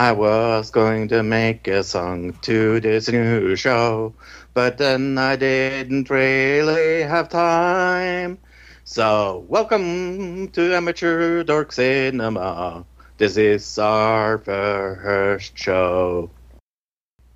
I 0.00 0.12
was 0.12 0.70
going 0.70 1.08
to 1.08 1.22
make 1.22 1.68
a 1.68 1.84
song 1.84 2.32
to 2.40 2.80
this 2.80 3.10
new 3.10 3.54
show, 3.54 4.14
but 4.54 4.78
then 4.78 5.18
I 5.18 5.36
didn't 5.36 6.08
really 6.08 7.02
have 7.02 7.28
time. 7.28 8.38
So, 8.84 9.44
welcome 9.46 10.48
to 10.52 10.74
Amateur 10.74 11.44
Dork 11.44 11.72
Cinema. 11.72 12.86
This 13.18 13.36
is 13.36 13.78
our 13.78 14.38
first 14.38 15.58
show. 15.58 16.30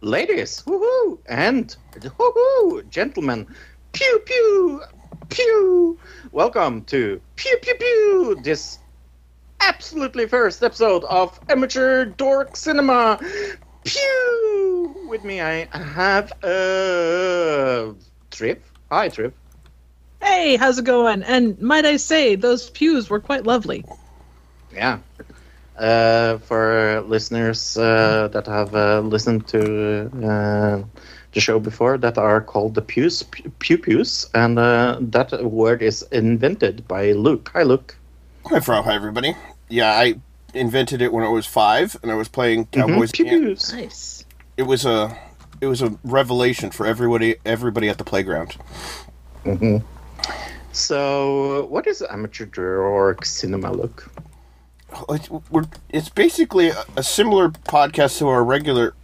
Ladies, 0.00 0.62
woohoo, 0.62 1.18
and 1.26 1.76
woohoo, 2.00 2.88
gentlemen, 2.88 3.46
pew 3.92 4.22
pew, 4.24 4.80
pew. 5.28 5.98
Welcome 6.32 6.84
to 6.84 7.20
Pew 7.36 7.58
Pew 7.60 7.74
Pew, 7.74 8.40
this 8.42 8.78
absolutely 9.66 10.26
first 10.26 10.62
episode 10.62 11.04
of 11.04 11.40
Amateur 11.48 12.04
Dork 12.04 12.56
Cinema. 12.56 13.18
Pew! 13.84 15.06
With 15.08 15.24
me, 15.24 15.40
I 15.40 15.66
have 15.72 16.32
uh, 16.42 17.94
Triv. 18.30 18.58
Hi, 18.90 19.08
Triv. 19.08 19.32
Hey, 20.22 20.56
how's 20.56 20.78
it 20.78 20.84
going? 20.84 21.22
And 21.22 21.58
might 21.60 21.86
I 21.86 21.96
say, 21.96 22.34
those 22.34 22.70
pews 22.70 23.08
were 23.08 23.20
quite 23.20 23.44
lovely. 23.44 23.84
Yeah. 24.72 24.98
Uh, 25.78 26.38
for 26.38 27.02
listeners 27.06 27.76
uh, 27.76 28.28
that 28.32 28.46
have 28.46 28.74
uh, 28.74 29.00
listened 29.00 29.46
to 29.48 30.10
uh, 30.26 30.82
the 31.32 31.40
show 31.40 31.58
before, 31.58 31.96
that 31.98 32.18
are 32.18 32.40
called 32.40 32.74
the 32.74 32.82
pews, 32.82 33.22
pew 33.58 33.78
pews, 33.78 34.28
and 34.34 34.58
uh, 34.58 34.98
that 35.00 35.44
word 35.44 35.82
is 35.82 36.02
invented 36.12 36.86
by 36.86 37.12
Luke. 37.12 37.50
Hi, 37.54 37.62
Luke. 37.62 37.96
Hi, 38.46 38.60
Fro. 38.60 38.82
Hi, 38.82 38.94
everybody. 38.94 39.34
Yeah, 39.68 39.90
I 39.90 40.14
invented 40.52 41.02
it 41.02 41.12
when 41.12 41.24
I 41.24 41.28
was 41.28 41.46
five, 41.46 41.96
and 42.02 42.10
I 42.10 42.14
was 42.14 42.28
playing 42.28 42.66
mm-hmm. 42.66 42.92
Cowboys. 42.92 43.12
Pew 43.12 43.24
Camp. 43.24 43.44
pews. 43.44 43.72
Nice. 43.72 44.24
It 44.56 44.64
was 44.64 44.84
a, 44.84 45.16
it 45.60 45.66
was 45.66 45.82
a 45.82 45.98
revelation 46.04 46.70
for 46.70 46.86
everybody, 46.86 47.36
everybody 47.44 47.88
at 47.88 47.98
the 47.98 48.04
playground. 48.04 48.56
Mm-hmm. 49.44 49.78
So, 50.72 51.66
what 51.66 51.86
is 51.86 52.02
Amateur 52.02 52.46
Dork 52.46 53.24
Cinema, 53.24 53.72
Luke? 53.72 54.10
Oh, 54.92 55.14
it's, 55.14 55.30
we're, 55.30 55.64
it's 55.88 56.08
basically 56.08 56.68
a, 56.68 56.84
a 56.96 57.02
similar 57.02 57.48
podcast 57.48 58.18
to 58.18 58.28
our 58.28 58.44
regular 58.44 58.94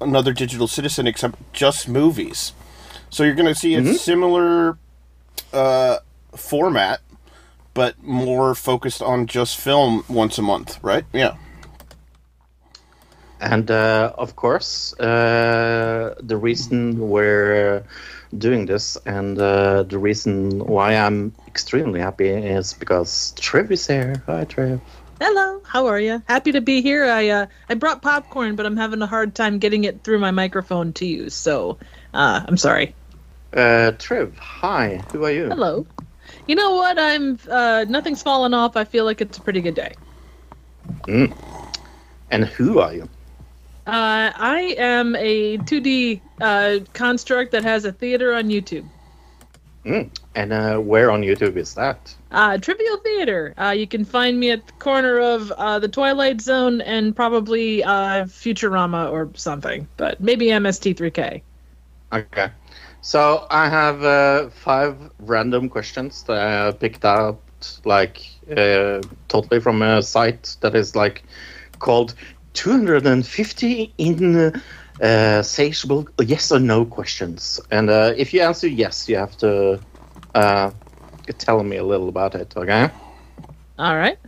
Another 0.00 0.32
Digital 0.32 0.68
Citizen, 0.68 1.06
except 1.06 1.52
just 1.52 1.88
movies. 1.88 2.52
So 3.10 3.24
you're 3.24 3.34
going 3.34 3.52
to 3.52 3.54
see 3.54 3.74
a 3.74 3.80
mm-hmm. 3.80 3.94
similar 3.94 4.78
uh, 5.52 5.98
format, 6.36 7.00
but 7.78 8.02
more 8.02 8.56
focused 8.56 9.00
on 9.00 9.28
just 9.28 9.56
film 9.56 10.04
once 10.08 10.36
a 10.36 10.42
month, 10.42 10.82
right? 10.82 11.04
Yeah. 11.12 11.36
And 13.40 13.70
uh, 13.70 14.12
of 14.18 14.34
course, 14.34 14.98
uh, 14.98 16.16
the 16.18 16.36
reason 16.36 16.98
we're 17.08 17.84
doing 18.36 18.66
this 18.66 18.96
and 19.06 19.38
uh, 19.38 19.84
the 19.84 19.96
reason 19.96 20.58
why 20.66 20.96
I'm 20.96 21.32
extremely 21.46 22.00
happy 22.00 22.26
is 22.30 22.74
because 22.74 23.32
Trev 23.36 23.70
is 23.70 23.86
here. 23.86 24.24
Hi, 24.26 24.42
Trev. 24.42 24.80
Hello, 25.20 25.62
how 25.64 25.86
are 25.86 26.00
you? 26.00 26.20
Happy 26.26 26.50
to 26.50 26.60
be 26.60 26.82
here. 26.82 27.04
I 27.04 27.28
uh, 27.28 27.46
I 27.68 27.74
brought 27.74 28.02
popcorn, 28.02 28.56
but 28.56 28.66
I'm 28.66 28.76
having 28.76 29.02
a 29.02 29.06
hard 29.06 29.36
time 29.36 29.60
getting 29.60 29.84
it 29.84 30.02
through 30.02 30.18
my 30.18 30.32
microphone 30.32 30.92
to 30.94 31.06
you, 31.06 31.30
so 31.30 31.78
uh, 32.12 32.42
I'm 32.44 32.56
sorry. 32.56 32.96
Uh, 33.52 33.92
Trev, 33.92 34.36
hi. 34.36 35.00
Who 35.12 35.24
are 35.24 35.30
you? 35.30 35.46
Hello. 35.46 35.86
You 36.48 36.54
know 36.54 36.74
what? 36.74 36.98
I'm 36.98 37.38
uh, 37.48 37.84
nothing's 37.88 38.22
fallen 38.22 38.54
off. 38.54 38.76
I 38.76 38.84
feel 38.84 39.04
like 39.04 39.20
it's 39.20 39.38
a 39.38 39.40
pretty 39.40 39.60
good 39.60 39.74
day. 39.74 39.92
And 42.30 42.44
who 42.44 42.80
are 42.80 42.94
you? 42.94 43.02
Uh, 43.86 44.32
I 44.34 44.74
am 44.78 45.14
a 45.16 45.58
2D 45.58 46.20
uh, 46.40 46.80
construct 46.92 47.52
that 47.52 47.64
has 47.64 47.84
a 47.84 47.92
theater 47.92 48.34
on 48.34 48.48
YouTube. 48.48 48.86
Mm. 49.84 50.10
And 50.34 50.52
uh, 50.52 50.78
where 50.78 51.10
on 51.10 51.22
YouTube 51.22 51.56
is 51.56 51.74
that? 51.74 52.14
Uh, 52.30 52.58
Trivial 52.58 52.98
Theater. 52.98 53.54
Uh, 53.58 53.70
you 53.70 53.86
can 53.86 54.04
find 54.04 54.38
me 54.38 54.50
at 54.50 54.66
the 54.66 54.72
corner 54.74 55.18
of 55.18 55.50
uh, 55.52 55.78
the 55.78 55.88
Twilight 55.88 56.40
Zone 56.40 56.80
and 56.82 57.16
probably 57.16 57.82
uh, 57.82 58.24
Futurama 58.24 59.10
or 59.10 59.30
something, 59.34 59.88
but 59.96 60.20
maybe 60.20 60.46
MST3K. 60.46 61.40
Okay. 62.12 62.50
So 63.00 63.46
I 63.50 63.68
have 63.68 64.02
uh, 64.02 64.50
five 64.50 64.96
random 65.18 65.68
questions 65.68 66.22
that 66.24 66.38
I 66.38 66.72
picked 66.72 67.04
out, 67.04 67.40
like 67.84 68.20
uh, 68.50 69.02
totally 69.28 69.60
from 69.60 69.82
a 69.82 70.02
site 70.02 70.56
that 70.60 70.74
is 70.74 70.94
like 70.96 71.24
called 71.78 72.14
250 72.54 73.94
in 73.98 74.52
uh, 75.00 75.42
satiable 75.42 76.08
yes 76.20 76.50
or 76.52 76.58
no 76.60 76.84
questions. 76.84 77.60
And 77.70 77.90
uh, 77.90 78.14
if 78.16 78.32
you 78.34 78.40
answer 78.42 78.68
yes, 78.68 79.08
you 79.08 79.16
have 79.16 79.36
to 79.38 79.80
uh, 80.34 80.70
tell 81.38 81.62
me 81.62 81.76
a 81.76 81.84
little 81.84 82.08
about 82.08 82.34
it. 82.34 82.54
Okay. 82.56 82.90
All 83.78 83.96
right. 83.96 84.18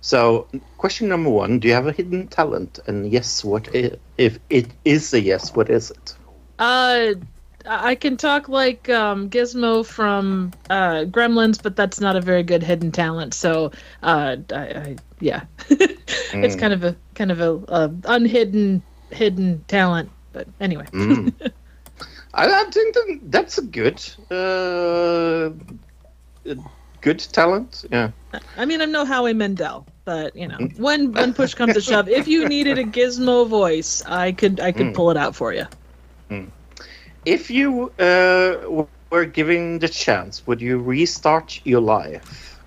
So 0.00 0.48
question 0.76 1.08
number 1.08 1.30
one: 1.30 1.58
Do 1.60 1.68
you 1.68 1.74
have 1.74 1.86
a 1.86 1.92
hidden 1.92 2.28
talent? 2.28 2.78
And 2.86 3.10
yes, 3.10 3.44
what 3.44 3.68
i- 3.74 3.98
if 4.16 4.38
it 4.50 4.74
is 4.84 5.12
a 5.14 5.20
yes? 5.20 5.54
What 5.54 5.70
is 5.70 5.90
it? 5.90 6.16
Uh, 6.58 7.14
I 7.68 7.94
can 7.94 8.16
talk 8.16 8.48
like 8.48 8.88
um, 8.88 9.30
Gizmo 9.30 9.84
from 9.84 10.52
uh, 10.70 11.04
Gremlins, 11.06 11.62
but 11.62 11.76
that's 11.76 12.00
not 12.00 12.16
a 12.16 12.20
very 12.20 12.42
good 12.42 12.62
hidden 12.62 12.90
talent. 12.92 13.34
So, 13.34 13.72
uh, 14.02 14.36
I, 14.52 14.58
I 14.58 14.96
yeah, 15.20 15.44
it's 15.70 16.56
kind 16.56 16.72
of 16.72 16.84
a 16.84 16.96
kind 17.14 17.30
of 17.30 17.40
a, 17.40 17.54
a 17.68 17.92
unhidden 18.04 18.82
hidden 19.10 19.64
talent. 19.68 20.10
But 20.32 20.48
anyway, 20.60 20.86
Mm. 20.92 21.32
I, 22.34 22.46
I 22.62 22.64
think 22.70 22.94
that 22.94 23.18
that's 23.24 23.58
a 23.58 23.62
good, 23.62 24.02
uh, 24.30 25.50
good 27.00 27.18
talent. 27.18 27.84
Yeah. 27.90 28.10
I 28.56 28.64
mean, 28.64 28.80
I'm 28.80 28.92
no 28.92 29.04
Howie 29.04 29.34
Mandel, 29.34 29.86
but 30.04 30.34
you 30.36 30.46
know, 30.48 30.60
when 30.76 31.12
when 31.12 31.34
push 31.34 31.54
comes 31.54 31.74
to 31.74 31.80
shove, 31.80 32.08
if 32.08 32.28
you 32.28 32.46
needed 32.46 32.78
a 32.78 32.84
Gizmo 32.96 33.46
voice, 33.48 34.02
I 34.06 34.32
could 34.32 34.60
I 34.60 34.72
could 34.72 34.92
pull 34.94 35.10
it 35.10 35.16
out 35.16 35.34
for 35.34 35.52
you. 35.52 35.66
If 37.28 37.50
you 37.50 37.92
uh, 37.98 38.86
were 39.10 39.26
given 39.26 39.80
the 39.80 39.88
chance, 39.88 40.46
would 40.46 40.62
you 40.62 40.78
restart 40.78 41.60
your 41.64 41.82
life? 41.82 42.58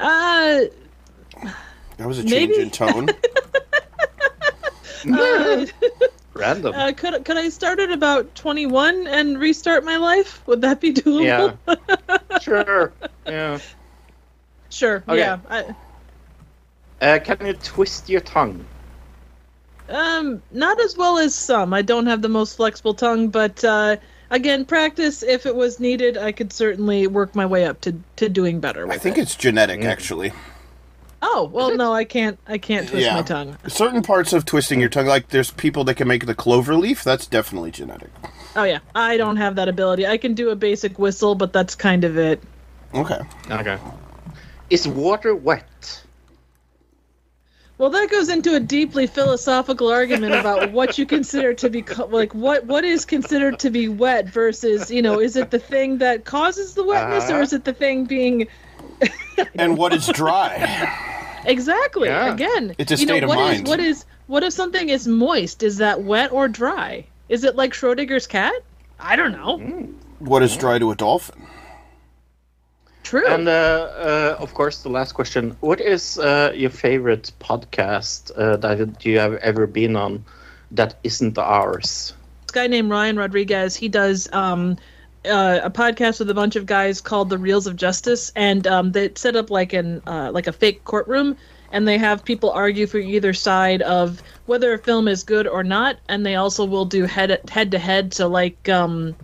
Uh, 0.00 0.64
That 1.96 2.08
was 2.08 2.18
a 2.18 2.24
Maybe. 2.24 2.54
change 2.54 2.58
in 2.58 2.70
tone. 2.70 3.08
uh, 5.12 5.66
Random. 6.34 6.74
uh, 6.74 6.92
could 6.96 7.24
could 7.24 7.36
I 7.36 7.50
start 7.50 7.78
at 7.78 7.92
about 7.92 8.34
21 8.34 9.06
and 9.06 9.38
restart 9.38 9.84
my 9.84 9.96
life? 9.96 10.44
Would 10.48 10.60
that 10.62 10.80
be 10.80 10.92
doable? 10.92 11.56
yeah. 11.68 12.38
sure. 12.40 12.92
Yeah. 13.26 13.60
Sure. 14.70 15.04
Okay. 15.08 15.18
Yeah. 15.18 15.38
I, 15.48 15.76
Uh, 17.00 17.20
can 17.22 17.46
you 17.46 17.52
twist 17.52 18.08
your 18.08 18.20
tongue? 18.20 18.64
Um, 19.88 20.42
not 20.52 20.80
as 20.80 20.96
well 20.96 21.18
as 21.18 21.34
some. 21.34 21.72
I 21.74 21.82
don't 21.82 22.06
have 22.06 22.22
the 22.22 22.28
most 22.28 22.56
flexible 22.56 22.94
tongue, 22.94 23.28
but 23.28 23.62
uh, 23.64 23.96
again, 24.30 24.64
practice 24.64 25.22
if 25.22 25.46
it 25.46 25.54
was 25.54 25.80
needed, 25.80 26.16
I 26.16 26.32
could 26.32 26.52
certainly 26.52 27.06
work 27.06 27.34
my 27.34 27.46
way 27.46 27.64
up 27.66 27.80
to, 27.82 27.94
to 28.16 28.28
doing 28.28 28.60
better 28.60 28.86
with 28.86 28.96
I 28.96 28.98
think 28.98 29.18
it. 29.18 29.22
it's 29.22 29.34
genetic, 29.36 29.84
actually. 29.84 30.32
Oh 31.20 31.50
well, 31.52 31.74
no, 31.74 31.92
I 31.92 32.04
can't. 32.04 32.38
I 32.46 32.58
can't 32.58 32.88
twist 32.88 33.04
Yeah. 33.04 33.14
my 33.16 33.22
tongue. 33.22 33.58
Certain 33.66 34.02
parts 34.02 34.32
of 34.32 34.44
twisting 34.44 34.78
your 34.78 34.88
tongue, 34.88 35.06
like 35.06 35.28
there's 35.30 35.50
people 35.50 35.82
that 35.84 35.94
can 35.94 36.06
make 36.06 36.26
the 36.26 36.34
clover 36.34 36.76
leaf. 36.76 37.02
That's 37.02 37.26
definitely 37.26 37.72
genetic. 37.72 38.10
Oh 38.54 38.62
yeah, 38.62 38.78
I 38.94 39.16
don't 39.16 39.36
have 39.36 39.56
that 39.56 39.68
ability. 39.68 40.06
I 40.06 40.16
can 40.16 40.34
do 40.34 40.50
a 40.50 40.56
basic 40.56 40.96
whistle, 40.98 41.34
but 41.34 41.52
that's 41.52 41.74
kind 41.74 42.04
of 42.04 42.16
it. 42.18 42.40
Okay. 42.94 43.18
Okay. 43.50 43.78
Is 44.70 44.86
water 44.86 45.34
wet? 45.34 46.02
Well, 47.78 47.90
that 47.90 48.10
goes 48.10 48.28
into 48.28 48.56
a 48.56 48.60
deeply 48.60 49.06
philosophical 49.06 49.88
argument 49.88 50.34
about 50.34 50.72
what 50.72 50.98
you 50.98 51.06
consider 51.06 51.54
to 51.54 51.70
be 51.70 51.82
co- 51.82 52.06
like 52.06 52.34
what 52.34 52.64
what 52.66 52.84
is 52.84 53.04
considered 53.04 53.58
to 53.60 53.70
be 53.70 53.88
wet 53.88 54.28
versus 54.28 54.90
you 54.90 55.00
know 55.00 55.20
is 55.20 55.36
it 55.36 55.50
the 55.52 55.60
thing 55.60 55.98
that 55.98 56.24
causes 56.24 56.74
the 56.74 56.82
wetness 56.84 57.30
or 57.30 57.34
Uh-huh. 57.34 57.42
is 57.42 57.52
it 57.52 57.64
the 57.64 57.72
thing 57.72 58.04
being 58.04 58.48
And 59.54 59.78
what 59.78 59.94
is 59.94 60.06
dry? 60.08 60.50
exactly 61.44 62.08
Yeah. 62.08 62.34
again? 62.34 62.74
It's 62.78 62.90
a 62.90 62.96
you 62.96 63.06
know, 63.06 63.12
state 63.14 63.22
of 63.22 63.28
what 63.28 63.38
is- 63.38 63.44
mind. 63.58 63.68
what 63.68 63.80
is 63.80 64.04
what 64.26 64.42
if 64.42 64.52
something 64.52 64.88
is 64.88 65.06
moist? 65.08 65.62
Is 65.62 65.76
that 65.78 66.02
wet 66.02 66.32
or 66.32 66.48
dry? 66.48 67.06
Is 67.28 67.44
it 67.44 67.54
like 67.56 67.72
Schrodinger's 67.72 68.26
cat? 68.26 68.54
I 69.00 69.14
don't 69.16 69.32
know. 69.32 69.58
What 70.18 70.42
is 70.42 70.56
dry 70.56 70.78
to 70.80 70.90
a 70.90 70.96
dolphin? 70.96 71.46
True. 73.02 73.26
And 73.26 73.48
uh, 73.48 73.52
uh, 73.52 74.36
of 74.38 74.54
course, 74.54 74.82
the 74.82 74.90
last 74.90 75.12
question: 75.12 75.56
What 75.60 75.80
is 75.80 76.18
uh, 76.18 76.52
your 76.54 76.70
favorite 76.70 77.32
podcast 77.40 78.30
uh, 78.36 78.56
that 78.58 79.04
you 79.04 79.18
have 79.18 79.34
ever 79.34 79.66
been 79.66 79.96
on 79.96 80.24
that 80.70 80.98
isn't 81.04 81.38
ours? 81.38 82.12
this 82.46 82.52
guy 82.52 82.66
named 82.66 82.90
Ryan 82.90 83.16
Rodriguez. 83.16 83.76
He 83.76 83.88
does 83.88 84.28
um, 84.32 84.76
uh, 85.24 85.60
a 85.62 85.70
podcast 85.70 86.18
with 86.18 86.30
a 86.30 86.34
bunch 86.34 86.56
of 86.56 86.66
guys 86.66 87.00
called 87.00 87.28
the 87.28 87.38
Reels 87.38 87.66
of 87.66 87.76
Justice, 87.76 88.32
and 88.34 88.66
um, 88.66 88.92
they 88.92 89.12
set 89.14 89.36
up 89.36 89.50
like 89.50 89.72
an 89.72 90.02
uh, 90.06 90.30
like 90.32 90.46
a 90.46 90.52
fake 90.52 90.84
courtroom, 90.84 91.36
and 91.72 91.86
they 91.86 91.98
have 91.98 92.24
people 92.24 92.50
argue 92.50 92.86
for 92.86 92.98
either 92.98 93.34
side 93.34 93.82
of 93.82 94.22
whether 94.46 94.72
a 94.72 94.78
film 94.78 95.08
is 95.08 95.24
good 95.24 95.46
or 95.46 95.62
not, 95.62 95.98
and 96.08 96.24
they 96.24 96.36
also 96.36 96.64
will 96.64 96.86
do 96.86 97.04
head 97.04 97.38
head 97.50 97.70
to 97.72 97.78
head. 97.78 98.14
So 98.14 98.28
like 98.28 98.68
um, 98.68 99.14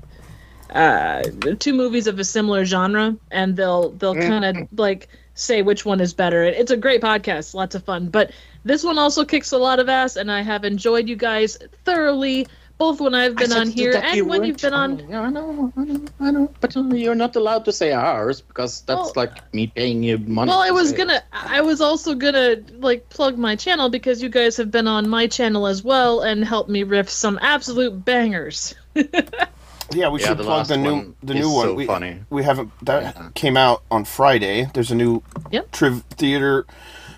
uh, 0.70 1.22
two 1.58 1.74
movies 1.74 2.06
of 2.06 2.18
a 2.18 2.24
similar 2.24 2.64
genre, 2.64 3.16
and 3.30 3.56
they'll 3.56 3.90
they'll 3.90 4.14
kind 4.14 4.44
of 4.44 4.68
like 4.78 5.08
say 5.34 5.62
which 5.62 5.84
one 5.84 6.00
is 6.00 6.14
better. 6.14 6.44
It's 6.44 6.70
a 6.70 6.76
great 6.76 7.00
podcast, 7.00 7.54
lots 7.54 7.74
of 7.74 7.84
fun. 7.84 8.08
But 8.08 8.30
this 8.64 8.84
one 8.84 8.98
also 8.98 9.24
kicks 9.24 9.52
a 9.52 9.58
lot 9.58 9.78
of 9.78 9.88
ass, 9.88 10.16
and 10.16 10.30
I 10.30 10.42
have 10.42 10.64
enjoyed 10.64 11.08
you 11.08 11.16
guys 11.16 11.58
thoroughly, 11.84 12.46
both 12.78 13.00
when 13.00 13.14
I've 13.14 13.36
been 13.36 13.52
on 13.52 13.68
here 13.68 14.00
and 14.02 14.28
when 14.28 14.44
you've 14.44 14.56
been 14.56 14.72
on. 14.74 15.06
Yeah, 15.08 15.22
I 15.22 15.30
know, 15.30 15.72
I 15.76 15.84
know, 15.84 16.04
I 16.20 16.30
know. 16.30 16.52
But 16.60 16.74
you're 16.74 17.14
not 17.14 17.36
allowed 17.36 17.64
to 17.66 17.72
say 17.72 17.92
ours 17.92 18.40
because 18.40 18.80
that's 18.82 18.96
Well, 18.96 19.12
like 19.16 19.52
me 19.52 19.66
paying 19.66 20.02
you 20.02 20.18
money. 20.18 20.48
Well, 20.48 20.60
I 20.60 20.70
was 20.70 20.92
gonna, 20.92 21.22
I 21.32 21.60
was 21.60 21.80
also 21.80 22.14
gonna 22.14 22.56
like 22.78 23.08
plug 23.10 23.38
my 23.38 23.56
channel 23.56 23.90
because 23.90 24.22
you 24.22 24.28
guys 24.28 24.56
have 24.56 24.70
been 24.70 24.88
on 24.88 25.08
my 25.08 25.26
channel 25.26 25.66
as 25.66 25.84
well 25.84 26.20
and 26.20 26.44
helped 26.44 26.70
me 26.70 26.84
riff 26.84 27.10
some 27.10 27.38
absolute 27.42 28.04
bangers. 28.04 28.74
Yeah, 29.92 30.08
we 30.08 30.20
Yeah, 30.20 30.28
should 30.28 30.38
the 30.38 30.44
plug 30.44 30.66
the 30.66 30.76
new 30.76 30.94
one 30.94 31.14
the 31.22 31.34
new 31.34 31.50
one. 31.50 31.66
so 31.66 31.74
we, 31.74 31.86
funny. 31.86 32.20
we 32.30 32.42
haven't 32.42 32.72
that 32.82 33.02
Yeah. 33.16 33.28
came 33.34 33.56
out 33.56 33.82
on 33.90 34.04
Friday. 34.04 34.68
There's 34.74 34.90
a 34.90 34.94
new 34.94 35.22
Yep. 35.50 35.70
Triv 35.72 36.02
Theater 36.10 36.66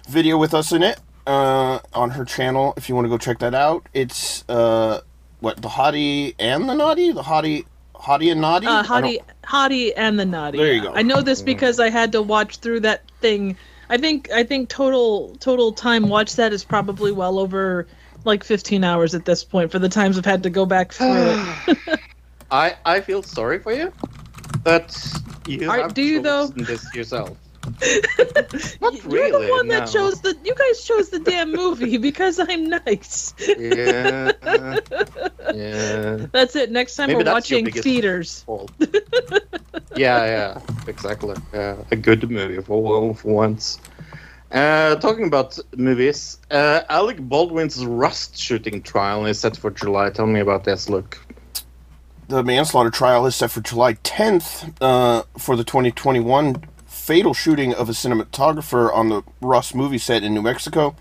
video 0.09 0.37
with 0.39 0.53
us 0.55 0.73
in 0.73 0.83
it 0.83 0.99
uh, 1.27 1.79
on 1.95 2.11
her 2.11 2.25
channel. 2.25 2.75
If 2.77 2.89
you 2.89 2.95
want 2.95 3.05
to 3.07 3.09
go 3.09 3.19
check 3.19 3.39
that 3.39 3.55
out, 3.55 3.87
it's 3.95 4.45
uh, 4.49 5.01
what 5.41 5.61
the 5.63 5.69
hottie 5.69 6.35
and 6.39 6.69
the 6.69 6.75
Nottie, 6.75 7.13
the 7.13 7.23
hottie, 7.23 7.65
hottie 7.95 8.31
and 8.33 8.41
Nottie. 8.41 8.67
Uh, 8.67 8.83
I 8.83 8.85
Hottie, 8.85 9.19
Hottie, 9.45 9.93
and 9.97 10.19
the 10.19 10.25
Nottie. 10.27 10.59
There 10.59 10.73
you 10.73 10.83
go. 10.83 10.93
I 10.95 11.03
know 11.03 11.21
this 11.23 11.43
because 11.43 11.79
I 11.81 11.91
had 11.91 12.13
to 12.13 12.23
watch 12.23 12.59
through 12.59 12.81
that 12.81 13.03
thing. 13.21 13.57
I 13.89 13.97
think 13.99 14.31
I 14.33 14.43
think 14.43 14.69
total 14.69 15.37
total 15.41 15.73
time 15.73 16.09
watch 16.09 16.35
that 16.37 16.53
is 16.53 16.65
probably 16.65 17.13
well 17.13 17.39
over 17.39 17.87
like 18.25 18.43
15 18.43 18.83
hours 18.83 19.15
at 19.15 19.25
this 19.25 19.45
point 19.45 19.71
for 19.71 19.79
the 19.79 19.89
times 19.89 20.19
I've 20.19 20.25
had 20.25 20.43
to 20.43 20.51
go 20.51 20.67
back 20.67 20.93
through 20.93 21.15
it. 21.69 22.01
I 22.51 22.77
I 22.85 23.01
feel 23.01 23.23
sorry 23.23 23.59
for 23.59 23.73
you, 23.73 23.93
but 24.65 24.97
you 25.47 25.69
Are- 25.71 25.83
have 25.83 25.95
do 25.95 26.03
you, 26.03 26.23
though? 26.23 26.47
this 26.49 26.95
yourself. 26.95 27.37
Not 28.81 28.95
You're 28.95 29.13
really, 29.13 29.47
the 29.47 29.51
one 29.51 29.67
that 29.69 29.87
no. 29.87 29.93
chose 29.93 30.21
the. 30.21 30.37
You 30.45 30.55
guys 30.55 30.85
chose 30.85 31.11
the 31.11 31.19
damn 31.19 31.51
movie 31.53 31.99
because 32.11 32.39
I'm 32.39 32.69
nice. 32.69 33.35
Yeah, 33.41 34.31
yeah. 35.53 36.27
That's 36.31 36.55
it. 36.55 36.71
Next 36.71 36.95
time 36.95 37.09
Maybe 37.09 37.25
we're 37.25 37.33
watching 37.33 37.71
theaters. 37.73 38.45
yeah, 39.97 40.25
yeah, 40.27 40.61
exactly. 40.87 41.35
Yeah, 41.53 41.77
a 41.91 41.97
good 41.97 42.31
movie 42.31 42.61
for 42.63 43.15
for 43.15 43.29
once. 43.33 43.79
Uh, 44.53 44.95
talking 44.97 45.27
about 45.27 45.59
movies, 45.77 46.39
uh, 46.53 46.83
Alec 46.89 47.19
Baldwin's 47.19 47.85
Rust 47.85 48.39
shooting 48.39 48.81
trial 48.81 49.27
is 49.27 49.41
set 49.41 49.57
for 49.57 49.71
July. 49.73 50.11
Tell 50.11 50.27
me 50.27 50.39
about 50.39 50.63
this. 50.63 50.89
Luke, 50.89 51.19
the 52.29 52.43
manslaughter 52.43 52.91
trial 52.91 53.27
is 53.27 53.37
set 53.37 53.51
for 53.51 53.61
July 53.61 53.95
10th 53.95 54.75
uh, 54.81 55.23
for 55.39 55.57
the 55.57 55.65
2021 55.65 56.63
fatal 56.87 57.35
shooting 57.35 57.73
of 57.75 57.89
a 57.89 57.93
cinematographer 57.93 58.93
on 58.93 59.09
the 59.09 59.23
Rust 59.41 59.75
movie 59.75 59.99
set 59.99 60.23
in 60.23 60.35
New 60.35 60.43
Mexico. 60.43 60.97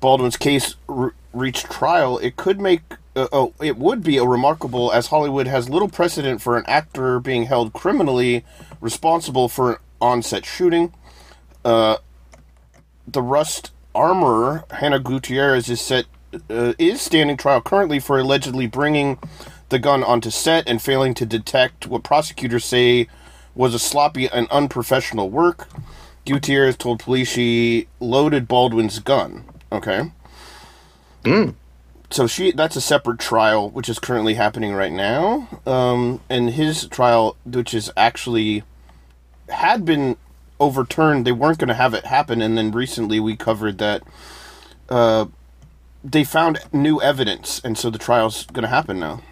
Baldwin's 0.00 0.36
case 0.36 0.74
re- 0.88 1.10
reached 1.32 1.70
trial. 1.70 2.18
It 2.18 2.36
could 2.36 2.60
make 2.60 2.82
uh, 3.14 3.28
oh, 3.32 3.54
it 3.62 3.78
would 3.78 4.02
be 4.02 4.18
a 4.18 4.24
remarkable 4.24 4.92
as 4.92 5.06
Hollywood 5.06 5.46
has 5.46 5.70
little 5.70 5.88
precedent 5.88 6.42
for 6.42 6.58
an 6.58 6.64
actor 6.66 7.18
being 7.18 7.44
held 7.44 7.72
criminally 7.72 8.44
responsible 8.80 9.48
for 9.48 9.72
an 9.72 9.78
on-set 10.00 10.44
shooting. 10.44 10.92
Uh, 11.64 11.96
the 13.06 13.22
Rust 13.22 13.70
armorer 13.94 14.64
Hannah 14.70 14.98
Gutierrez 14.98 15.70
is 15.70 15.80
set 15.80 16.04
uh, 16.50 16.74
is 16.78 17.00
standing 17.00 17.36
trial 17.36 17.62
currently 17.62 18.00
for 18.00 18.18
allegedly 18.18 18.66
bringing 18.66 19.18
the 19.68 19.78
gun 19.78 20.02
onto 20.04 20.30
set 20.30 20.68
and 20.68 20.80
failing 20.80 21.14
to 21.14 21.26
detect 21.26 21.86
what 21.86 22.02
prosecutors 22.02 22.64
say 22.64 23.08
was 23.54 23.74
a 23.74 23.78
sloppy 23.78 24.28
and 24.28 24.48
unprofessional 24.50 25.30
work. 25.30 25.68
Gutierrez 26.24 26.76
told 26.76 27.00
police 27.00 27.28
she 27.28 27.88
loaded 28.00 28.48
Baldwin's 28.48 28.98
gun. 28.98 29.44
Okay. 29.72 30.10
So 32.10 32.26
she 32.26 32.52
that's 32.52 32.76
a 32.76 32.80
separate 32.80 33.18
trial 33.18 33.70
which 33.70 33.88
is 33.88 33.98
currently 33.98 34.34
happening 34.34 34.72
right 34.74 34.92
now. 34.92 35.48
Um, 35.66 36.20
and 36.30 36.50
his 36.50 36.86
trial, 36.88 37.36
which 37.44 37.74
is 37.74 37.90
actually 37.96 38.62
had 39.48 39.84
been 39.84 40.16
overturned, 40.60 41.26
they 41.26 41.32
weren't 41.32 41.58
going 41.58 41.68
to 41.68 41.74
have 41.74 41.94
it 41.94 42.06
happen, 42.06 42.40
and 42.40 42.56
then 42.56 42.70
recently 42.70 43.20
we 43.20 43.36
covered 43.36 43.78
that 43.78 44.02
uh, 44.88 45.26
they 46.04 46.24
found 46.24 46.58
new 46.72 47.00
evidence, 47.00 47.60
and 47.64 47.76
so 47.76 47.90
the 47.90 47.98
trial's 47.98 48.46
going 48.46 48.62
to 48.62 48.68
happen 48.68 48.98
now. 48.98 49.22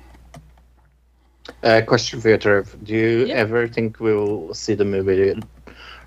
Uh, 1.62 1.82
question 1.86 2.20
for 2.20 2.28
you, 2.30 2.36
Trev. 2.38 2.76
Do 2.82 2.94
you 2.94 3.26
Yeah. 3.26 3.34
ever 3.34 3.66
think 3.68 4.00
we 4.00 4.14
will 4.14 4.54
see 4.54 4.74
the 4.74 4.84
movie 4.84 5.34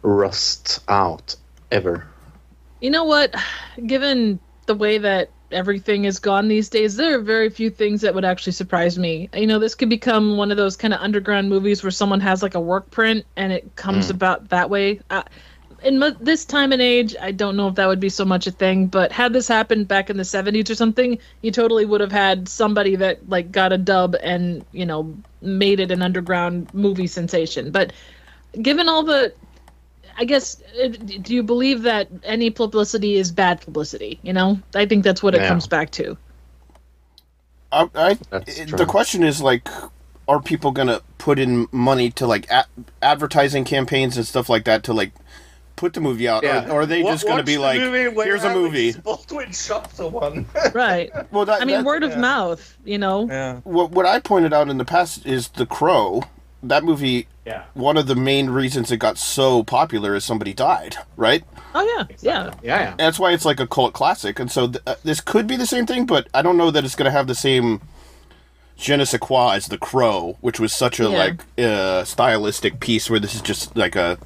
Rust 0.04 0.80
out 0.88 1.36
ever? 1.72 2.07
You 2.81 2.89
know 2.92 3.04
what? 3.06 3.34
Given 3.86 4.39
the 4.68 4.75
way 4.75 4.98
that 5.00 5.34
everything 5.51 6.06
is 6.06 6.19
gone 6.19 6.48
these 6.48 6.69
days, 6.69 6.95
there 6.95 7.18
are 7.18 7.22
very 7.22 7.50
few 7.50 7.69
things 7.69 8.01
that 8.01 8.13
would 8.13 8.25
actually 8.25 8.54
surprise 8.54 8.98
me. 8.98 9.30
You 9.34 9.48
know, 9.48 9.60
this 9.60 9.75
could 9.75 9.89
become 9.89 10.38
one 10.38 10.51
of 10.51 10.57
those 10.57 10.75
kind 10.75 10.94
of 10.94 11.00
underground 11.01 11.50
movies 11.50 11.83
where 11.83 11.92
someone 11.92 12.19
has 12.22 12.42
like 12.44 12.56
a 12.56 12.60
work 12.62 12.90
print 12.92 13.25
and 13.36 13.51
it 13.51 13.75
comes 13.75 14.10
about 14.10 14.50
that 14.50 14.69
way. 14.69 15.00
In 15.84 16.00
mo- 16.00 16.16
this 16.20 16.44
time 16.46 16.72
and 16.72 16.82
age, 16.82 17.16
I 17.22 17.32
don't 17.32 17.56
know 17.56 17.68
if 17.68 17.76
that 17.76 17.86
would 17.88 18.00
be 18.00 18.10
so 18.10 18.26
much 18.26 18.48
a 18.48 18.52
thing, 18.52 18.88
but 18.88 19.12
had 19.12 19.34
this 19.34 19.48
happened 19.48 19.88
back 19.88 20.10
in 20.10 20.18
the 20.18 20.24
70s 20.24 20.70
or 20.70 20.76
something, 20.76 21.18
you 21.42 21.52
totally 21.52 21.86
would 21.86 22.02
have 22.02 22.12
had 22.12 22.48
somebody 22.50 22.96
that 22.96 23.28
like 23.30 23.52
got 23.52 23.72
a 23.74 23.78
dub 23.78 24.16
and, 24.24 24.66
you 24.72 24.86
know, 24.86 25.16
made 25.42 25.80
it 25.80 25.92
an 25.92 26.02
underground 26.02 26.74
movie 26.74 27.08
sensation. 27.08 27.72
But 27.72 27.94
given 28.62 28.90
all 28.90 29.04
the 29.04 29.34
I 30.20 30.26
guess, 30.26 30.60
uh, 30.84 30.88
do 30.88 31.36
you 31.36 31.44
believe 31.44 31.84
that 31.84 32.08
any 32.24 32.50
publicity 32.50 33.18
is 33.18 33.32
bad 33.32 33.62
publicity? 33.62 34.20
You 34.24 34.34
know, 34.34 34.60
I 34.74 34.88
think 34.88 35.04
that's 35.04 35.22
what 35.22 35.36
it 35.36 35.42
Yeah. 35.42 35.48
comes 35.48 35.68
back 35.68 35.92
to. 35.92 36.18
I, 37.72 37.88
I 37.94 38.18
That's 38.32 38.58
it- 38.58 38.70
true. 38.70 38.78
the 38.80 38.86
question 38.88 39.24
is 39.24 39.42
like, 39.42 39.70
are 40.28 40.42
people 40.42 40.72
gonna 40.72 41.02
put 41.20 41.38
in 41.38 41.68
money 41.72 42.10
to 42.12 42.26
like 42.26 42.50
a- 42.50 42.66
advertising 43.02 43.64
campaigns 43.64 44.18
and 44.18 44.26
stuff 44.26 44.50
like 44.50 44.66
that 44.66 44.84
to 44.86 44.94
like 44.94 45.12
put 45.78 45.94
the 45.94 46.02
movie 46.02 46.28
out, 46.28 46.44
or, 46.44 46.70
or 46.72 46.82
are 46.82 46.86
they 46.86 47.02
Wa- 47.04 47.12
just 47.12 47.26
gonna 47.26 47.44
be 47.44 47.58
like, 47.58 47.80
movie 47.80 48.14
here's 48.24 48.44
a 48.44 48.54
movie? 48.54 48.92
Baldwin 48.92 49.54
shot 49.54 49.94
someone. 49.96 50.46
Right. 50.74 51.10
Well, 51.31 51.46
that, 51.46 51.62
I 51.62 51.66
mean, 51.66 51.78
that- 51.78 51.86
word 51.86 52.04
of 52.04 52.18
mouth, 52.18 52.78
you 52.84 52.98
know? 52.98 53.28
yeah. 53.28 53.57
what 53.64 53.92
what 53.92 54.06
I 54.06 54.19
pointed 54.19 54.52
out 54.54 54.68
in 54.69 54.78
the 54.78 54.86
past 54.86 55.26
is 55.26 55.48
The 55.48 55.66
Crow. 55.66 56.24
That 56.64 56.84
movie, 56.84 57.28
Yeah. 57.46 57.64
one 57.76 57.98
of 57.98 58.07
the 58.07 58.16
main 58.16 58.50
reasons 58.50 58.92
it 58.92 58.98
got 58.98 59.18
so 59.19 59.64
popular 59.64 60.16
is 60.16 60.26
somebody 60.26 60.54
died, 60.54 60.98
right? 61.16 61.44
Oh, 61.76 61.84
yeah. 61.98 62.16
Yeah. 62.19 62.54
Yeah, 62.64 62.80
yeah. 62.81 62.96
That's 62.98 63.19
why 63.19 63.31
it's 63.31 63.46
like 63.46 63.60
a 63.60 63.68
cult 63.68 63.94
classic, 63.94 64.40
and 64.40 64.52
so 64.52 64.68
th- 64.68 64.81
uh, 64.88 64.96
this 65.04 65.22
could 65.22 65.46
be 65.46 65.56
the 65.56 65.68
same 65.68 65.86
thing, 65.86 66.07
but 66.07 66.28
I 66.34 66.42
don't 66.42 66.57
know 66.57 66.72
that 66.72 66.84
it's 66.84 66.96
going 66.96 67.06
to 67.06 67.12
have 67.12 67.28
the 67.28 67.36
same 67.36 67.80
je 68.76 68.96
ne 68.98 69.06
sais 69.06 69.19
quoi 69.19 69.52
as 69.54 69.68
The 69.68 69.78
Crow, 69.78 70.38
which 70.42 70.60
was 70.60 70.74
such 70.74 71.00
a 71.00 71.04
Yeah. 71.04 71.10
like 71.18 71.44
uh, 71.60 72.04
stylistic 72.04 72.80
piece 72.80 73.07
where 73.10 73.19
this 73.19 73.36
is 73.36 73.42
just 73.42 73.76
like 73.78 73.96
a 73.96 74.18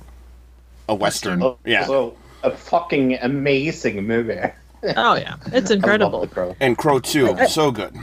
a 0.92 0.96
western. 0.96 1.42
Oh, 1.42 1.58
Yeah, 1.66 1.86
So, 1.86 2.16
a 2.44 2.52
fucking 2.52 3.18
amazing 3.22 4.06
movie. 4.06 4.40
Oh, 4.98 5.16
yeah. 5.16 5.36
It's 5.54 5.72
incredible. 5.78 6.28
Crow. 6.28 6.56
and 6.60 6.78
Crow 6.78 7.00
Two, 7.00 7.30
uh, 7.30 7.48
so 7.48 7.72
good. 7.72 7.96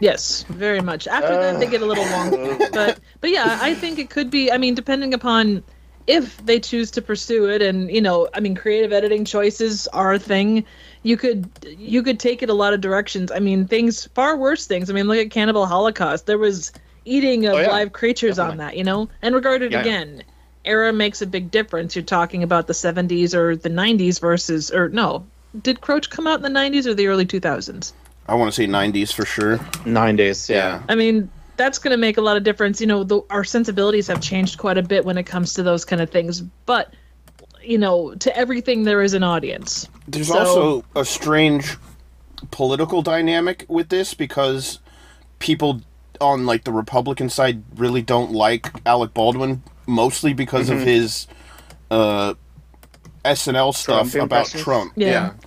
Yes, 0.00 0.44
very 0.48 0.80
much. 0.80 1.06
After 1.06 1.34
that, 1.36 1.60
they 1.60 1.66
get 1.66 1.82
a 1.82 1.86
little 1.86 2.04
long. 2.06 2.34
Uh. 2.34 2.68
But, 2.72 3.00
but 3.20 3.30
yeah, 3.30 3.58
I 3.62 3.74
think 3.74 3.98
it 3.98 4.10
could 4.10 4.30
be, 4.30 4.50
I 4.50 4.58
mean, 4.58 4.74
depending 4.74 5.14
upon 5.14 5.62
if 6.06 6.44
they 6.46 6.58
choose 6.58 6.90
to 6.90 7.02
pursue 7.02 7.48
it 7.48 7.60
and 7.62 7.90
you 7.90 8.00
know 8.00 8.26
i 8.34 8.40
mean 8.40 8.54
creative 8.54 8.90
editing 8.92 9.22
choices 9.24 9.86
are 9.88 10.14
a 10.14 10.18
thing 10.18 10.64
you 11.02 11.14
could 11.16 11.48
you 11.78 12.02
could 12.02 12.18
take 12.18 12.42
it 12.42 12.48
a 12.48 12.54
lot 12.54 12.72
of 12.72 12.80
directions 12.80 13.30
i 13.30 13.38
mean 13.38 13.66
things 13.66 14.06
far 14.14 14.36
worse 14.36 14.66
things 14.66 14.88
i 14.90 14.94
mean 14.94 15.06
look 15.06 15.18
at 15.18 15.30
cannibal 15.30 15.66
holocaust 15.66 16.24
there 16.26 16.38
was 16.38 16.72
eating 17.04 17.44
of 17.46 17.54
Oh, 17.54 17.60
yeah. 17.60 17.68
live 17.70 17.92
creatures 17.92 18.38
on 18.38 18.56
that 18.56 18.76
you 18.78 18.82
know 18.82 19.08
and 19.22 19.34
regarded 19.34 19.70
Yeah, 19.72 19.84
yeah. 19.84 20.22
Again 20.64 20.72
era 20.72 20.92
makes 20.92 21.22
a 21.22 21.26
big 21.26 21.50
difference 21.50 21.96
you're 21.96 22.04
talking 22.04 22.42
about 22.42 22.66
the 22.66 22.72
70s 22.72 23.34
or 23.34 23.56
the 23.56 23.70
90s 23.70 24.20
versus 24.20 24.70
or 24.70 24.88
no 24.88 25.26
did 25.62 25.80
Croach 25.80 26.10
come 26.10 26.26
out 26.26 26.44
in 26.44 26.52
the 26.52 26.60
90s 26.60 26.86
or 26.86 26.94
the 26.94 27.06
early 27.06 27.26
2000s? 27.26 27.92
I 28.28 28.34
want 28.34 28.52
to 28.52 28.54
say 28.54 28.66
'90s 28.66 29.12
for 29.12 29.24
sure. 29.24 29.58
90s, 29.58 30.48
yeah. 30.48 30.82
I 30.88 30.94
mean, 30.94 31.28
that's 31.56 31.78
going 31.78 31.90
to 31.90 31.96
make 31.96 32.16
a 32.16 32.20
lot 32.20 32.36
of 32.36 32.44
difference. 32.44 32.80
You 32.80 32.86
know, 32.86 33.02
the, 33.02 33.20
our 33.30 33.42
sensibilities 33.42 34.06
have 34.06 34.20
changed 34.20 34.58
quite 34.58 34.78
a 34.78 34.82
bit 34.82 35.04
when 35.04 35.18
it 35.18 35.24
comes 35.24 35.54
to 35.54 35.62
those 35.62 35.84
kind 35.84 36.00
of 36.00 36.10
things. 36.10 36.40
But, 36.40 36.94
you 37.62 37.76
know, 37.78 38.14
to 38.14 38.36
everything 38.36 38.84
there 38.84 39.02
is 39.02 39.14
an 39.14 39.24
audience. 39.24 39.88
There's 40.06 40.28
So- 40.28 40.38
also 40.38 40.84
a 40.94 41.04
strange 41.04 41.76
political 42.52 43.02
dynamic 43.02 43.66
with 43.68 43.88
this 43.88 44.14
because 44.14 44.78
people 45.40 45.82
on 46.20 46.46
like 46.46 46.64
the 46.64 46.72
Republican 46.72 47.28
side 47.28 47.62
really 47.76 48.02
don't 48.02 48.30
like 48.30 48.70
Alec 48.86 49.12
Baldwin, 49.12 49.62
mostly 49.90 50.32
because 50.32 50.70
of 50.70 50.80
his 50.80 51.26
uh, 51.90 52.34
SNL 53.24 53.74
stuff 53.74 54.12
Trump 54.12 54.30
about 54.30 54.54
impressions? 54.54 54.62
Trump. 54.62 54.92
Yeah. 54.96 55.32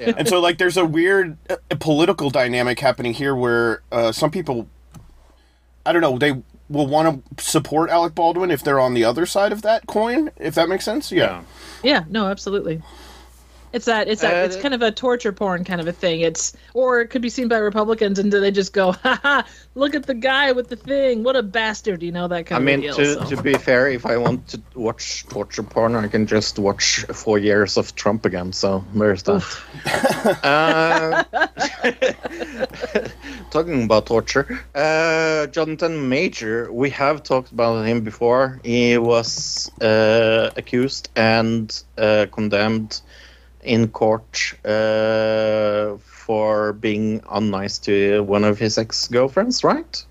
Yeah. 0.00 0.14
And 0.16 0.28
so, 0.28 0.40
like, 0.40 0.58
there's 0.58 0.76
a 0.76 0.84
weird 0.84 1.36
uh, 1.48 1.56
political 1.78 2.28
dynamic 2.28 2.80
happening 2.80 3.14
here 3.14 3.34
where 3.36 3.82
uh, 3.92 4.12
some 4.12 4.30
people, 4.30 4.68
I 5.86 5.92
don't 5.92 6.02
know, 6.02 6.18
they 6.18 6.42
will 6.68 6.86
want 6.86 7.36
to 7.36 7.44
support 7.44 7.88
Alec 7.90 8.14
Baldwin 8.14 8.50
if 8.50 8.62
they're 8.64 8.80
on 8.80 8.94
the 8.94 9.04
other 9.04 9.26
side 9.26 9.52
of 9.52 9.62
that 9.62 9.86
coin, 9.86 10.30
if 10.36 10.54
that 10.56 10.68
makes 10.68 10.84
sense. 10.84 11.12
Yeah. 11.12 11.42
Yeah, 11.82 12.04
no, 12.08 12.26
absolutely. 12.26 12.82
It's 13.72 13.84
that 13.86 14.08
it's 14.08 14.22
that 14.22 14.42
Uh, 14.42 14.46
it's 14.46 14.56
kind 14.56 14.74
of 14.74 14.82
a 14.82 14.90
torture 14.90 15.32
porn 15.32 15.64
kind 15.64 15.80
of 15.80 15.86
a 15.86 15.92
thing. 15.92 16.20
It's 16.20 16.56
or 16.74 17.00
it 17.00 17.08
could 17.08 17.22
be 17.22 17.28
seen 17.28 17.48
by 17.48 17.58
Republicans 17.58 18.18
and 18.18 18.30
do 18.30 18.40
they 18.40 18.50
just 18.50 18.72
go, 18.72 18.92
"Ha 19.04 19.20
ha! 19.22 19.46
Look 19.74 19.94
at 19.94 20.06
the 20.06 20.14
guy 20.14 20.52
with 20.52 20.68
the 20.68 20.76
thing. 20.76 21.22
What 21.22 21.36
a 21.36 21.42
bastard!" 21.42 22.02
You 22.02 22.12
know 22.12 22.28
that 22.28 22.46
kind 22.46 22.64
mean, 22.64 22.78
of 22.80 22.84
a 22.84 22.86
deal. 22.86 22.96
to, 22.96 23.28
so. 23.28 23.36
to 23.36 23.42
be 23.42 23.54
fair, 23.54 23.88
if 23.88 24.06
I 24.06 24.16
want 24.16 24.48
to 24.48 24.60
watch 24.74 25.24
torture 25.28 25.62
porn, 25.62 25.94
I 25.94 26.08
can 26.08 26.26
just 26.26 26.58
watch 26.58 27.04
four 27.12 27.38
years 27.38 27.76
of 27.76 27.94
Trump 27.94 28.26
again. 28.26 28.52
So 28.52 28.84
there's 28.94 29.22
that. 29.24 29.44
uh, 30.42 31.24
talking 33.50 33.84
about 33.84 34.06
torture, 34.06 34.60
uh, 34.74 35.46
Jonathan 35.48 36.08
Major, 36.08 36.72
we 36.72 36.90
have 36.90 37.22
talked 37.22 37.52
about 37.52 37.84
him 37.86 38.02
before. 38.02 38.60
He 38.64 38.98
was 38.98 39.70
uh, 39.80 40.50
accused 40.56 41.08
and 41.16 41.82
uh, 41.98 42.26
condemned 42.32 43.00
in 43.62 43.88
court 43.88 44.54
uh, 44.64 45.96
for 45.98 46.72
being 46.74 47.20
unnice 47.20 47.82
to 47.82 48.22
one 48.22 48.44
of 48.44 48.58
his 48.58 48.78
ex-girlfriends, 48.78 49.64
right? 49.64 50.04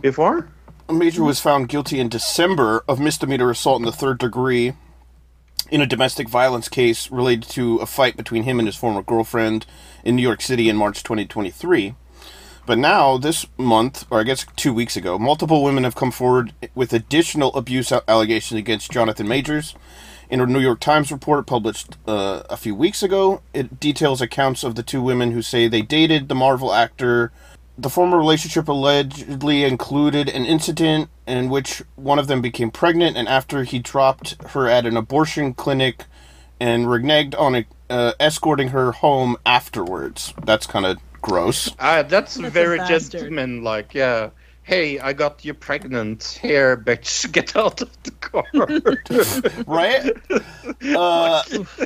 Before. 0.00 0.48
Major 0.90 1.22
was 1.22 1.40
found 1.40 1.68
guilty 1.68 2.00
in 2.00 2.08
December 2.08 2.82
of 2.88 2.98
misdemeanor 2.98 3.50
assault 3.50 3.80
in 3.80 3.84
the 3.84 3.92
third 3.92 4.18
degree 4.18 4.72
in 5.70 5.82
a 5.82 5.86
domestic 5.86 6.28
violence 6.28 6.68
case 6.68 7.10
related 7.10 7.48
to 7.50 7.76
a 7.76 7.86
fight 7.86 8.16
between 8.16 8.44
him 8.44 8.58
and 8.58 8.66
his 8.66 8.76
former 8.76 9.02
girlfriend 9.02 9.66
in 10.02 10.16
New 10.16 10.22
York 10.22 10.40
City 10.40 10.68
in 10.68 10.76
March 10.76 11.02
2023. 11.02 11.94
But 12.64 12.78
now, 12.78 13.16
this 13.16 13.46
month, 13.56 14.04
or 14.10 14.20
I 14.20 14.24
guess 14.24 14.44
two 14.56 14.74
weeks 14.74 14.96
ago, 14.96 15.18
multiple 15.18 15.62
women 15.64 15.84
have 15.84 15.94
come 15.94 16.10
forward 16.10 16.52
with 16.74 16.92
additional 16.92 17.54
abuse 17.54 17.90
allegations 17.90 18.58
against 18.58 18.90
Jonathan 18.90 19.26
Majors. 19.26 19.74
In 20.30 20.40
a 20.40 20.46
New 20.46 20.60
York 20.60 20.80
Times 20.80 21.10
report 21.10 21.46
published 21.46 21.96
uh, 22.06 22.42
a 22.50 22.56
few 22.56 22.74
weeks 22.74 23.02
ago, 23.02 23.40
it 23.54 23.80
details 23.80 24.20
accounts 24.20 24.62
of 24.62 24.74
the 24.74 24.82
two 24.82 25.00
women 25.00 25.32
who 25.32 25.40
say 25.40 25.68
they 25.68 25.82
dated 25.82 26.28
the 26.28 26.34
Marvel 26.34 26.74
actor 26.74 27.32
the 27.78 27.88
former 27.88 28.18
relationship 28.18 28.66
allegedly 28.66 29.62
included 29.62 30.28
an 30.28 30.44
incident 30.44 31.08
in 31.26 31.48
which 31.48 31.82
one 31.94 32.18
of 32.18 32.26
them 32.26 32.42
became 32.42 32.72
pregnant, 32.72 33.16
and 33.16 33.28
after 33.28 33.62
he 33.62 33.78
dropped 33.78 34.34
her 34.48 34.66
at 34.66 34.84
an 34.84 34.96
abortion 34.96 35.54
clinic 35.54 36.04
and 36.58 36.86
reneged 36.86 37.38
on 37.38 37.64
uh, 37.88 38.12
escorting 38.18 38.68
her 38.68 38.90
home 38.90 39.36
afterwards. 39.46 40.34
That's 40.44 40.66
kind 40.66 40.84
of 40.84 40.98
gross. 41.22 41.70
Ah, 41.78 42.02
that's, 42.02 42.34
That's 42.34 42.52
very 42.52 42.78
bastard. 42.78 43.20
gentleman 43.20 43.62
like, 43.62 43.94
yeah. 43.94 44.30
Hey, 44.68 44.98
I 44.98 45.14
got 45.14 45.46
you 45.46 45.54
pregnant. 45.54 46.38
Here, 46.42 46.76
bitch, 46.76 47.32
get 47.36 47.56
out 47.56 47.80
of 47.80 47.90
the 48.02 48.10
car. 48.10 48.44
Right? 49.66 50.12
Uh, 50.94 51.42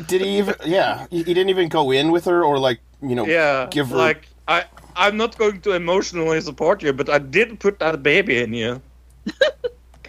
did 0.07 0.21
he 0.21 0.39
even. 0.39 0.55
Yeah, 0.67 1.07
he, 1.11 1.19
he 1.19 1.33
didn't 1.35 1.49
even 1.51 1.69
go 1.69 1.93
in 1.93 2.11
with 2.11 2.25
her 2.25 2.45
or, 2.45 2.59
like, 2.59 2.81
you 3.01 3.15
know, 3.15 3.25
yeah, 3.25 3.69
give 3.71 3.89
her. 3.91 3.97
like 3.97 4.29
I, 4.49 4.65
I'm 4.97 5.17
not 5.17 5.39
going 5.39 5.61
to 5.63 5.73
emotionally 5.73 6.41
support 6.41 6.83
you, 6.83 6.93
but 6.93 7.09
I 7.09 7.19
did 7.19 7.59
put 7.61 7.79
that 7.79 8.03
baby 8.03 8.43
in 8.43 8.53
you. 8.53 8.83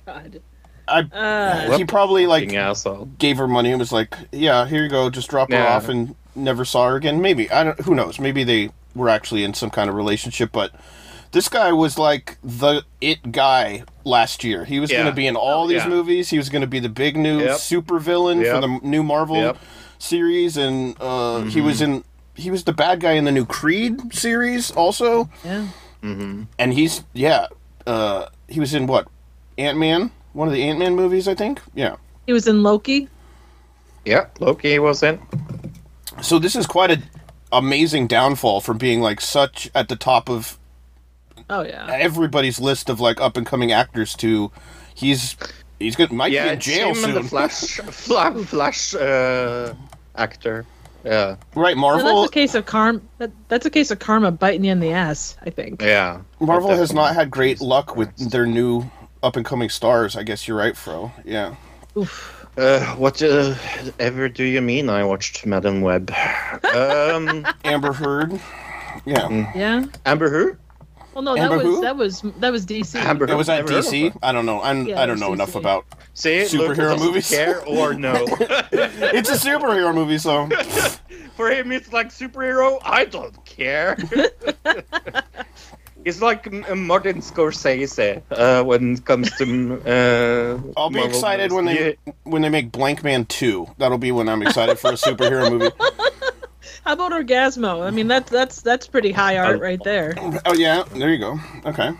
God. 0.05 0.41
I, 0.87 1.01
Uh, 1.13 1.77
he 1.77 1.85
probably, 1.85 2.25
like, 2.25 2.45
Fucking 2.45 2.57
asshole. 2.57 3.05
gave 3.19 3.37
her 3.37 3.47
money 3.47 3.69
and 3.71 3.79
was 3.79 3.91
like, 3.91 4.15
"Yeah, 4.31 4.65
here 4.67 4.83
you 4.83 4.89
go. 4.89 5.09
Just 5.11 5.29
drop 5.29 5.49
her 5.51 5.55
Yeah. 5.57 5.75
off," 5.75 5.87
and 5.89 6.15
never 6.35 6.65
saw 6.65 6.89
her 6.89 6.95
again. 6.95 7.21
Maybe 7.21 7.49
I 7.51 7.63
don't. 7.63 7.79
Who 7.81 7.93
knows? 7.95 8.19
Maybe 8.19 8.43
they 8.43 8.71
were 8.95 9.09
actually 9.09 9.43
in 9.43 9.53
some 9.53 9.69
kind 9.69 9.89
of 9.89 9.95
relationship. 9.95 10.51
But 10.51 10.71
this 11.33 11.49
guy 11.49 11.73
was 11.73 11.97
like 11.99 12.37
the 12.43 12.83
it 13.01 13.31
guy 13.33 13.83
last 14.05 14.43
year. 14.43 14.63
He 14.65 14.79
was 14.79 14.89
Yeah. 14.89 14.99
going 14.99 15.07
to 15.11 15.15
be 15.15 15.27
in 15.27 15.35
all 15.35 15.67
these 15.67 15.81
Yeah. 15.83 15.89
movies. 15.89 16.29
He 16.29 16.37
was 16.37 16.47
going 16.49 16.61
to 16.61 16.67
be 16.67 16.79
the 16.79 16.89
big 16.89 17.17
new 17.17 17.41
Yep. 17.41 17.57
super 17.59 17.99
villain 17.99 18.43
for 18.45 18.61
the 18.61 18.79
new 18.81 19.03
Marvel 19.03 19.35
Yep. 19.37 19.57
series, 19.99 20.55
and 20.57 20.95
uh, 21.01 21.41
he 21.41 21.59
Mm-hmm. 21.59 21.65
was 21.65 21.81
in. 21.81 22.03
He 22.35 22.49
was 22.49 22.63
the 22.63 22.73
bad 22.73 22.99
guy 23.01 23.11
in 23.11 23.25
the 23.25 23.31
new 23.31 23.45
Creed 23.45 24.13
series 24.15 24.71
also, 24.71 25.29
yeah. 25.45 25.67
Mm-hmm. 26.01 26.43
and 26.57 26.73
he's 26.73 27.03
yeah. 27.13 27.47
Uh, 27.85 28.27
he 28.47 28.59
was 28.59 28.73
in 28.73 28.87
what 28.87 29.07
Ant 29.57 29.77
Man, 29.77 30.09
one 30.33 30.47
of 30.47 30.53
the 30.53 30.63
Ant 30.63 30.79
Man 30.79 30.95
movies, 30.95 31.27
I 31.27 31.35
think. 31.35 31.61
Yeah. 31.75 31.95
He 32.25 32.33
was 32.33 32.47
in 32.47 32.63
Loki. 32.63 33.09
Yeah, 34.05 34.25
Loki 34.39 34.79
was 34.79 35.03
in. 35.03 35.19
So 36.21 36.39
this 36.39 36.55
is 36.55 36.65
quite 36.65 36.91
a 36.91 37.01
amazing 37.51 38.07
downfall 38.07 38.61
from 38.61 38.77
being 38.77 38.99
like 39.01 39.21
such 39.21 39.69
at 39.75 39.87
the 39.89 39.95
top 39.95 40.29
of 40.29 40.57
Oh 41.59 41.63
yeah. 41.63 41.87
everybody's 41.91 42.59
list 42.59 42.89
of 42.89 42.99
like 42.99 43.19
up 43.21 43.37
and 43.37 43.45
coming 43.45 43.71
actors 43.71 44.15
to 44.17 44.51
he's 44.95 45.35
he's 45.79 45.95
good 45.95 46.11
might 46.11 46.31
Yeah, 46.31 46.45
be 46.47 46.53
in 46.53 46.59
jail 46.59 46.89
him 46.95 47.03
and 47.05 47.13
the 47.15 47.19
soon. 47.21 47.29
Flash, 47.29 47.53
Flash, 47.77 48.45
Flash 48.45 48.95
uh, 48.95 49.73
actor. 50.15 50.65
Yeah, 51.05 51.35
right, 51.53 51.75
Well, 51.75 51.97
Marvel 51.97 52.21
that's 52.21 52.31
a 52.31 52.33
case 52.33 52.55
of 52.55 52.65
karma. 52.65 53.01
That, 53.17 53.31
that's 53.49 53.65
a 53.65 53.69
case 53.69 53.91
of 53.91 53.99
karma 53.99 54.31
biting 54.31 54.63
you 54.63 54.71
in 54.71 54.79
the 54.79 54.91
ass. 54.91 55.35
I 55.45 55.49
think. 55.49 55.81
yeah. 55.81 56.21
Marvel 56.39 56.69
has 56.69 56.93
not 56.93 57.13
had 57.13 57.29
great 57.29 57.59
luck 57.59 57.97
with 57.97 58.15
their 58.31 58.45
new 58.45 58.89
up 59.21 59.35
and 59.35 59.45
coming 59.45 59.69
stars. 59.69 60.15
I 60.15 60.23
guess 60.23 60.47
you're 60.47 60.55
right, 60.57 60.77
Fro. 60.77 61.11
Yeah. 61.25 61.55
Oof. 61.97 62.45
Uh, 62.55 62.85
what 62.95 63.21
uh, 63.21 63.55
ever 63.99 64.29
do 64.29 64.43
you 64.45 64.61
mean? 64.61 64.89
I 64.89 65.03
watched 65.03 65.45
Madame 65.45 65.81
Web. 65.81 66.09
um, 66.73 67.45
Amber 67.65 67.91
Heard. 67.93 68.39
Yeah. 69.05 69.51
Yeah. 69.55 69.85
Amber 70.05 70.29
who? 70.29 70.55
Well, 71.13 71.21
no, 71.23 71.35
that 71.35 71.43
Amber 71.43 71.57
was 71.57 71.65
who? 71.65 71.81
that 71.81 71.95
was 71.97 72.21
that 72.39 72.51
was 72.51 72.65
DC. 72.65 72.95
Amber 72.95 73.29
It 73.29 73.35
was 73.35 73.47
at 73.49 73.57
Never 73.57 73.73
heard 73.73 73.85
of 73.85 73.91
DC. 73.91 74.17
I 74.23 74.31
don't 74.31 74.45
know. 74.45 74.61
I'm, 74.61 74.87
Yeah, 74.87 75.01
I 75.01 75.05
don't 75.05 75.15
was 75.15 75.21
know 75.21 75.33
enough 75.33 75.51
DC. 75.53 75.59
about. 75.59 75.85
See, 76.15 76.41
Superhero 76.41 76.97
Lucas 76.97 77.01
movies. 77.01 77.29
Care 77.29 77.61
or 77.65 77.93
no? 77.93 78.13
It's 78.71 79.29
a 79.29 79.33
superhero 79.33 79.93
movie, 79.93 80.17
so 80.17 80.49
For 81.37 81.49
him, 81.49 81.71
it's 81.71 81.91
like 81.91 82.09
superhero. 82.09 82.79
I 82.83 83.05
don't 83.05 83.43
care. 83.45 83.97
It's 86.05 86.21
like 86.21 86.51
Martin 86.75 87.21
Scorsese 87.21 88.21
uh, 88.31 88.61
when 88.65 88.93
it 88.95 89.05
comes 89.05 89.31
to. 89.37 89.81
Uh, 89.85 90.71
I'll 90.75 90.89
be 90.89 90.95
Marvel 90.95 91.15
excited 91.15 91.53
when 91.53 91.63
movies. 91.63 91.95
they 92.05 92.13
when 92.23 92.41
they 92.41 92.49
make 92.49 92.73
Blankman 92.73 93.25
two. 93.29 93.67
That'll 93.77 93.97
be 93.97 94.11
when 94.11 94.27
I'm 94.27 94.41
excited 94.41 94.77
for 94.79 94.89
a 94.89 94.95
superhero 94.95 95.49
movie. 95.49 95.71
How 96.85 96.93
about 96.93 97.11
Orgazmo? 97.13 97.85
I 97.85 97.91
mean, 97.91 98.07
that's 98.07 98.29
that's 98.29 98.61
that's 98.61 98.87
pretty 98.87 99.11
high 99.11 99.37
art 99.37 99.61
right 99.61 99.81
there. 99.83 100.13
Oh 100.45 100.53
yeah, 100.53 100.83
there 100.93 101.11
you 101.11 101.19
go. 101.19 101.39
Okay. 101.65 101.91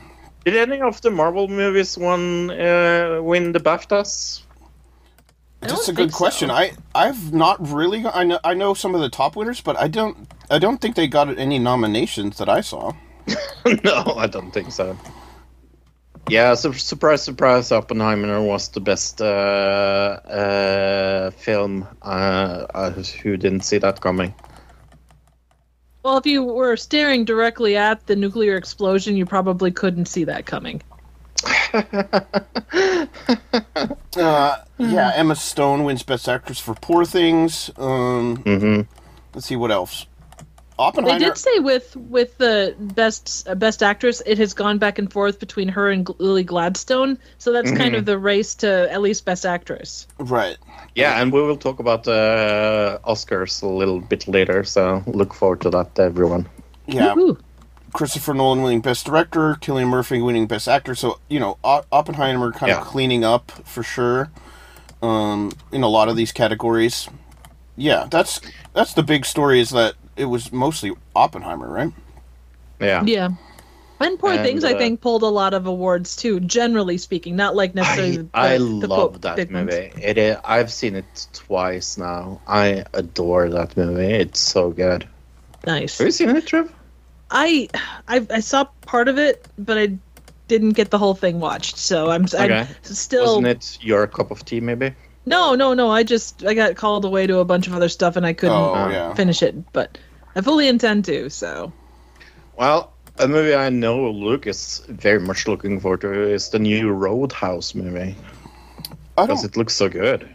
Did 0.46 0.58
any 0.58 0.82
of 0.82 1.00
the 1.02 1.10
Marvel 1.10 1.48
movies 1.48 1.98
won 1.98 2.52
uh, 2.52 3.20
win 3.22 3.54
the 3.54 3.60
BAFTAs? 3.60 4.42
That's 5.62 5.88
a 5.88 5.94
good 5.94 5.96
think 5.96 6.12
so. 6.12 6.18
question. 6.18 6.52
I 6.52 6.74
I've 6.94 7.34
not 7.34 7.66
really. 7.66 8.06
I 8.06 8.26
know 8.26 8.40
I 8.44 8.54
know 8.54 8.74
some 8.74 8.94
of 8.94 9.00
the 9.00 9.10
top 9.10 9.38
winners, 9.38 9.62
but 9.62 9.80
I 9.80 9.88
don't 9.88 10.28
I 10.50 10.60
don't 10.60 10.82
think 10.82 10.96
they 10.96 11.08
got 11.08 11.38
any 11.38 11.60
nominations 11.60 12.38
that 12.40 12.50
I 12.50 12.60
saw. 12.60 12.92
no, 13.86 14.16
I 14.18 14.28
don't 14.28 14.52
think 14.52 14.74
so. 14.74 14.98
Yeah, 16.30 16.54
so 16.56 16.72
surprise, 16.72 17.22
surprise, 17.22 17.72
Oppenheimer 17.72 18.42
was 18.42 18.70
the 18.70 18.80
best 18.80 19.22
uh, 19.22 19.26
uh, 20.26 21.32
film. 21.32 21.86
Uh, 22.02 22.66
uh, 22.74 22.92
who 22.92 23.36
didn't 23.36 23.62
see 23.62 23.78
that 23.78 24.00
coming? 24.00 24.34
Well, 26.04 26.18
if 26.18 26.26
you 26.26 26.44
were 26.44 26.76
staring 26.76 27.24
directly 27.26 27.78
at 27.78 28.06
the 28.08 28.16
nuclear 28.16 28.58
explosion, 28.58 29.16
you 29.16 29.26
probably 29.26 29.72
couldn't 29.72 30.08
see 30.08 30.26
that 30.26 30.46
coming. 30.46 30.82
Uh, 34.16 34.58
yeah, 34.78 35.12
Emma 35.16 35.36
Stone 35.36 35.84
wins 35.84 36.04
Best 36.04 36.30
Actress 36.30 36.60
for 36.60 36.76
Poor 36.76 37.04
Things. 37.06 37.72
Um, 37.78 38.38
hmm 38.38 38.82
let's 39.34 39.48
see 39.48 39.56
what 39.56 39.72
else. 39.72 40.06
Oppenheimer. 40.78 41.20
They 41.20 41.26
did 41.26 41.38
say 41.38 41.60
with 41.60 41.96
with 41.96 42.38
the 42.38 42.76
best 42.80 43.48
uh, 43.48 43.56
best 43.56 43.84
actress, 43.84 44.22
it 44.26 44.38
has 44.40 44.54
gone 44.54 44.80
back 44.80 44.98
and 44.98 45.12
forth 45.12 45.40
between 45.40 45.68
her 45.70 45.90
and 45.90 46.06
Gl- 46.06 46.16
Lily 46.20 46.44
Gladstone. 46.44 47.20
So 47.38 47.52
that's 47.52 47.72
kind 47.72 47.96
of 47.96 48.06
the 48.06 48.18
race 48.18 48.56
to 48.56 48.92
at 48.92 49.02
least 49.02 49.26
best 49.26 49.46
actress. 49.46 50.08
Right. 50.18 50.58
Yeah, 50.96 51.20
and 51.22 51.32
we 51.34 51.42
will 51.42 51.58
talk 51.58 51.80
about 51.80 52.08
uh, 52.08 53.00
Oscars 53.06 53.64
a 53.64 53.68
little 53.68 54.00
bit 54.00 54.28
later. 54.28 54.64
So 54.64 55.04
look 55.08 55.34
forward 55.34 55.62
to 55.62 55.70
that, 55.72 55.98
everyone. 56.00 56.48
Yeah. 56.88 57.14
Woohoo. 57.16 57.40
Christopher 57.94 58.34
Nolan 58.34 58.62
winning 58.64 58.82
Best 58.82 59.06
Director, 59.06 59.56
Cillian 59.62 59.88
Murphy 59.88 60.22
winning 60.22 60.48
Best 60.48 60.68
Actor. 60.68 60.96
So 60.96 61.20
you 61.30 61.40
know, 61.40 61.58
O- 61.64 61.84
Oppenheimer 61.92 62.52
kind 62.52 62.70
Yeah. 62.72 62.82
of 62.82 62.88
cleaning 62.88 63.24
up 63.24 63.52
for 63.66 63.84
sure. 63.84 64.30
Um, 65.02 65.52
in 65.72 65.84
a 65.84 65.88
lot 65.90 66.10
of 66.10 66.16
these 66.16 66.32
categories. 66.32 67.10
Yeah, 67.76 68.08
that's 68.10 68.40
that's 68.74 68.94
the 68.94 69.04
big 69.04 69.26
story. 69.26 69.60
Is 69.60 69.70
that 69.72 69.96
it 70.16 70.26
was 70.26 70.52
mostly 70.52 70.94
Oppenheimer, 71.16 71.68
right? 71.70 71.92
Yeah. 72.80 73.04
Yeah. 73.04 73.30
And 74.04 74.20
Poor 74.20 74.32
And, 74.34 74.44
Things, 74.44 74.64
I 74.64 74.74
uh, 74.74 74.78
think, 74.78 75.02
pulled 75.02 75.24
a 75.24 75.28
lot 75.28 75.54
of 75.54 75.66
awards 75.66 76.16
too. 76.16 76.40
Generally 76.40 76.98
speaking, 77.00 77.36
not 77.36 77.56
like 77.56 77.74
necessarily. 77.76 78.18
I, 78.18 78.18
the, 78.18 78.30
I 78.34 78.58
the 78.80 78.88
love 78.88 78.96
quote 78.96 79.22
that 79.22 79.36
big 79.36 79.52
ones. 79.54 79.82
movie. 79.82 79.92
It 79.96 80.18
is, 80.18 80.38
I've 80.44 80.72
seen 80.72 80.96
it 80.96 81.28
twice 81.34 81.98
now. 81.98 82.42
I 82.48 82.86
adore 82.94 83.50
that 83.50 83.76
movie. 83.78 84.06
It's 84.14 84.40
so 84.40 84.72
good. 84.72 85.10
Nice. 85.66 85.98
Have 85.98 86.08
you 86.08 86.12
seen 86.12 86.30
it, 86.36 86.46
Trev? 86.46 86.74
I, 87.30 87.70
I 88.08 88.26
I 88.30 88.40
saw 88.42 88.66
part 88.86 89.08
of 89.08 89.18
it, 89.18 89.48
but 89.58 89.78
I 89.78 90.00
didn't 90.48 90.74
get 90.74 90.92
the 90.92 90.98
whole 91.00 91.16
thing 91.16 91.40
watched. 91.40 91.78
So 91.78 92.10
I'm, 92.10 92.26
Okay. 92.34 92.68
I'm 92.68 92.68
still 92.84 93.38
Wasn't 93.38 93.48
it 93.48 93.78
your 93.82 94.08
cup 94.08 94.32
of 94.32 94.46
tea, 94.46 94.60
maybe? 94.62 94.96
no 95.26 95.56
no 95.56 95.74
no. 95.74 95.90
I 95.92 96.04
just 96.04 96.44
I 96.46 96.54
got 96.54 96.76
called 96.76 97.06
away 97.06 97.28
to 97.28 97.40
a 97.40 97.46
bunch 97.46 97.68
of 97.68 97.74
other 97.74 97.90
stuff 97.90 98.16
and 98.16 98.26
I 98.26 98.34
couldn't 98.34 98.56
Oh 98.58 98.74
Uh, 98.76 98.90
yeah. 98.90 99.14
finish 99.16 99.42
it. 99.44 99.72
But 99.74 99.98
I 100.36 100.42
fully 100.42 100.68
intend 100.68 101.06
to. 101.06 101.30
So 101.30 101.74
Well, 102.58 102.93
a 103.20 103.28
movie 103.28 103.56
I 103.56 103.70
know 103.70 104.10
Luke 104.10 104.48
is 104.48 104.82
very 104.90 105.20
much 105.20 105.48
looking 105.48 105.80
forward 105.80 106.02
to 106.02 106.12
is 106.30 106.50
the 106.50 106.60
new 106.60 106.92
Roadhouse 106.92 107.76
movie 107.76 108.16
because 109.16 109.44
it 109.44 109.56
looks 109.56 109.76
so 109.76 109.88
good. 109.90 110.28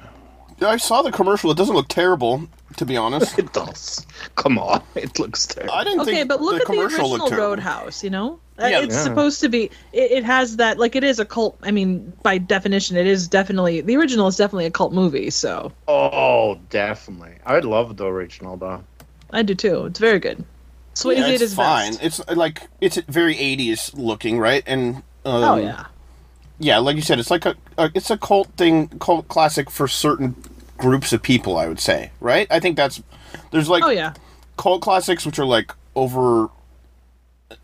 I 0.60 0.76
saw 0.76 1.02
the 1.02 1.12
commercial. 1.12 1.50
It 1.52 1.56
doesn't 1.56 1.74
look 1.74 1.86
terrible, 1.88 2.48
to 2.76 2.84
be 2.84 2.96
honest. 2.96 3.38
It 3.38 3.52
does. 3.52 4.04
Come 4.34 4.58
on, 4.58 4.82
it 4.96 5.18
looks 5.18 5.46
terrible. 5.46 5.74
I 5.74 5.84
didn't 5.84 6.00
okay, 6.00 6.12
think 6.14 6.28
but 6.28 6.40
look 6.40 6.56
the 6.56 6.62
at 6.62 6.66
the 6.66 6.72
commercial 6.72 7.12
original. 7.14 7.30
Roadhouse. 7.38 8.02
You 8.02 8.10
know, 8.10 8.40
Uh, 8.60 8.66
Yeah. 8.66 8.80
it's 8.80 8.94
Yeah. 8.96 9.04
supposed 9.04 9.40
to 9.40 9.48
be. 9.48 9.70
It, 9.92 10.10
it 10.10 10.24
has 10.24 10.56
that 10.56 10.78
like 10.78 10.96
it 10.96 11.04
is 11.04 11.20
a 11.20 11.24
cult. 11.24 11.56
I 11.62 11.70
mean, 11.70 12.12
by 12.24 12.38
definition, 12.38 12.96
it 12.96 13.06
is 13.06 13.28
definitely 13.28 13.82
the 13.82 13.96
original 13.96 14.26
is 14.26 14.36
definitely 14.36 14.66
a 14.66 14.70
cult 14.72 14.92
movie. 14.92 15.30
So 15.30 15.70
Oh, 15.86 16.58
definitely. 16.70 17.34
I 17.46 17.60
love 17.60 17.96
the 17.96 18.06
original 18.06 18.56
though. 18.56 18.82
I 19.30 19.42
do 19.42 19.54
too. 19.54 19.84
It's 19.86 20.00
very 20.00 20.18
good. 20.18 20.44
Swayze 20.98 21.18
Yeah, 21.18 21.26
did 21.28 21.42
it's 21.42 21.54
fine. 21.54 21.92
best. 21.92 22.02
It's 22.02 22.28
like 22.36 22.62
it's 22.80 22.96
very 23.08 23.34
80s 23.34 23.92
looking, 23.96 24.38
right? 24.38 24.64
And 24.66 24.96
um, 24.96 25.02
oh 25.44 25.56
yeah. 25.56 25.86
yeah, 26.58 26.78
like 26.78 26.96
you 26.96 27.02
said, 27.02 27.18
it's 27.18 27.30
like 27.30 27.46
a, 27.46 27.54
a 27.76 27.90
it's 27.94 28.10
a 28.10 28.18
cult 28.18 28.48
thing, 28.56 28.88
cult 28.98 29.28
classic 29.28 29.70
for 29.70 29.86
certain 29.86 30.34
groups 30.76 31.12
of 31.12 31.22
people. 31.22 31.56
I 31.56 31.68
would 31.68 31.78
say, 31.80 32.10
right? 32.20 32.46
I 32.50 32.58
think 32.60 32.76
that's 32.76 33.02
there's 33.52 33.68
like 33.68 33.84
Oh 33.84 33.90
yeah. 33.90 34.14
cult 34.56 34.82
classics 34.82 35.24
which 35.24 35.38
are 35.38 35.46
like 35.46 35.72
over 35.94 36.48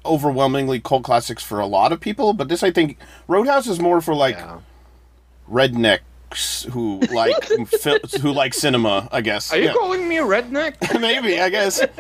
overwhelmingly 0.04 0.80
cult 0.80 1.02
classics 1.04 1.42
for 1.42 1.60
a 1.60 1.66
lot 1.66 1.92
of 1.92 2.00
people, 2.00 2.32
but 2.34 2.48
this 2.48 2.62
I 2.62 2.70
think 2.70 2.98
Roadhouse 3.28 3.66
is 3.66 3.80
more 3.80 4.00
for 4.00 4.14
like 4.14 4.36
Yeah. 4.36 4.58
Rednecks 6.34 6.70
who 6.70 7.00
like 7.14 7.44
fi- 7.68 8.18
who 8.20 8.32
like 8.32 8.54
cinema. 8.54 9.08
I 9.12 9.20
guess. 9.20 9.52
Are 9.52 9.56
you 9.58 9.64
Yeah. 9.66 9.72
calling 9.72 10.08
me 10.08 10.18
a 10.18 10.22
redneck? 10.22 10.76
Maybe 11.00 11.40
I 11.40 11.48
guess. 11.48 11.80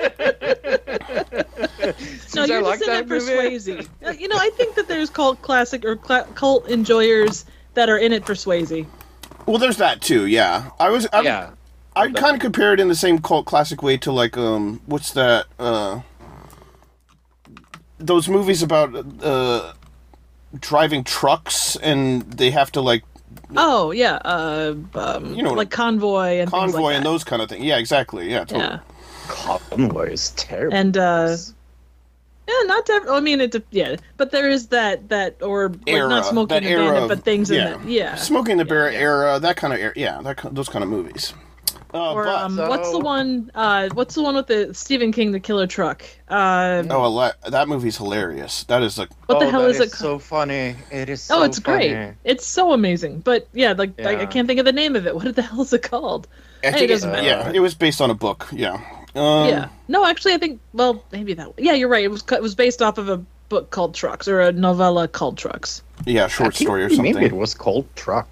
No, 2.34 2.44
you're 2.44 2.62
like 2.62 2.80
just 2.80 2.88
in 2.90 2.94
that 2.94 3.04
it 3.04 3.08
for. 3.08 3.18
Swayze. 3.20 3.88
Uh, 4.04 4.10
You 4.10 4.26
know, 4.26 4.36
I 4.36 4.50
think 4.56 4.74
that 4.74 4.88
there's 4.88 5.08
cult 5.08 5.40
classic 5.42 5.84
or 5.84 5.94
cla 5.96 6.24
cult 6.34 6.66
enjoyers 6.68 7.44
that 7.74 7.88
are 7.88 7.98
in 7.98 8.12
it 8.12 8.26
for 8.26 8.34
Swayze. 8.34 8.86
Well, 9.46 9.58
there's 9.58 9.76
that 9.76 10.00
too. 10.00 10.26
Yeah, 10.26 10.70
I 10.80 10.88
was. 10.90 11.06
I, 11.12 11.20
yeah. 11.20 11.50
I 11.94 12.10
kind 12.10 12.34
of 12.34 12.40
compare 12.40 12.72
it 12.72 12.80
in 12.80 12.88
the 12.88 12.94
same 12.96 13.20
cult 13.20 13.46
classic 13.46 13.82
way 13.82 13.96
to 13.98 14.10
like 14.10 14.36
um, 14.36 14.80
what's 14.86 15.12
that? 15.12 15.46
Uh, 15.60 16.00
those 17.98 18.28
movies 18.28 18.62
about 18.62 18.94
uh, 19.22 19.72
driving 20.58 21.04
trucks 21.04 21.76
and 21.76 22.22
they 22.32 22.50
have 22.50 22.72
to 22.72 22.80
like 22.80 23.04
Oh 23.56 23.90
yeah, 23.90 24.16
uh, 24.24 24.74
um, 24.94 25.34
You 25.34 25.42
know, 25.42 25.52
like 25.52 25.70
convoy 25.70 26.38
and 26.40 26.50
things 26.50 26.60
convoy 26.72 26.80
like 26.80 26.96
and 26.96 27.04
that. 27.04 27.10
those 27.10 27.24
kind 27.24 27.40
of 27.42 27.48
things. 27.48 27.62
Yeah, 27.64 27.78
exactly. 27.78 28.30
Yeah, 28.30 28.40
totally. 28.44 28.62
Yeah, 28.64 28.78
Convoy 29.28 30.10
is 30.10 30.30
terrible. 30.30 30.76
and 30.76 30.96
uh, 30.96 31.36
yeah, 32.46 32.54
not 32.66 32.84
to. 32.86 33.06
I 33.10 33.20
mean, 33.20 33.40
it. 33.40 33.54
Yeah, 33.70 33.96
but 34.18 34.30
there 34.30 34.50
is 34.50 34.68
that 34.68 35.08
that 35.08 35.42
or 35.42 35.70
like 35.70 35.78
Era, 35.86 36.08
not 36.08 36.26
smoking 36.26 36.54
that 36.54 36.62
era 36.64 36.82
abandoned, 36.82 37.04
of- 37.04 37.08
but 37.18 37.24
things 37.24 37.50
yeah. 37.50 37.74
in 37.76 37.80
it. 37.82 37.88
Yeah. 37.88 38.14
Smoking 38.16 38.58
the 38.58 38.64
Bear 38.66 38.90
era, 38.90 39.38
that 39.40 39.56
kind 39.56 39.72
of 39.72 39.78
era, 39.80 39.92
yeah, 39.96 40.20
that 40.22 40.40
those 40.54 40.68
kind 40.68 40.82
of 40.82 40.90
movies. 40.90 41.32
Uh, 41.94 42.12
Or 42.12 42.24
but 42.24 42.34
um, 42.42 42.56
So- 42.56 42.68
what's 42.68 42.90
the 42.90 42.98
one? 42.98 43.50
Uh, 43.54 43.88
what's 43.94 44.16
the 44.16 44.22
one 44.22 44.34
with 44.34 44.48
the 44.48 44.74
Stephen 44.74 45.12
King, 45.12 45.30
The 45.30 45.38
Killer 45.38 45.68
Truck? 45.68 46.02
Uh, 46.28 46.82
oh, 46.90 47.04
ele- 47.04 47.32
that 47.48 47.68
movie's 47.68 47.96
hilarious. 47.96 48.64
That 48.64 48.82
is 48.82 48.98
like 48.98 49.10
what 49.26 49.38
the 49.38 49.46
Oh, 49.46 49.50
hell 49.50 49.62
that 49.62 49.70
is 49.70 49.80
it? 49.80 49.92
So 49.92 50.18
funny. 50.18 50.74
It 50.90 51.08
is. 51.08 51.30
oh, 51.30 51.38
so 51.38 51.42
it's 51.44 51.60
great. 51.60 52.14
It's 52.24 52.44
so 52.46 52.72
amazing. 52.72 53.20
But 53.20 53.46
yeah, 53.52 53.72
like 53.72 54.00
I, 54.00 54.22
I 54.22 54.26
can't 54.26 54.48
think 54.48 54.58
of 54.58 54.66
the 54.66 54.72
name 54.72 54.96
of 54.96 55.06
it. 55.06 55.14
What 55.24 55.36
the 55.36 55.42
hell 55.42 55.62
is 55.62 55.72
it 55.72 55.82
called? 55.82 56.26
I 56.64 56.68
Hey, 56.68 56.72
think 56.72 56.84
it 56.84 56.94
doesn't 56.94 57.12
matter. 57.12 57.26
yeah, 57.26 57.50
it 57.54 57.60
was 57.60 57.74
based 57.74 58.00
on 58.00 58.10
a 58.10 58.14
book. 58.14 58.48
Yeah. 58.50 58.74
Um, 59.14 59.48
yeah. 59.48 59.68
No, 59.86 60.04
actually, 60.04 60.34
I 60.34 60.38
think. 60.38 60.60
Well, 60.72 61.04
maybe 61.12 61.34
that. 61.34 61.52
Yeah, 61.58 61.74
you're 61.74 61.88
right. 61.88 62.02
It 62.02 62.10
was 62.10 62.24
it 62.32 62.42
was 62.42 62.56
based 62.56 62.82
off 62.82 62.98
of 62.98 63.08
a 63.08 63.18
book 63.48 63.70
called 63.70 63.94
Trucks 63.94 64.26
or 64.26 64.40
a 64.40 64.50
novella 64.50 65.06
called 65.06 65.38
Trucks. 65.38 65.82
Yeah, 66.06 66.26
short 66.26 66.56
story 66.56 66.82
or 66.82 66.88
something. 66.88 67.14
Maybe 67.14 67.26
it 67.26 67.32
was 67.36 67.54
called 67.54 67.86
Truck 67.94 68.26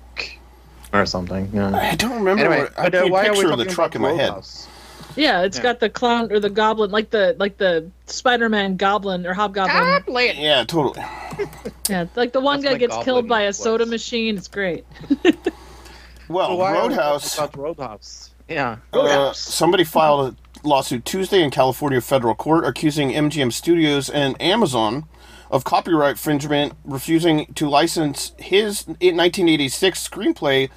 or 0.92 1.06
something. 1.06 1.50
Yeah. 1.52 1.70
I 1.74 1.94
don't 1.96 2.12
remember. 2.22 2.44
Anyway, 2.44 2.62
what, 2.62 2.78
I 2.78 2.84
but, 2.84 2.94
uh, 2.94 3.02
see 3.02 3.08
a 3.08 3.10
why 3.12 3.20
are 3.26 3.30
we 3.30 3.36
picture 3.36 3.52
of 3.52 3.58
the 3.58 3.64
truck 3.66 3.94
in 3.94 4.02
my 4.02 4.10
head. 4.12 4.28
Roadhouse? 4.28 4.68
Yeah, 5.14 5.42
it's 5.42 5.58
Yeah. 5.58 5.62
got 5.64 5.80
the 5.80 5.90
clown 5.90 6.32
or 6.32 6.40
the 6.40 6.48
goblin, 6.48 6.90
like 6.90 7.10
the 7.10 7.36
like 7.38 7.58
the 7.58 7.90
Spider-Man 8.06 8.76
goblin 8.76 9.26
or 9.26 9.34
hobgoblin. 9.34 10.36
Yeah, 10.38 10.64
totally. 10.64 11.04
Yeah, 11.90 12.06
like 12.16 12.32
the 12.32 12.40
one 12.40 12.60
That's 12.62 12.74
guy 12.74 12.78
gets 12.78 12.96
killed 13.04 13.28
by 13.28 13.42
a 13.42 13.48
voice. 13.48 13.58
soda 13.58 13.84
machine. 13.86 14.36
It's 14.38 14.48
great. 14.48 14.86
Well, 16.28 16.48
So 16.48 16.54
why 16.54 16.70
are 16.76 16.82
we 16.88 16.94
Roadhouse. 16.94 17.36
talking 17.36 17.60
about 17.60 17.78
Roadhouse. 17.78 18.30
Yeah. 18.48 18.76
Uh, 18.94 18.98
Roadhouse. 18.98 19.38
somebody 19.38 19.84
filed 19.84 20.34
a 20.64 20.66
lawsuit 20.66 21.04
Tuesday 21.04 21.42
in 21.42 21.50
California 21.50 22.00
federal 22.00 22.34
court 22.34 22.64
accusing 22.64 23.10
MGM 23.10 23.52
Studios 23.52 24.08
and 24.08 24.40
Amazon 24.40 25.04
of 25.52 25.64
copyright 25.64 26.12
infringement, 26.12 26.72
refusing 26.82 27.46
to 27.54 27.68
license 27.68 28.32
his 28.38 28.86
1986 28.88 30.08
screenplay 30.08 30.70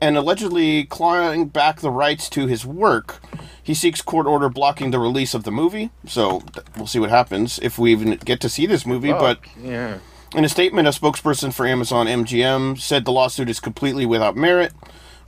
and 0.00 0.16
allegedly 0.16 0.84
clawing 0.84 1.46
back 1.46 1.80
the 1.80 1.90
rights 1.90 2.28
to 2.30 2.46
his 2.46 2.66
work. 2.66 3.20
He 3.62 3.74
seeks 3.74 4.02
court 4.02 4.26
order 4.26 4.48
blocking 4.48 4.90
the 4.90 4.98
release 4.98 5.34
of 5.34 5.44
the 5.44 5.52
movie. 5.52 5.90
So 6.06 6.42
we'll 6.76 6.88
see 6.88 6.98
what 6.98 7.10
happens 7.10 7.60
if 7.60 7.78
we 7.78 7.92
even 7.92 8.16
get 8.16 8.40
to 8.40 8.48
see 8.48 8.66
this 8.66 8.84
movie. 8.84 9.12
But 9.12 9.38
yeah. 9.62 9.98
in 10.34 10.44
a 10.44 10.48
statement, 10.48 10.88
a 10.88 10.90
spokesperson 10.90 11.52
for 11.52 11.66
Amazon 11.66 12.06
MGM 12.06 12.80
said 12.80 13.04
the 13.04 13.12
lawsuit 13.12 13.48
is 13.48 13.60
completely 13.60 14.06
without 14.06 14.34
merit. 14.34 14.72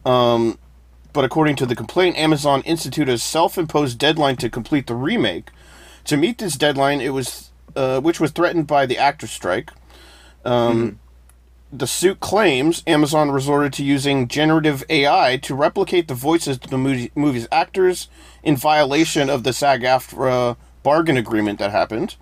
Um, 0.04 0.58
but 1.12 1.24
according 1.24 1.54
to 1.56 1.66
the 1.66 1.76
complaint, 1.76 2.16
Amazon 2.16 2.62
instituted 2.62 3.12
a 3.12 3.18
self-imposed 3.18 3.98
deadline 3.98 4.36
to 4.36 4.50
complete 4.50 4.88
the 4.88 4.96
remake. 4.96 5.50
To 6.06 6.16
meet 6.16 6.38
this 6.38 6.56
deadline, 6.56 7.00
it 7.00 7.10
was 7.10 7.52
uh, 7.76 8.00
which 8.00 8.20
was 8.20 8.30
threatened 8.30 8.66
by 8.66 8.86
the 8.86 8.98
actor 8.98 9.26
strike. 9.26 9.70
Um, 10.44 10.98
The 11.72 11.86
suit 11.88 12.20
claims 12.20 12.84
Amazon 12.86 13.32
resorted 13.32 13.72
to 13.74 13.82
using 13.82 14.28
generative 14.28 14.84
AI 14.88 15.38
to 15.42 15.56
replicate 15.56 16.06
the 16.06 16.14
voices 16.14 16.58
of 16.58 16.70
the 16.70 16.78
movie, 16.78 17.10
movie's 17.16 17.48
actors 17.50 18.08
in 18.44 18.56
violation 18.56 19.28
of 19.28 19.42
the 19.42 19.52
SAG-AFTRA 19.52 20.56
bargain 20.84 21.16
agreement 21.16 21.58
that 21.58 21.72
happened. 21.72 22.14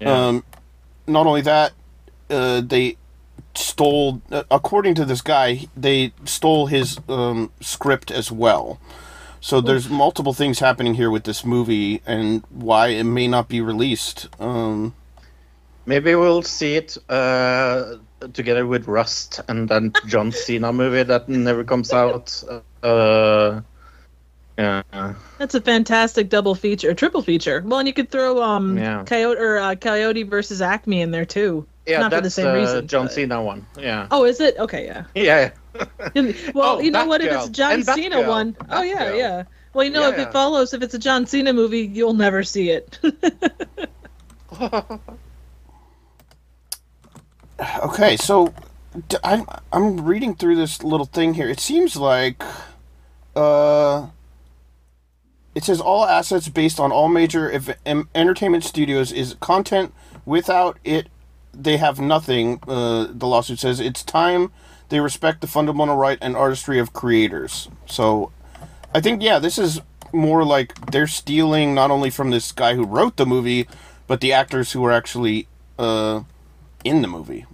Yeah. 0.00 0.28
Um, 0.28 0.44
not 1.06 1.26
only 1.26 1.42
that, 1.42 1.72
uh, 2.30 2.62
they 2.62 2.96
stole, 3.54 4.22
uh, 4.30 4.44
according 4.50 4.94
to 4.94 5.04
this 5.04 5.20
guy, 5.20 5.66
they 5.76 6.12
stole 6.24 6.66
his 6.66 6.98
um, 7.08 7.50
script 7.60 8.10
as 8.10 8.32
well. 8.32 8.80
So 9.44 9.60
there's 9.60 9.90
multiple 9.90 10.32
things 10.32 10.58
happening 10.58 10.94
here 10.94 11.10
with 11.10 11.24
this 11.24 11.44
movie 11.44 12.00
and 12.06 12.42
why 12.48 12.88
it 12.88 13.04
may 13.04 13.28
not 13.28 13.46
be 13.46 13.60
released. 13.60 14.26
Um, 14.40 14.94
Maybe 15.84 16.14
we'll 16.14 16.40
see 16.40 16.76
it 16.76 16.96
uh, 17.10 17.96
together 18.32 18.66
with 18.66 18.88
Rust 18.88 19.42
and 19.46 19.68
then 19.68 19.92
John 20.06 20.32
Cena 20.44 20.72
movie 20.72 21.02
that 21.02 21.28
never 21.28 21.62
comes 21.62 21.92
out. 21.92 22.42
Uh, 22.82 23.60
yeah. 24.56 24.82
That's 25.36 25.54
a 25.54 25.60
fantastic 25.60 26.30
double 26.30 26.54
feature, 26.54 26.94
triple 26.94 27.20
feature. 27.20 27.62
Well, 27.66 27.80
and 27.80 27.86
you 27.86 27.92
could 27.92 28.10
throw 28.10 28.42
um 28.42 28.78
Yeah. 28.78 29.04
Coyote 29.04 29.38
or 29.38 29.58
uh, 29.58 29.74
Coyote 29.74 30.22
versus 30.22 30.62
Acme 30.62 31.02
in 31.02 31.10
there 31.10 31.26
too. 31.26 31.66
Yeah, 31.84 32.00
Not 32.00 32.14
for 32.14 32.22
the 32.22 32.30
same 32.30 32.46
uh, 32.46 32.54
reason. 32.54 32.88
John 32.88 33.04
but- 33.06 33.12
Cena 33.12 33.42
one. 33.42 33.66
Yeah. 33.78 34.06
Oh, 34.10 34.24
is 34.24 34.40
it? 34.40 34.56
Okay, 34.58 34.86
yeah. 34.86 35.04
Yeah. 35.14 35.50
Well, 36.54 36.76
Oh, 36.76 36.80
you 36.80 36.90
know 36.90 37.06
what? 37.06 37.20
If 37.20 37.32
it's 37.32 37.46
a 37.48 37.50
John 37.50 37.82
Cena 37.82 38.22
one, 38.28 38.56
oh 38.70 38.82
yeah, 38.82 39.12
yeah. 39.14 39.42
Well, 39.72 39.84
you 39.84 39.90
know, 39.90 40.08
if 40.08 40.16
Yeah. 40.16 40.28
it 40.28 40.32
follows, 40.32 40.72
if 40.72 40.82
it's 40.82 40.94
a 40.94 40.98
John 40.98 41.26
Cena 41.26 41.52
movie, 41.52 41.80
you'll 41.80 42.14
never 42.14 42.42
see 42.44 42.70
it. 42.70 42.98
okay, 47.82 48.16
so 48.16 48.54
I'm, 49.22 49.46
I'm 49.72 50.04
reading 50.04 50.34
through 50.34 50.56
this 50.56 50.82
little 50.82 51.06
thing 51.06 51.34
here. 51.34 51.48
It 51.48 51.60
seems 51.60 51.96
like 51.96 52.42
uh, 53.34 54.06
it 55.54 55.64
says 55.64 55.80
all 55.80 56.04
assets 56.04 56.48
based 56.48 56.78
on 56.78 56.92
all 56.92 57.08
major 57.08 57.50
ev- 57.50 57.76
em- 57.84 58.08
entertainment 58.14 58.64
studios 58.64 59.12
is 59.12 59.34
content. 59.40 59.92
Without 60.24 60.78
it, 60.84 61.08
they 61.52 61.76
have 61.76 62.00
nothing. 62.00 62.60
Uh, 62.66 63.06
the 63.10 63.26
lawsuit 63.26 63.58
says 63.58 63.80
it's 63.80 64.02
time 64.02 64.52
they 64.88 65.00
respect 65.00 65.40
the 65.40 65.46
fundamental 65.46 65.96
right 65.96 66.18
and 66.20 66.36
artistry 66.36 66.78
of 66.78 66.92
creators. 66.92 67.68
So, 67.86 68.32
I 68.94 69.00
think 69.00 69.22
yeah, 69.22 69.38
this 69.38 69.58
is 69.58 69.80
more 70.12 70.44
like 70.44 70.74
they're 70.92 71.06
stealing 71.06 71.74
not 71.74 71.90
only 71.90 72.10
from 72.10 72.30
this 72.30 72.52
guy 72.52 72.74
who 72.74 72.84
wrote 72.84 73.16
the 73.16 73.26
movie, 73.26 73.66
but 74.06 74.20
the 74.20 74.32
actors 74.32 74.72
who 74.72 74.84
are 74.84 74.92
actually 74.92 75.48
uh, 75.78 76.22
in 76.84 77.02
the 77.02 77.08
movie. 77.08 77.46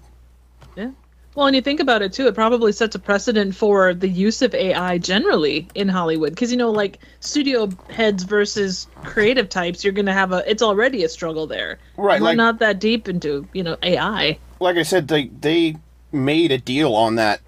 Yeah. 0.77 0.91
Well, 1.35 1.47
and 1.47 1.55
you 1.55 1.63
think 1.63 1.81
about 1.81 2.03
it 2.03 2.13
too, 2.13 2.27
it 2.27 2.35
probably 2.35 2.73
sets 2.73 2.95
a 2.95 2.99
precedent 2.99 3.55
for 3.55 3.95
the 3.95 4.09
use 4.09 4.43
of 4.43 4.55
AI 4.55 4.99
generally 4.99 5.69
in 5.75 5.89
Hollywood. 5.89 6.31
Because, 6.31 6.51
you 6.51 6.59
know, 6.59 6.71
like 6.71 6.99
studio 7.21 7.69
heads 7.89 8.25
versus 8.25 8.89
creative 9.05 9.49
types, 9.49 9.85
you're 9.85 9.93
going 9.93 10.07
to 10.07 10.13
have 10.13 10.33
a, 10.33 10.49
it's 10.51 10.63
already 10.63 11.05
a 11.05 11.09
struggle 11.09 11.47
there. 11.47 11.79
Right, 11.97 12.21
we're 12.21 12.29
like- 12.29 12.37
not 12.37 12.59
that 12.59 12.81
deep 12.81 13.09
into, 13.09 13.47
you 13.53 13.63
know, 13.63 13.77
AI. 13.83 14.39
Like 14.59 14.77
I 14.77 14.83
said, 14.83 15.09
they 15.09 15.29
they 15.29 15.77
made 16.13 16.53
a 16.53 16.59
deal 16.59 16.95
on 16.95 17.17
that 17.17 17.41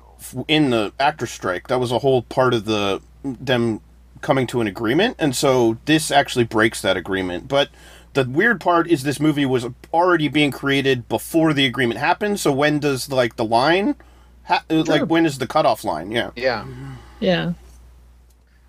in 0.49 0.71
the 0.71 0.93
actor 0.99 1.27
strike. 1.27 1.69
That 1.69 1.81
was 1.81 1.93
a 1.93 1.99
whole 1.99 2.23
part 2.23 2.55
of 2.55 2.65
the 2.65 3.01
them 3.25 3.81
coming 4.21 4.47
to 4.49 4.61
an 4.61 4.67
agreement, 4.67 5.17
and 5.19 5.35
so 5.35 5.79
this 5.85 6.11
actually 6.11 6.45
breaks 6.45 6.81
that 6.83 6.97
agreement. 6.97 7.49
But 7.49 7.71
the 8.15 8.25
weird 8.25 8.61
part 8.61 8.89
is 8.89 9.03
this 9.03 9.21
movie 9.21 9.47
was 9.47 9.67
already 9.93 10.29
being 10.29 10.51
created 10.51 11.09
before 11.09 11.53
the 11.53 11.67
agreement 11.67 11.99
happened. 11.99 12.39
So 12.41 12.53
when 12.53 12.79
does 12.79 13.11
like 13.11 13.37
the 13.37 13.45
line, 13.45 13.97
ha- 14.45 14.65
like 14.71 15.07
when 15.07 15.27
is 15.27 15.39
the 15.39 15.47
cutoff 15.47 15.85
line? 15.85 16.13
Yeah. 16.13 16.31
Yeah. 16.37 16.67
Yeah. 17.21 17.53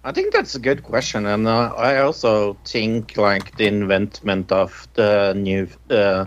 I 0.06 0.12
think 0.12 0.34
that's 0.34 0.54
a 0.56 0.60
good 0.60 0.84
question, 0.84 1.26
and 1.26 1.48
uh, 1.48 1.74
I 1.78 2.00
also 2.00 2.58
think 2.66 3.16
like 3.16 3.56
the 3.56 3.68
invention 3.68 4.46
of 4.50 4.88
the 4.96 5.34
new 5.34 5.68
uh, 5.90 6.26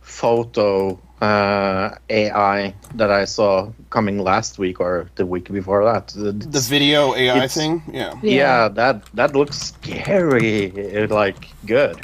photo 0.00 1.00
uh, 1.22 1.96
AI 2.10 2.74
that 2.94 3.10
I 3.10 3.24
saw 3.24 3.72
coming 3.90 4.18
last 4.18 4.58
week 4.58 4.80
or 4.80 5.08
the 5.14 5.24
week 5.24 5.50
before 5.50 5.84
that. 5.84 6.08
The 6.08 6.60
video 6.60 7.14
AI 7.14 7.48
thing. 7.48 7.82
Yeah. 7.90 8.14
yeah. 8.22 8.32
Yeah. 8.32 8.68
that 8.68 9.02
that 9.14 9.34
looks 9.34 9.56
scary, 9.74 10.72
uh, 10.96 11.06
like 11.08 11.48
good. 11.64 11.96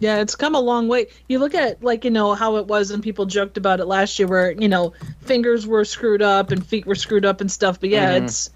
Yeah, 0.00 0.20
it's 0.20 0.34
come 0.34 0.54
a 0.54 0.60
long 0.60 0.88
way. 0.88 1.08
You 1.28 1.38
look 1.38 1.54
at 1.54 1.82
like 1.82 2.04
you 2.04 2.10
know 2.10 2.34
how 2.34 2.56
it 2.56 2.66
was, 2.66 2.90
and 2.90 3.02
people 3.02 3.26
joked 3.26 3.56
about 3.58 3.80
it 3.80 3.84
last 3.86 4.18
year, 4.18 4.28
where 4.28 4.52
you 4.52 4.68
know 4.68 4.92
fingers 5.20 5.66
were 5.66 5.84
screwed 5.84 6.22
up 6.22 6.50
and 6.50 6.64
feet 6.64 6.86
were 6.86 6.94
screwed 6.94 7.24
up 7.26 7.40
and 7.40 7.50
stuff. 7.52 7.78
But 7.80 7.90
yeah, 7.90 8.12
Mhm. 8.14 8.24
it's, 8.24 8.50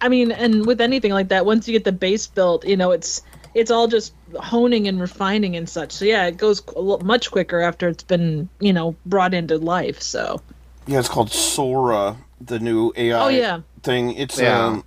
I 0.00 0.08
mean, 0.08 0.32
and 0.32 0.66
with 0.66 0.80
anything 0.80 1.12
like 1.12 1.28
that, 1.28 1.46
once 1.46 1.68
you 1.68 1.72
get 1.72 1.84
the 1.84 1.92
base 1.92 2.26
built, 2.26 2.66
you 2.66 2.76
know, 2.76 2.90
it's 2.90 3.22
it's 3.54 3.70
all 3.70 3.86
just 3.86 4.12
honing 4.36 4.88
and 4.88 5.00
refining 5.00 5.56
and 5.56 5.68
such. 5.68 5.92
So 5.92 6.04
yeah, 6.04 6.26
it 6.26 6.36
goes 6.36 6.62
much 7.02 7.30
quicker 7.30 7.60
after 7.60 7.88
it's 7.88 8.04
been 8.04 8.48
you 8.60 8.72
know 8.72 8.96
brought 9.06 9.34
into 9.34 9.58
life. 9.58 10.00
So 10.02 10.42
Yeah, 10.86 10.98
it's 10.98 11.08
called 11.08 11.30
Sora, 11.30 12.16
the 12.40 12.58
new 12.58 12.92
AI 12.96 13.24
oh 13.24 13.28
yeah, 13.28 13.60
thing. 13.82 14.12
It's 14.14 14.40
Yeah. 14.40 14.58
um 14.68 14.84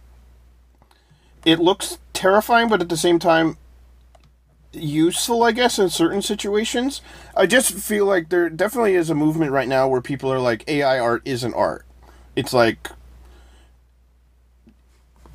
it 1.45 1.59
looks 1.59 1.97
terrifying 2.13 2.69
but 2.69 2.81
at 2.81 2.89
the 2.89 2.97
same 2.97 3.19
time 3.19 3.57
useful, 4.73 5.43
I 5.43 5.51
guess, 5.51 5.79
in 5.79 5.89
certain 5.89 6.21
situations. 6.21 7.01
I 7.35 7.45
just 7.45 7.73
feel 7.73 8.05
like 8.05 8.29
there 8.29 8.49
definitely 8.49 8.95
is 8.95 9.09
a 9.09 9.15
movement 9.15 9.51
right 9.51 9.67
now 9.67 9.87
where 9.87 10.01
people 10.01 10.31
are 10.31 10.39
like 10.39 10.63
AI 10.67 10.99
art 10.99 11.21
isn't 11.25 11.53
art. 11.53 11.85
It's 12.35 12.53
like 12.53 12.89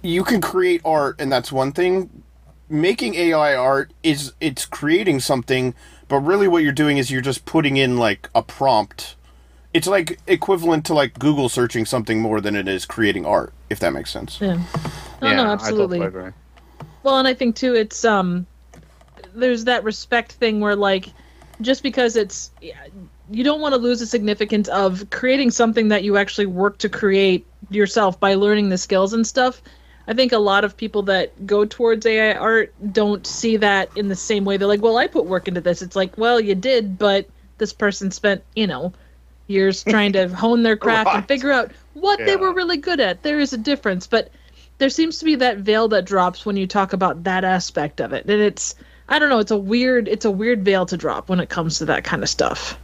you 0.02 0.24
can 0.24 0.40
create 0.40 0.80
art 0.84 1.16
and 1.20 1.30
that's 1.30 1.52
one 1.52 1.72
thing. 1.72 2.22
Making 2.68 3.14
AI 3.14 3.54
art 3.54 3.92
is 4.02 4.32
it's 4.40 4.66
creating 4.66 5.20
something, 5.20 5.74
but 6.08 6.18
really 6.18 6.48
what 6.48 6.62
you're 6.62 6.72
doing 6.72 6.98
is 6.98 7.10
you're 7.10 7.20
just 7.20 7.44
putting 7.44 7.76
in 7.76 7.96
like 7.96 8.28
a 8.34 8.42
prompt. 8.42 9.14
It's 9.72 9.86
like 9.86 10.18
equivalent 10.26 10.84
to 10.86 10.94
like 10.94 11.18
Google 11.18 11.48
searching 11.48 11.84
something 11.84 12.20
more 12.20 12.40
than 12.40 12.56
it 12.56 12.66
is 12.66 12.84
creating 12.84 13.24
art, 13.26 13.52
if 13.70 13.78
that 13.80 13.92
makes 13.92 14.10
sense. 14.10 14.40
yeah. 14.40 14.62
No, 15.22 15.28
yeah, 15.28 15.36
no, 15.36 15.46
absolutely. 15.46 16.00
I 16.02 16.06
agree. 16.06 16.30
Well, 17.02 17.18
and 17.18 17.28
I 17.28 17.34
think 17.34 17.56
too, 17.56 17.74
it's 17.74 18.04
um, 18.04 18.46
there's 19.34 19.64
that 19.64 19.84
respect 19.84 20.32
thing 20.32 20.60
where 20.60 20.76
like, 20.76 21.08
just 21.60 21.82
because 21.82 22.16
it's, 22.16 22.50
you 23.30 23.44
don't 23.44 23.60
want 23.60 23.74
to 23.74 23.80
lose 23.80 24.00
the 24.00 24.06
significance 24.06 24.68
of 24.68 25.08
creating 25.10 25.50
something 25.50 25.88
that 25.88 26.04
you 26.04 26.16
actually 26.16 26.46
work 26.46 26.78
to 26.78 26.88
create 26.88 27.46
yourself 27.70 28.18
by 28.18 28.34
learning 28.34 28.68
the 28.68 28.78
skills 28.78 29.12
and 29.12 29.26
stuff. 29.26 29.62
I 30.08 30.14
think 30.14 30.32
a 30.32 30.38
lot 30.38 30.64
of 30.64 30.76
people 30.76 31.02
that 31.02 31.46
go 31.46 31.64
towards 31.64 32.06
AI 32.06 32.34
art 32.34 32.72
don't 32.92 33.26
see 33.26 33.56
that 33.56 33.90
in 33.96 34.08
the 34.08 34.16
same 34.16 34.44
way. 34.44 34.56
They're 34.56 34.68
like, 34.68 34.82
well, 34.82 34.98
I 34.98 35.06
put 35.06 35.26
work 35.26 35.48
into 35.48 35.60
this. 35.60 35.82
It's 35.82 35.96
like, 35.96 36.16
well, 36.16 36.40
you 36.40 36.54
did, 36.54 36.98
but 36.98 37.26
this 37.58 37.72
person 37.72 38.10
spent, 38.10 38.44
you 38.54 38.66
know, 38.66 38.92
years 39.48 39.82
trying 39.82 40.12
to 40.12 40.28
hone 40.34 40.62
their 40.62 40.76
craft 40.76 41.10
and 41.12 41.26
figure 41.26 41.52
out 41.52 41.72
what 41.94 42.18
they 42.18 42.36
were 42.36 42.52
really 42.52 42.76
good 42.76 43.00
at. 43.00 43.22
There 43.22 43.40
is 43.40 43.52
a 43.52 43.58
difference, 43.58 44.06
but 44.06 44.30
there 44.78 44.90
seems 44.90 45.18
to 45.18 45.24
be 45.24 45.34
that 45.36 45.58
veil 45.58 45.88
that 45.88 46.04
drops 46.04 46.44
when 46.44 46.56
you 46.56 46.66
talk 46.66 46.92
about 46.92 47.24
that 47.24 47.44
aspect 47.44 48.00
of 48.00 48.12
it. 48.12 48.26
And 48.26 48.40
it's 48.40 48.74
I 49.08 49.18
don't 49.18 49.28
know, 49.28 49.38
it's 49.38 49.50
a 49.50 49.56
weird 49.56 50.08
it's 50.08 50.24
a 50.24 50.30
weird 50.30 50.64
veil 50.64 50.86
to 50.86 50.96
drop 50.96 51.28
when 51.28 51.40
it 51.40 51.48
comes 51.48 51.78
to 51.78 51.86
that 51.86 52.04
kind 52.04 52.22
of 52.22 52.28
stuff. 52.28 52.78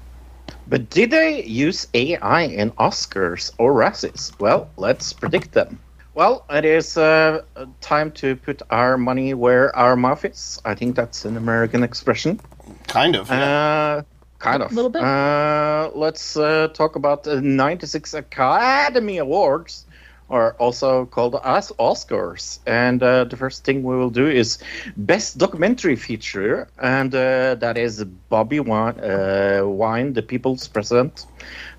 But 0.66 0.88
did 0.88 1.11
they 1.11 1.42
use 1.44 1.88
AI 1.92 2.42
in 2.42 2.70
Oscars 2.72 3.52
or 3.58 3.74
Razzies? 3.74 4.38
Well, 4.38 4.70
let's 4.76 5.12
predict 5.12 5.52
them. 5.52 5.78
Well, 6.14 6.44
it 6.51 6.66
is 6.66 6.98
uh, 6.98 7.40
time 7.81 8.12
to 8.12 8.37
put 8.37 8.61
our 8.68 8.98
money 8.98 9.33
where 9.33 9.75
our 9.75 9.96
mouth 9.96 10.27
is. 10.27 10.61
I 10.62 10.75
think 10.75 10.94
that's 10.94 11.25
an 11.25 11.38
American 11.38 11.83
expression. 11.83 12.38
Kind 12.87 13.16
of. 13.16 13.31
Uh, 13.31 14.03
kind 14.38 14.62
of. 14.62 14.72
A 14.72 14.75
little 14.75 14.90
bit. 14.90 15.03
Uh, 15.03 15.90
let's 15.94 16.37
uh, 16.37 16.68
talk 16.75 16.96
about 16.96 17.22
the 17.22 17.40
96 17.40 18.12
Academy 18.12 19.16
Awards, 19.16 19.87
or 20.29 20.53
also 20.59 21.07
called 21.07 21.40
as 21.44 21.72
Oscars. 21.79 22.59
And 22.66 23.03
uh, 23.03 23.25
the 23.25 23.38
first 23.38 23.64
thing 23.64 23.83
we 23.83 23.96
will 23.96 24.11
do 24.11 24.29
is 24.29 24.59
Best 24.98 25.38
Documentary 25.38 25.96
Feature, 25.96 26.68
and 26.79 27.14
uh, 27.14 27.55
that 27.55 27.79
is 27.79 28.05
Bobi 28.31 28.61
Wine, 28.61 29.01
uh, 29.01 29.66
Wine, 29.66 30.12
the 30.12 30.22
People's 30.22 30.68
President, 30.68 31.25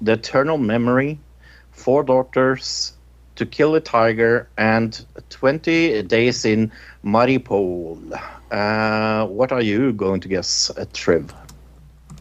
The 0.02 0.14
Eternal 0.14 0.58
Memory, 0.58 1.20
Four 1.72 2.04
Daughters, 2.04 2.94
To 3.36 3.46
Kill 3.46 3.76
a 3.76 3.82
Tiger, 3.82 4.48
and 4.58 5.06
20 5.30 6.04
Days 6.04 6.46
in 6.46 6.72
Mariupol. 7.04 8.20
Uh, 8.52 9.26
what 9.26 9.52
are 9.52 9.62
you 9.62 9.92
going 9.94 10.22
to 10.22 10.28
guess, 10.28 10.70
uh, 10.70 10.86
Triv? 10.94 11.34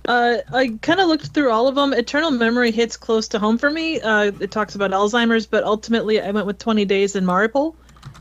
Uh, 0.04 0.38
I 0.52 0.78
kind 0.82 1.00
of 1.00 1.08
looked 1.08 1.28
through 1.28 1.50
all 1.50 1.68
of 1.68 1.74
them. 1.74 1.92
Eternal 1.92 2.30
Memory 2.30 2.70
hits 2.70 2.96
close 2.96 3.28
to 3.28 3.38
home 3.38 3.58
for 3.58 3.70
me. 3.70 4.00
Uh, 4.00 4.32
it 4.40 4.50
talks 4.50 4.74
about 4.74 4.90
Alzheimer's, 4.90 5.46
but 5.46 5.62
ultimately 5.64 6.20
I 6.20 6.30
went 6.30 6.46
with 6.46 6.58
20 6.58 6.84
Days 6.86 7.14
in 7.14 7.24
Mariupol. 7.24 7.74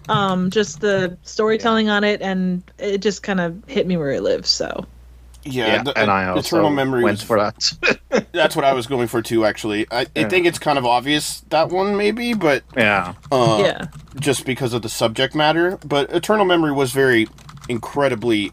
Um, 0.10 0.49
just 0.49 0.82
the 0.82 1.17
storytelling 1.23 1.89
on 1.89 2.04
it, 2.04 2.21
and 2.21 2.63
it 2.77 2.99
just 2.99 3.23
kind 3.23 3.39
of 3.39 3.63
hit 3.67 3.88
me 3.88 3.97
where 3.97 4.13
I 4.13 4.19
live. 4.19 4.45
So 4.45 4.86
yeah, 5.43 5.84
the- 5.84 5.97
and 5.97 6.10
I 6.12 6.27
also 6.27 6.39
Eternal 6.58 6.69
Memory 6.71 7.04
went 7.04 7.19
was- 7.19 7.23
for 7.23 7.38
that. 7.38 8.27
That's 8.34 8.56
what 8.56 8.65
I 8.65 8.73
was 8.73 8.88
going 8.88 9.08
for 9.08 9.21
too. 9.21 9.45
Actually, 9.45 9.86
I, 9.91 10.06
I 10.15 10.25
think 10.25 10.45
it's 10.45 10.60
kind 10.60 10.77
of 10.77 10.86
obvious 10.86 11.41
that 11.49 11.69
one 11.69 11.95
maybe, 11.97 12.34
but 12.34 12.63
yeah, 12.75 13.13
uh, 13.32 13.60
yeah, 13.63 13.86
just 14.19 14.45
because 14.45 14.73
of 14.73 14.82
the 14.82 14.89
subject 14.89 15.34
matter. 15.36 15.77
But 15.86 16.12
Eternal 16.13 16.45
Memory 16.45 16.71
was 16.73 16.91
very 16.91 17.27
incredibly 17.69 18.51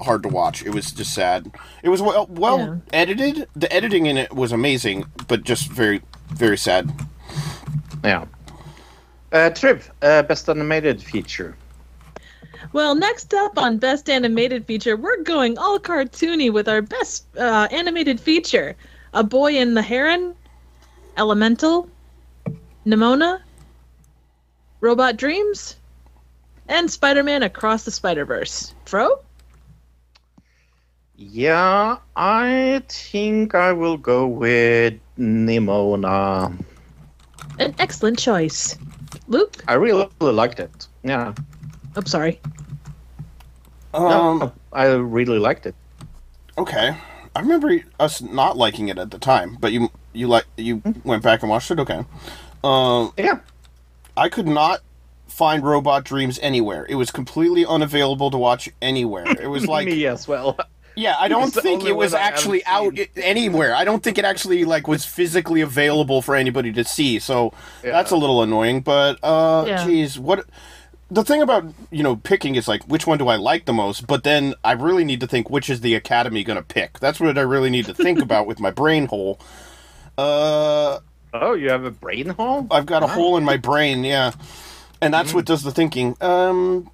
hard 0.00 0.22
to 0.24 0.28
watch. 0.28 0.62
It 0.64 0.70
was 0.74 0.90
just 0.92 1.14
sad. 1.14 1.50
It 1.82 1.88
was 1.88 2.02
well, 2.02 2.26
well 2.30 2.58
Yeah. 2.58 2.76
edited. 3.00 3.48
The 3.54 3.72
editing 3.72 4.06
in 4.06 4.16
it 4.16 4.32
was 4.34 4.52
amazing, 4.52 5.04
but 5.28 5.44
just 5.44 5.70
very 5.70 6.02
very 6.30 6.56
sad. 6.58 6.90
yeah. 8.02 8.24
Uh, 9.32 9.50
Triv, 9.50 9.90
uh, 10.02 10.22
best 10.22 10.48
animated 10.48 11.02
feature. 11.02 11.56
Well, 12.72 12.94
next 12.94 13.34
up 13.34 13.58
on 13.58 13.78
Best 13.78 14.08
Animated 14.08 14.66
Feature, 14.66 14.96
we're 14.96 15.22
going 15.22 15.58
all 15.58 15.78
cartoony 15.78 16.52
with 16.52 16.68
our 16.68 16.82
best 16.82 17.26
uh, 17.36 17.68
animated 17.70 18.20
feature 18.20 18.74
A 19.12 19.22
Boy 19.22 19.56
in 19.56 19.74
the 19.74 19.82
Heron, 19.82 20.34
Elemental, 21.16 21.88
Nimona, 22.86 23.40
Robot 24.80 25.16
Dreams, 25.16 25.76
and 26.68 26.90
Spider 26.90 27.22
Man 27.22 27.42
Across 27.42 27.84
the 27.84 27.90
Spider 27.90 28.24
Verse. 28.24 28.74
Fro? 28.84 29.20
Yeah, 31.16 31.98
I 32.16 32.82
think 32.88 33.54
I 33.54 33.72
will 33.72 33.96
go 33.96 34.26
with 34.26 34.94
Nimona. 35.18 36.52
An 37.60 37.74
excellent 37.78 38.18
choice. 38.18 38.76
Luke? 39.28 39.62
I 39.68 39.74
really, 39.74 40.08
really 40.20 40.34
liked 40.34 40.58
it. 40.58 40.88
Yeah, 41.04 41.32
I'm 41.94 42.06
sorry. 42.06 42.40
Um, 43.94 44.38
no, 44.38 44.52
I 44.72 44.86
really 44.86 45.38
liked 45.38 45.66
it. 45.66 45.74
okay. 46.58 46.96
I 47.36 47.40
remember 47.40 47.76
us 47.98 48.22
not 48.22 48.56
liking 48.56 48.88
it 48.88 48.96
at 48.98 49.10
the 49.10 49.18
time, 49.18 49.56
but 49.58 49.72
you 49.72 49.90
you 50.12 50.28
like 50.28 50.44
you 50.56 50.80
went 51.04 51.22
back 51.22 51.42
and 51.42 51.50
watched 51.50 51.70
it. 51.72 51.80
Okay. 51.80 52.04
Um, 52.62 53.12
Yeah, 53.16 53.40
I 54.16 54.28
could 54.28 54.46
not 54.46 54.80
find 55.26 55.64
Robot 55.64 56.04
Dreams 56.04 56.38
anywhere. 56.42 56.86
It 56.88 56.94
was 56.94 57.10
completely 57.10 57.66
unavailable 57.66 58.30
to 58.30 58.38
watch 58.38 58.68
anywhere. 58.80 59.24
It 59.26 59.48
was 59.48 59.66
like 59.76 59.86
me 59.86 60.06
as 60.06 60.28
well. 60.28 60.56
Yeah, 60.94 61.16
I 61.18 61.26
don't 61.34 61.52
think 61.52 61.84
it 61.84 61.96
was 61.96 62.12
one 62.12 62.20
I 62.20 62.24
haven't 62.26 62.38
actually 62.38 62.64
out 62.66 62.96
seen. 62.96 63.06
anywhere. 63.16 63.74
I 63.74 63.84
don't 63.84 64.00
think 64.04 64.16
it 64.16 64.24
actually 64.24 64.64
like 64.64 64.86
was 64.86 65.04
physically 65.04 65.60
available 65.60 66.22
for 66.22 66.36
anybody 66.36 66.72
to 66.74 66.84
see. 66.84 67.18
So 67.18 67.52
Yeah. 67.82 67.90
that's 67.90 68.12
a 68.12 68.16
little 68.16 68.42
annoying. 68.44 68.82
But 68.82 69.18
uh, 69.24 69.64
Yeah. 69.66 69.84
geez, 69.84 70.20
what 70.20 70.46
the 71.14 71.24
thing 71.24 71.42
about 71.42 71.64
you 71.90 72.02
know 72.02 72.16
picking 72.16 72.56
is 72.56 72.68
like 72.68 72.82
which 72.84 73.06
one 73.06 73.18
do 73.18 73.28
I 73.28 73.36
like 73.36 73.64
the 73.64 73.72
most, 73.72 74.06
but 74.06 74.24
then 74.24 74.54
I 74.64 74.72
really 74.72 75.04
need 75.04 75.20
to 75.20 75.26
think 75.26 75.48
which 75.48 75.70
is 75.70 75.80
the 75.80 75.94
Academy 75.94 76.44
going 76.44 76.58
to 76.58 76.62
pick. 76.62 76.98
That's 76.98 77.20
what 77.20 77.38
I 77.38 77.42
really 77.42 77.70
need 77.70 77.86
to 77.86 77.94
think 77.94 78.18
about 78.22 78.46
with 78.46 78.60
my 78.60 78.70
brain 78.70 79.06
hole. 79.06 79.40
Uh, 80.18 80.98
Oh, 81.36 81.54
you 81.54 81.68
have 81.70 81.84
a 81.84 81.90
brain 81.90 82.28
hole? 82.28 82.66
I've 82.70 82.86
got 82.86 83.02
a 83.02 83.08
hole 83.08 83.36
in 83.36 83.42
my 83.42 83.56
brain, 83.56 84.04
yeah, 84.04 84.32
and 85.00 85.12
that's 85.12 85.34
what 85.34 85.44
does 85.44 85.64
the 85.64 85.72
thinking. 85.72 86.16
Um, 86.20 86.88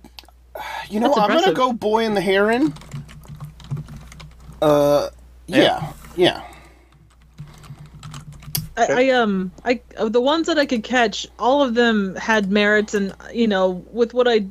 you 0.88 0.98
know, 0.98 1.08
That's 1.14 1.20
I'm 1.20 1.28
gonna 1.28 1.52
go 1.52 1.74
Boy 1.74 2.06
and 2.06 2.16
the 2.16 2.22
Heron. 2.22 2.72
Uh, 4.62 5.10
yeah, 5.46 5.92
yeah. 6.16 6.42
I, 8.80 9.02
I 9.02 9.08
um 9.10 9.52
I 9.64 9.82
of 9.96 10.12
the 10.12 10.20
ones 10.20 10.46
that 10.46 10.58
I 10.58 10.66
could 10.66 10.82
catch, 10.82 11.26
all 11.38 11.62
of 11.62 11.74
them 11.74 12.14
had 12.16 12.50
merits, 12.50 12.94
and 12.94 13.14
you 13.32 13.46
know, 13.46 13.70
with 13.92 14.14
what 14.14 14.26
I, 14.28 14.46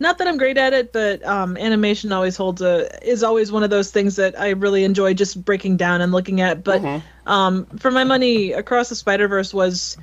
not 0.00 0.18
that 0.18 0.26
I'm 0.26 0.38
great 0.38 0.58
at 0.58 0.72
it, 0.72 0.92
but 0.92 1.24
um, 1.24 1.56
animation 1.56 2.12
always 2.12 2.36
holds 2.36 2.60
a 2.62 2.88
is 3.06 3.22
always 3.22 3.52
one 3.52 3.62
of 3.62 3.70
those 3.70 3.90
things 3.90 4.16
that 4.16 4.38
I 4.38 4.50
really 4.50 4.84
enjoy 4.84 5.14
just 5.14 5.44
breaking 5.44 5.76
down 5.76 6.00
and 6.00 6.12
looking 6.12 6.40
at. 6.40 6.64
But 6.64 6.82
um, 7.26 7.66
for 7.78 7.90
my 7.90 8.04
money, 8.04 8.52
Across 8.52 8.88
the 8.88 8.96
Spider 8.96 9.28
Verse 9.28 9.54
was 9.54 9.96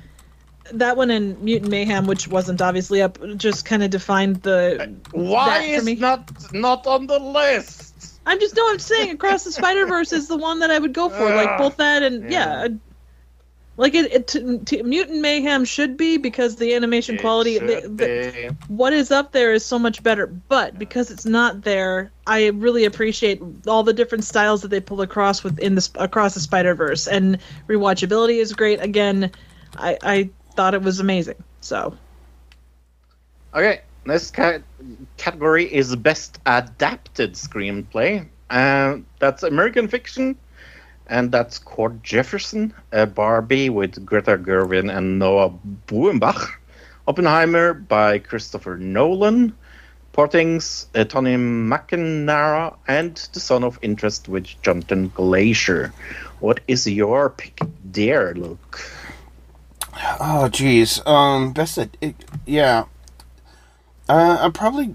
that 0.72 0.96
one 0.96 1.10
and 1.10 1.40
Mutant 1.42 1.70
Mayhem, 1.70 2.06
which 2.06 2.28
wasn't 2.28 2.60
obviously 2.60 3.02
up, 3.02 3.18
just 3.36 3.64
kind 3.64 3.82
of 3.82 3.90
defined 3.90 4.36
the. 4.42 4.96
Why 5.12 5.62
is 5.62 6.00
not 6.00 6.52
not 6.52 6.86
on 6.86 7.06
the 7.06 7.18
list? 7.18 8.20
I'm 8.26 8.40
just 8.40 8.56
no, 8.56 8.68
I'm 8.68 8.80
saying 8.80 9.10
Across 9.12 9.44
the 9.44 9.52
Spider 9.52 9.86
Verse 9.86 10.12
is 10.12 10.26
the 10.26 10.36
one 10.36 10.60
that 10.60 10.70
I 10.70 10.78
would 10.78 10.92
go 10.92 11.08
for, 11.08 11.24
like 11.24 11.48
Ah, 11.48 11.58
both 11.58 11.76
that 11.76 12.02
and 12.02 12.30
yeah. 12.30 12.64
yeah. 12.64 12.68
Like 13.76 13.94
it, 13.94 14.12
it 14.12 14.28
t- 14.28 14.58
t- 14.64 14.82
Mutant 14.82 15.20
Mayhem 15.20 15.64
should 15.64 15.96
be 15.96 16.16
because 16.16 16.56
the 16.56 16.74
animation 16.74 17.16
quality, 17.16 17.58
the, 17.58 17.80
the, 17.82 18.56
what 18.68 18.92
is 18.92 19.10
up 19.10 19.32
there 19.32 19.52
is 19.52 19.64
so 19.64 19.78
much 19.78 20.02
better. 20.02 20.26
But 20.26 20.78
because 20.78 21.10
it's 21.10 21.26
not 21.26 21.62
there, 21.62 22.10
I 22.26 22.48
really 22.48 22.84
appreciate 22.84 23.42
all 23.66 23.82
the 23.82 23.92
different 23.92 24.24
styles 24.24 24.62
that 24.62 24.68
they 24.68 24.80
pull 24.80 25.00
across 25.02 25.42
within 25.44 25.74
the 25.74 25.80
sp- 25.84 26.00
across 26.00 26.34
the 26.34 26.40
Spider 26.40 26.74
Verse, 26.74 27.06
and 27.06 27.38
rewatchability 27.68 28.40
is 28.40 28.52
great. 28.52 28.80
Again, 28.80 29.30
I 29.76 29.98
I 30.02 30.30
thought 30.54 30.74
it 30.74 30.82
was 30.82 31.00
amazing. 31.00 31.42
So 31.60 31.96
Okay, 33.54 33.80
this 34.04 34.30
ca- 34.30 34.60
category 35.16 35.72
is 35.72 35.94
best 35.96 36.38
adapted 36.46 37.34
screenplay. 37.34 38.28
Uh, 38.50 38.98
that's 39.18 39.42
American 39.42 39.88
Fiction, 39.88 40.36
and 41.08 41.32
that's 41.32 41.58
Cord 41.58 42.02
Jefferson, 42.02 42.72
uh, 42.92 43.06
Barbie 43.06 43.70
with 43.70 44.04
Greta 44.04 44.36
Gerwig 44.38 44.94
and 44.94 45.18
Noah 45.18 45.50
Baumbach, 45.86 46.54
Oppenheimer 47.06 47.74
by 47.74 48.18
Christopher 48.18 48.76
Nolan, 48.76 49.54
Poor 50.12 50.28
Things, 50.28 50.86
uh, 50.94 51.04
Tony 51.04 51.36
McNamara, 51.36 52.74
and 52.88 53.16
The 53.32 53.40
Zone 53.40 53.64
of 53.64 53.78
Interest 53.82 54.28
with 54.28 54.46
Jonathan 54.62 55.10
Glazer. 55.10 55.92
What 56.40 56.60
is 56.66 56.86
your 56.86 57.30
pick 57.30 57.60
there, 57.84 58.34
Luke? 58.34 58.80
Oh, 60.20 60.48
geez. 60.48 61.00
Um, 61.06 61.52
best 61.52 61.78
at 61.78 61.96
it, 62.00 62.16
yeah. 62.46 62.84
Uh, 64.08 64.38
I'm 64.40 64.52
probably. 64.52 64.94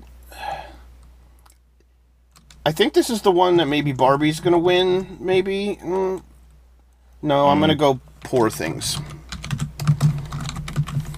I 2.66 2.72
think 2.72 2.94
this 2.94 3.10
is 3.10 3.22
the 3.22 3.32
one 3.32 3.58
that 3.58 3.66
maybe 3.68 3.92
Barbie's 3.92 4.40
gonna 4.40 4.60
win. 4.60 5.18
Maybe. 5.20 5.78
Mm. 5.82 6.22
No, 7.22 7.48
I'm 7.48 7.60
gonna 7.60 7.76
go 7.76 8.00
Poor 8.24 8.50
Things. 8.50 8.98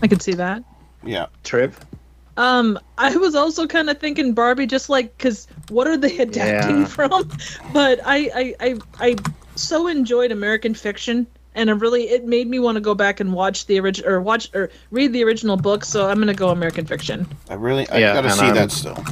I 0.01 0.07
could 0.07 0.21
see 0.21 0.33
that. 0.33 0.63
Yeah. 1.03 1.27
Triv? 1.43 1.77
Um, 2.35 2.79
I 2.97 3.15
was 3.15 3.35
also 3.35 3.67
kind 3.67 3.89
of 3.89 3.99
thinking 3.99 4.33
Barbie, 4.33 4.65
just 4.65 4.89
like 4.89 5.15
because 5.17 5.47
what 5.69 5.87
are 5.87 5.97
they 5.97 6.17
adapting 6.17 6.79
Yeah. 6.81 6.85
from? 6.87 7.29
But 7.73 7.99
I, 8.05 8.17
I, 8.33 8.55
I, 8.59 8.79
I 8.99 9.15
so 9.55 9.87
enjoyed 9.87 10.31
American 10.31 10.73
Fiction, 10.73 11.27
and 11.55 11.69
it 11.69 11.73
really 11.73 12.03
it 12.09 12.25
made 12.25 12.47
me 12.47 12.59
want 12.59 12.75
to 12.75 12.81
go 12.81 12.95
back 12.95 13.19
and 13.19 13.33
watch 13.33 13.65
the 13.67 13.79
original 13.79 14.09
or 14.11 14.21
watch 14.21 14.49
or 14.55 14.69
read 14.91 15.13
the 15.13 15.23
original 15.23 15.57
book. 15.57 15.85
So 15.85 16.09
I'm 16.09 16.19
gonna 16.19 16.33
go 16.33 16.49
American 16.49 16.85
Fiction. 16.85 17.27
I 17.49 17.53
really. 17.55 17.87
I 17.89 17.97
Yeah, 17.99 18.13
gotta 18.13 18.31
see 18.31 18.45
I'm- 18.45 18.55
that 18.55 18.71
still. 18.71 19.03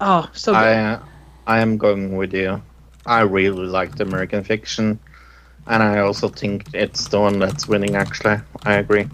Oh, 0.00 0.30
so 0.32 0.52
good. 0.52 0.58
I 0.58 0.92
uh, 0.94 1.00
I 1.48 1.60
am 1.60 1.78
going 1.78 2.16
with 2.16 2.34
you. 2.34 2.62
I 3.06 3.22
really 3.22 3.66
liked 3.66 4.00
American 4.00 4.44
Fiction, 4.44 4.98
and 5.66 5.82
I 5.82 6.00
also 6.00 6.28
think 6.28 6.66
it's 6.74 7.08
the 7.08 7.18
one 7.18 7.38
that's 7.38 7.66
winning. 7.66 7.96
Actually, 7.96 8.36
I 8.64 8.74
agree. 8.74 9.08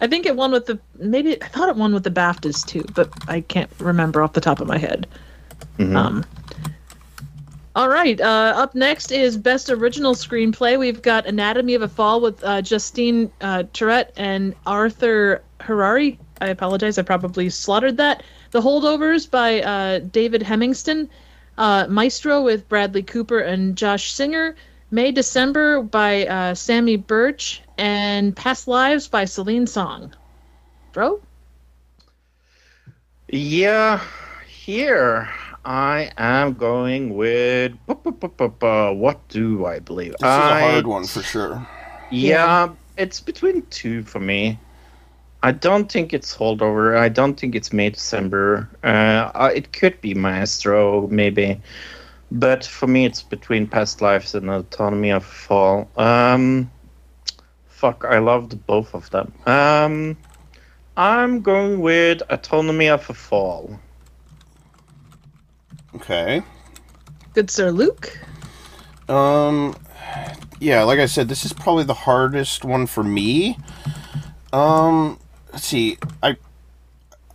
I 0.00 0.06
think 0.06 0.24
it 0.24 0.34
won 0.34 0.50
with 0.50 0.64
the 0.64 0.78
maybe 0.98 1.40
I 1.42 1.48
thought 1.48 1.68
it 1.68 1.76
won 1.76 1.92
with 1.92 2.04
the 2.04 2.10
BAFTAs 2.10 2.66
too, 2.66 2.84
but 2.94 3.10
I 3.28 3.42
can't 3.42 3.70
remember 3.78 4.22
off 4.22 4.32
the 4.32 4.40
top 4.40 4.60
of 4.60 4.66
my 4.66 4.78
head. 4.78 5.06
Mhm. 5.78 5.94
Um, 5.94 6.24
all 7.74 7.90
right. 7.90 8.18
Uh, 8.18 8.54
up 8.56 8.74
next 8.74 9.12
is 9.12 9.36
Best 9.36 9.68
Original 9.68 10.14
Screenplay. 10.14 10.78
We've 10.78 11.02
got 11.02 11.26
Anatomy 11.26 11.74
of 11.74 11.82
a 11.82 11.88
Fall 11.88 12.22
with 12.22 12.42
uh, 12.42 12.62
Justine 12.62 13.30
uh, 13.42 13.64
Tourette 13.74 14.14
and 14.16 14.54
Arthur 14.66 15.42
Harari. 15.60 16.18
I 16.40 16.46
apologize. 16.48 16.96
I 16.96 17.02
probably 17.02 17.50
slaughtered 17.50 17.98
that. 17.98 18.22
The 18.52 18.62
Holdovers 18.62 19.30
by 19.30 19.60
uh, 19.60 19.98
David 19.98 20.40
Hemingson. 20.40 21.08
Uh, 21.58 21.86
Maestro 21.88 22.42
with 22.42 22.68
Bradley 22.68 23.02
Cooper 23.02 23.38
and 23.40 23.76
Josh 23.76 24.12
Singer. 24.12 24.56
May 24.90 25.10
December 25.12 25.82
by 25.82 26.26
uh, 26.26 26.54
Samy 26.54 27.04
Burch. 27.04 27.62
And 27.78 28.34
Past 28.34 28.68
Lives 28.68 29.08
by 29.08 29.26
Celine 29.26 29.66
Song. 29.66 30.14
Bro? 30.92 31.20
Yeah, 33.28 34.00
here 34.46 35.28
I 35.64 36.10
am 36.16 36.54
going 36.54 37.14
with. 37.16 37.72
What 37.86 39.28
do 39.28 39.66
I 39.66 39.78
believe? 39.80 40.12
This 40.12 40.20
is 40.20 40.24
a 40.24 40.28
I- 40.28 40.60
hard 40.60 40.86
one 40.86 41.06
for 41.06 41.22
sure. 41.22 41.66
Yeah, 42.10 42.70
it's 42.96 43.20
between 43.20 43.62
two 43.66 44.04
for 44.04 44.20
me. 44.20 44.58
I 45.42 45.52
don't 45.52 45.90
think 45.90 46.12
it's 46.12 46.36
holdover. 46.36 46.96
I 46.96 47.08
don't 47.08 47.38
think 47.38 47.54
it's 47.54 47.72
May 47.72 47.90
December. 47.90 48.68
Uh, 48.82 49.30
uh, 49.34 49.50
it 49.54 49.72
could 49.72 50.00
be 50.00 50.14
Maestro, 50.14 51.06
maybe, 51.08 51.60
but 52.30 52.64
for 52.64 52.86
me, 52.86 53.04
it's 53.04 53.22
between 53.22 53.66
Past 53.66 54.00
Lives 54.00 54.34
and 54.34 54.50
Autonomy 54.50 55.10
of 55.10 55.24
Fall. 55.24 55.88
Um, 55.96 56.70
fuck, 57.68 58.04
I 58.08 58.18
loved 58.18 58.66
both 58.66 58.94
of 58.94 59.10
them. 59.10 59.32
Um, 59.46 60.16
I'm 60.96 61.42
going 61.42 61.80
with 61.80 62.22
Autonomy 62.30 62.88
of 62.88 63.08
a 63.10 63.14
Fall. 63.14 63.78
Okay. 65.94 66.42
Good 67.34 67.50
Sir 67.50 67.70
Luke? 67.70 68.18
Um, 69.08 69.76
yeah, 70.58 70.82
like 70.84 70.98
I 70.98 71.06
said, 71.06 71.28
this 71.28 71.44
is 71.44 71.52
probably 71.52 71.84
the 71.84 71.94
hardest 71.94 72.64
one 72.64 72.86
for 72.86 73.04
me. 73.04 73.58
Um, 74.52 75.18
let's 75.56 75.66
see. 75.66 75.96
I 76.22 76.36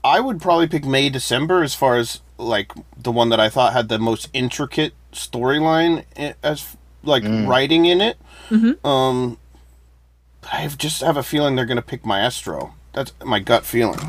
I 0.04 0.20
would 0.20 0.40
probably 0.42 0.68
pick 0.68 0.86
May 0.86 1.10
December 1.10 1.64
as 1.64 1.74
far 1.76 1.98
as 1.98 2.22
like 2.38 2.72
the 2.98 3.12
one 3.12 3.30
that 3.30 3.40
I 3.40 3.50
thought 3.50 3.74
had 3.74 3.90
the 3.90 4.00
most 4.00 4.30
intricate 4.34 4.94
storyline 5.12 6.06
as 6.44 6.76
like 7.04 7.24
writing 7.24 7.86
in 7.86 8.00
it. 8.02 8.18
Um, 8.86 9.38
but 10.42 10.54
I 10.54 10.68
just 10.68 11.02
have 11.02 11.18
a 11.18 11.24
feeling 11.24 11.56
they're 11.56 11.66
gonna 11.66 11.82
pick 11.82 12.06
Maestro. 12.06 12.74
That's 12.94 13.12
my 13.26 13.40
gut 13.40 13.66
feeling. 13.66 14.00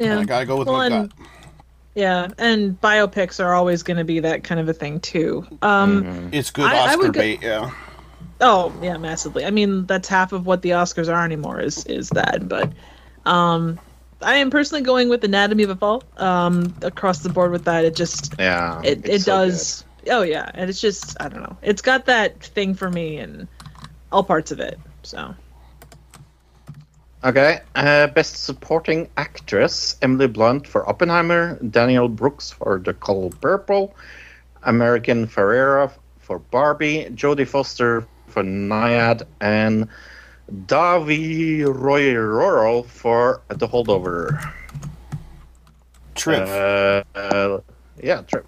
Yeah. 0.00 0.18
I 0.20 0.24
gotta 0.24 0.46
go 0.46 0.56
with 0.58 0.68
Well, 0.68 0.76
my 0.78 0.86
and- 0.86 1.10
gut. 1.10 1.18
Yeah, 1.94 2.28
and 2.38 2.80
biopics 2.80 3.44
are 3.44 3.54
always 3.54 3.82
going 3.82 3.96
to 3.96 4.04
be 4.04 4.20
that 4.20 4.44
kind 4.44 4.60
of 4.60 4.68
a 4.68 4.72
thing 4.72 5.00
too. 5.00 5.44
Um, 5.62 6.04
Mm-hmm. 6.04 6.28
It's 6.30 6.52
good 6.52 6.66
I- 6.66 6.76
I 6.76 6.88
Oscar 6.90 6.98
would 6.98 7.12
go- 7.12 7.22
Yeah. 7.22 7.70
Oh 8.40 8.72
yeah, 8.80 8.96
massively. 8.98 9.44
I 9.44 9.50
mean, 9.50 9.84
that's 9.86 10.06
half 10.06 10.32
of 10.32 10.46
what 10.46 10.62
the 10.62 10.70
Oscars 10.70 11.12
are 11.12 11.24
anymore. 11.24 11.58
Is 11.60 11.84
is 11.86 12.10
that? 12.10 12.48
But 12.48 12.70
um, 13.28 13.78
I 14.22 14.36
am 14.36 14.50
personally 14.50 14.82
going 14.82 15.08
with 15.08 15.24
Anatomy 15.24 15.64
of 15.64 15.70
a 15.70 15.76
Fall. 15.76 16.02
Um, 16.16 16.74
across 16.82 17.20
the 17.20 17.30
board 17.30 17.52
with 17.52 17.64
that, 17.64 17.84
it 17.84 17.94
just 17.94 18.34
Yeah, 18.38 18.82
it 18.82 19.08
it 19.08 19.24
so 19.24 19.38
does. 19.38 19.84
Oh 20.10 20.22
yeah, 20.22 20.50
and 20.54 20.70
it's 20.70 20.80
just 20.80 21.16
I 21.20 21.28
don't 21.28 21.42
know. 21.42 21.56
It's 21.62 21.82
got 21.82 22.06
that 22.06 22.42
thing 22.42 22.74
for 22.74 22.90
me 22.90 23.18
and 23.18 23.48
all 24.12 24.24
parts 24.24 24.50
of 24.52 24.60
it. 24.60 24.78
So 25.02 25.34
Okay, 27.24 27.60
uh, 27.74 28.06
best 28.08 28.36
supporting 28.44 29.08
actress: 29.16 29.96
Emily 30.02 30.26
Blunt 30.28 30.66
for 30.66 30.88
Oppenheimer, 30.88 31.58
Danielle 31.62 32.08
Brooks 32.08 32.50
for 32.50 32.78
The 32.78 32.94
Color 32.94 33.30
Purple, 33.40 33.94
America 34.62 35.12
Ferrera 35.26 35.90
for 36.18 36.38
Barbie, 36.38 37.06
Jodie 37.14 37.46
Foster 37.46 38.06
for 38.26 38.42
Nyad, 38.42 39.22
and 39.40 39.88
Davi 40.50 41.64
Roy 41.64 42.14
Roro 42.14 42.86
for 42.86 43.42
The 43.48 43.68
Holdover. 43.68 44.52
Trip. 46.14 46.48
Uh, 46.48 47.18
uh, 47.18 47.60
yeah, 48.02 48.22
Trip. 48.22 48.46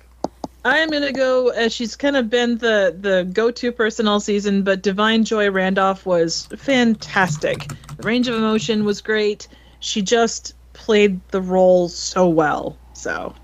I 0.64 0.78
am 0.78 0.90
gonna 0.90 1.12
go. 1.12 1.48
As 1.48 1.72
she's 1.72 1.96
kind 1.96 2.16
of 2.16 2.28
been 2.28 2.58
the 2.58 2.96
the 2.98 3.28
go 3.32 3.50
to 3.50 3.72
person 3.72 4.06
all 4.06 4.20
season, 4.20 4.62
but 4.62 4.82
Da'Vine 4.82 5.24
Joy 5.24 5.50
Randolph 5.50 6.04
was 6.04 6.46
fantastic. 6.56 7.68
The 7.96 8.02
range 8.02 8.28
of 8.28 8.34
emotion 8.34 8.84
was 8.84 9.00
great. 9.00 9.48
She 9.78 10.02
just 10.02 10.54
played 10.74 11.20
the 11.28 11.40
role 11.40 11.88
so 11.88 12.28
well. 12.28 12.76
So 12.92 13.34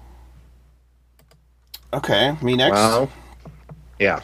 Okay, 1.97 2.37
me 2.43 2.57
next. 2.57 2.73
Well, 2.73 3.11
yeah. 3.99 4.21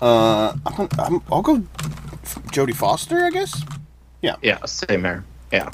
Uh, 0.00 0.52
I'm, 0.66 0.88
I'm, 0.98 1.22
I'll 1.30 1.42
go 1.42 1.62
Jodie 2.46 2.74
Foster, 2.74 3.24
I 3.24 3.30
guess. 3.30 3.62
Yeah, 4.22 4.36
Yeah. 4.42 4.64
same 4.64 5.04
here. 5.04 5.24
Yeah. 5.52 5.70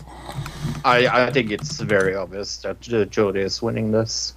I 0.85 1.06
I 1.06 1.30
think 1.30 1.50
it's 1.50 1.80
very 1.80 2.14
obvious 2.14 2.58
that 2.58 2.76
uh, 2.88 3.04
Jodie 3.06 3.37
is 3.44 3.62
winning 3.62 3.92
this. 3.92 4.35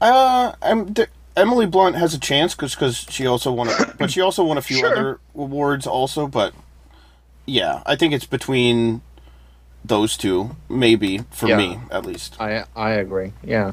Uh, 0.00 0.52
I'm, 0.62 0.94
th- 0.94 1.08
Emily 1.36 1.66
Blunt 1.66 1.94
has 1.96 2.14
a 2.14 2.18
chance 2.18 2.54
because 2.54 2.74
because 2.74 2.96
she 2.96 3.26
also 3.26 3.52
won, 3.52 3.68
a, 3.68 3.94
but 3.98 4.10
she 4.10 4.20
also 4.20 4.42
won 4.44 4.58
a 4.58 4.62
few 4.62 4.78
Sure. 4.78 4.92
other 4.92 5.20
awards 5.34 5.86
also. 5.86 6.26
But 6.26 6.54
yeah, 7.46 7.82
I 7.86 7.94
think 7.96 8.12
it's 8.14 8.24
between 8.26 9.02
those 9.84 10.16
two, 10.16 10.56
maybe 10.68 11.18
for 11.30 11.48
Yeah. 11.48 11.56
me 11.58 11.78
at 11.90 12.04
least. 12.06 12.36
I 12.40 12.64
I 12.74 12.90
agree. 12.92 13.32
Yeah. 13.44 13.72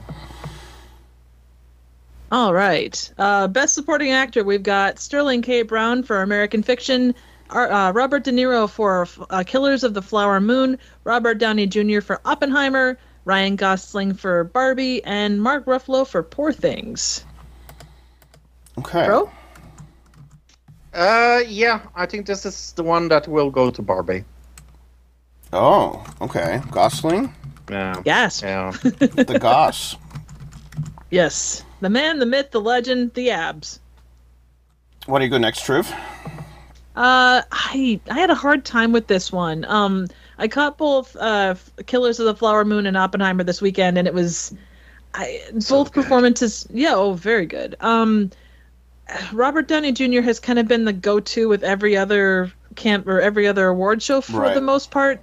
All 2.32 2.54
right. 2.54 3.14
Uh, 3.18 3.48
best 3.48 3.74
supporting 3.74 4.12
actor, 4.12 4.44
we've 4.44 4.64
got 4.64 5.00
Sterling 5.00 5.42
K. 5.42 5.62
Brown 5.62 6.04
for 6.04 6.22
American 6.22 6.62
Fiction, 6.62 7.10
Ar- 7.10 7.16
uh, 7.50 7.92
Robert 7.94 8.24
De 8.24 8.32
Niro 8.32 8.70
for 8.70 9.08
uh, 9.30 9.44
Killers 9.46 9.84
of 9.84 9.94
the 9.94 10.02
Flower 10.02 10.40
Moon, 10.40 10.78
Robert 11.04 11.38
Downey 11.38 11.68
Jr. 11.68 12.02
for 12.02 12.20
Oppenheimer, 12.26 12.98
Ryan 13.26 13.56
Gosling 13.56 14.14
for 14.14 14.44
Barbie, 14.46 15.04
and 15.04 15.42
Mark 15.42 15.66
Ruffalo 15.66 16.08
for 16.08 16.24
Poor 16.24 16.52
Things. 16.52 17.26
Okay. 18.78 19.06
Bro? 19.06 19.32
Uh, 20.94 21.42
yeah. 21.48 21.82
I 21.96 22.06
think 22.06 22.26
this 22.26 22.46
is 22.46 22.74
the 22.74 22.84
one 22.84 23.08
that 23.10 23.28
will 23.28 23.52
go 23.52 23.70
to 23.72 23.82
Barbie. 23.82 24.24
Oh, 25.54 26.06
okay. 26.22 26.62
Gosling, 26.72 27.34
Yeah. 27.70 28.02
Yes. 28.06 28.42
Yeah. 28.42 28.72
the 28.82 29.38
Goss. 29.40 29.96
Yes. 31.10 31.64
The 31.80 31.90
man, 31.90 32.20
the 32.20 32.26
myth, 32.26 32.52
the 32.52 32.60
legend, 32.60 33.14
the 33.14 33.32
abs. 33.32 33.80
What 35.06 35.20
do 35.20 35.26
you 35.26 35.32
go 35.32 35.38
next, 35.38 35.62
Triv? 35.64 35.90
Uh, 36.98 37.44
I 37.52 38.00
I 38.10 38.16
had 38.20 38.32
a 38.32 38.36
hard 38.36 38.66
time 38.66 38.92
with 38.92 39.06
this 39.06 39.32
one. 39.32 39.64
Um, 39.66 40.08
I 40.40 40.48
caught 40.48 40.78
both 40.80 41.16
uh, 41.16 41.54
Killers 41.86 42.20
of 42.20 42.26
the 42.26 42.34
Flower 42.36 42.66
Moon 42.66 42.88
and 42.88 42.98
Oppenheimer 42.98 43.44
this 43.44 43.62
weekend, 43.62 43.98
and 44.00 44.08
it 44.08 44.14
was, 44.16 44.54
I 45.14 45.42
So 45.60 45.76
both 45.84 45.92
good. 45.94 46.04
performances. 46.04 46.68
Yeah, 46.72 46.96
oh, 46.96 47.14
very 47.14 47.46
good. 47.46 47.76
Um, 47.82 48.32
Robert 49.32 49.68
Downey 49.68 49.92
Jr. 49.92 50.22
has 50.22 50.40
kind 50.40 50.58
of 50.60 50.68
been 50.68 50.86
the 50.86 50.94
go-to 50.94 51.48
with 51.48 51.64
every 51.64 51.96
other 51.96 52.52
camp 52.76 53.08
or 53.08 53.22
every 53.22 53.48
other 53.48 53.68
award 53.68 54.02
show 54.02 54.20
for 54.22 54.42
Right. 54.42 54.54
the 54.56 54.62
most 54.62 54.90
part. 54.92 55.22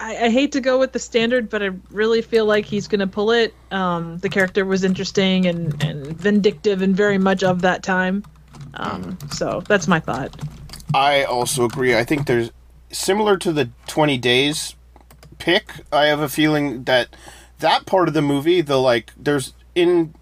I, 0.00 0.26
I 0.26 0.30
hate 0.30 0.50
to 0.52 0.60
go 0.60 0.78
with 0.80 0.92
the 0.92 0.98
standard, 0.98 1.48
but 1.48 1.62
I 1.62 1.70
really 1.90 2.22
feel 2.22 2.44
like 2.44 2.64
he's 2.64 2.88
going 2.88 3.00
to 3.00 3.06
pull 3.06 3.30
it. 3.30 3.54
Um, 3.70 4.18
the 4.18 4.28
character 4.28 4.64
was 4.64 4.82
interesting 4.84 5.46
and, 5.46 5.80
and 5.82 6.06
vindictive 6.08 6.82
and 6.82 6.94
very 6.96 7.18
much 7.18 7.42
of 7.44 7.62
that 7.62 7.82
time. 7.84 8.24
Um, 8.74 9.16
so 9.30 9.62
that's 9.68 9.86
my 9.88 10.00
thought. 10.00 10.34
I 10.94 11.24
also 11.24 11.64
agree. 11.64 11.96
I 11.96 12.04
think 12.04 12.26
there's 12.26 12.50
similar 12.90 13.36
to 13.38 13.52
the 13.52 13.70
20 13.86 14.18
days 14.18 14.74
pick. 15.38 15.72
I 15.92 16.06
have 16.06 16.20
a 16.20 16.28
feeling 16.28 16.84
that 16.84 17.16
that 17.58 17.86
part 17.86 18.08
of 18.08 18.14
the 18.14 18.22
movie, 18.22 18.60
the 18.60 18.76
like, 18.76 19.12
there's 19.16 19.54
in 19.74 20.14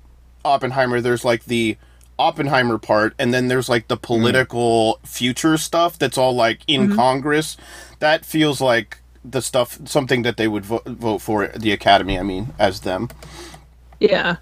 Oppenheimer, 0.44 1.00
there's 1.00 1.24
like 1.24 1.44
the 1.44 1.76
Oppenheimer 2.18 2.78
part, 2.78 3.14
and 3.18 3.32
then 3.32 3.48
there's 3.48 3.68
like 3.68 3.88
the 3.88 3.96
political 3.96 5.00
future 5.04 5.56
stuff 5.56 5.98
that's 5.98 6.18
all 6.18 6.34
like 6.34 6.60
in 6.66 6.94
Congress. 6.94 7.56
That 7.98 8.24
feels 8.24 8.60
like 8.60 8.98
the 9.24 9.40
stuff, 9.40 9.78
something 9.86 10.22
that 10.22 10.36
they 10.36 10.46
would 10.48 10.64
vo- 10.64 10.82
vote 10.86 11.18
for 11.18 11.48
the 11.48 11.72
Academy. 11.72 12.18
I 12.18 12.22
mean, 12.22 12.52
as 12.58 12.80
them. 12.80 13.08
Yeah. 13.98 14.36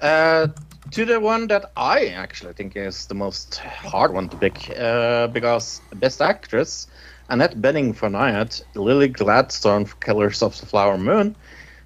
Uh, 0.00 0.48
to 0.94 1.04
the 1.04 1.18
one 1.18 1.48
that 1.48 1.72
I 1.76 2.06
actually 2.06 2.52
think 2.52 2.76
is 2.76 3.06
the 3.06 3.16
most 3.16 3.56
hard 3.56 4.14
one 4.14 4.28
to 4.28 4.36
pick, 4.36 4.70
uh, 4.78 5.26
because 5.26 5.80
Best 5.96 6.22
Actress, 6.22 6.86
Annette 7.28 7.60
Bening 7.60 7.96
for 7.96 8.08
Nyad, 8.08 8.62
Lily 8.76 9.08
Gladstone 9.08 9.86
for 9.86 9.96
Killers 9.96 10.40
of 10.40 10.58
the 10.60 10.66
Flower 10.66 10.96
Moon, 10.96 11.34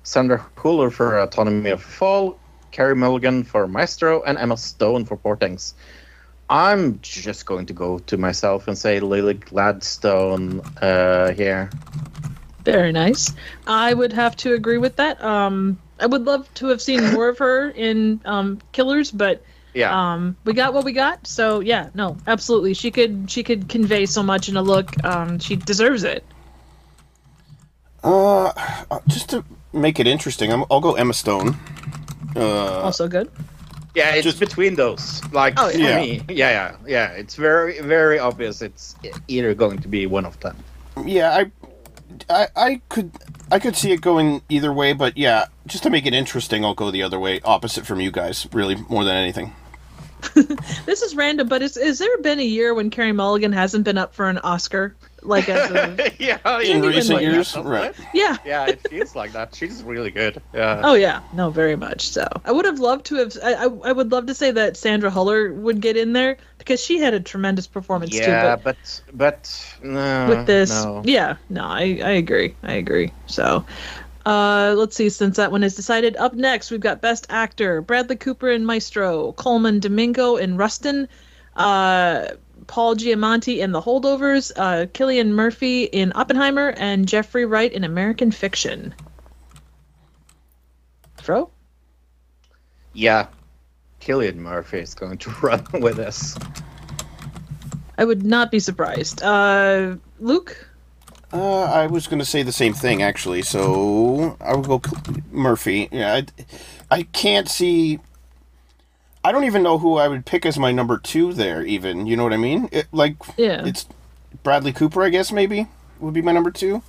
Sandra 0.02 0.44
Huller 0.56 0.92
for 0.92 1.20
Autonomy 1.20 1.70
of 1.70 1.82
Fall, 1.82 2.38
Carey 2.70 2.94
Mulligan 2.94 3.44
for 3.44 3.66
Maestro, 3.66 4.22
and 4.24 4.36
Emma 4.36 4.58
Stone 4.58 5.06
for 5.06 5.16
Poor 5.16 5.36
Things. 5.36 5.72
I'm 6.50 7.00
just 7.00 7.46
going 7.46 7.64
to 7.66 7.72
go 7.72 8.00
to 8.00 8.18
myself 8.18 8.68
and 8.68 8.76
say 8.76 9.00
Lily 9.00 9.34
Gladstone 9.34 10.60
uh, 10.82 11.32
here. 11.32 11.70
Very 12.68 12.92
nice. 12.92 13.32
I 13.66 13.94
would 13.94 14.12
have 14.12 14.36
to 14.44 14.52
agree 14.52 14.76
with 14.76 14.96
that. 14.96 15.24
Um, 15.24 15.78
I 16.00 16.04
would 16.04 16.24
love 16.26 16.52
to 16.54 16.66
have 16.66 16.82
seen 16.82 17.02
more 17.14 17.28
of 17.30 17.38
her 17.38 17.70
in 17.70 18.20
um, 18.26 18.60
Killers, 18.72 19.10
but 19.10 19.42
Yeah. 19.72 19.88
um, 19.98 20.36
we 20.44 20.52
got 20.52 20.74
what 20.74 20.84
we 20.84 20.92
got. 20.92 21.26
So 21.26 21.60
yeah, 21.60 21.88
no, 21.94 22.18
absolutely. 22.26 22.74
She 22.74 22.90
could 22.90 23.30
she 23.30 23.42
could 23.42 23.70
convey 23.70 24.04
so 24.04 24.22
much 24.22 24.50
in 24.50 24.56
a 24.58 24.62
look. 24.62 25.02
Um, 25.02 25.38
she 25.38 25.56
deserves 25.56 26.04
it. 26.04 26.22
Uh, 28.04 28.52
just 29.08 29.30
to 29.30 29.42
make 29.72 29.98
it 29.98 30.06
interesting, 30.06 30.52
I'm, 30.52 30.64
I'll 30.70 30.80
go 30.80 30.92
Emma 30.94 31.14
Stone. 31.14 31.56
Uh, 32.36 32.82
Also 32.82 33.08
good. 33.08 33.30
Yeah, 33.94 34.14
it's 34.14 34.24
Just- 34.24 34.38
between 34.40 34.74
those. 34.76 35.22
Like 35.32 35.54
Oh, 35.56 35.70
for 35.70 35.78
yeah. 35.78 36.00
me, 36.00 36.20
yeah, 36.28 36.50
yeah, 36.50 36.76
yeah. 36.86 37.08
It's 37.12 37.34
very, 37.34 37.80
very 37.80 38.18
obvious. 38.18 38.60
It's 38.62 38.94
either 39.26 39.54
going 39.54 39.78
to 39.80 39.88
be 39.88 40.06
one 40.06 40.26
of 40.26 40.38
them. 40.40 40.56
yeah, 41.06 41.30
I, 41.34 41.50
I, 42.28 42.48
I 42.56 42.80
could, 42.88 43.12
I 43.50 43.58
could 43.58 43.76
see 43.76 43.92
it 43.92 44.00
going 44.00 44.42
either 44.48 44.72
way, 44.72 44.92
but 44.92 45.16
yeah, 45.16 45.46
just 45.66 45.82
to 45.84 45.90
make 45.90 46.06
it 46.06 46.14
interesting, 46.14 46.64
I'll 46.64 46.74
go 46.74 46.90
the 46.90 47.02
other 47.02 47.18
way, 47.18 47.40
opposite 47.44 47.86
from 47.86 48.00
you 48.00 48.10
guys, 48.10 48.46
really 48.52 48.76
more 48.88 49.04
than 49.04 49.16
anything. 49.16 49.52
This 50.86 51.02
is 51.02 51.14
random, 51.14 51.48
but 51.48 51.62
is 51.62 51.76
is 51.76 51.98
there 51.98 52.18
been 52.18 52.40
a 52.40 52.44
year 52.44 52.74
when 52.74 52.90
Carey 52.90 53.12
Mulligan 53.12 53.52
hasn't 53.52 53.84
been 53.84 53.98
up 53.98 54.14
for 54.14 54.28
an 54.28 54.38
Oscar? 54.38 54.96
Like 55.28 55.48
as 55.50 55.70
a, 55.70 56.12
yeah, 56.18 56.38
In 56.60 56.80
recent 56.80 57.20
yeah, 57.20 57.30
years, 57.30 57.52
doesn't 57.52 57.70
right? 57.70 57.90
it? 57.90 58.06
yeah. 58.14 58.38
Yeah, 58.46 58.66
it 58.66 58.88
feels 58.88 59.14
like 59.14 59.32
that. 59.32 59.54
She's 59.54 59.82
really 59.82 60.10
good. 60.10 60.40
Yeah. 60.54 60.80
Oh 60.82 60.94
yeah, 60.94 61.20
no, 61.34 61.50
very 61.50 61.76
much 61.76 62.08
so. 62.08 62.26
I 62.46 62.52
would 62.52 62.64
have 62.64 62.78
loved 62.78 63.04
to 63.06 63.16
have. 63.16 63.36
I, 63.44 63.52
I, 63.52 63.64
I 63.64 63.92
would 63.92 64.10
love 64.10 64.24
to 64.26 64.34
say 64.34 64.50
that 64.52 64.78
Sandra 64.78 65.10
Huller 65.10 65.54
would 65.54 65.82
get 65.82 65.98
in 65.98 66.14
there 66.14 66.38
because 66.56 66.82
she 66.82 66.98
had 66.98 67.12
a 67.12 67.20
tremendous 67.20 67.66
performance 67.66 68.14
yeah, 68.14 68.56
too. 68.56 68.62
But 68.64 68.64
but 68.64 69.02
but 69.12 69.76
no. 69.82 70.28
with 70.30 70.46
this, 70.46 70.70
no. 70.70 71.02
yeah, 71.04 71.36
no, 71.50 71.64
I 71.64 72.00
I 72.02 72.10
agree. 72.12 72.56
I 72.62 72.72
agree. 72.72 73.12
So, 73.26 73.66
uh, 74.24 74.74
let's 74.78 74.96
see. 74.96 75.10
Since 75.10 75.36
that 75.36 75.52
one 75.52 75.62
is 75.62 75.74
decided, 75.74 76.16
up 76.16 76.32
next 76.32 76.70
we've 76.70 76.80
got 76.80 77.02
Best 77.02 77.26
Actor: 77.28 77.82
Bradley 77.82 78.16
Cooper 78.16 78.48
in 78.48 78.64
Maestro, 78.64 79.32
Colman 79.32 79.78
Domingo 79.78 80.36
in 80.36 80.56
Rustin, 80.56 81.06
uh, 81.56 82.28
Paul 82.68 82.94
Giamatti 82.94 83.58
in 83.58 83.72
The 83.72 83.80
Holdovers, 83.80 84.52
uh, 84.56 84.86
Cillian 84.86 85.30
Murphy 85.30 85.84
in 85.84 86.12
Oppenheimer, 86.14 86.74
and 86.76 87.08
Jeffrey 87.08 87.44
Wright 87.44 87.72
in 87.72 87.82
American 87.82 88.30
Fiction. 88.30 88.94
Fro. 91.20 91.50
Yeah, 92.92 93.26
Cillian 94.00 94.36
Murphy 94.36 94.78
is 94.78 94.94
going 94.94 95.18
to 95.18 95.30
run 95.42 95.66
with 95.80 95.98
us. 95.98 96.38
I 97.96 98.04
would 98.04 98.24
not 98.24 98.52
be 98.52 98.60
surprised. 98.60 99.22
Uh, 99.22 99.96
Luke? 100.20 100.68
Uh, 101.32 101.64
I 101.64 101.86
was 101.86 102.06
going 102.06 102.20
to 102.20 102.24
say 102.24 102.42
the 102.42 102.52
same 102.52 102.72
thing 102.72 103.02
actually, 103.02 103.42
so 103.42 104.36
I 104.40 104.54
would 104.54 104.66
go 104.66 104.80
Murphy. 105.30 105.88
Yeah, 105.90 106.14
I, 106.14 106.26
I 106.90 107.02
can't 107.02 107.48
see. 107.48 107.98
I 109.28 109.32
don't 109.32 109.44
even 109.44 109.62
know 109.62 109.76
who 109.76 109.96
I 109.96 110.08
would 110.08 110.24
pick 110.24 110.46
as 110.46 110.58
my 110.58 110.72
number 110.72 110.96
two 110.96 111.34
there. 111.34 111.62
Even 111.62 112.06
you 112.06 112.16
know 112.16 112.22
what 112.24 112.32
I 112.32 112.38
mean? 112.38 112.70
It, 112.72 112.86
like, 112.92 113.14
Yeah. 113.36 113.62
it's 113.66 113.84
Bradley 114.42 114.72
Cooper, 114.72 115.02
I 115.02 115.10
guess 115.10 115.30
maybe 115.30 115.66
would 116.00 116.14
be 116.14 116.22
my 116.22 116.32
number 116.32 116.50
two. 116.50 116.82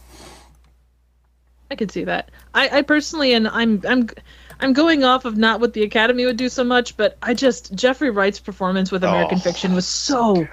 I 1.70 1.76
could 1.76 1.92
see 1.92 2.06
that. 2.06 2.32
I, 2.54 2.78
I 2.78 2.82
personally, 2.84 3.34
and 3.34 3.46
I'm, 3.50 3.82
I'm, 3.86 4.08
I'm 4.62 4.72
going 4.72 5.04
off 5.04 5.26
of 5.26 5.36
not 5.36 5.60
what 5.60 5.74
the 5.74 5.84
Academy 5.84 6.26
would 6.26 6.38
do 6.38 6.48
so 6.48 6.64
much, 6.64 6.96
but 6.96 7.18
I 7.22 7.34
just 7.34 7.76
Jeffrey 7.76 8.10
Wright's 8.10 8.40
performance 8.40 8.90
with 8.90 9.04
American 9.04 9.38
Oh, 9.40 9.42
Fiction 9.42 9.74
was 9.74 9.86
so 9.86 10.48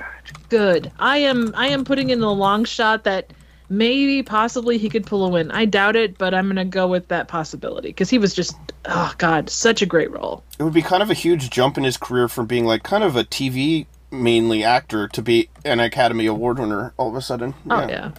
good. 0.48 0.90
I 0.98 1.18
am, 1.18 1.52
I 1.54 1.68
am 1.68 1.84
putting 1.84 2.10
in 2.10 2.18
the 2.18 2.32
long 2.34 2.64
shot 2.64 3.04
that 3.04 3.30
maybe, 3.68 4.22
possibly, 4.22 4.78
he 4.78 4.88
could 4.88 5.06
pull 5.06 5.24
a 5.26 5.28
win. 5.28 5.50
I 5.50 5.64
doubt 5.64 5.96
it, 5.96 6.18
but 6.18 6.34
I'm 6.34 6.46
gonna 6.48 6.64
go 6.64 6.86
with 6.86 7.08
that 7.08 7.28
possibility 7.28 7.88
because 7.88 8.10
he 8.10 8.18
was 8.18 8.34
just, 8.34 8.56
oh 8.86 9.12
god, 9.18 9.50
such 9.50 9.82
a 9.82 9.86
great 9.86 10.10
role. 10.10 10.42
It 10.58 10.62
would 10.62 10.72
be 10.74 10.82
kind 10.82 11.02
of 11.02 11.10
a 11.10 11.14
huge 11.14 11.50
jump 11.50 11.76
in 11.78 11.84
his 11.84 11.96
career 11.96 12.28
from 12.28 12.46
being 12.46 12.64
like 12.64 12.82
kind 12.82 13.04
of 13.04 13.16
a 13.16 13.24
TV 13.24 13.86
mainly 14.10 14.62
actor 14.64 15.08
to 15.08 15.22
be 15.22 15.48
an 15.64 15.80
Academy 15.80 16.26
Award 16.26 16.58
winner 16.58 16.92
all 16.96 17.08
of 17.08 17.14
a 17.16 17.20
sudden. 17.20 17.54
Oh 17.70 17.86
yeah, 17.88 18.12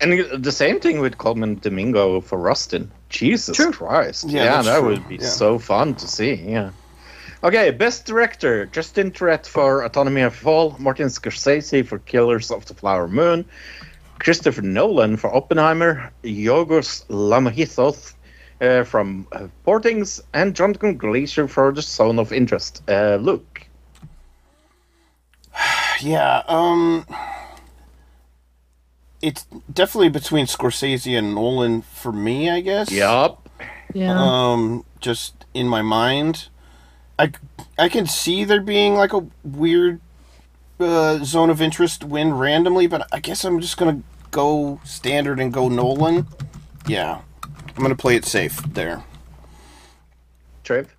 And 0.00 0.42
the 0.42 0.52
same 0.52 0.80
thing 0.80 1.00
with 1.00 1.18
Colman 1.18 1.58
Domingo 1.58 2.20
for 2.20 2.38
Rustin. 2.38 2.90
Jesus 3.08 3.56
True. 3.56 3.70
Christ. 3.72 4.28
Yeah, 4.28 4.44
Yeah, 4.44 4.62
that 4.62 4.78
true. 4.80 4.88
would 4.88 5.08
be 5.08 5.16
Yeah. 5.16 5.26
so 5.26 5.58
fun 5.58 5.94
to 5.96 6.08
see. 6.08 6.34
Yeah. 6.34 6.70
Okay, 7.44 7.70
best 7.70 8.06
director 8.06 8.66
Justin 8.66 9.10
Tourette 9.12 9.46
for 9.46 9.84
Autonomy 9.84 10.22
of 10.22 10.32
a 10.32 10.36
Fall, 10.36 10.74
Martin 10.78 11.06
Scorsese 11.08 11.86
for 11.86 11.98
Killers 12.00 12.50
of 12.50 12.64
the 12.66 12.74
Flower 12.74 13.06
Moon, 13.06 13.44
Christopher 14.18 14.62
Nolan 14.62 15.16
for 15.16 15.34
Oppenheimer, 15.34 16.10
Yorgos 16.22 17.06
Lanthimos 17.08 18.14
uh, 18.60 18.84
from 18.84 19.26
uh, 19.32 19.48
Poor 19.64 19.80
Things, 19.80 20.22
and 20.32 20.54
Jonathan 20.54 20.98
Glazer 20.98 21.48
for 21.48 21.72
The 21.72 21.82
Zone 21.82 22.18
of 22.18 22.32
Interest. 22.32 22.82
Uh, 22.88 23.16
Luke. 23.16 23.66
Yeah, 26.02 26.42
um 26.46 27.06
it's 29.22 29.46
definitely 29.72 30.10
between 30.10 30.44
Scorsese 30.44 31.16
and 31.18 31.34
Nolan 31.34 31.80
for 31.80 32.12
me, 32.12 32.50
I 32.50 32.60
guess. 32.60 32.90
Yup. 32.92 33.48
Yeah. 33.94 34.14
Um 34.18 34.84
just 35.00 35.46
in 35.54 35.68
my 35.68 35.80
mind. 35.80 36.48
I 37.18 37.32
I 37.78 37.88
can 37.88 38.06
see 38.06 38.44
there 38.44 38.60
being 38.60 38.94
like 38.94 39.14
a 39.14 39.26
weird 39.42 40.00
uh, 40.78 41.24
zone 41.24 41.50
of 41.50 41.60
interest 41.62 42.04
win 42.04 42.34
randomly, 42.34 42.86
but 42.86 43.06
I 43.12 43.20
guess 43.20 43.44
I'm 43.44 43.60
just 43.60 43.76
going 43.76 43.96
to 43.98 44.08
go 44.30 44.80
standard 44.84 45.40
and 45.40 45.52
go 45.52 45.68
Nolan. 45.68 46.26
Yeah. 46.86 47.20
I'm 47.42 47.82
going 47.82 47.90
to 47.90 47.94
play 47.96 48.16
it 48.16 48.24
safe 48.24 48.56
there. 48.72 49.02
Trev? 50.64 50.94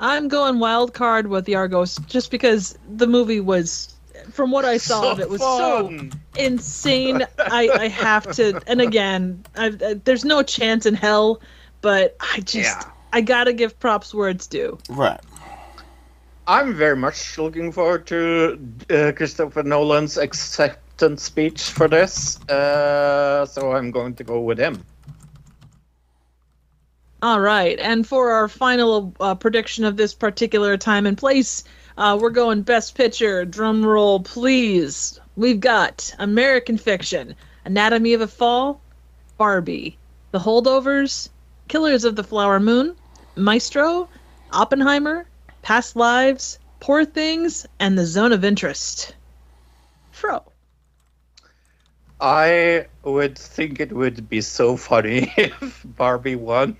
I'm 0.00 0.28
going 0.28 0.58
wild 0.58 0.92
card 0.94 1.28
with 1.28 1.44
the 1.46 1.54
Argos 1.54 1.96
just 2.06 2.30
because 2.30 2.76
the 2.96 3.06
movie 3.06 3.40
was, 3.40 3.94
from 4.30 4.50
what 4.50 4.64
I 4.64 4.76
saw 4.78 5.02
So 5.02 5.10
of 5.12 5.20
it, 5.20 5.30
was 5.30 5.40
fun. 5.40 6.10
so 6.12 6.18
insane. 6.42 7.22
I, 7.38 7.68
I 7.72 7.88
have 7.88 8.30
to, 8.32 8.60
and 8.66 8.80
again, 8.80 9.44
I, 9.56 9.66
I, 9.84 9.94
there's 10.04 10.24
no 10.24 10.42
chance 10.42 10.84
in 10.86 10.94
hell, 10.94 11.40
but 11.80 12.16
I 12.20 12.40
just, 12.40 12.54
Yeah. 12.86 12.90
I 13.12 13.20
gotta 13.22 13.52
give 13.54 13.78
props 13.78 14.12
where 14.12 14.28
it's 14.28 14.46
due. 14.46 14.78
Right. 14.90 15.20
I'm 16.48 16.74
very 16.74 16.96
much 16.96 17.38
looking 17.38 17.72
forward 17.72 18.06
to 18.06 18.58
uh, 18.88 19.12
Christopher 19.16 19.64
Nolan's 19.64 20.16
acceptance 20.16 21.24
speech 21.24 21.62
for 21.70 21.88
this, 21.88 22.40
uh, 22.48 23.44
so 23.46 23.72
I'm 23.72 23.90
going 23.90 24.14
to 24.14 24.24
go 24.24 24.40
with 24.40 24.58
him. 24.58 24.84
All 27.22 27.40
right, 27.40 27.78
and 27.80 28.06
for 28.06 28.30
our 28.30 28.46
final 28.46 29.12
uh, 29.18 29.34
prediction 29.34 29.84
of 29.84 29.96
this 29.96 30.14
particular 30.14 30.76
time 30.76 31.06
and 31.06 31.18
place, 31.18 31.64
uh, 31.98 32.16
we're 32.20 32.30
going 32.30 32.62
Best 32.62 32.94
Picture. 32.94 33.44
Drum 33.44 33.84
roll, 33.84 34.20
please. 34.20 35.18
We've 35.34 35.58
got 35.58 36.14
American 36.20 36.78
Fiction, 36.78 37.34
Anatomy 37.64 38.14
of 38.14 38.20
a 38.20 38.28
Fall, 38.28 38.80
Barbie, 39.36 39.98
The 40.30 40.38
Holdovers, 40.38 41.28
Killers 41.66 42.04
of 42.04 42.14
the 42.14 42.24
Flower 42.24 42.60
Moon, 42.60 42.94
Maestro, 43.34 44.08
Oppenheimer, 44.52 45.26
Past 45.66 45.96
Lives, 45.96 46.60
Poor 46.78 47.04
Things, 47.04 47.66
and 47.80 47.98
The 47.98 48.06
Zone 48.06 48.30
of 48.30 48.44
Interest. 48.44 49.16
Fro. 50.12 50.44
I 52.20 52.86
would 53.02 53.36
think 53.36 53.80
it 53.80 53.90
would 53.90 54.28
be 54.28 54.42
so 54.42 54.76
funny 54.76 55.32
if 55.36 55.82
Barbie 55.84 56.36
won. 56.36 56.76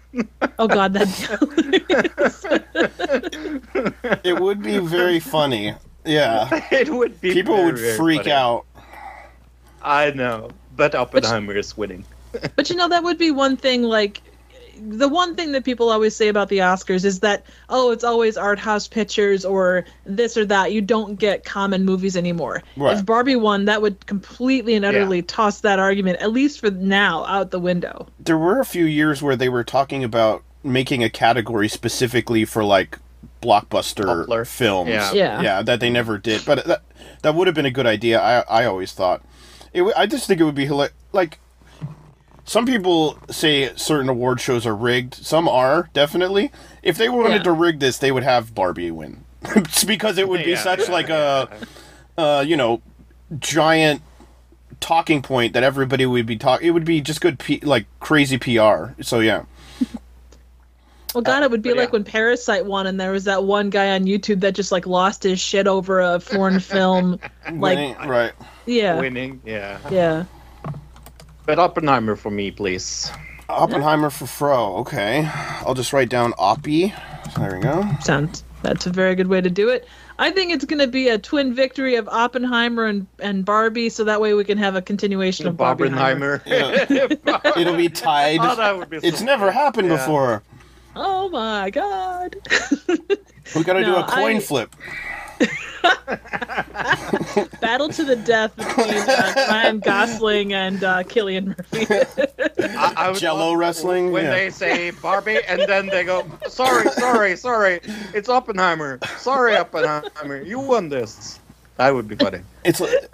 Oh 0.61 0.69
God, 0.69 0.93
that. 0.93 1.09
It 4.23 4.41
would 4.41 4.63
be 4.63 4.79
very 4.79 5.19
funny. 5.19 5.75
Yeah. 6.05 6.49
it 6.71 6.89
would 6.89 7.21
be 7.21 7.33
People 7.33 7.57
very, 7.57 7.73
would 7.73 7.97
freak 7.97 8.21
funny. 8.21 8.31
out. 8.31 8.67
I 9.83 10.13
know, 10.13 10.51
but 10.77 10.95
Oppenheimer 10.95 11.57
is 11.57 11.77
winning. 11.77 12.05
But 12.55 12.71
you 12.71 12.77
know, 12.77 12.89
that 12.89 13.03
would 13.03 13.19
be 13.19 13.33
one 13.33 13.57
thing, 13.57 13.83
like, 13.83 14.23
the 14.81 15.09
one 15.09 15.35
thing 15.35 15.53
that 15.53 15.65
people 15.65 15.91
always 15.91 16.15
say 16.15 16.29
about 16.29 16.49
the 16.49 16.59
Oscars 16.59 17.05
is 17.05 17.21
that, 17.21 17.45
oh, 17.69 17.91
it's 17.91 18.05
always 18.05 18.37
art 18.37 18.59
house 18.59 18.87
pictures 18.89 19.45
or 19.45 19.85
this 20.05 20.37
or 20.37 20.45
that. 20.47 20.73
You 20.73 20.81
don't 20.81 21.19
get 21.19 21.45
common 21.45 21.85
movies 21.85 22.17
anymore. 22.17 22.63
Right. 22.77 22.97
If 22.97 23.05
Barbie 23.07 23.37
won, 23.37 23.65
that 23.67 23.83
would 23.83 24.07
completely 24.07 24.75
and 24.75 24.85
utterly 24.85 25.23
toss 25.23 25.61
that 25.61 25.79
argument, 25.79 26.21
at 26.21 26.33
least 26.33 26.61
for 26.61 26.71
now, 26.71 27.25
out 27.27 27.51
the 27.51 27.61
window. 27.61 28.07
There 28.21 28.39
were 28.39 28.61
a 28.61 28.65
few 28.65 28.85
years 28.85 29.23
where 29.23 29.37
they 29.37 29.49
were 29.49 29.65
talking 29.65 30.05
about 30.05 30.43
making 30.63 31.03
a 31.05 31.11
category 31.11 31.69
specifically 31.69 32.45
for 32.45 32.65
like 32.65 32.99
blockbuster 33.43 34.05
Popular. 34.05 34.45
films. 34.45 34.91
Yeah. 34.91 35.13
Yeah. 35.13 35.41
yeah, 35.43 35.63
that 35.63 35.81
they 35.81 35.91
never 35.91 36.19
did. 36.19 36.45
But 36.45 36.65
that 36.67 36.83
that 37.23 37.35
would 37.35 37.47
have 37.47 37.55
been 37.55 37.67
a 37.67 37.71
good 37.71 37.87
idea. 37.87 38.21
I 38.21 38.63
I 38.63 38.65
always 38.65 38.93
thought. 38.93 39.23
It, 39.73 39.81
w- 39.81 39.95
I 39.97 40.07
just 40.07 40.27
think 40.27 40.41
it 40.41 40.45
would 40.45 40.55
be 40.55 40.67
hila- 40.67 40.91
like. 41.13 41.39
Some 42.49 42.65
people 42.65 43.19
say 43.29 43.75
certain 43.75 44.09
award 44.09 44.41
shows 44.41 44.65
are 44.67 44.75
rigged. 44.75 45.15
Some 45.15 45.49
are 45.49 45.91
definitely. 45.93 46.53
If 46.83 46.97
they 46.97 47.09
wanted 47.09 47.33
Yeah. 47.39 47.43
to 47.43 47.53
rig 47.53 47.81
this, 47.81 47.99
they 47.99 48.13
would 48.13 48.23
have 48.23 48.55
Barbie 48.55 48.91
win, 48.93 49.25
It's 49.57 49.83
because 49.85 50.17
it 50.17 50.29
would 50.29 50.45
be 50.45 50.53
Yeah, 50.53 50.63
such 50.63 50.89
like 50.89 51.09
a, 51.11 51.49
uh, 52.17 52.45
you 52.47 52.57
know, 52.57 52.81
giant 53.41 54.01
talking 54.81 55.23
point 55.23 55.55
that 55.55 55.65
everybody 55.65 56.07
would 56.07 56.27
be 56.27 56.37
talking. 56.37 56.69
It 56.69 56.71
would 56.71 56.85
be 56.85 57.01
just 57.01 57.21
good, 57.21 57.39
P- 57.41 57.61
like 57.61 57.87
crazy 57.99 58.39
PR. 58.39 58.93
So 59.03 59.19
yeah, 59.19 59.43
Well, 61.15 61.23
God, 61.23 61.43
it 61.43 61.51
would 61.51 61.63
be 61.63 61.71
but 61.71 61.79
like 61.79 61.89
yeah. 61.89 61.93
when 61.95 62.05
Parasite 62.05 62.67
won, 62.67 62.87
and 62.87 63.01
there 63.01 63.11
was 63.11 63.25
that 63.25 63.43
one 63.45 63.71
guy 63.71 63.91
on 63.95 64.05
YouTube 64.05 64.41
that 64.41 64.55
just 64.55 64.71
like 64.71 64.87
lost 64.87 65.23
his 65.23 65.41
shit 65.41 65.67
over 65.67 66.01
a 66.01 66.21
foreign 66.21 66.61
film. 66.61 67.19
Like, 67.51 67.77
Winning- 67.79 67.97
right. 68.07 68.33
yeah, 68.67 68.99
Winning, 69.01 69.41
yeah. 69.45 69.79
yeah. 69.91 70.25
But 71.47 71.59
Oppenheimer 71.59 72.17
for 72.17 72.31
me, 72.31 72.51
please. 72.51 73.11
Oppenheimer 73.49 74.11
for 74.11 74.27
Fro. 74.27 74.77
Okay, 74.79 75.29
I'll 75.61 75.75
just 75.75 75.93
write 75.93 76.09
down 76.09 76.33
Oppie. 76.33 76.93
There 77.37 77.57
we 77.57 77.63
go. 77.63 77.89
Sounds 78.01 78.43
that's 78.63 78.87
a 78.87 78.91
very 78.91 79.15
good 79.15 79.29
way 79.29 79.41
to 79.41 79.49
do 79.51 79.69
it. 79.69 79.87
I 80.19 80.31
think 80.33 80.51
it's 80.51 80.65
going 80.65 80.81
to 80.81 80.87
be 80.89 81.09
a 81.09 81.19
twin 81.19 81.55
victory 81.55 81.95
of 81.97 82.09
Oppenheimer 82.09 82.87
and, 82.87 83.07
and 83.21 83.45
Barbie, 83.45 83.91
so 83.91 84.03
that 84.05 84.21
way 84.21 84.35
we 84.35 84.45
can 84.45 84.59
have 84.59 84.75
a 84.75 84.83
continuation 84.83 85.47
of 85.47 85.55
Barbenheimer. 85.57 86.43
Barbenheimer. 86.43 87.57
It'll 87.57 87.77
be 87.77 87.89
tied. 87.91 88.41
oh, 88.41 88.57
that 88.57 88.77
would 88.77 88.91
be 88.91 88.99
so 89.01 89.07
it's 89.07 89.21
never 89.21 89.53
happened 89.53 89.89
Yeah. 89.89 89.97
before. 89.99 90.43
Oh 90.97 91.29
my 91.29 91.71
god! 91.71 92.37
We 93.55 93.63
got 93.63 93.75
to 93.75 93.85
do 93.85 93.95
a 93.95 94.03
coin 94.03 94.37
I- 94.37 94.41
flip. 94.41 94.75
Battle 97.61 97.89
to 97.89 98.05
the 98.05 98.17
death 98.17 98.55
between 98.57 98.91
uh, 98.91 99.47
Ryan 99.49 99.81
Gosling 99.81 100.53
and 100.53 100.83
uh, 100.83 101.03
Cillian 101.05 101.49
Murphy. 101.49 101.87
I, 102.77 102.93
I 102.97 103.11
would 103.11 103.19
Jello 103.19 103.51
love 103.51 103.59
wrestling, 103.59 104.13
When 104.13 104.25
yeah. 104.25 104.31
they 104.31 104.51
say 104.51 104.91
Barbie 104.91 105.41
and 105.49 105.63
then 105.63 105.87
they 105.87 106.05
go, 106.05 106.27
sorry, 106.49 106.89
sorry, 106.91 107.37
sorry, 107.37 107.81
it's 108.15 108.29
Oppenheimer. 108.29 108.99
Sorry, 109.19 109.57
Oppenheimer, 109.57 110.43
you 110.43 110.61
won 110.61 110.89
this. 110.89 111.41
That 111.77 111.95
would 111.95 112.09
be 112.09 112.17
funny. 112.17 112.41
It's 112.65 112.81
like- 112.81 113.11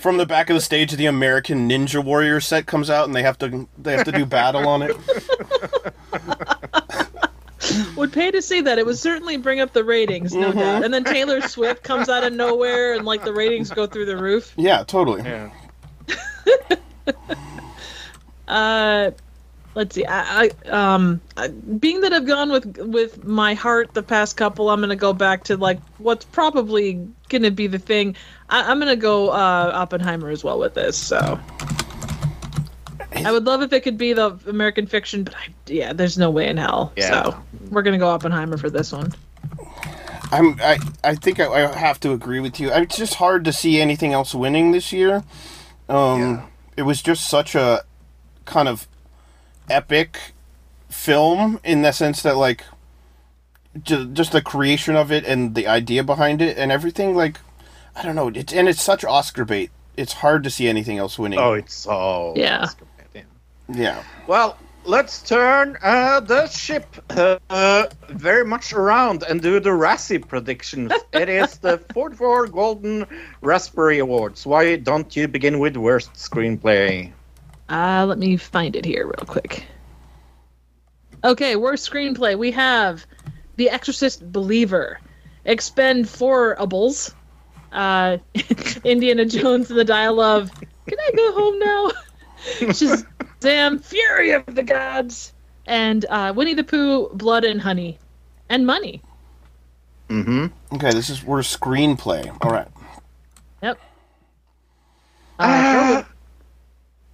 from 0.00 0.16
the 0.16 0.26
back 0.26 0.50
of 0.50 0.54
the 0.54 0.60
stage. 0.60 0.92
The 0.92 1.06
American 1.06 1.68
Ninja 1.68 2.02
Warrior 2.02 2.40
set 2.40 2.66
comes 2.66 2.88
out, 2.90 3.06
and 3.06 3.14
they 3.14 3.22
have 3.22 3.38
to 3.38 3.68
they 3.78 3.92
have 3.92 4.04
to 4.06 4.12
do 4.12 4.24
battle 4.24 4.66
on 4.66 4.82
it. 4.82 4.96
Would 7.96 8.12
pay 8.12 8.30
to 8.30 8.42
see 8.42 8.60
that. 8.62 8.78
It 8.78 8.86
would 8.86 8.98
certainly 8.98 9.36
bring 9.36 9.60
up 9.60 9.72
the 9.72 9.84
ratings, 9.84 10.34
no 10.34 10.52
doubt. 10.52 10.84
And 10.84 10.92
then 10.92 11.04
Taylor 11.04 11.40
Swift 11.48 11.82
comes 11.82 12.08
out 12.08 12.24
of 12.24 12.32
nowhere, 12.32 12.94
and 12.94 13.04
like 13.04 13.24
the 13.24 13.32
ratings 13.32 13.70
go 13.70 13.86
through 13.86 14.06
the 14.06 14.16
roof. 14.16 14.52
Yeah, 14.56 14.84
totally. 14.84 15.22
Yeah. 15.22 15.50
Uh, 18.50 19.12
let's 19.76 19.94
see. 19.94 20.04
I, 20.04 20.50
I 20.66 20.68
um, 20.68 21.20
I, 21.36 21.48
being 21.48 22.00
that 22.00 22.12
I've 22.12 22.26
gone 22.26 22.50
with 22.50 22.78
with 22.78 23.24
my 23.24 23.54
heart 23.54 23.94
the 23.94 24.02
past 24.02 24.36
couple, 24.36 24.68
I'm 24.70 24.80
gonna 24.80 24.96
go 24.96 25.12
back 25.12 25.44
to 25.44 25.56
like 25.56 25.80
what's 25.98 26.24
probably 26.24 27.08
gonna 27.28 27.52
be 27.52 27.68
the 27.68 27.78
thing. 27.78 28.16
I, 28.48 28.70
I'm 28.70 28.80
gonna 28.80 28.96
go 28.96 29.28
uh, 29.30 29.70
Oppenheimer 29.72 30.30
as 30.30 30.42
well 30.42 30.58
with 30.58 30.74
this. 30.74 30.96
So. 30.96 31.38
I 33.26 33.32
would 33.32 33.44
love 33.44 33.62
if 33.62 33.72
it 33.72 33.80
could 33.80 33.98
be 33.98 34.12
the 34.12 34.38
American 34.46 34.86
Fiction, 34.86 35.24
but 35.24 35.34
I, 35.34 35.48
yeah, 35.66 35.92
there's 35.92 36.18
no 36.18 36.30
way 36.30 36.48
in 36.48 36.56
hell. 36.56 36.92
Yeah. 36.96 37.24
So 37.24 37.36
we're 37.70 37.82
gonna 37.82 37.98
go 37.98 38.08
Oppenheimer 38.08 38.56
for 38.56 38.70
this 38.70 38.92
one. 38.92 39.12
I'm 40.32 40.58
I 40.62 40.78
I 41.02 41.14
think 41.14 41.40
I, 41.40 41.46
I 41.46 41.76
have 41.76 41.98
to 42.00 42.12
agree 42.12 42.40
with 42.40 42.60
you. 42.60 42.70
It's 42.72 42.96
just 42.96 43.14
hard 43.14 43.44
to 43.44 43.52
see 43.52 43.80
anything 43.80 44.12
else 44.12 44.34
winning 44.34 44.70
this 44.72 44.92
year. 44.92 45.24
Um, 45.88 46.20
Yeah. 46.20 46.42
it 46.76 46.82
was 46.82 47.02
just 47.02 47.28
such 47.28 47.54
a 47.54 47.82
kind 48.44 48.68
of 48.68 48.86
epic 49.68 50.32
film 50.88 51.60
in 51.64 51.82
the 51.82 51.92
sense 51.92 52.22
that 52.22 52.36
like 52.36 52.64
ju- 53.82 54.06
just 54.06 54.32
the 54.32 54.42
creation 54.42 54.96
of 54.96 55.10
it 55.12 55.24
and 55.24 55.54
the 55.54 55.66
idea 55.66 56.02
behind 56.04 56.42
it 56.42 56.56
and 56.58 56.70
everything 56.72 57.14
like 57.14 57.38
I 57.96 58.02
don't 58.02 58.14
know 58.16 58.28
it's 58.28 58.52
and 58.52 58.68
it's 58.68 58.82
such 58.82 59.04
Oscar 59.04 59.44
bait. 59.44 59.70
It's 59.96 60.14
hard 60.14 60.44
to 60.44 60.50
see 60.50 60.68
anything 60.68 60.96
else 60.98 61.18
winning. 61.18 61.38
Oh, 61.38 61.52
it's 61.54 61.74
so. 61.74 62.32
Yeah. 62.36 62.62
yeah. 62.62 62.68
Yeah. 63.74 64.02
Well, 64.26 64.56
let's 64.84 65.22
turn 65.22 65.76
uh, 65.82 66.20
the 66.20 66.46
ship 66.48 66.86
uh, 67.10 67.38
uh, 67.48 67.86
very 68.08 68.44
much 68.44 68.72
around 68.72 69.22
and 69.22 69.40
do 69.40 69.60
the 69.60 69.70
Razzie 69.70 70.26
predictions. 70.26 70.92
it 71.12 71.28
is 71.28 71.58
the 71.58 71.78
44 71.94 72.48
Golden 72.48 73.06
Raspberry 73.40 73.98
Awards. 73.98 74.46
Why 74.46 74.76
don't 74.76 75.14
you 75.14 75.28
begin 75.28 75.58
with 75.58 75.76
worst 75.76 76.12
screenplay? 76.14 77.12
Uh, 77.68 78.04
let 78.06 78.18
me 78.18 78.36
find 78.36 78.74
it 78.74 78.84
here 78.84 79.06
real 79.06 79.26
quick. 79.26 79.64
Okay, 81.22 81.56
worst 81.56 81.88
screenplay. 81.90 82.36
We 82.36 82.50
have 82.52 83.06
The 83.56 83.70
Exorcist 83.70 84.32
Believer, 84.32 84.98
Expend 85.44 86.08
Fourables, 86.08 87.14
uh, 87.72 88.18
Indiana 88.84 89.24
Jones 89.26 89.70
and 89.70 89.78
the 89.78 89.84
Dial 89.84 90.20
of 90.20 90.50
Can 90.86 90.98
I 90.98 91.10
go 91.14 91.32
home 91.32 91.58
now? 91.58 91.90
Shazam, 92.60 93.82
Fury 93.84 94.32
of 94.32 94.46
the 94.46 94.62
Gods, 94.62 95.32
and 95.66 96.04
uh, 96.08 96.32
Winnie 96.34 96.54
the 96.54 96.64
Pooh, 96.64 97.08
Blood 97.14 97.44
and 97.44 97.60
Honey, 97.60 97.98
and 98.48 98.66
Money. 98.66 99.02
Mm-hmm. 100.08 100.46
Okay, 100.74 100.90
this 100.90 101.08
is 101.10 101.22
we're 101.24 101.40
screenplay. 101.40 102.36
All 102.42 102.50
right. 102.50 102.68
Yep. 103.62 103.78
Uh, 105.38 105.42
Uh, 105.42 106.02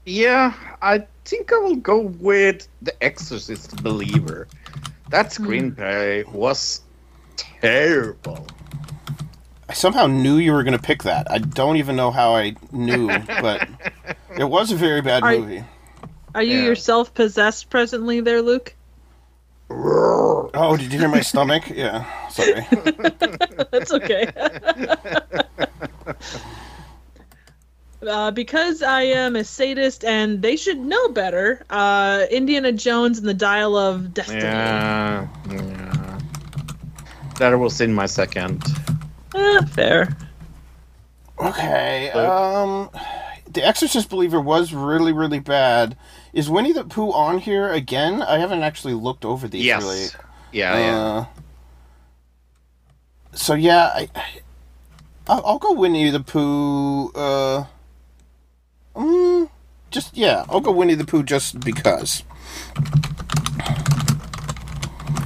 yeah, 0.06 0.54
I 0.80 1.06
think 1.24 1.52
I 1.52 1.58
will 1.58 1.76
go 1.76 1.98
with 2.00 2.68
The 2.82 3.02
Exorcist 3.02 3.82
Believer. 3.82 4.46
That 5.10 5.26
screenplay 5.26 6.26
was 6.32 6.82
terrible. 7.36 8.46
I 9.68 9.72
somehow 9.74 10.06
knew 10.06 10.36
you 10.36 10.52
were 10.52 10.62
going 10.62 10.76
to 10.76 10.82
pick 10.82 11.02
that. 11.02 11.28
I 11.30 11.38
don't 11.38 11.76
even 11.76 11.96
know 11.96 12.12
how 12.12 12.34
I 12.36 12.54
knew, 12.72 13.08
but 13.40 13.68
it 14.38 14.48
was 14.48 14.72
a 14.72 14.76
very 14.76 15.00
bad 15.02 15.22
Are- 15.22 15.38
movie. 15.38 15.64
are 16.34 16.42
you 16.42 16.58
yeah. 16.58 16.64
yourself 16.64 17.14
possessed 17.14 17.70
presently 17.70 18.20
there, 18.20 18.42
Luke? 18.42 18.74
Oh, 19.68 20.76
did 20.78 20.92
you 20.92 20.98
hear 20.98 21.08
my 21.08 21.20
stomach? 21.20 21.64
Yeah, 21.74 22.04
sorry. 22.30 22.66
That's 23.70 23.92
okay. 23.92 24.30
Uh, 28.06 28.30
because 28.30 28.82
I 28.82 29.02
am 29.02 29.34
a 29.36 29.42
sadist 29.42 30.04
and 30.04 30.40
they 30.40 30.54
should 30.56 30.78
know 30.78 31.08
better, 31.08 31.64
uh, 31.70 32.26
Indiana 32.30 32.70
Jones 32.70 33.18
and 33.18 33.26
the 33.26 33.34
Dial 33.34 33.74
of 33.76 34.12
Destiny. 34.14 34.42
Yeah, 34.42 35.26
yeah. 35.50 36.18
That 37.38 37.58
was 37.58 37.80
in 37.80 37.94
my 37.94 38.06
second. 38.06 38.62
Eh, 39.34 39.64
fair. 39.72 40.16
Okay. 41.38 42.10
Um, 42.10 42.90
The 43.56 43.66
Exorcist 43.66 44.10
Believer 44.10 44.38
was 44.38 44.74
really, 44.74 45.14
really 45.14 45.38
bad. 45.40 45.96
Is 46.34 46.50
Winnie 46.50 46.72
the 46.74 46.84
Pooh 46.84 47.10
on 47.10 47.38
here 47.38 47.70
again? 47.70 48.20
I 48.20 48.36
haven't 48.38 48.62
actually 48.62 48.92
looked 48.92 49.24
over 49.24 49.48
these 49.48 49.64
Yes. 49.64 49.82
really. 49.82 50.06
Yeah, 50.52 50.76
yeah. 50.78 50.96
Uh, 50.98 51.24
so 53.32 53.54
yeah, 53.54 53.86
I, 53.94 54.08
I'll, 55.26 55.42
I'll 55.46 55.58
go 55.58 55.72
Winnie 55.72 56.10
the 56.10 56.20
Pooh. 56.20 57.08
Uh, 57.14 57.64
mm, 58.94 59.48
just 59.90 60.14
yeah, 60.14 60.44
I'll 60.50 60.60
go 60.60 60.70
Winnie 60.72 60.94
the 60.94 61.06
Pooh 61.06 61.22
just 61.22 61.58
because. 61.60 62.24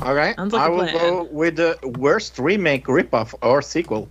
All 0.02 0.14
right, 0.14 0.36
Sounds 0.36 0.52
like 0.52 0.62
I 0.62 0.66
a 0.66 0.70
will 0.70 0.78
plan. 0.86 0.94
go 0.94 1.22
with 1.32 1.56
the 1.56 1.76
worst 1.98 2.38
remake, 2.38 2.86
ripoff, 2.86 3.34
or 3.42 3.60
sequel. 3.60 4.08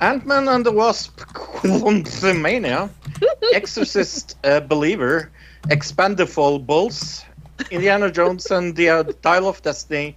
Ant-Man 0.00 0.48
and 0.48 0.64
the 0.64 0.72
Wasp, 0.72 1.20
Quantumania, 1.20 2.88
Exorcist 3.54 4.36
uh, 4.44 4.60
Believer, 4.60 5.30
Bulls, 5.68 7.24
Indiana 7.70 8.10
Jones 8.10 8.50
and 8.50 8.74
the 8.74 8.88
uh, 8.88 9.02
Dial 9.20 9.48
of 9.48 9.60
Destiny, 9.60 10.16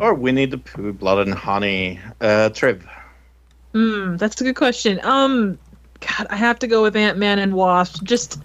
or 0.00 0.12
Winnie 0.12 0.46
the 0.46 0.58
Pooh, 0.58 0.92
Blood 0.92 1.26
and 1.26 1.34
Honey. 1.34 1.98
Uh, 2.20 2.50
Triv. 2.50 2.86
Hmm, 3.72 4.16
that's 4.16 4.40
a 4.40 4.44
good 4.44 4.56
question. 4.56 5.00
Um, 5.02 5.58
God, 6.00 6.26
I 6.28 6.36
have 6.36 6.58
to 6.58 6.66
go 6.66 6.82
with 6.82 6.94
Ant 6.96 7.18
Man 7.18 7.38
and 7.38 7.54
Wasp. 7.54 8.04
Just 8.04 8.38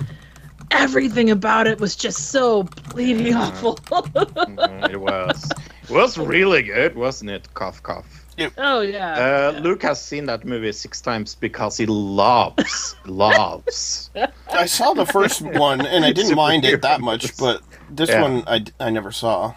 everything 0.72 1.30
about 1.30 1.68
it 1.68 1.80
was 1.80 1.96
just 1.96 2.30
so 2.30 2.64
bleeding 2.64 3.34
awful. 3.36 3.76
Mm, 3.76 4.90
it 4.90 5.00
was. 5.00 5.52
It 5.84 5.90
was 5.90 6.18
really 6.18 6.64
good, 6.64 6.96
wasn't 6.96 7.32
it? 7.32 7.54
Cough, 7.54 7.84
cough. 7.84 8.21
Oh 8.58 8.82
yeah. 8.82 9.52
Uh, 9.56 9.60
Luke 9.60 9.82
has 9.84 10.02
seen 10.02 10.26
that 10.26 10.46
movie 10.46 10.72
six 10.72 11.02
times 11.02 11.36
because 11.36 11.78
he 11.78 11.86
loves, 11.86 12.96
loves. 13.06 14.10
I 14.52 14.66
saw 14.66 14.94
the 14.94 15.06
first 15.06 15.42
one 15.42 15.86
and 15.86 16.04
I 16.06 16.12
didn't 16.20 16.36
mind 16.36 16.66
it 16.66 16.82
that 16.82 17.02
much, 17.02 17.38
but 17.38 17.62
this 17.90 18.10
Yeah. 18.10 18.22
one 18.22 18.44
I, 18.48 18.66
I 18.80 18.90
never 18.90 19.12
saw. 19.12 19.54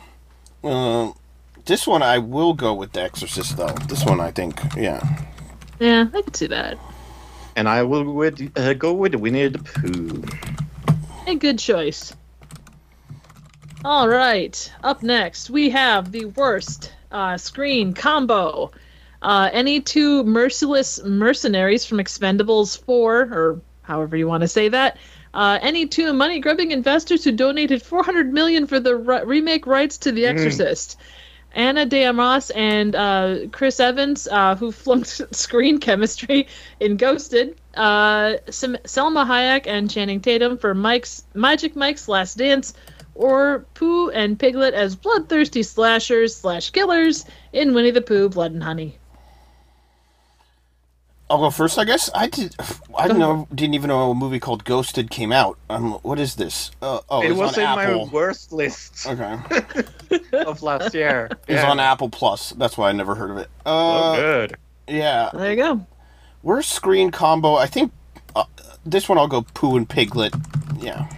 Uh, 0.63 1.13
this 1.65 1.87
one 1.87 2.03
I 2.03 2.19
will 2.19 2.53
go 2.53 2.75
with 2.75 2.93
The 2.93 3.03
Exorcist 3.03 3.57
though. 3.57 3.75
This 3.89 4.05
one 4.05 4.21
I 4.21 4.31
think, 4.31 4.61
yeah. 4.77 5.01
yeah, 5.81 6.07
I 6.13 6.23
could 6.23 6.37
see 6.37 6.47
that. 6.49 6.79
And 7.57 7.69
I 7.69 7.83
will 7.85 8.05
with, 8.13 8.51
uh, 8.59 8.75
go 8.75 8.93
with 8.93 9.15
Winnie 9.15 9.49
the 9.49 9.61
Pooh. 9.61 10.25
A 11.27 11.37
good 11.37 11.59
choice. 11.59 12.13
All 13.85 14.09
right. 14.09 14.73
Up 14.83 15.03
next, 15.03 15.51
we 15.51 15.71
have 15.71 16.11
the 16.11 16.25
worst 16.27 16.93
uh, 17.15 17.39
screen 17.39 17.95
combo. 17.95 18.71
Uh, 19.23 19.49
any 19.53 19.81
two 19.81 20.23
merciless 20.25 21.03
mercenaries 21.03 21.87
from 21.87 21.99
Expendables 21.99 22.79
4, 22.85 23.21
or 23.21 23.61
however 23.83 24.17
you 24.17 24.29
want 24.29 24.43
to 24.43 24.49
say 24.49 24.69
that. 24.69 24.99
Uh, 25.33 25.59
any 25.63 25.87
two 25.87 26.13
money-grubbing 26.13 26.71
investors 26.71 27.25
who 27.25 27.33
donated 27.33 27.83
400 27.83 28.33
million 28.33 28.67
for 28.67 28.79
the 28.79 28.95
re- 28.95 29.25
remake 29.25 29.67
rights 29.67 29.99
to 29.99 30.13
The 30.13 30.27
Exorcist. 30.27 30.97
Ana 31.55 31.87
de 31.87 32.05
Armas 32.05 32.51
and 32.51 32.95
uh, 32.95 33.37
Chris 33.53 33.79
Evans, 33.81 34.29
uh, 34.31 34.57
who 34.57 34.73
flunked 34.73 35.23
screen 35.35 35.79
chemistry 35.79 36.49
in 36.81 36.97
Ghosted. 36.97 37.57
Uh, 37.75 38.35
Salma 38.49 39.27
Hayek 39.27 39.67
and 39.67 39.91
Channing 39.91 40.21
Tatum 40.21 40.59
for 40.59 40.75
Mike's 40.75 41.25
Magic 41.35 41.77
Mike's 41.77 42.09
Last 42.09 42.39
Dance, 42.39 42.75
or 43.15 43.67
Pooh 43.75 44.11
and 44.11 44.39
Piglet 44.39 44.75
as 44.75 44.97
bloodthirsty 44.97 45.63
slashers 45.63 46.35
slash 46.37 46.71
killers 46.71 47.25
in 47.53 47.75
Winnie 47.75 47.91
the 47.91 48.01
Pooh: 48.03 48.29
Blood 48.29 48.53
and 48.53 48.63
Honey. 48.63 48.99
I'll 51.31 51.39
go 51.39 51.51
first, 51.51 51.79
I 51.79 51.85
guess. 51.85 52.11
I 52.15 52.27
did. 52.27 52.55
I 52.97 53.07
didn't 53.07 53.19
know. 53.19 53.49
Didn't 53.55 53.75
even 53.75 53.89
know 53.89 54.11
a 54.11 54.15
movie 54.15 54.39
called 54.39 54.65
Ghosted 54.65 55.11
came 55.11 55.33
out. 55.33 55.59
Um, 55.71 55.93
what 56.03 56.19
is 56.21 56.35
this? 56.37 56.71
Uh, 56.83 57.01
oh, 57.09 57.23
it 57.23 57.33
was 57.35 57.57
on 57.57 57.61
in 57.65 57.67
Apple. 57.67 58.07
my 58.07 58.13
worst 58.13 58.53
list 58.53 59.07
Okay, 59.07 59.39
of 60.33 60.63
last 60.63 60.93
year. 60.93 61.31
it's 61.49 61.63
Yeah. 61.63 61.71
on 61.71 61.81
Apple 61.81 62.11
Plus. 62.11 62.51
That's 62.51 62.77
why 62.77 62.91
I 62.91 62.93
never 62.93 63.15
heard 63.15 63.31
of 63.31 63.39
it. 63.39 63.49
Oh, 63.65 64.13
Uh, 64.13 64.17
good. 64.17 64.57
yeah. 64.87 65.31
There 65.33 65.51
you 65.51 65.57
go. 65.57 65.87
Worst 66.43 66.73
screen 66.73 67.11
combo. 67.11 67.55
I 67.57 67.67
think 67.67 67.91
uh, 68.37 68.45
this 68.85 69.09
one 69.09 69.17
I'll 69.17 69.27
go 69.27 69.47
Pooh 69.55 69.79
and 69.79 69.89
Piglet. 69.89 70.35
Yeah. 70.79 71.09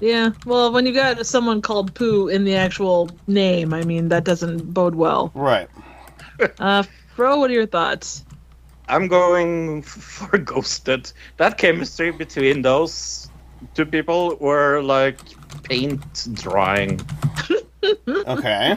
Yeah. 0.00 0.30
Well, 0.46 0.72
when 0.72 0.86
you 0.86 0.92
got 0.92 1.24
someone 1.26 1.60
called 1.62 1.94
Pooh 1.94 2.28
in 2.28 2.44
the 2.44 2.54
actual 2.54 3.10
name, 3.26 3.72
I 3.74 3.82
mean 3.82 4.08
that 4.08 4.24
doesn't 4.24 4.72
bode 4.72 4.94
well. 4.94 5.30
Right. 5.34 5.68
Uh, 6.60 6.84
Fro, 7.16 7.38
what 7.38 7.50
are 7.50 7.54
your 7.54 7.66
thoughts? 7.66 8.24
I'm 8.88 9.08
going 9.08 9.82
for 9.82 10.38
Ghosted. 10.50 11.12
That 11.36 11.58
chemistry 11.58 12.12
between 12.12 12.62
those 12.62 13.28
two 13.74 13.84
people 13.84 14.36
were 14.40 14.80
like 14.80 15.18
paint 15.64 16.28
drying. 16.34 17.00
Okay. 18.26 18.76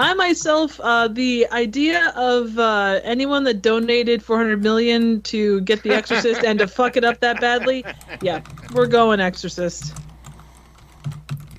I 0.00 0.14
myself, 0.14 0.80
uh, 0.80 1.08
the 1.08 1.46
idea 1.52 2.10
of 2.16 2.58
uh, 2.58 3.00
anyone 3.04 3.44
that 3.44 3.60
donated 3.60 4.22
400 4.22 4.62
million 4.62 5.20
to 5.22 5.60
get 5.60 5.82
The 5.82 5.90
Exorcist 5.90 6.42
and 6.42 6.58
to 6.58 6.66
fuck 6.66 6.96
it 6.96 7.04
up 7.04 7.20
that 7.20 7.38
badly, 7.38 7.84
yeah, 8.22 8.40
we're 8.72 8.86
going 8.86 9.20
Exorcist. 9.20 9.94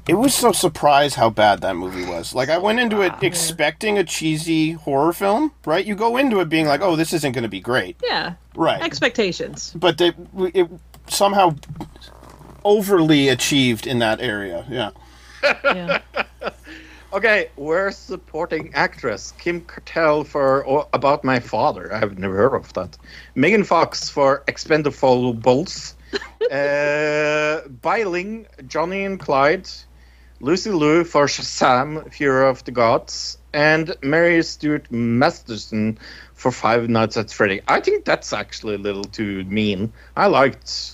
It 0.08 0.16
was 0.16 0.34
so 0.34 0.52
surprised 0.52 1.16
how 1.16 1.30
bad 1.30 1.62
that 1.62 1.76
movie 1.76 2.04
was. 2.04 2.34
Like 2.34 2.50
I 2.50 2.58
went 2.58 2.80
into 2.80 3.02
it 3.02 3.14
expecting 3.22 4.00
a 4.00 4.04
cheesy 4.04 4.72
horror 4.72 5.14
film, 5.14 5.52
right? 5.64 5.86
You 5.86 5.94
go 5.94 6.18
into 6.18 6.40
it 6.40 6.50
being 6.50 6.66
like, 6.66 6.82
"Oh, 6.82 6.96
this 6.96 7.14
isn't 7.14 7.34
going 7.34 7.44
to 7.44 7.50
be 7.50 7.60
great," 7.60 7.96
Yeah, 8.04 8.34
right? 8.56 8.82
expectations. 8.82 9.72
but 9.76 10.00
they 10.00 10.14
it 10.54 10.68
somehow 11.08 11.56
overly 12.66 13.30
achieved 13.30 13.86
in 13.86 14.00
that 14.00 14.20
area. 14.20 14.66
Yeah. 14.68 14.90
Yeah. 15.64 16.00
Okay, 17.14 17.50
worst 17.58 18.08
supporting 18.08 18.74
actress 18.74 19.34
Kim 19.38 19.62
Cattrall 19.62 20.26
for 20.26 20.66
o- 20.66 20.88
About 20.94 21.24
My 21.26 21.40
Father. 21.42 21.94
I've 21.94 22.18
never 22.18 22.36
heard 22.36 22.56
of 22.56 22.72
that. 22.74 22.98
Megan 23.36 23.66
Fox 23.66 24.10
for 24.10 24.44
Expendable 24.48 25.34
Bulls. 25.34 25.96
uh, 26.52 27.68
Bai 27.68 28.04
Ling, 28.04 28.48
Johnny 28.68 29.04
and 29.04 29.20
Clyde. 29.20 29.70
Lucy 30.40 30.72
Liu 30.72 31.04
for 31.04 31.26
Shazam, 31.26 32.12
Fury 32.14 32.48
of 32.50 32.64
the 32.64 32.72
Gods. 32.72 33.38
And 33.54 33.94
Mary 34.02 34.42
Stuart 34.42 34.90
Masterson 34.90 36.00
for 36.34 36.52
Five 36.52 36.88
Nights 36.90 37.18
at 37.18 37.30
Freddy. 37.30 37.62
I 37.68 37.82
think 37.82 38.06
that's 38.06 38.32
actually 38.32 38.76
a 38.76 38.80
little 38.80 39.04
too 39.04 39.44
mean. 39.44 39.92
I 40.16 40.28
liked 40.28 40.94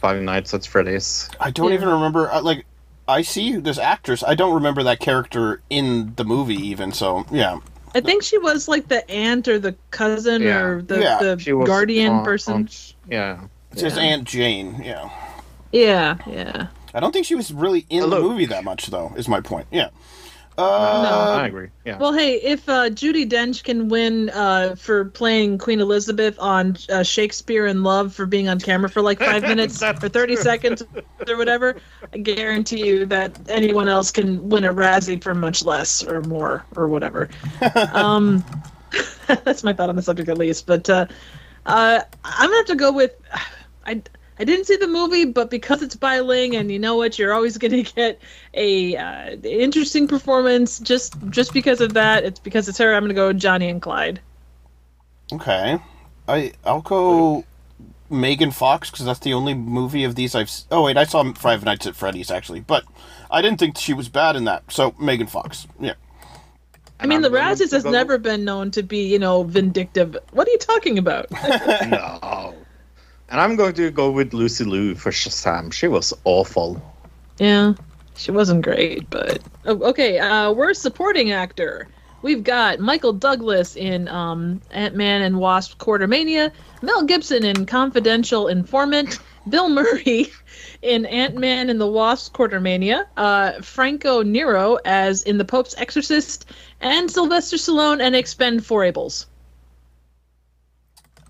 Five 0.00 0.22
Nights 0.22 0.54
at 0.54 0.64
Freddy's. 0.64 1.28
I 1.40 1.50
don't 1.50 1.70
Yeah. 1.70 1.74
even 1.74 1.88
remember. 1.88 2.30
uh, 2.30 2.40
Like, 2.40 2.64
I 3.06 3.22
see 3.22 3.56
this 3.56 3.78
actress. 3.78 4.22
I 4.22 4.34
don't 4.34 4.54
remember 4.54 4.82
that 4.84 5.00
character 5.00 5.60
in 5.70 6.14
the 6.16 6.24
movie, 6.24 6.54
even. 6.56 6.92
So, 6.92 7.26
yeah. 7.30 7.58
I 7.94 8.00
think 8.00 8.22
she 8.22 8.38
was 8.38 8.66
like 8.66 8.88
the 8.88 9.08
aunt 9.10 9.46
or 9.46 9.58
the 9.58 9.74
cousin 9.90 10.42
Yeah. 10.42 10.60
or 10.62 10.82
the, 10.82 11.00
Yeah, 11.00 11.18
the 11.20 11.38
She 11.38 11.52
was 11.52 11.68
guardian 11.68 12.12
on- 12.12 12.24
person. 12.24 12.54
on- 12.54 12.68
yeah. 13.10 13.40
It 13.72 13.78
says 13.80 13.96
Yeah. 13.96 14.02
Aunt 14.02 14.24
Jane. 14.24 14.80
Yeah. 14.84 15.10
Yeah, 15.72 16.16
yeah. 16.26 16.66
I 16.94 17.00
don't 17.00 17.12
think 17.12 17.26
she 17.26 17.34
was 17.34 17.52
really 17.52 17.84
in 17.90 18.00
Hello. 18.02 18.22
the 18.22 18.28
movie 18.28 18.46
that 18.46 18.64
much, 18.64 18.86
though. 18.86 19.12
Is 19.16 19.28
my 19.28 19.40
point. 19.40 19.66
Yeah. 19.70 19.88
Uh, 20.56 21.36
I 21.40 21.46
agree. 21.46 21.68
Yeah. 21.84 21.98
Well, 21.98 22.12
hey, 22.12 22.34
if 22.36 22.68
uh, 22.68 22.88
Judi 22.90 23.28
Dench 23.28 23.64
can 23.64 23.88
win 23.88 24.30
uh, 24.30 24.76
for 24.76 25.06
playing 25.06 25.58
Queen 25.58 25.80
Elizabeth 25.80 26.38
on 26.38 26.76
uh, 26.90 27.02
Shakespeare 27.02 27.66
in 27.66 27.82
Love 27.82 28.14
for 28.14 28.24
being 28.24 28.48
on 28.48 28.60
camera 28.60 28.88
for 28.88 29.02
like 29.02 29.18
five 29.18 29.42
minutes 29.54 29.82
or 29.82 29.94
30 29.94 30.34
true. 30.34 30.42
seconds 30.42 30.82
or 31.28 31.36
whatever, 31.36 31.76
I 32.12 32.18
guarantee 32.18 32.86
you 32.86 33.04
that 33.06 33.36
anyone 33.48 33.88
else 33.88 34.12
can 34.12 34.48
win 34.48 34.64
a 34.64 34.72
Razzie 34.72 35.22
for 35.22 35.34
much 35.34 35.64
less 35.64 36.04
or 36.04 36.20
more 36.22 36.64
or 36.76 36.86
whatever. 36.86 37.28
um, 37.92 38.44
that's 39.26 39.64
my 39.64 39.72
thought 39.72 39.88
on 39.88 39.96
the 39.96 40.02
subject, 40.02 40.28
at 40.28 40.38
least. 40.38 40.66
But 40.66 40.88
uh, 40.88 41.06
uh, 41.66 42.00
I'm 42.24 42.50
going 42.50 42.52
to 42.52 42.56
have 42.56 42.66
to 42.66 42.76
go 42.76 42.92
with. 42.92 43.12
I, 43.86 44.02
I 44.38 44.44
didn't 44.44 44.66
see 44.66 44.76
the 44.76 44.88
movie, 44.88 45.24
but 45.24 45.48
because 45.48 45.82
it's 45.82 45.94
Bai 45.94 46.20
Ling, 46.20 46.56
and 46.56 46.70
you 46.70 46.78
know 46.78 46.96
what, 46.96 47.18
you're 47.18 47.32
always 47.32 47.56
going 47.64 47.84
to 47.84 47.94
get 47.94 48.20
a 48.54 48.96
uh, 48.96 49.36
interesting 49.42 50.08
performance. 50.08 50.78
Just 50.80 51.14
just 51.30 51.52
because 51.52 51.80
of 51.80 51.94
that, 51.94 52.24
it's 52.24 52.40
because 52.40 52.68
it's 52.68 52.78
her. 52.78 52.94
I'm 52.94 53.02
going 53.02 53.10
to 53.10 53.14
go 53.14 53.28
with 53.28 53.38
Johnny 53.38 53.68
and 53.68 53.80
Clyde. 53.80 54.20
Okay, 55.32 55.78
I 56.28 56.52
I'll 56.64 56.82
go 56.82 57.44
Megan 58.10 58.50
Fox 58.50 58.90
because 58.90 59.06
that's 59.06 59.20
the 59.20 59.34
only 59.34 59.54
movie 59.54 60.04
of 60.04 60.14
these 60.14 60.34
I've. 60.34 60.50
Oh 60.70 60.84
wait, 60.84 60.96
I 60.96 61.04
saw 61.04 61.32
Five 61.34 61.64
Nights 61.64 61.86
at 61.86 61.96
Freddy's 61.96 62.30
actually, 62.30 62.60
but 62.60 62.84
I 63.30 63.40
didn't 63.40 63.58
think 63.58 63.78
she 63.78 63.94
was 63.94 64.08
bad 64.08 64.36
in 64.36 64.44
that. 64.44 64.70
So 64.70 64.94
Megan 64.98 65.26
Fox, 65.28 65.66
yeah. 65.78 65.94
I 67.00 67.06
mean, 67.06 67.22
the 67.22 67.28
I'm 67.28 67.32
going 67.32 67.56
Razzies 67.56 67.72
has 67.72 67.84
never 67.84 68.18
been 68.18 68.44
known 68.44 68.70
to 68.72 68.82
be, 68.82 69.06
you 69.06 69.18
know, 69.18 69.42
vindictive. 69.42 70.16
What 70.30 70.46
are 70.48 70.50
you 70.50 70.58
talking 70.58 70.98
about? 70.98 71.26
No. 71.88 72.54
And 73.28 73.40
I'm 73.40 73.56
going 73.56 73.74
to 73.74 73.90
go 73.90 74.10
with 74.10 74.32
Lucy 74.34 74.64
Liu 74.64 74.94
for 74.94 75.10
Shazam. 75.10 75.72
She 75.72 75.88
was 75.88 76.12
awful. 76.24 76.80
yeah, 77.38 77.74
she 78.16 78.30
wasn't 78.30 78.62
great, 78.62 79.08
but 79.10 79.40
oh, 79.64 79.82
okay. 79.90 80.18
Uh, 80.18 80.52
worst 80.52 80.82
supporting 80.82 81.32
actor. 81.32 81.88
We've 82.22 82.42
got 82.42 82.80
Michael 82.80 83.12
Douglas 83.12 83.76
in 83.76 84.08
um, 84.08 84.60
Ant 84.70 84.94
Man 84.94 85.22
and 85.22 85.38
Wasp: 85.38 85.78
Quartermania, 85.78 86.52
Mel 86.80 87.04
Gibson 87.04 87.44
in 87.44 87.66
Confidential 87.66 88.48
Informant, 88.48 89.18
Bill 89.48 89.68
Murray 89.68 90.30
in 90.82 91.04
Ant 91.06 91.36
Man 91.36 91.68
and 91.70 91.80
the 91.80 91.86
Wasp: 91.86 92.34
Quartermania, 92.34 93.06
uh, 93.16 93.60
Franco 93.62 94.22
Nero 94.22 94.78
as 94.84 95.22
in 95.24 95.38
The 95.38 95.44
Pope's 95.44 95.74
Exorcist, 95.76 96.50
and 96.80 97.10
Sylvester 97.10 97.56
Stallone 97.56 98.00
and 98.00 98.14
Expend 98.14 98.64
Forables. 98.64 99.26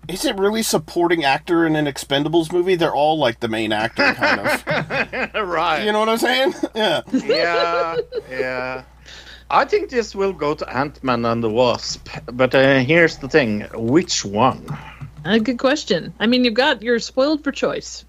Is 0.07 0.25
it 0.25 0.37
really 0.37 0.61
supporting 0.61 1.23
actor 1.23 1.65
in 1.65 1.75
an 1.75 1.85
Expendables 1.85 2.51
movie? 2.51 2.75
They're 2.75 2.93
all 2.93 3.17
like 3.17 3.39
the 3.39 3.47
main 3.47 3.71
actor, 3.71 4.13
kind 4.13 4.39
of. 4.41 5.33
right. 5.47 5.83
you 5.83 5.91
know 5.91 5.99
what 5.99 6.09
I'm 6.09 6.17
saying? 6.17 6.53
Yeah. 6.75 7.01
yeah, 7.13 7.97
yeah. 8.29 8.83
I 9.49 9.65
think 9.65 9.89
this 9.89 10.13
will 10.13 10.33
go 10.33 10.53
to 10.53 10.75
Ant 10.75 11.03
Man 11.03 11.25
and 11.25 11.43
the 11.43 11.49
Wasp. 11.49 12.07
But 12.33 12.53
uh, 12.53 12.79
here's 12.79 13.17
the 13.17 13.29
thing 13.29 13.61
which 13.73 14.25
one? 14.25 14.65
A 15.23 15.39
good 15.39 15.57
question. 15.57 16.13
I 16.19 16.27
mean, 16.27 16.43
you've 16.43 16.53
got 16.53 16.81
you're 16.81 16.99
spoiled 16.99 17.43
for 17.43 17.51
choice. 17.51 18.03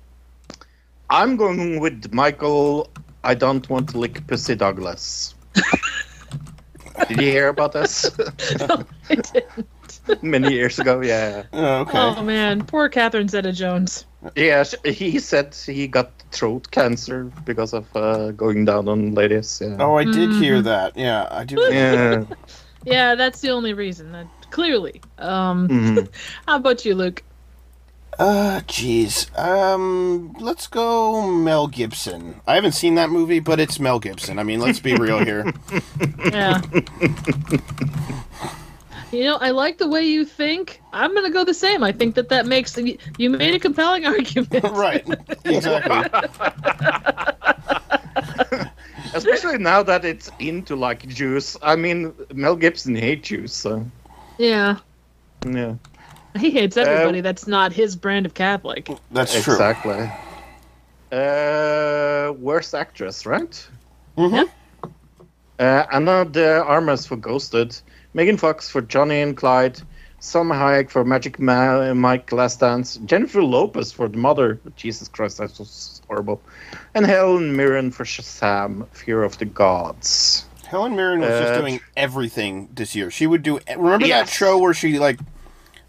I'm 1.08 1.36
going 1.36 1.80
with 1.80 2.12
Michael. 2.12 2.90
I 3.22 3.34
don't 3.34 3.68
want 3.70 3.90
to 3.90 3.98
lick 3.98 4.26
Pussy 4.26 4.56
Douglas. 4.56 5.34
Did 7.08 7.20
you 7.20 7.30
hear 7.30 7.48
about 7.48 7.72
this? 7.72 8.10
no, 8.58 8.84
I 9.08 9.14
didn't. 9.14 9.68
Many 10.22 10.52
years 10.52 10.78
ago, 10.78 11.00
yeah. 11.00 11.44
Oh, 11.52 11.80
okay. 11.80 11.98
Oh 11.98 12.22
man, 12.22 12.64
poor 12.64 12.88
Catherine 12.88 13.28
Zeta-Jones. 13.28 14.04
Yeah, 14.36 14.62
sh- 14.64 14.74
he 14.84 15.18
said 15.18 15.54
he 15.54 15.86
got 15.86 16.10
throat 16.32 16.70
cancer 16.70 17.24
because 17.44 17.72
of 17.72 17.86
uh, 17.96 18.30
going 18.32 18.64
down 18.64 18.88
on 18.88 19.14
ladies. 19.14 19.60
Yeah. 19.64 19.76
Oh, 19.78 19.96
I 19.96 20.04
did 20.04 20.32
hear 20.32 20.58
Mhm. 20.60 20.64
that. 20.64 20.96
Yeah, 20.96 21.28
I 21.30 21.44
do. 21.44 21.56
Yeah. 21.70 22.24
Yeah, 22.84 23.16
that's 23.16 23.40
the 23.40 23.50
only 23.50 23.72
reason. 23.74 24.12
That, 24.12 24.26
clearly. 24.52 25.00
Um, 25.18 25.66
Mhm. 25.68 26.08
how 26.46 26.56
about 26.56 26.84
you, 26.84 26.94
Luke? 26.94 27.24
Uh, 28.16 28.60
jeez. 28.68 29.26
Um, 29.36 30.32
let's 30.38 30.68
go 30.68 31.26
Mel 31.30 31.66
Gibson. 31.66 32.40
I 32.46 32.54
haven't 32.54 32.72
seen 32.72 32.94
that 32.94 33.10
movie, 33.10 33.40
but 33.40 33.58
it's 33.58 33.80
Mel 33.80 33.98
Gibson. 33.98 34.38
I 34.38 34.44
mean, 34.44 34.60
let's 34.60 34.78
be 34.78 34.94
real 34.94 35.18
here. 35.18 35.52
Yeah. 36.30 36.60
You 39.12 39.24
know, 39.24 39.36
I 39.36 39.50
like 39.50 39.78
the 39.78 39.88
way 39.88 40.02
you 40.02 40.24
think. 40.24 40.82
I'm 40.92 41.14
gonna 41.14 41.30
go 41.30 41.44
the 41.44 41.54
same. 41.54 41.82
I 41.82 41.92
think 41.92 42.14
that 42.16 42.28
that 42.30 42.46
makes 42.46 42.76
you 42.76 43.30
made 43.30 43.54
a 43.54 43.58
compelling 43.58 44.04
argument. 44.14 44.64
right. 44.72 45.06
Exactly. 45.44 46.02
Especially 49.14 49.58
now 49.58 49.82
that 49.82 50.04
it's 50.04 50.30
into 50.38 50.76
like 50.76 51.06
juice. 51.08 51.56
I 51.62 51.76
mean, 51.76 52.12
Mel 52.34 52.56
Gibson 52.56 52.94
hates 52.94 53.28
juice, 53.28 53.54
so 53.54 53.86
Yeah. 54.38 54.76
yeah. 55.46 55.74
He 56.38 56.50
hates 56.50 56.76
everybody. 56.76 57.20
that's 57.22 57.46
not 57.46 57.72
his 57.72 57.96
brand 57.96 58.26
of 58.26 58.34
Catholic. 58.34 58.90
That's 59.10 59.32
true. 59.42 59.54
Exactly. 59.54 60.10
Uh, 61.12 62.32
worst 62.38 62.74
actress, 62.74 63.24
right? 63.24 63.68
Mm 64.18 64.30
Mhm. 64.30 64.48
Uh, 65.58 65.86
Ana 65.90 66.24
de 66.26 66.62
Armas 66.62 67.06
for 67.06 67.16
Ghosted, 67.16 67.80
Megan 68.16 68.38
Fox 68.38 68.66
for 68.70 68.80
Johnny 68.80 69.20
and 69.20 69.36
Clyde, 69.36 69.78
Salma 70.22 70.54
Hayek 70.54 70.88
for 70.88 71.04
Magic 71.04 71.38
Ma- 71.38 71.92
Mike 71.92 72.32
Last 72.32 72.60
Dance, 72.60 72.96
Jennifer 73.04 73.42
Lopez 73.42 73.92
for 73.92 74.08
The 74.08 74.16
Mother. 74.16 74.58
Jesus 74.74 75.06
Christ, 75.06 75.36
that 75.36 75.56
was 75.58 76.00
horrible. 76.08 76.40
And 76.94 77.04
Helen 77.04 77.54
Mirren 77.56 77.90
for 77.90 78.04
Shazam, 78.04 78.88
Fear 78.92 79.22
of 79.22 79.36
the 79.36 79.44
Gods. 79.44 80.46
Helen 80.66 80.96
Mirren 80.96 81.20
was 81.20 81.28
just 81.28 81.52
Uh, 81.52 81.60
doing 81.60 81.80
everything 81.94 82.70
this 82.74 82.96
year. 82.96 83.10
She 83.10 83.26
would 83.26 83.42
do. 83.42 83.60
Remember 83.76 84.08
that 84.08 84.30
show 84.30 84.56
where 84.56 84.72
she 84.72 84.98
like 84.98 85.20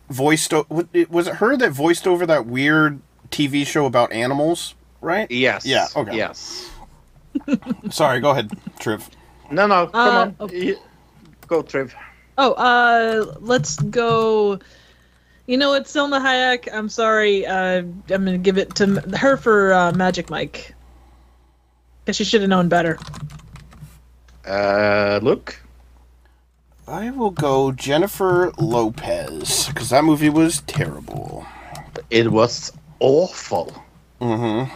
voiced? 0.09 0.53
o- 0.53 0.67
Was 1.09 1.27
it 1.27 1.35
her 1.35 1.55
that 1.55 1.71
voiced 1.71 2.05
over 2.07 2.25
that 2.25 2.45
weird 2.45 2.99
TV 3.31 3.65
show 3.65 3.85
about 3.85 4.11
animals? 4.11 4.75
Right. 4.99 5.31
Yes. 5.31 5.65
Yeah, 5.65 5.87
okay. 5.95 6.17
Yes. 6.17 6.69
Sorry. 7.89 8.19
Go 8.19 8.31
ahead, 8.31 8.51
Triv. 8.79 9.09
No, 9.49 9.65
no, 9.65 9.87
come 9.87 10.15
Uh, 10.15 10.19
on. 10.21 10.35
okay. 10.41 10.75
Go, 11.47 11.63
Triv. 11.63 11.93
Oh, 12.37 12.53
uh, 12.53 13.35
let's 13.39 13.77
go. 13.77 14.59
You 15.47 15.57
know 15.57 15.69
what, 15.69 15.85
Salma 15.85 16.19
Hayek? 16.21 16.67
I'm 16.71 16.89
sorry. 16.89 17.45
Uh, 17.45 17.79
I'm 17.79 18.03
gonna 18.07 18.37
give 18.37 18.57
it 18.57 18.75
to 18.75 18.99
her 19.17 19.37
for 19.37 19.73
uh, 19.73 19.91
Magic 19.93 20.29
Mike. 20.29 20.75
Cause 22.05 22.15
she 22.15 22.23
should 22.23 22.41
have 22.41 22.49
known 22.49 22.69
better. 22.69 22.97
Uh, 24.45 25.19
Luke. 25.21 25.59
I 26.87 27.09
will 27.11 27.31
go 27.31 27.73
Jennifer 27.73 28.53
Lopez 28.57 29.67
because 29.67 29.89
that 29.89 30.05
movie 30.05 30.29
was 30.29 30.61
terrible. 30.61 31.45
It 32.09 32.31
was 32.31 32.71
awful. 33.01 33.73
Mm-hmm. 34.21 34.73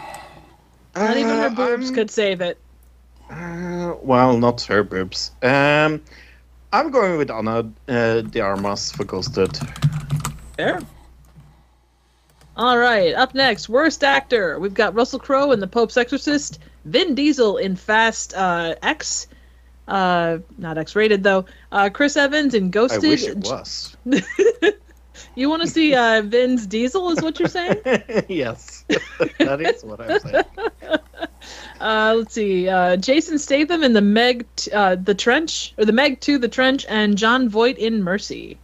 Not 0.99 1.15
even 1.17 1.37
her 1.37 1.45
Uh, 1.45 1.49
boobs 1.49 1.85
I'm- 1.85 1.95
could 1.95 2.11
save 2.11 2.41
it. 2.41 2.57
Uh, 3.29 3.93
well, 4.01 4.37
not 4.37 4.61
her 4.63 4.83
boobs. 4.83 5.31
Um, 5.41 6.01
I'm 6.73 6.91
going 6.91 7.17
with 7.17 7.29
Ana 7.29 7.71
uh, 7.87 8.21
de 8.21 8.39
Armas 8.39 8.91
for 8.91 9.03
Ghosted. 9.03 9.57
Fair. 10.55 10.79
All 12.55 12.77
right. 12.77 13.13
Up 13.13 13.33
next, 13.33 13.69
worst 13.69 14.03
actor. 14.03 14.59
We've 14.59 14.73
got 14.73 14.93
Russell 14.93 15.19
Crowe 15.19 15.51
in 15.51 15.59
The 15.59 15.67
Pope's 15.67 15.97
Exorcist, 15.97 16.59
Vin 16.85 17.15
Diesel 17.15 17.57
in 17.57 17.75
Fast 17.75 18.33
uh, 18.33 18.75
X, 18.81 19.27
uh, 19.87 20.39
not 20.57 20.77
X-rated 20.77 21.23
though. 21.23 21.45
Uh, 21.71 21.89
Chris 21.89 22.15
Evans 22.15 22.53
in 22.53 22.71
Ghosted. 22.71 23.03
I 23.03 23.07
Ghosted. 23.09 23.37
wish 23.37 23.45
it 23.45 23.51
was. 23.51 23.97
You 25.35 25.49
want 25.49 25.61
to 25.61 25.67
see 25.67 25.93
uh, 25.95 26.21
Vin's 26.23 26.65
Diesel? 26.67 27.09
Is 27.09 27.21
what 27.21 27.39
you're 27.39 27.49
saying? 27.49 27.77
yes, 28.29 28.85
that 29.39 29.61
is 29.61 29.83
what 29.83 30.01
I'm 30.01 30.19
saying. 30.19 30.43
Uh, 31.79 32.13
let's 32.19 32.35
see. 32.35 32.69
Uh, 32.69 32.95
Jason 32.95 33.39
Statham 33.39 33.81
in 33.81 33.93
the 33.93 34.01
Meg, 34.01 34.45
t- 34.55 34.71
uh, 34.71 34.95
the 34.95 35.15
Trench, 35.15 35.73
or 35.79 35.85
the 35.85 35.91
Meg 35.91 36.19
Two, 36.19 36.37
the 36.37 36.47
Trench, 36.47 36.85
and 36.87 37.17
Jon 37.17 37.49
Voight 37.49 37.79
in 37.79 38.03
Mercy. 38.03 38.59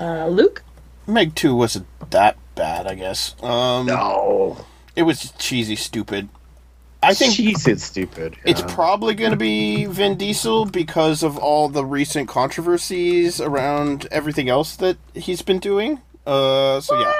Uh, 0.00 0.28
Luke. 0.28 0.62
Meg 1.06 1.34
Two 1.34 1.54
wasn't 1.54 1.86
that 2.10 2.38
bad, 2.54 2.86
I 2.86 2.94
guess. 2.94 3.36
Um, 3.42 3.84
No, 3.84 4.64
it 4.96 5.02
was 5.02 5.30
cheesy, 5.32 5.76
stupid. 5.76 6.30
I 7.02 7.14
think 7.14 7.34
she's 7.34 7.66
it's 7.68 7.84
stupid. 7.84 8.36
It's 8.44 8.60
probably 8.62 9.14
going 9.14 9.30
to 9.30 9.36
be 9.36 9.84
Vin 9.86 10.16
Diesel 10.16 10.64
because 10.64 11.22
of 11.22 11.38
all 11.38 11.68
the 11.68 11.84
recent 11.84 12.28
controversies 12.28 13.40
around 13.40 14.08
everything 14.10 14.48
else 14.48 14.74
that 14.76 14.96
he's 15.14 15.40
been 15.42 15.60
doing. 15.60 16.00
Uh, 16.26 16.80
so 16.80 16.98
yeah, 16.98 17.12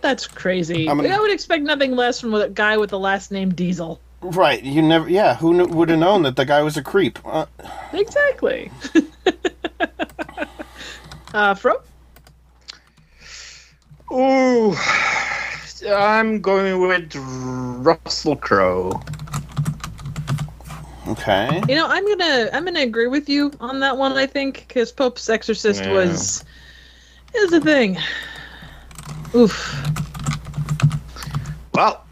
That's 0.00 0.26
crazy. 0.26 0.88
I'm 0.88 0.96
gonna- 0.96 1.10
I 1.14 1.20
would 1.20 1.30
expect 1.30 1.64
nothing 1.64 1.94
less 1.94 2.18
from 2.20 2.32
a 2.34 2.48
guy 2.48 2.76
with 2.78 2.88
the 2.90 2.98
last 2.98 3.30
name 3.30 3.52
Diesel. 3.52 4.00
right. 4.22 4.62
You 4.62 4.80
never, 4.82 5.06
yeah. 5.08 5.34
Who 5.36 5.54
kn- 5.54 5.70
would 5.76 5.90
have 5.90 5.98
known 5.98 6.22
that 6.22 6.36
the 6.36 6.46
guy 6.46 6.62
was 6.62 6.76
a 6.78 6.82
creep? 6.82 7.18
Uh, 7.24 7.44
Exactly. 7.92 8.70
uh, 11.34 11.54
Fro. 11.54 11.74
Ooh, 14.12 14.74
I'm 15.88 16.40
going 16.40 16.80
with 16.80 17.14
Russell 17.16 18.36
Crowe. 18.36 19.02
Okay. 21.08 21.62
You 21.68 21.76
know, 21.76 21.86
I'm 21.86 22.06
gonna 22.08 22.50
I'm 22.52 22.64
gonna 22.64 22.80
agree 22.80 23.06
with 23.06 23.28
you 23.28 23.52
on 23.60 23.80
that 23.80 23.96
one. 23.96 24.12
I 24.12 24.26
think 24.26 24.64
because 24.66 24.90
Pope's 24.92 25.28
Exorcist 25.28 25.84
Yeah. 25.84 25.92
was 25.92 26.44
is 27.34 27.52
a 27.52 27.60
thing. 27.60 27.98
Oof. 29.34 29.82
Well, 31.74 32.04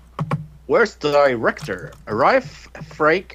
worst 0.67 1.01
director? 1.01 1.93
Ralph 2.07 2.69
Frake 2.75 3.35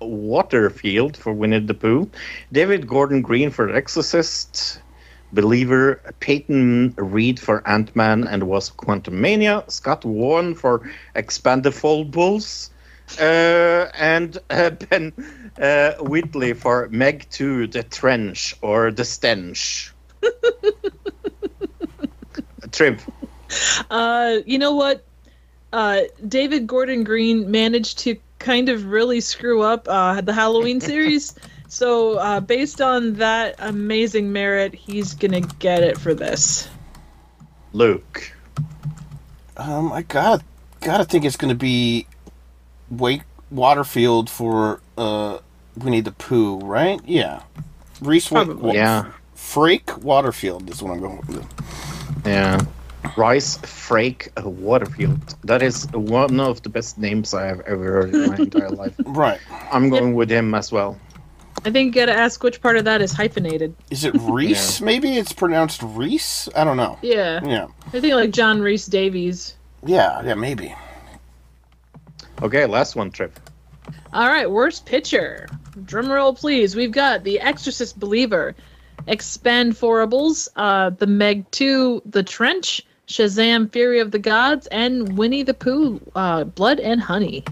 Waterfield 0.00 1.16
for 1.16 1.32
Winnie 1.32 1.60
the 1.60 1.74
Pooh, 1.74 2.10
David 2.52 2.86
Gordon 2.88 3.22
Green 3.22 3.50
for 3.50 3.70
Exorcist, 3.72 4.80
Believer, 5.32 6.00
Peyton 6.20 6.94
Reed 6.96 7.38
for 7.38 7.62
Ant 7.68 7.94
Man 7.94 8.26
and 8.26 8.44
Was 8.44 8.70
Quantum 8.70 9.20
Mania, 9.20 9.64
Scott 9.68 10.04
Warren 10.04 10.54
for 10.54 10.88
Expandables, 11.14 12.70
and 13.18 14.38
uh, 14.50 14.70
Ben 14.90 15.12
uh, 15.60 15.92
Wheatley 16.02 16.52
for 16.52 16.88
Meg 16.90 17.26
2, 17.30 17.68
The 17.68 17.82
Trench 17.82 18.54
or 18.62 18.90
The 18.90 19.04
Stench. 19.04 19.92
Triv. 22.72 23.08
Uh, 23.90 24.38
you 24.44 24.58
know 24.58 24.74
what? 24.74 25.04
Uh, 25.72 26.02
David 26.26 26.66
Gordon 26.66 27.04
Green 27.04 27.50
managed 27.50 27.98
to 28.00 28.16
kind 28.38 28.68
of 28.68 28.86
really 28.86 29.20
screw 29.20 29.62
up 29.62 29.88
uh, 29.88 30.20
the 30.20 30.32
Halloween 30.32 30.80
series. 30.92 31.34
So, 31.68 32.18
uh, 32.18 32.40
based 32.40 32.80
on 32.80 33.14
that 33.14 33.56
amazing 33.58 34.32
merit, 34.32 34.74
he's 34.74 35.14
gonna 35.14 35.40
get 35.40 35.82
it 35.82 35.98
for 35.98 36.14
this. 36.14 36.68
Luke. 37.72 38.32
Um, 39.56 39.92
I 39.92 40.02
gotta 40.02 40.44
gotta 40.80 41.04
think 41.04 41.24
it's 41.24 41.36
gonna 41.36 41.54
be 41.54 42.06
Wake 42.90 43.22
Waterfield 43.50 44.28
for 44.30 44.80
uh 44.98 45.38
Winnie 45.76 46.00
the 46.00 46.12
Pooh, 46.12 46.58
right? 46.60 47.00
Yeah. 47.04 47.42
Reese 48.00 48.30
Wa- 48.30 48.44
Probably. 48.44 48.68
Wa- 48.68 48.74
Yeah. 48.74 49.04
Frake 49.36 49.98
Waterfield 50.02 50.68
is 50.70 50.82
what 50.82 50.92
I'm 50.92 51.00
going 51.00 51.22
with. 51.28 51.46
Yeah. 52.24 52.60
Rice 53.16 53.58
Frake 53.58 54.28
Waterfield. 54.42 55.20
That 55.44 55.62
is 55.62 55.86
one 55.92 56.40
of 56.40 56.62
the 56.62 56.68
best 56.68 56.98
names 56.98 57.32
I 57.34 57.44
have 57.46 57.60
ever 57.60 57.84
heard 57.84 58.14
in 58.14 58.26
my 58.26 58.36
entire 58.36 58.70
life. 58.82 58.94
Right. 59.04 59.38
I'm 59.70 59.88
going 59.90 60.14
with 60.14 60.30
him 60.30 60.54
as 60.54 60.72
well. 60.72 60.98
I 61.64 61.70
think 61.70 61.94
you 61.94 62.00
gotta 62.02 62.12
ask 62.18 62.42
which 62.42 62.60
part 62.60 62.76
of 62.76 62.84
that 62.84 63.00
is 63.00 63.12
hyphenated. 63.12 63.74
Is 63.90 64.04
it 64.04 64.14
Reese? 64.20 64.80
Maybe 64.80 65.16
it's 65.16 65.32
pronounced 65.32 65.82
Reese? 65.82 66.48
I 66.56 66.64
don't 66.64 66.76
know. 66.76 66.98
Yeah, 67.02 67.40
Yeah. 67.44 67.66
I 67.92 68.00
think 68.00 68.14
like 68.14 68.30
John 68.30 68.60
Rhys-Davies. 68.60 69.54
Yeah, 69.84 70.22
yeah, 70.24 70.34
maybe. 70.34 70.74
Okay, 72.42 72.66
last 72.66 72.96
one, 72.96 73.10
Trip. 73.10 73.38
All 74.12 74.28
right, 74.28 74.50
worst 74.50 74.86
picture. 74.86 75.48
Drum 75.84 76.10
roll, 76.10 76.34
please. 76.34 76.76
We've 76.76 76.92
got 76.92 77.24
The 77.24 77.40
Exorcist 77.40 77.98
Believer, 77.98 78.54
Expandables, 79.06 80.48
uh, 80.56 80.90
The 80.90 81.06
Meg 81.06 81.50
2, 81.50 82.02
The 82.06 82.22
Trench, 82.22 82.82
Shazam 83.06 83.72
Fury 83.72 84.00
of 84.00 84.10
the 84.10 84.18
Gods, 84.18 84.66
and 84.66 85.16
Winnie 85.16 85.44
the 85.44 85.54
Pooh, 85.54 86.00
uh, 86.14 86.44
Blood 86.44 86.80
and 86.80 87.00
Honey. 87.00 87.44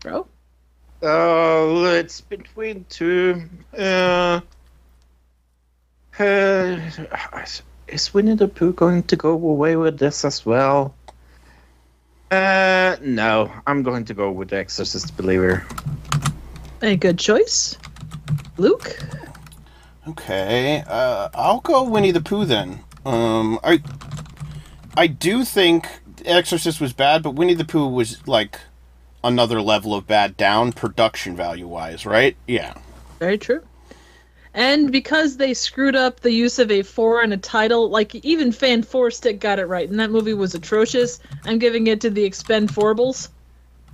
Bro? 0.00 0.26
Uh, 1.02 1.94
it's 1.94 2.20
between 2.20 2.84
two. 2.88 3.42
Uh, 3.76 4.40
uh, 6.18 6.78
is 7.88 8.12
Winnie 8.12 8.34
the 8.34 8.48
Pooh 8.48 8.74
going 8.74 9.02
to 9.04 9.16
go 9.16 9.30
away 9.30 9.76
with 9.76 9.98
this 9.98 10.24
as 10.24 10.44
well? 10.44 10.94
Uh, 12.30 12.96
no. 13.00 13.52
I'm 13.66 13.82
going 13.82 14.04
to 14.06 14.14
go 14.14 14.30
with 14.30 14.50
the 14.50 14.58
Exorcist 14.58 15.16
Believer. 15.16 15.64
A 16.82 16.96
good 16.96 17.18
choice. 17.18 17.76
Luke? 18.56 18.96
Okay. 20.08 20.82
Uh 20.86 21.28
I'll 21.34 21.60
go 21.60 21.82
Winnie 21.84 22.10
the 22.10 22.20
Pooh 22.20 22.44
then. 22.44 22.80
Um 23.04 23.58
I 23.62 23.82
I 24.96 25.06
do 25.06 25.44
think 25.44 25.86
Exorcist 26.24 26.80
was 26.80 26.92
bad, 26.92 27.22
but 27.22 27.32
Winnie 27.32 27.54
the 27.54 27.64
Pooh 27.64 27.88
was 27.88 28.26
like 28.26 28.58
another 29.22 29.60
level 29.60 29.94
of 29.94 30.06
bad 30.06 30.36
down 30.36 30.72
production 30.72 31.36
value 31.36 31.68
wise, 31.68 32.06
right? 32.06 32.36
Yeah. 32.46 32.74
Very 33.18 33.36
true. 33.38 33.62
And 34.60 34.92
because 34.92 35.38
they 35.38 35.54
screwed 35.54 35.96
up 35.96 36.20
the 36.20 36.32
use 36.32 36.58
of 36.58 36.70
a 36.70 36.82
four 36.82 37.22
in 37.22 37.32
a 37.32 37.38
title, 37.38 37.88
like 37.88 38.14
even 38.16 38.52
Fan 38.52 38.82
Four 38.82 39.10
Stick 39.10 39.40
got 39.40 39.58
it 39.58 39.64
right, 39.64 39.88
and 39.88 39.98
that 39.98 40.10
movie 40.10 40.34
was 40.34 40.54
atrocious. 40.54 41.18
I'm 41.46 41.58
giving 41.58 41.86
it 41.86 42.02
to 42.02 42.10
the 42.10 42.24
Expend 42.24 42.74
Forbles, 42.74 43.30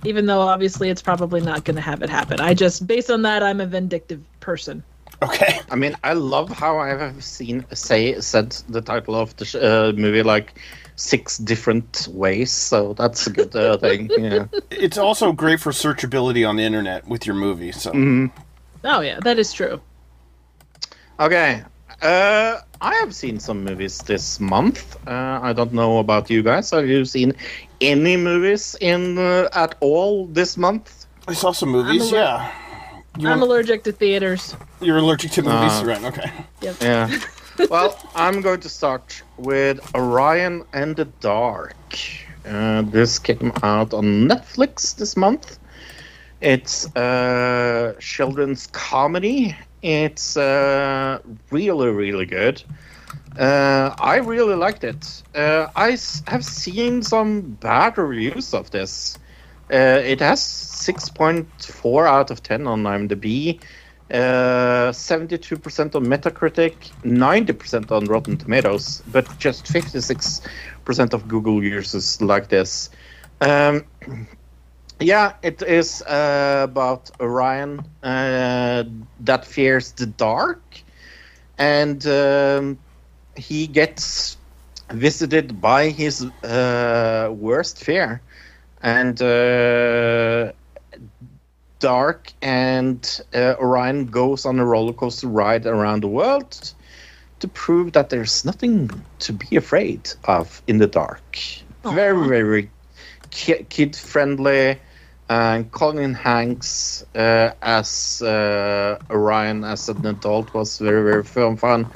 even 0.03 0.25
though 0.25 0.41
obviously 0.41 0.89
it's 0.89 1.01
probably 1.01 1.39
not 1.39 1.63
going 1.63 1.77
to 1.77 1.81
have 1.81 2.03
it 2.03 2.09
happen. 2.09 2.41
I 2.41 2.53
just, 2.53 2.85
based 2.85 3.09
on 3.09 3.21
that, 3.21 3.43
I'm 3.43 3.61
a 3.61 3.65
vindictive 3.65 4.21
person. 4.41 4.83
Okay. 5.21 5.61
I 5.71 5.77
mean, 5.77 5.95
I 6.03 6.11
love 6.11 6.49
how 6.49 6.77
I 6.79 6.89
have 6.89 7.23
seen 7.23 7.65
say 7.71 8.19
said 8.19 8.51
the 8.67 8.81
title 8.81 9.15
of 9.15 9.33
the 9.37 9.45
sh- 9.45 9.55
uh, 9.55 9.93
movie 9.95 10.21
like 10.21 10.59
six 10.97 11.37
different 11.37 12.09
ways. 12.11 12.51
So 12.51 12.91
that's 12.91 13.25
a 13.25 13.29
good 13.29 13.55
uh, 13.55 13.77
thing. 13.77 14.11
Yeah. 14.19 14.47
It's 14.69 14.97
also 14.97 15.31
great 15.31 15.61
for 15.61 15.71
searchability 15.71 16.45
on 16.45 16.57
the 16.57 16.63
internet 16.63 17.07
with 17.07 17.25
your 17.25 17.35
movie, 17.35 17.71
so 17.71 17.91
Oh 18.83 18.99
yeah, 18.99 19.19
that 19.21 19.39
is 19.39 19.53
true. 19.53 19.79
Okay. 21.19 21.63
Uh, 22.01 22.57
I 22.79 22.93
have 22.95 23.13
seen 23.15 23.39
some 23.39 23.63
movies 23.63 23.99
this 23.99 24.39
month. 24.39 24.95
Uh, 25.07 25.39
I 25.41 25.51
don't 25.53 25.73
know 25.73 25.97
about 25.97 26.29
you 26.29 26.43
guys. 26.43 26.69
Have 26.71 26.87
you 26.87 27.05
seen 27.05 27.33
any 27.81 28.17
movies 28.17 28.75
in 28.81 29.17
uh, 29.17 29.49
at 29.53 29.75
all 29.79 30.27
this 30.27 30.57
month? 30.57 31.07
I 31.27 31.33
saw 31.33 31.51
some 31.51 31.69
movies, 31.69 32.09
I'm 32.09 32.15
yeah. 32.15 32.51
You 33.17 33.29
I'm 33.29 33.39
want- 33.39 33.49
allergic 33.51 33.83
to 33.85 33.91
theaters. 33.91 34.55
you're 34.79 34.97
allergic 34.97 35.31
to 35.31 35.41
movies, 35.41 35.81
Uh, 35.81 35.85
right? 35.87 36.03
Okay. 36.03 36.31
Yeah. 36.61 37.19
well, 37.69 37.97
I'm 38.15 38.41
going 38.41 38.59
to 38.61 38.69
start 38.69 39.23
with 39.37 39.79
Orion 39.95 40.63
and 40.73 40.95
the 40.95 41.05
Dark. 41.19 41.75
Uh, 42.45 42.83
this 42.83 43.17
came 43.19 43.51
out 43.63 43.91
on 43.93 44.27
Netflix 44.29 44.95
this 44.95 45.17
month. 45.17 45.57
It's 46.41 46.85
a 46.95 47.95
children's 47.99 48.67
comedy. 48.67 49.55
It's 49.81 50.37
uh, 50.37 51.19
really, 51.51 51.89
really 51.89 52.25
good. 52.25 52.63
Uh, 53.37 53.93
I 53.99 54.17
really 54.17 54.55
liked 54.55 54.83
it. 54.83 55.23
Uh, 55.35 55.67
I 55.75 55.97
have 56.27 56.43
seen 56.43 57.03
some 57.03 57.41
bad 57.41 57.97
reviews 57.97 58.53
of 58.53 58.71
this. 58.71 59.17
Uh, 59.71 60.01
it 60.03 60.19
has 60.21 60.39
6.4 60.39 62.07
out 62.07 62.31
of 62.31 62.41
10 62.41 62.65
on 62.67 62.83
IMDb, 62.83 63.61
uh, 64.09 64.91
72% 64.91 65.95
on 65.95 66.05
Metacritic, 66.05 66.75
90% 67.03 67.91
on 67.91 68.05
Rotten 68.05 68.37
Tomatoes, 68.37 69.03
but 69.11 69.27
just 69.37 69.65
56% 69.65 71.13
of 71.13 71.27
Google 71.27 71.61
users 71.61 72.21
like 72.21 72.47
this. 72.47 72.89
Um, 73.41 73.83
yeah, 74.99 75.33
it 75.41 75.61
is 75.61 76.01
uh, 76.01 76.61
about 76.63 77.11
Orion 77.19 77.85
uh, 78.03 78.83
that 79.21 79.45
fears 79.45 79.91
the 79.93 80.05
dark, 80.05 80.61
and 81.57 82.05
um, 82.07 82.77
he 83.35 83.67
gets 83.67 84.37
visited 84.91 85.61
by 85.61 85.89
his 85.89 86.23
uh, 86.43 87.29
worst 87.31 87.83
fear, 87.83 88.21
and 88.81 89.21
uh, 89.21 90.51
Dark 91.79 92.33
and 92.41 93.21
uh, 93.33 93.55
Orion 93.59 94.07
goes 94.07 94.45
on 94.45 94.59
a 94.59 94.65
roller 94.65 94.93
coaster 94.93 95.27
ride 95.27 95.65
around 95.65 96.03
the 96.03 96.07
world 96.07 96.73
to 97.39 97.47
prove 97.47 97.93
that 97.93 98.09
there's 98.09 98.43
nothing 98.45 98.89
to 99.19 99.33
be 99.33 99.55
afraid 99.55 100.09
of 100.23 100.61
in 100.67 100.79
the 100.79 100.87
dark. 100.87 101.37
Very, 101.83 102.27
very 102.27 102.71
kid 103.29 103.95
friendly. 103.95 104.79
And 105.29 105.69
Colin 105.71 106.13
Hanks 106.13 107.03
uh, 107.15 107.51
as 107.61 108.21
uh, 108.21 108.97
Orion 109.09 109.63
as 109.65 109.89
an 109.89 110.05
adult 110.05 110.53
was 110.53 110.77
very, 110.77 111.03
very 111.03 111.23
fun. 111.23 111.57
fun. 111.57 111.87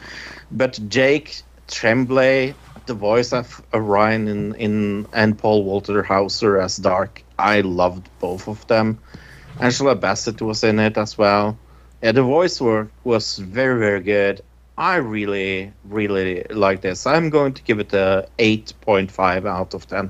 But 0.51 0.79
Jake 0.89 1.41
Tremblay, 1.67 2.53
the 2.87 2.93
voice 2.93 3.31
of 3.31 3.61
Orion 3.73 4.27
in, 4.27 4.55
in 4.55 5.07
and 5.13 5.37
Paul 5.37 5.63
Walter 5.63 6.03
Hauser 6.03 6.57
as 6.59 6.75
Dark, 6.77 7.23
I 7.39 7.61
loved 7.61 8.09
both 8.19 8.47
of 8.49 8.67
them. 8.67 8.99
Angela 9.59 9.95
Bassett 9.95 10.41
was 10.41 10.63
in 10.63 10.79
it 10.79 10.97
as 10.97 11.17
well. 11.17 11.57
Yeah, 12.01 12.11
the 12.11 12.23
voice 12.23 12.59
work 12.59 12.91
was 13.03 13.37
very, 13.37 13.79
very 13.79 14.01
good. 14.01 14.41
I 14.77 14.95
really, 14.95 15.71
really 15.85 16.43
like 16.49 16.81
this. 16.81 17.05
I'm 17.05 17.29
going 17.29 17.53
to 17.53 17.63
give 17.63 17.79
it 17.79 17.93
a 17.93 18.27
8.5 18.39 19.47
out 19.47 19.73
of 19.73 19.87
10. 19.87 20.09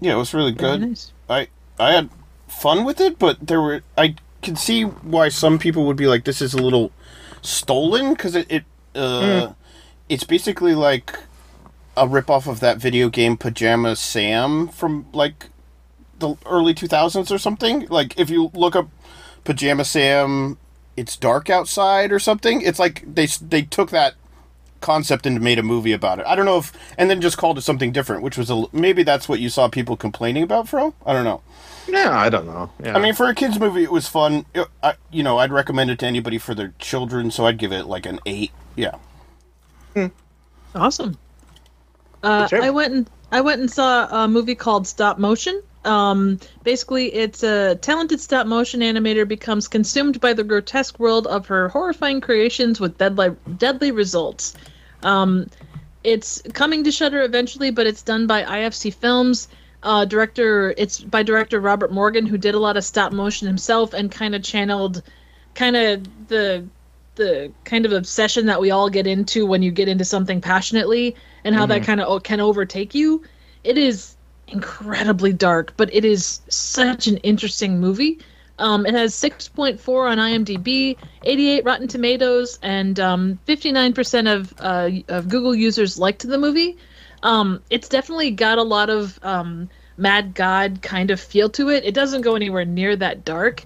Yeah, 0.00 0.14
it 0.14 0.16
was 0.16 0.34
really 0.34 0.52
Very 0.52 0.78
good. 0.78 0.88
nice. 0.88 1.12
I 1.28 1.48
I 1.78 1.92
had 1.92 2.10
fun 2.58 2.84
with 2.84 3.00
it, 3.00 3.18
but 3.18 3.46
there 3.46 3.60
were 3.60 3.82
I 3.96 4.16
can 4.42 4.56
see 4.56 4.82
why 4.82 5.28
some 5.28 5.58
people 5.58 5.86
would 5.86 5.96
be 5.96 6.06
like, 6.06 6.24
"This 6.24 6.40
is 6.40 6.54
a 6.54 6.62
little 6.62 6.92
stolen," 7.42 8.14
because 8.14 8.34
it, 8.34 8.46
it 8.50 8.64
uh, 8.94 9.52
it's 10.08 10.24
basically 10.24 10.74
like 10.74 11.18
a 11.96 12.06
ripoff 12.06 12.46
of 12.46 12.60
that 12.60 12.78
video 12.78 13.08
game 13.08 13.36
Pajama 13.36 13.96
Sam 13.96 14.68
from 14.68 15.06
like 15.12 15.46
the 16.18 16.36
early 16.46 16.74
2000s 16.74 17.30
or 17.30 17.38
something. 17.38 17.86
Like 17.88 18.18
if 18.18 18.30
you 18.30 18.50
look 18.54 18.76
up 18.76 18.88
Pajama 19.44 19.84
Sam, 19.84 20.58
it's 20.96 21.16
dark 21.16 21.50
outside 21.50 22.12
or 22.12 22.18
something. 22.18 22.62
It's 22.62 22.78
like 22.78 23.02
they 23.06 23.26
they 23.26 23.62
took 23.62 23.90
that 23.90 24.14
concept 24.84 25.26
and 25.26 25.40
made 25.40 25.58
a 25.58 25.62
movie 25.62 25.92
about 25.92 26.20
it. 26.20 26.26
I 26.26 26.36
don't 26.36 26.44
know 26.44 26.58
if 26.58 26.72
and 26.96 27.10
then 27.10 27.20
just 27.20 27.38
called 27.38 27.58
it 27.58 27.62
something 27.62 27.90
different, 27.90 28.22
which 28.22 28.38
was 28.38 28.50
a 28.50 28.64
maybe 28.72 29.02
that's 29.02 29.28
what 29.28 29.40
you 29.40 29.48
saw 29.48 29.66
people 29.66 29.96
complaining 29.96 30.42
about, 30.42 30.68
Fro. 30.68 30.94
I 31.04 31.12
don't 31.12 31.24
know. 31.24 31.40
Yeah, 31.88 32.16
I 32.16 32.28
don't 32.28 32.46
know. 32.46 32.70
Yeah. 32.82 32.96
I 32.96 33.00
mean, 33.00 33.14
for 33.14 33.28
a 33.28 33.34
kids 33.34 33.58
movie, 33.58 33.82
it 33.82 33.90
was 33.90 34.08
fun. 34.08 34.46
It, 34.54 34.68
I, 34.82 34.94
you 35.10 35.22
know, 35.22 35.38
I'd 35.38 35.52
recommend 35.52 35.90
it 35.90 35.98
to 36.00 36.06
anybody 36.06 36.38
for 36.38 36.54
their 36.54 36.72
children, 36.78 37.30
so 37.30 37.46
I'd 37.46 37.58
give 37.58 37.72
it 37.72 37.86
like 37.86 38.06
an 38.06 38.20
eight. 38.26 38.52
Yeah. 38.76 38.96
Awesome. 40.74 41.16
Uh, 42.22 42.48
I 42.52 42.70
went 42.70 42.92
and 42.92 43.10
I 43.30 43.40
went 43.40 43.60
and 43.60 43.70
saw 43.70 44.24
a 44.24 44.28
movie 44.28 44.54
called 44.54 44.86
Stop 44.86 45.18
Motion. 45.18 45.62
Um, 45.84 46.40
basically, 46.62 47.12
it's 47.12 47.42
a 47.42 47.76
talented 47.76 48.20
stop 48.20 48.46
motion 48.46 48.80
animator 48.80 49.28
becomes 49.28 49.68
consumed 49.68 50.20
by 50.20 50.32
the 50.32 50.42
grotesque 50.42 50.98
world 50.98 51.26
of 51.26 51.46
her 51.46 51.68
horrifying 51.68 52.20
creations 52.20 52.80
with 52.80 52.96
deadly 52.96 53.36
deadly 53.58 53.90
results. 53.90 54.54
Um, 55.04 55.48
it's 56.02 56.42
coming 56.52 56.84
to 56.84 56.92
Shudder 56.92 57.22
eventually, 57.22 57.70
but 57.70 57.86
it's 57.86 58.02
done 58.02 58.26
by 58.26 58.42
IFC 58.42 58.92
Films. 58.92 59.48
Uh, 59.82 60.04
director, 60.04 60.74
it's 60.76 61.00
by 61.00 61.22
director 61.22 61.60
Robert 61.60 61.92
Morgan, 61.92 62.26
who 62.26 62.38
did 62.38 62.54
a 62.54 62.58
lot 62.58 62.76
of 62.76 62.84
stop 62.84 63.12
motion 63.12 63.46
himself 63.46 63.92
and 63.92 64.10
kind 64.10 64.34
of 64.34 64.42
channeled, 64.42 65.02
kind 65.54 65.76
of 65.76 66.28
the 66.28 66.64
the 67.16 67.52
kind 67.64 67.86
of 67.86 67.92
obsession 67.92 68.46
that 68.46 68.60
we 68.60 68.72
all 68.72 68.90
get 68.90 69.06
into 69.06 69.46
when 69.46 69.62
you 69.62 69.70
get 69.70 69.88
into 69.88 70.04
something 70.04 70.40
passionately 70.40 71.14
and 71.44 71.54
how 71.54 71.64
that 71.64 71.84
kind 71.84 72.00
of 72.00 72.22
can 72.24 72.40
overtake 72.40 72.92
you. 72.92 73.22
It 73.62 73.78
is 73.78 74.16
incredibly 74.48 75.32
dark, 75.32 75.74
but 75.76 75.94
it 75.94 76.04
is 76.04 76.40
such 76.48 77.06
an 77.06 77.18
interesting 77.18 77.78
movie. 77.78 78.18
Um, 78.58 78.86
it 78.86 78.94
has 78.94 79.14
6.4 79.14 80.10
on 80.10 80.18
IMDb, 80.18 80.96
88 81.24 81.64
Rotten 81.64 81.88
Tomatoes, 81.88 82.58
and 82.62 82.98
um, 83.00 83.38
59% 83.46 84.32
of, 84.32 84.54
uh, 84.58 84.90
of 85.08 85.28
Google 85.28 85.54
users 85.54 85.98
liked 85.98 86.26
the 86.26 86.38
movie. 86.38 86.76
Um, 87.22 87.62
it's 87.70 87.88
definitely 87.88 88.30
got 88.30 88.58
a 88.58 88.62
lot 88.62 88.90
of 88.90 89.18
um, 89.22 89.68
Mad 89.96 90.34
God 90.34 90.80
kind 90.82 91.10
of 91.10 91.20
feel 91.20 91.48
to 91.50 91.70
it. 91.70 91.84
It 91.84 91.94
doesn't 91.94 92.22
go 92.22 92.36
anywhere 92.36 92.64
near 92.64 92.94
that 92.96 93.24
dark. 93.24 93.62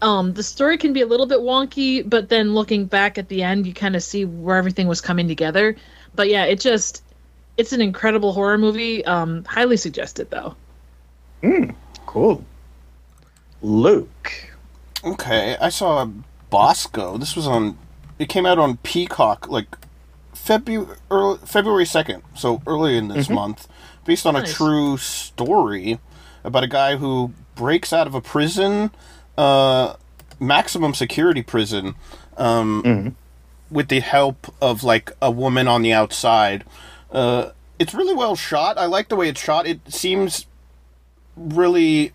Um, 0.00 0.32
the 0.34 0.42
story 0.42 0.78
can 0.78 0.92
be 0.92 1.02
a 1.02 1.06
little 1.06 1.26
bit 1.26 1.38
wonky, 1.38 2.08
but 2.08 2.28
then 2.28 2.54
looking 2.54 2.86
back 2.86 3.18
at 3.18 3.28
the 3.28 3.42
end, 3.42 3.66
you 3.66 3.74
kind 3.74 3.96
of 3.96 4.02
see 4.02 4.24
where 4.24 4.56
everything 4.56 4.88
was 4.88 5.00
coming 5.00 5.28
together. 5.28 5.76
But 6.14 6.28
yeah, 6.28 6.44
it 6.44 6.60
just 6.60 7.02
it's 7.56 7.72
an 7.72 7.80
incredible 7.80 8.32
horror 8.32 8.58
movie. 8.58 9.04
Um, 9.04 9.44
highly 9.44 9.76
suggested 9.76 10.30
though. 10.30 10.56
cool. 12.06 12.44
Luke. 13.62 14.50
Okay, 15.04 15.56
I 15.60 15.68
saw 15.68 16.06
Bosco. 16.50 17.16
This 17.18 17.34
was 17.34 17.46
on. 17.46 17.78
It 18.18 18.28
came 18.28 18.46
out 18.46 18.58
on 18.58 18.76
Peacock 18.78 19.48
like 19.48 19.76
February 20.34 20.96
February 21.44 21.86
second, 21.86 22.22
so 22.34 22.62
early 22.66 22.96
in 22.96 23.08
this 23.08 23.28
month, 23.30 23.68
based 24.04 24.26
on 24.26 24.36
a 24.36 24.44
true 24.46 24.96
story 24.96 25.98
about 26.44 26.64
a 26.64 26.68
guy 26.68 26.96
who 26.96 27.32
breaks 27.54 27.92
out 27.92 28.06
of 28.06 28.14
a 28.14 28.20
prison, 28.20 28.90
uh, 29.38 29.94
maximum 30.40 30.94
security 30.94 31.42
prison, 31.42 31.94
um, 32.36 32.82
with 33.70 33.88
the 33.88 34.00
help 34.00 34.52
of 34.60 34.82
like 34.84 35.12
a 35.22 35.30
woman 35.30 35.68
on 35.68 35.82
the 35.82 35.92
outside. 35.92 36.64
Uh, 37.10 37.50
it's 37.78 37.94
really 37.94 38.14
well 38.14 38.36
shot. 38.36 38.78
I 38.78 38.86
like 38.86 39.08
the 39.08 39.16
way 39.16 39.28
it's 39.28 39.40
shot. 39.40 39.66
It 39.66 39.80
seems 39.92 40.46
really 41.36 42.12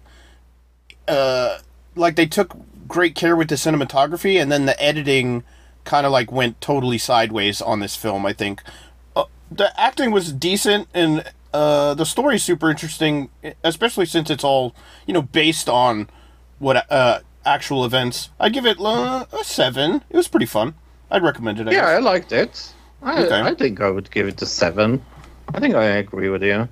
uh, 1.07 1.59
like 1.95 2.15
they 2.15 2.25
took 2.25 2.55
great 2.87 3.15
care 3.15 3.35
with 3.35 3.49
the 3.49 3.55
cinematography, 3.55 4.41
and 4.41 4.51
then 4.51 4.65
the 4.65 4.81
editing 4.81 5.43
kind 5.85 6.05
of 6.05 6.11
like 6.11 6.31
went 6.31 6.59
totally 6.61 6.97
sideways 6.97 7.61
on 7.61 7.79
this 7.79 7.95
film. 7.95 8.25
I 8.25 8.33
think 8.33 8.63
uh, 9.15 9.25
the 9.51 9.77
acting 9.79 10.11
was 10.11 10.33
decent, 10.33 10.87
and 10.93 11.31
uh, 11.53 11.93
the 11.95 12.05
story's 12.05 12.43
super 12.43 12.69
interesting, 12.69 13.29
especially 13.63 14.05
since 14.05 14.29
it's 14.29 14.43
all 14.43 14.75
you 15.05 15.13
know 15.13 15.21
based 15.23 15.69
on 15.69 16.09
what 16.59 16.89
uh, 16.91 17.19
actual 17.45 17.85
events. 17.85 18.29
I 18.39 18.49
give 18.49 18.65
it 18.65 18.79
uh, 18.79 19.25
a 19.31 19.43
seven. 19.43 20.03
It 20.09 20.17
was 20.17 20.27
pretty 20.27 20.45
fun. 20.47 20.75
I'd 21.11 21.23
recommend 21.23 21.59
it. 21.59 21.67
I 21.67 21.71
Yeah, 21.71 21.75
guess. 21.75 21.89
I 21.89 21.99
liked 21.99 22.31
it. 22.31 22.73
I, 23.01 23.25
Okay. 23.25 23.41
I 23.41 23.55
think 23.55 23.81
I 23.81 23.89
would 23.89 24.11
give 24.11 24.27
it 24.27 24.41
a 24.41 24.45
seven. 24.45 25.05
I 25.53 25.59
think 25.59 25.75
I 25.75 25.85
agree 25.85 26.29
with 26.29 26.43
you. 26.43 26.69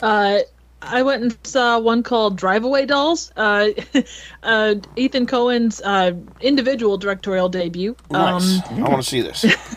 Uh, 0.00 0.40
I 0.82 1.02
went 1.02 1.22
and 1.22 1.36
saw 1.44 1.78
one 1.78 2.02
called 2.02 2.36
Drive 2.36 2.64
Away 2.64 2.86
Dolls. 2.86 3.32
Uh, 3.36 3.68
uh, 4.42 4.74
Ethan 4.96 5.26
Coen's 5.26 5.80
uh, 5.82 6.12
individual 6.40 6.98
directorial 6.98 7.48
debut. 7.48 7.96
Nice. 8.10 8.60
Um, 8.70 8.84
I 8.84 8.88
want 8.88 9.02
to 9.02 9.08
see 9.08 9.20
this. 9.20 9.44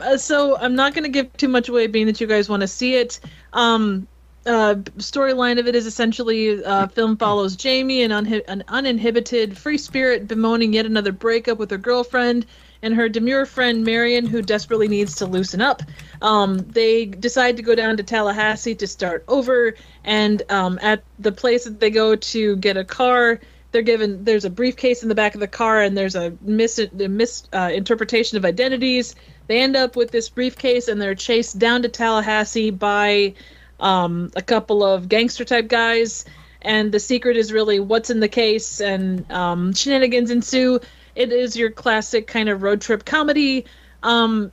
Uh, 0.00 0.18
so 0.18 0.58
I'm 0.58 0.74
not 0.74 0.92
going 0.92 1.04
to 1.04 1.08
give 1.08 1.34
too 1.38 1.48
much 1.48 1.70
away, 1.70 1.86
being 1.86 2.04
that 2.04 2.20
you 2.20 2.26
guys 2.26 2.50
want 2.50 2.60
to 2.60 2.68
see 2.68 2.96
it. 2.96 3.18
Um, 3.54 4.06
uh, 4.48 4.74
storyline 4.96 5.58
of 5.58 5.66
it 5.66 5.76
is 5.76 5.86
essentially 5.86 6.64
uh, 6.64 6.88
film 6.88 7.16
follows 7.16 7.54
Jamie, 7.54 8.02
an, 8.02 8.12
an 8.12 8.64
uninhibited 8.68 9.56
free 9.56 9.78
spirit, 9.78 10.26
bemoaning 10.26 10.72
yet 10.72 10.86
another 10.86 11.12
breakup 11.12 11.58
with 11.58 11.70
her 11.70 11.78
girlfriend, 11.78 12.46
and 12.82 12.94
her 12.94 13.08
demure 13.08 13.44
friend 13.44 13.84
Marion, 13.84 14.26
who 14.26 14.40
desperately 14.40 14.88
needs 14.88 15.16
to 15.16 15.26
loosen 15.26 15.60
up. 15.60 15.82
Um, 16.22 16.58
they 16.58 17.04
decide 17.04 17.56
to 17.58 17.62
go 17.62 17.74
down 17.74 17.96
to 17.98 18.02
Tallahassee 18.02 18.74
to 18.76 18.86
start 18.86 19.24
over, 19.28 19.74
and 20.04 20.42
um, 20.50 20.78
at 20.80 21.02
the 21.18 21.32
place 21.32 21.64
that 21.64 21.78
they 21.80 21.90
go 21.90 22.16
to 22.16 22.56
get 22.56 22.76
a 22.76 22.84
car, 22.84 23.40
they're 23.70 23.82
given 23.82 24.24
there's 24.24 24.46
a 24.46 24.50
briefcase 24.50 25.02
in 25.02 25.10
the 25.10 25.14
back 25.14 25.34
of 25.34 25.40
the 25.40 25.48
car, 25.48 25.82
and 25.82 25.96
there's 25.96 26.14
a 26.14 26.32
mis 26.40 26.78
a 26.78 26.88
mis 27.08 27.46
uh, 27.52 27.70
of 27.70 28.44
identities. 28.44 29.14
They 29.46 29.60
end 29.60 29.76
up 29.76 29.94
with 29.94 30.10
this 30.10 30.28
briefcase, 30.28 30.88
and 30.88 31.00
they're 31.00 31.14
chased 31.14 31.58
down 31.58 31.82
to 31.82 31.88
Tallahassee 31.88 32.70
by 32.70 33.34
um, 33.80 34.30
a 34.36 34.42
couple 34.42 34.84
of 34.84 35.08
gangster 35.08 35.44
type 35.44 35.68
guys. 35.68 36.24
And 36.62 36.90
the 36.90 37.00
secret 37.00 37.36
is 37.36 37.52
really 37.52 37.78
what's 37.78 38.10
in 38.10 38.18
the 38.18 38.28
case, 38.28 38.80
and 38.80 39.30
um, 39.30 39.72
shenanigans 39.72 40.30
ensue. 40.30 40.80
It 41.14 41.32
is 41.32 41.56
your 41.56 41.70
classic 41.70 42.26
kind 42.26 42.48
of 42.48 42.62
road 42.62 42.80
trip 42.80 43.04
comedy. 43.04 43.64
Um, 44.02 44.50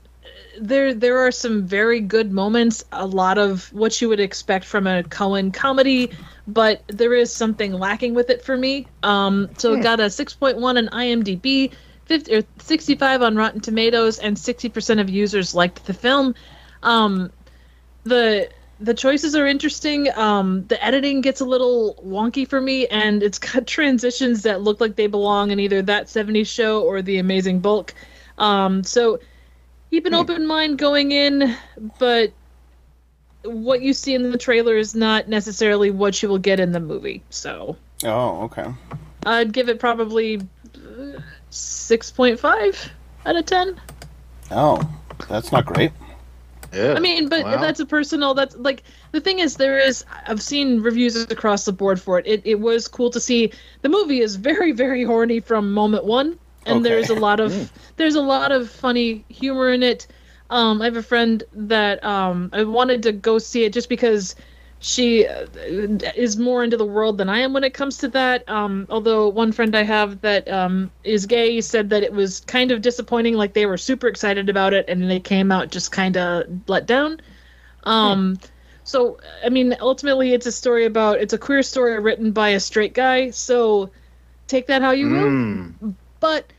there 0.58 0.94
there 0.94 1.18
are 1.18 1.30
some 1.30 1.66
very 1.66 2.00
good 2.00 2.32
moments 2.32 2.84
a 2.92 3.06
lot 3.06 3.38
of 3.38 3.72
what 3.72 4.00
you 4.00 4.08
would 4.08 4.20
expect 4.20 4.64
from 4.64 4.86
a 4.86 5.02
Coen 5.04 5.52
comedy 5.52 6.10
but 6.46 6.82
there 6.88 7.14
is 7.14 7.32
something 7.32 7.72
lacking 7.72 8.14
with 8.14 8.30
it 8.30 8.42
for 8.42 8.56
me 8.56 8.86
um 9.02 9.48
so 9.58 9.74
it 9.74 9.82
got 9.82 10.00
a 10.00 10.04
6.1 10.04 10.56
on 10.62 10.88
imdb 10.88 11.72
50, 12.06 12.34
or 12.34 12.42
65 12.58 13.22
on 13.22 13.36
rotten 13.36 13.60
tomatoes 13.60 14.18
and 14.18 14.36
60% 14.36 15.00
of 15.00 15.10
users 15.10 15.54
liked 15.54 15.84
the 15.86 15.94
film 15.94 16.34
um 16.82 17.30
the 18.04 18.48
the 18.78 18.94
choices 18.94 19.34
are 19.34 19.46
interesting 19.46 20.08
um 20.16 20.66
the 20.66 20.84
editing 20.84 21.20
gets 21.20 21.40
a 21.40 21.44
little 21.44 21.98
wonky 22.04 22.46
for 22.46 22.60
me 22.60 22.86
and 22.88 23.22
it's 23.22 23.38
got 23.38 23.66
transitions 23.78 24.42
that 24.42 24.62
look 24.62 24.80
like 24.80 24.96
they 24.96 25.06
belong 25.06 25.50
in 25.50 25.58
either 25.58 25.82
that 25.82 26.06
70s 26.06 26.46
show 26.46 26.82
or 26.82 27.02
the 27.02 27.18
amazing 27.18 27.60
bulk 27.60 27.94
um 28.38 28.84
so 28.84 29.18
keep 29.90 30.06
an 30.06 30.14
open 30.14 30.46
mind 30.46 30.78
going 30.78 31.12
in, 31.12 31.56
but 31.98 32.32
what 33.44 33.80
you 33.80 33.92
see 33.92 34.14
in 34.14 34.30
the 34.30 34.38
trailer 34.38 34.76
is 34.76 34.94
not 34.94 35.28
necessarily 35.28 35.90
what 35.90 36.22
you 36.22 36.28
will 36.28 36.38
get 36.38 36.60
in 36.60 36.72
the 36.72 36.80
movie. 36.80 37.22
So 37.30 37.76
oh, 38.04 38.42
okay. 38.44 38.66
I'd 39.24 39.52
give 39.52 39.68
it 39.68 39.78
probably 39.78 40.40
uh, 40.74 41.20
six 41.50 42.10
point 42.10 42.38
five 42.38 42.90
out 43.24 43.36
of 43.36 43.46
ten. 43.46 43.80
Oh, 44.50 44.86
that's 45.28 45.50
not 45.50 45.64
great. 45.64 45.92
Yeah. 46.72 46.94
I 46.94 47.00
mean, 47.00 47.28
but 47.28 47.44
Wow. 47.44 47.60
that's 47.60 47.80
a 47.80 47.86
personal. 47.86 48.34
That's 48.34 48.56
like 48.56 48.84
the 49.12 49.20
thing 49.20 49.38
is, 49.38 49.56
there 49.56 49.78
is. 49.78 50.04
I've 50.26 50.42
seen 50.42 50.80
reviews 50.82 51.16
across 51.16 51.64
the 51.64 51.72
board 51.72 52.00
for 52.00 52.18
it. 52.18 52.26
It 52.26 52.42
it 52.44 52.60
was 52.60 52.88
cool 52.88 53.10
to 53.10 53.20
see. 53.20 53.52
The 53.82 53.88
movie 53.88 54.20
is 54.20 54.36
very 54.36 54.72
very 54.72 55.04
horny 55.04 55.40
from 55.40 55.72
moment 55.72 56.04
one, 56.04 56.38
and 56.64 56.84
Okay. 56.84 56.84
there's 56.84 57.08
a 57.10 57.14
lot 57.14 57.40
of 57.40 57.72
there's 57.96 58.14
a 58.14 58.20
lot 58.22 58.52
of 58.52 58.70
funny 58.70 59.24
humor 59.28 59.70
in 59.70 59.82
it. 59.82 60.06
Um, 60.50 60.80
I 60.80 60.86
have 60.86 60.96
a 60.96 61.02
friend 61.02 61.42
that 61.52 62.02
um 62.04 62.50
I 62.52 62.64
wanted 62.64 63.02
to 63.04 63.12
go 63.12 63.38
see 63.38 63.64
it 63.64 63.72
just 63.72 63.88
because 63.88 64.34
she 64.86 65.26
uh, 65.26 65.46
is 66.14 66.36
more 66.36 66.62
into 66.62 66.76
the 66.76 66.86
world 66.86 67.18
than 67.18 67.28
I 67.28 67.40
am 67.40 67.52
when 67.52 67.64
it 67.64 67.74
comes 67.74 67.98
to 67.98 68.08
that. 68.10 68.48
Um, 68.48 68.86
although 68.88 69.28
one 69.28 69.50
friend 69.50 69.74
I 69.74 69.82
have 69.82 70.20
that 70.20 70.48
um, 70.48 70.92
is 71.02 71.26
gay 71.26 71.60
said 71.60 71.90
that 71.90 72.04
it 72.04 72.12
was 72.12 72.38
kind 72.40 72.70
of 72.70 72.82
disappointing. 72.82 73.34
Like 73.34 73.52
they 73.52 73.66
were 73.66 73.78
super 73.78 74.06
excited 74.06 74.48
about 74.48 74.74
it, 74.74 74.84
and 74.86 75.02
then 75.02 75.08
they 75.08 75.18
came 75.18 75.50
out 75.50 75.72
just 75.72 75.90
kind 75.90 76.16
of 76.16 76.44
let 76.68 76.86
down. 76.86 77.20
Um, 77.82 78.38
so 78.84 79.18
I 79.44 79.48
mean, 79.48 79.74
ultimately, 79.80 80.32
it's 80.32 80.46
a 80.46 80.52
story 80.52 80.84
about 80.84 81.20
it's 81.20 81.32
a 81.32 81.38
queer 81.38 81.64
story 81.64 81.98
written 81.98 82.30
by 82.30 82.50
a 82.50 82.60
straight 82.60 82.94
guy. 82.94 83.30
So 83.30 83.90
take 84.46 84.68
that 84.68 84.82
how 84.82 84.92
you 84.92 85.10
will. 85.10 85.24
Mm. 85.24 85.94
But 86.20 86.52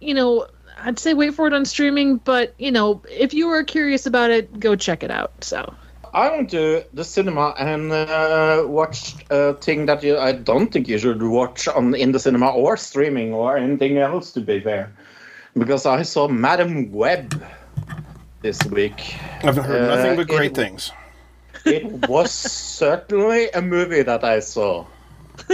you 0.00 0.14
know, 0.14 0.48
I'd 0.76 0.98
say 0.98 1.14
wait 1.14 1.34
for 1.34 1.46
it 1.46 1.52
on 1.52 1.64
streaming. 1.64 2.16
But 2.16 2.52
you 2.58 2.72
know, 2.72 3.00
if 3.08 3.32
you 3.32 3.48
are 3.50 3.62
curious 3.62 4.06
about 4.06 4.32
it, 4.32 4.58
go 4.58 4.74
check 4.74 5.04
it 5.04 5.12
out. 5.12 5.44
So 5.44 5.72
I 6.12 6.30
went 6.30 6.50
to 6.50 6.84
the 6.92 7.04
cinema 7.04 7.54
and 7.58 7.92
uh, 7.92 8.64
watched 8.66 9.24
a 9.30 9.54
thing 9.54 9.86
that 9.86 10.02
you, 10.02 10.18
I 10.18 10.32
don't 10.32 10.72
think 10.72 10.88
you 10.88 10.98
should 10.98 11.22
watch 11.22 11.68
on 11.68 11.94
in 11.94 12.12
the 12.12 12.18
cinema 12.18 12.50
or 12.50 12.76
streaming 12.76 13.32
or 13.32 13.56
anything 13.56 13.98
else. 13.98 14.32
To 14.32 14.40
be 14.40 14.60
fair, 14.60 14.92
because 15.56 15.86
I 15.86 16.02
saw 16.02 16.26
Madame 16.28 16.90
Web 16.92 17.42
this 18.42 18.58
week. 18.66 19.14
I've 19.44 19.56
heard 19.56 19.82
Uh, 19.90 19.96
nothing 19.96 20.16
but 20.16 20.26
great 20.28 20.50
it- 20.52 20.56
things. 20.56 20.92
It 21.66 21.84
was 22.08 22.30
certainly 22.80 23.50
a 23.50 23.60
movie 23.62 24.02
that 24.02 24.24
I 24.24 24.40
saw. 24.40 24.86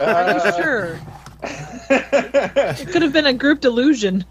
Are 0.00 0.34
you 0.34 0.40
sure? 0.62 1.00
It 1.90 2.88
could 2.92 3.02
have 3.02 3.12
been 3.12 3.26
a 3.26 3.32
group 3.32 3.60
delusion. 3.60 4.24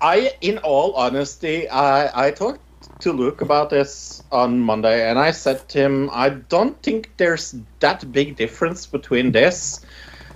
I, 0.00 0.32
in 0.40 0.58
all 0.58 0.92
honesty, 0.94 1.68
I, 1.68 2.26
I 2.26 2.30
talked 2.30 2.60
to 3.04 3.12
Luke 3.12 3.42
about 3.42 3.68
this 3.68 4.22
on 4.32 4.60
Monday, 4.60 5.08
and 5.08 5.18
I 5.18 5.30
said 5.30 5.68
to 5.68 5.78
him, 5.78 6.08
I 6.10 6.30
don't 6.30 6.82
think 6.82 7.10
there's 7.18 7.54
that 7.80 8.10
big 8.10 8.36
difference 8.36 8.86
between 8.86 9.32
this 9.32 9.84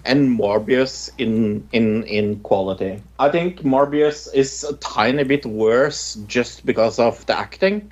and 0.05 0.39
Morbius 0.39 1.11
in 1.16 1.66
in 1.73 2.03
in 2.05 2.41
quality. 2.41 3.03
I 3.19 3.31
think 3.31 3.62
Morbius 3.62 4.29
is 4.35 4.64
a 4.64 4.77
tiny 4.77 5.25
bit 5.25 5.47
worse 5.47 6.16
just 6.27 6.66
because 6.66 6.99
of 6.99 7.25
the 7.25 7.39
acting, 7.39 7.91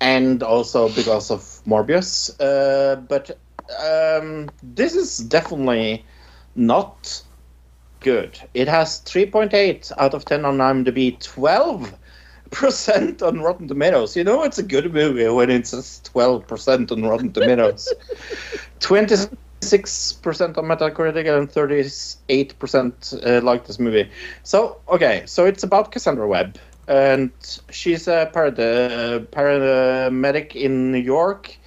and 0.00 0.42
also 0.42 0.88
because 0.88 1.30
of 1.30 1.40
Morbius. 1.64 2.30
Uh, 2.40 2.96
but 2.96 3.30
um, 3.78 4.50
this 4.64 4.96
is 4.96 5.18
definitely 5.18 6.04
not 6.56 7.22
good. 8.00 8.36
It 8.52 8.66
has 8.66 9.00
3.8 9.02 9.92
out 9.96 10.12
of 10.14 10.24
10 10.24 10.44
on 10.44 10.58
IMDb, 10.58 11.20
12 11.20 11.94
percent 12.52 13.22
on 13.22 13.40
Rotten 13.40 13.68
Tomatoes. 13.68 14.16
You 14.16 14.24
know 14.24 14.44
it's 14.44 14.58
a 14.58 14.62
good 14.62 14.92
movie 14.92 15.28
when 15.28 15.50
it 15.50 15.66
says 15.66 16.00
12 16.04 16.46
percent 16.46 16.92
on 16.92 17.02
Rotten 17.04 17.32
Tomatoes. 17.32 17.94
26 18.80 20.12
percent 20.12 20.58
on 20.58 20.64
Metacritic 20.64 21.26
and 21.26 21.50
38 21.50 22.58
percent 22.58 23.14
uh, 23.26 23.40
like 23.42 23.66
this 23.66 23.78
movie. 23.78 24.10
So 24.42 24.78
okay, 24.88 25.22
so 25.26 25.46
it's 25.46 25.62
about 25.62 25.92
Cassandra 25.92 26.26
Webb, 26.28 26.58
and 26.88 27.30
she's 27.70 28.06
a 28.08 28.30
parad- 28.32 29.26
paramedic 29.28 30.54
in 30.54 30.92
New 30.92 30.98
York 30.98 31.58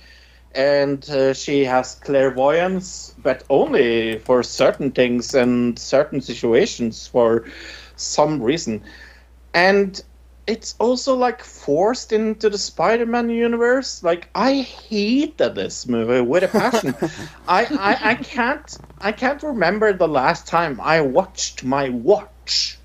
and 0.55 1.09
uh, 1.09 1.33
she 1.33 1.65
has 1.65 1.95
clairvoyance, 1.95 3.13
but 3.21 3.43
only 3.49 4.17
for 4.19 4.41
certain 4.43 4.91
things 4.91 5.33
and 5.35 5.77
certain 5.77 6.21
situations 6.21 7.07
for 7.07 7.45
some 7.95 8.41
reason. 8.41 8.81
And 9.53 10.01
it's 10.47 10.75
also 10.79 11.15
like 11.15 11.43
forced 11.43 12.11
into 12.11 12.49
the 12.49 12.57
Spider-Man 12.57 13.29
universe. 13.29 14.03
Like 14.03 14.29
I 14.35 14.61
hated 14.61 15.55
this 15.55 15.87
movie 15.87 16.21
with 16.21 16.43
a 16.43 16.47
passion. 16.47 16.95
I, 17.47 17.65
I 17.77 17.99
I 18.11 18.15
can't 18.15 18.77
I 19.01 19.11
can't 19.11 19.43
remember 19.43 19.93
the 19.93 20.07
last 20.07 20.47
time 20.47 20.79
I 20.81 21.01
watched 21.01 21.63
my 21.63 21.89
watch 21.89 22.79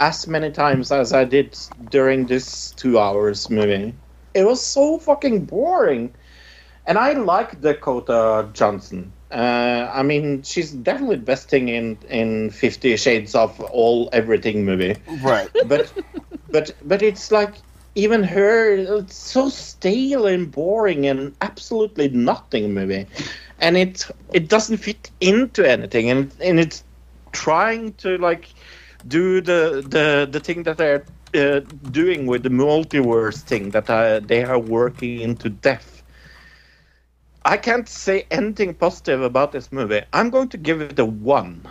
as 0.00 0.26
many 0.26 0.50
times 0.52 0.92
as 0.92 1.12
I 1.12 1.24
did 1.24 1.58
during 1.88 2.26
this 2.26 2.72
two 2.72 2.98
hours 2.98 3.50
movie. 3.50 3.94
It 4.34 4.44
was 4.44 4.64
so 4.64 4.98
fucking 4.98 5.46
boring. 5.46 6.14
And 6.86 6.98
I 6.98 7.12
like 7.14 7.60
Dakota 7.60 8.50
Johnson. 8.52 9.15
Uh, 9.30 9.90
I 9.92 10.02
mean, 10.02 10.42
she's 10.42 10.70
definitely 10.70 11.16
the 11.16 11.22
best 11.22 11.48
thing 11.48 11.68
in 11.68 11.98
in 12.08 12.50
Fifty 12.50 12.96
Shades 12.96 13.34
of 13.34 13.60
all 13.60 14.08
everything 14.12 14.64
movie. 14.64 14.96
Right. 15.22 15.50
But 15.66 15.92
but 16.50 16.72
but 16.84 17.02
it's 17.02 17.30
like 17.32 17.54
even 17.94 18.22
her, 18.24 18.98
it's 18.98 19.16
so 19.16 19.48
stale 19.48 20.26
and 20.26 20.50
boring 20.50 21.06
and 21.06 21.34
absolutely 21.40 22.08
nothing 22.08 22.72
movie, 22.74 23.06
and 23.60 23.76
it 23.76 24.06
it 24.32 24.48
doesn't 24.48 24.78
fit 24.78 25.10
into 25.20 25.64
anything, 25.68 26.10
and 26.10 26.30
and 26.40 26.60
it's 26.60 26.84
trying 27.32 27.92
to 27.94 28.16
like 28.18 28.48
do 29.06 29.40
the 29.40 29.84
the 29.86 30.28
the 30.30 30.40
thing 30.40 30.62
that 30.64 30.76
they're 30.78 31.04
uh, 31.34 31.60
doing 31.90 32.26
with 32.26 32.42
the 32.42 32.48
multiverse 32.50 33.40
thing 33.40 33.70
that 33.70 33.88
uh, 33.90 34.20
they 34.20 34.44
are 34.44 34.58
working 34.58 35.20
into 35.20 35.48
death. 35.48 35.95
I 37.46 37.56
can't 37.56 37.88
say 37.88 38.26
anything 38.32 38.74
positive 38.74 39.22
about 39.22 39.52
this 39.52 39.70
movie. 39.70 40.02
I'm 40.12 40.30
going 40.30 40.48
to 40.48 40.56
give 40.56 40.80
it 40.80 40.98
a 40.98 41.04
one, 41.04 41.62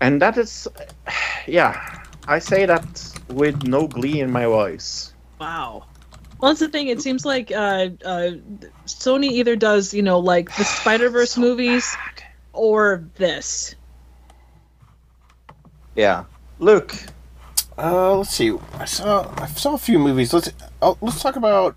and 0.00 0.20
that 0.22 0.38
is, 0.38 0.66
yeah, 1.46 2.02
I 2.26 2.38
say 2.38 2.64
that 2.64 3.18
with 3.28 3.62
no 3.64 3.86
glee 3.86 4.20
in 4.20 4.30
my 4.30 4.46
voice. 4.46 5.12
Wow. 5.38 5.84
Well, 6.38 6.50
that's 6.50 6.60
the 6.60 6.70
thing. 6.70 6.88
It 6.88 7.02
seems 7.02 7.26
like 7.26 7.52
uh, 7.52 7.90
uh, 8.02 8.32
Sony 8.86 9.30
either 9.30 9.56
does, 9.56 9.92
you 9.92 10.00
know, 10.00 10.18
like 10.18 10.56
the 10.56 10.64
Spider 10.80 11.10
Verse 11.10 11.36
movies 11.36 11.94
or 12.54 13.04
this. 13.16 13.74
Yeah, 15.94 16.24
Luke. 16.58 16.94
Uh, 17.76 18.16
let's 18.16 18.30
see. 18.30 18.56
I 18.78 18.86
saw 18.86 19.30
I 19.36 19.46
saw 19.48 19.74
a 19.74 19.78
few 19.78 19.98
movies. 19.98 20.32
Let's 20.32 20.50
oh, 20.80 20.96
let's 21.02 21.22
talk 21.22 21.36
about 21.36 21.76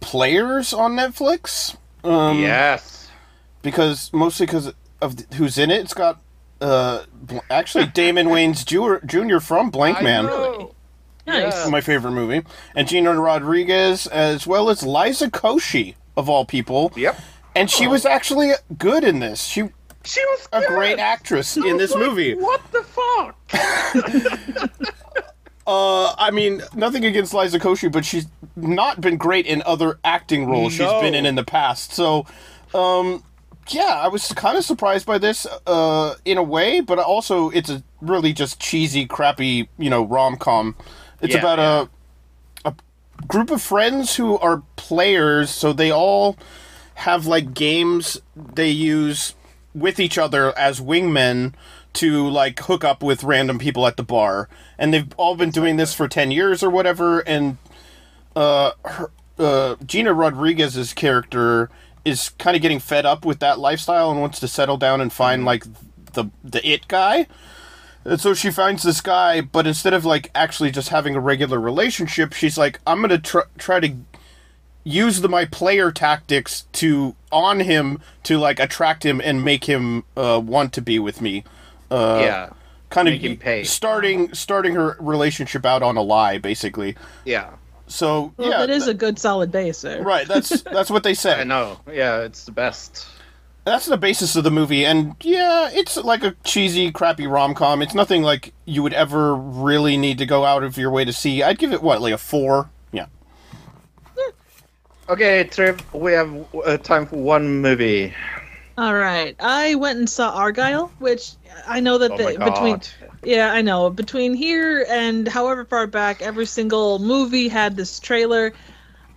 players 0.00 0.74
on 0.74 0.92
Netflix. 0.92 1.76
Um, 2.06 2.38
yes. 2.40 3.08
because 3.62 4.12
mostly 4.12 4.46
because 4.46 4.72
of 5.00 5.16
th- 5.16 5.28
who's 5.34 5.58
in 5.58 5.70
it. 5.70 5.80
It's 5.80 5.94
got 5.94 6.20
uh 6.60 7.04
actually 7.50 7.86
Damon 7.94 8.28
Wayans 8.28 8.64
Jr. 8.64 9.04
Jr. 9.06 9.40
from 9.40 9.70
Blankman, 9.70 10.72
Nice. 11.26 11.64
Yeah. 11.64 11.70
my 11.70 11.80
favorite 11.80 12.12
movie, 12.12 12.42
and 12.74 12.86
Gina 12.86 13.18
Rodriguez 13.20 14.06
as 14.06 14.46
well 14.46 14.70
as 14.70 14.82
Liza 14.84 15.30
Koshy 15.30 15.96
of 16.16 16.28
all 16.28 16.44
people. 16.44 16.92
Yep. 16.96 17.18
And 17.54 17.70
she 17.70 17.86
was 17.86 18.04
actually 18.06 18.52
good 18.78 19.02
in 19.04 19.18
this. 19.18 19.42
She 19.44 19.62
She 20.04 20.20
was 20.26 20.48
a 20.52 20.60
good. 20.60 20.68
great 20.68 20.98
actress 20.98 21.58
I 21.58 21.66
in 21.66 21.76
was 21.76 21.90
this 21.90 21.94
like, 21.94 22.06
movie. 22.06 22.34
What 22.34 22.60
the 22.70 22.82
fuck? 22.84 23.36
Uh, 25.66 26.14
I 26.16 26.30
mean, 26.30 26.62
nothing 26.74 27.04
against 27.04 27.34
Liza 27.34 27.58
Koshy, 27.58 27.90
but 27.90 28.04
she's 28.04 28.26
not 28.54 29.00
been 29.00 29.16
great 29.16 29.46
in 29.46 29.62
other 29.66 29.98
acting 30.04 30.46
roles 30.46 30.72
she's 30.72 30.92
been 31.00 31.14
in 31.14 31.26
in 31.26 31.34
the 31.34 31.44
past. 31.44 31.92
So, 31.92 32.24
um, 32.72 33.24
yeah, 33.68 34.00
I 34.00 34.08
was 34.08 34.28
kind 34.32 34.56
of 34.56 34.64
surprised 34.64 35.06
by 35.06 35.18
this, 35.18 35.44
uh, 35.66 36.14
in 36.24 36.38
a 36.38 36.42
way, 36.42 36.80
but 36.80 36.98
also 37.00 37.50
it's 37.50 37.68
a 37.68 37.82
really 38.00 38.32
just 38.32 38.60
cheesy, 38.60 39.06
crappy, 39.06 39.68
you 39.76 39.90
know, 39.90 40.04
rom 40.04 40.36
com. 40.36 40.76
It's 41.20 41.34
Yeah, 41.34 41.40
about 41.40 41.58
yeah. 41.58 41.86
a 42.64 42.68
a 42.70 42.74
group 43.26 43.50
of 43.50 43.60
friends 43.60 44.16
who 44.16 44.38
are 44.38 44.62
players, 44.76 45.50
so 45.50 45.72
they 45.72 45.90
all 45.90 46.36
have 46.94 47.26
like 47.26 47.54
games 47.54 48.20
they 48.36 48.70
use 48.70 49.34
with 49.74 49.98
each 50.00 50.16
other 50.16 50.56
as 50.56 50.80
wingmen 50.80 51.54
to 51.94 52.28
like 52.28 52.60
hook 52.60 52.84
up 52.84 53.02
with 53.02 53.24
random 53.24 53.58
people 53.58 53.86
at 53.86 53.96
the 53.96 54.02
bar 54.02 54.48
and 54.78 54.92
they've 54.92 55.12
all 55.16 55.36
been 55.36 55.50
doing 55.50 55.76
this 55.76 55.94
for 55.94 56.08
10 56.08 56.30
years 56.30 56.62
or 56.62 56.70
whatever 56.70 57.20
and 57.20 57.58
uh, 58.34 58.72
her, 58.84 59.10
uh 59.38 59.76
Gina 59.84 60.12
Rodriguez's 60.12 60.92
character 60.92 61.70
is 62.04 62.30
kind 62.30 62.54
of 62.56 62.62
getting 62.62 62.78
fed 62.78 63.06
up 63.06 63.24
with 63.24 63.38
that 63.40 63.58
lifestyle 63.58 64.10
and 64.10 64.20
wants 64.20 64.40
to 64.40 64.48
settle 64.48 64.76
down 64.76 65.00
and 65.00 65.12
find 65.12 65.44
like 65.44 65.64
the 66.12 66.26
the 66.44 66.66
it 66.66 66.88
guy 66.88 67.26
and 68.04 68.20
so 68.20 68.34
she 68.34 68.50
finds 68.50 68.82
this 68.82 69.00
guy 69.00 69.40
but 69.40 69.66
instead 69.66 69.92
of 69.92 70.04
like 70.04 70.30
actually 70.34 70.70
just 70.70 70.90
having 70.90 71.14
a 71.14 71.20
regular 71.20 71.60
relationship 71.60 72.32
she's 72.32 72.56
like 72.56 72.80
I'm 72.86 72.98
going 72.98 73.10
to 73.10 73.18
tr- 73.18 73.48
try 73.58 73.80
to 73.80 73.94
use 74.86 75.20
the 75.20 75.28
my 75.28 75.44
player 75.44 75.90
tactics 75.90 76.62
to 76.72 77.16
on 77.32 77.60
him 77.60 78.00
to 78.22 78.38
like 78.38 78.60
attract 78.60 79.04
him 79.04 79.20
and 79.22 79.44
make 79.44 79.64
him 79.64 80.04
uh, 80.16 80.40
want 80.42 80.72
to 80.74 80.80
be 80.80 80.98
with 80.98 81.20
me. 81.20 81.42
Uh, 81.90 82.20
yeah. 82.22 82.50
Kind 82.96 83.08
of 83.08 83.14
make 83.14 83.22
him 83.22 83.36
pay. 83.36 83.64
starting 83.64 84.32
starting 84.34 84.74
her 84.74 84.96
relationship 84.98 85.64
out 85.64 85.82
on 85.82 85.96
a 85.96 86.02
lie, 86.02 86.38
basically. 86.38 86.96
Yeah. 87.24 87.50
So 87.86 88.32
Well, 88.36 88.50
yeah, 88.50 88.58
that 88.58 88.70
is 88.70 88.84
th- 88.84 88.94
a 88.94 88.98
good 88.98 89.18
solid 89.18 89.52
base 89.52 89.82
there. 89.82 90.02
right. 90.02 90.26
That's 90.26 90.62
that's 90.62 90.90
what 90.90 91.02
they 91.04 91.14
said. 91.14 91.40
I 91.40 91.44
know. 91.44 91.78
Yeah, 91.92 92.22
it's 92.22 92.44
the 92.44 92.52
best. 92.52 93.06
That's 93.64 93.86
the 93.86 93.96
basis 93.96 94.36
of 94.36 94.44
the 94.44 94.50
movie, 94.52 94.84
and 94.86 95.16
yeah, 95.22 95.68
it's 95.72 95.96
like 95.96 96.22
a 96.22 96.36
cheesy, 96.44 96.92
crappy 96.92 97.26
rom 97.26 97.52
com. 97.52 97.82
It's 97.82 97.94
nothing 97.94 98.22
like 98.22 98.52
you 98.64 98.80
would 98.84 98.92
ever 98.92 99.34
really 99.34 99.96
need 99.96 100.18
to 100.18 100.26
go 100.26 100.44
out 100.44 100.62
of 100.62 100.76
your 100.78 100.90
way 100.92 101.04
to 101.04 101.12
see. 101.12 101.42
I'd 101.42 101.58
give 101.58 101.72
it 101.72 101.82
what, 101.82 102.00
like 102.00 102.12
a 102.14 102.18
four? 102.18 102.70
Yeah. 102.92 103.06
Okay, 105.08 105.44
Triv, 105.50 105.80
we 105.92 106.12
have 106.12 106.32
uh, 106.64 106.76
time 106.78 107.06
for 107.06 107.16
one 107.16 107.60
movie. 107.60 108.12
All 108.78 108.94
right. 108.94 109.34
I 109.40 109.74
went 109.76 109.98
and 109.98 110.08
saw 110.08 110.36
Argylle, 110.38 110.90
which 110.98 111.32
I 111.66 111.80
know 111.80 111.98
that 111.98 112.12
Oh 112.12 112.16
the, 112.16 112.38
between 112.38 112.80
yeah, 113.22 113.52
I 113.52 113.62
know 113.62 113.88
between 113.90 114.34
here 114.34 114.86
and 114.88 115.26
however 115.26 115.64
far 115.64 115.86
back, 115.86 116.20
every 116.20 116.46
single 116.46 116.98
movie 116.98 117.48
had 117.48 117.76
this 117.76 117.98
trailer. 117.98 118.52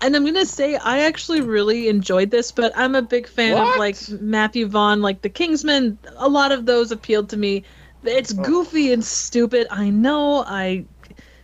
And 0.01 0.15
I'm 0.15 0.23
gonna 0.23 0.45
say 0.45 0.77
I 0.77 0.99
actually 0.99 1.41
really 1.41 1.89
enjoyed 1.89 2.31
this, 2.31 2.53
but 2.53 2.71
I'm 2.75 2.95
a 2.95 3.01
big 3.01 3.27
fan 3.27 3.55
What? 3.55 3.73
of 3.73 3.79
like 3.79 3.97
Matthew 4.21 4.65
Vaughn, 4.65 5.01
like 5.01 5.21
The 5.21 5.29
Kingsman. 5.29 5.97
A 6.17 6.29
lot 6.29 6.53
of 6.53 6.65
those 6.65 6.91
appealed 6.91 7.29
to 7.29 7.37
me. 7.37 7.63
It's 8.03 8.33
Oh. 8.37 8.41
goofy 8.41 8.93
and 8.93 9.03
stupid. 9.03 9.67
I 9.69 9.89
know. 9.89 10.45
I 10.47 10.85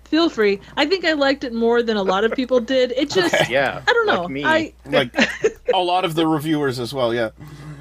feel 0.06 0.30
free. 0.30 0.62
I 0.78 0.86
think 0.86 1.04
I 1.04 1.14
liked 1.14 1.44
it 1.44 1.54
more 1.54 1.84
than 1.84 1.98
a 1.98 2.04
lot 2.04 2.24
of 2.24 2.34
people 2.34 2.62
did. 2.62 2.94
It 2.94 3.10
just, 3.12 3.34
Okay. 3.34 3.52
Yeah. 3.52 3.82
I 3.86 3.92
don't 3.92 4.08
know. 4.08 4.22
Like 4.22 4.30
me. 4.32 4.46
I 4.46 4.74
Like 4.86 5.14
a 5.74 5.80
lot 5.80 6.06
of 6.06 6.16
the 6.16 6.26
reviewers 6.26 6.80
as 6.80 6.94
well. 6.94 7.14
Yeah. 7.14 7.32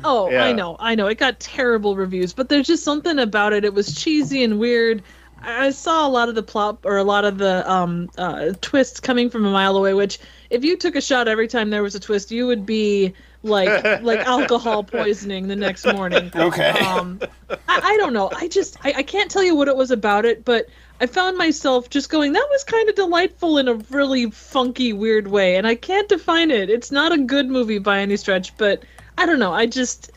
Oh, 0.05 0.31
Yeah. 0.31 0.45
I 0.45 0.53
know, 0.53 0.77
I 0.79 0.95
know. 0.95 1.07
It 1.07 1.19
got 1.19 1.41
terrible 1.41 1.97
reviews, 1.97 2.33
but 2.33 2.49
there's 2.49 2.67
just 2.67 2.85
something 2.85 3.19
about 3.19 3.53
it. 3.53 3.65
It 3.65 3.75
was 3.75 3.95
cheesy 3.95 4.45
and 4.45 4.59
weird. 4.59 5.03
I 5.43 5.67
I 5.67 5.71
saw 5.71 6.07
a 6.07 6.09
lot 6.09 6.29
of 6.31 6.35
the 6.35 6.43
plot 6.43 6.79
or 6.85 6.97
a 6.97 7.05
lot 7.05 7.25
of 7.25 7.37
the 7.39 7.71
um, 7.71 8.09
uh, 8.17 8.53
twists 8.63 9.01
coming 9.01 9.29
from 9.29 9.45
a 9.45 9.51
mile 9.51 9.77
away. 9.77 9.93
Which, 9.93 10.19
if 10.49 10.65
you 10.65 10.77
took 10.77 10.97
a 10.97 11.01
shot 11.03 11.29
every 11.29 11.49
time 11.49 11.69
there 11.71 11.83
was 11.83 11.95
a 11.95 12.01
twist, 12.01 12.31
you 12.31 12.47
would 12.47 12.65
be 12.65 13.13
like 13.43 14.03
like 14.03 14.21
alcohol 14.27 14.83
poisoning 14.83 15.49
the 15.49 15.57
next 15.57 15.85
morning. 15.85 16.31
Okay. 16.35 16.71
um 16.71 17.21
I, 17.51 17.57
I 17.69 17.97
don't 17.99 18.15
know 18.15 18.31
i 18.35 18.49
just 18.49 18.79
I, 18.85 18.95
I 18.97 19.03
can't 19.03 19.31
tell 19.31 19.43
you 19.43 19.55
what 19.55 19.69
it 19.69 19.77
was 19.77 19.91
about 19.91 20.25
it 20.25 20.45
but 20.45 20.67
i 21.01 21.07
found 21.07 21.37
myself 21.37 21.91
just 21.91 22.09
going 22.09 22.33
that 22.33 22.47
was 22.51 22.65
kind 22.65 22.89
of 22.89 22.95
delightful 22.95 23.59
in 23.59 23.69
a 23.69 23.75
really 23.91 24.31
funky 24.31 24.93
weird 24.95 25.29
way 25.29 25.57
and 25.57 25.67
i 25.67 25.75
can't 25.75 26.09
define 26.09 26.51
it 26.51 26.71
it's 26.71 26.91
not 26.91 27.13
a 27.13 27.19
good 27.19 27.49
movie 27.51 27.79
by 27.79 28.01
any 28.01 28.17
stretch 28.17 28.57
but 28.57 28.83
i 29.19 29.27
don't 29.27 29.39
know. 29.39 29.53
I 29.53 29.67
just 29.67 30.11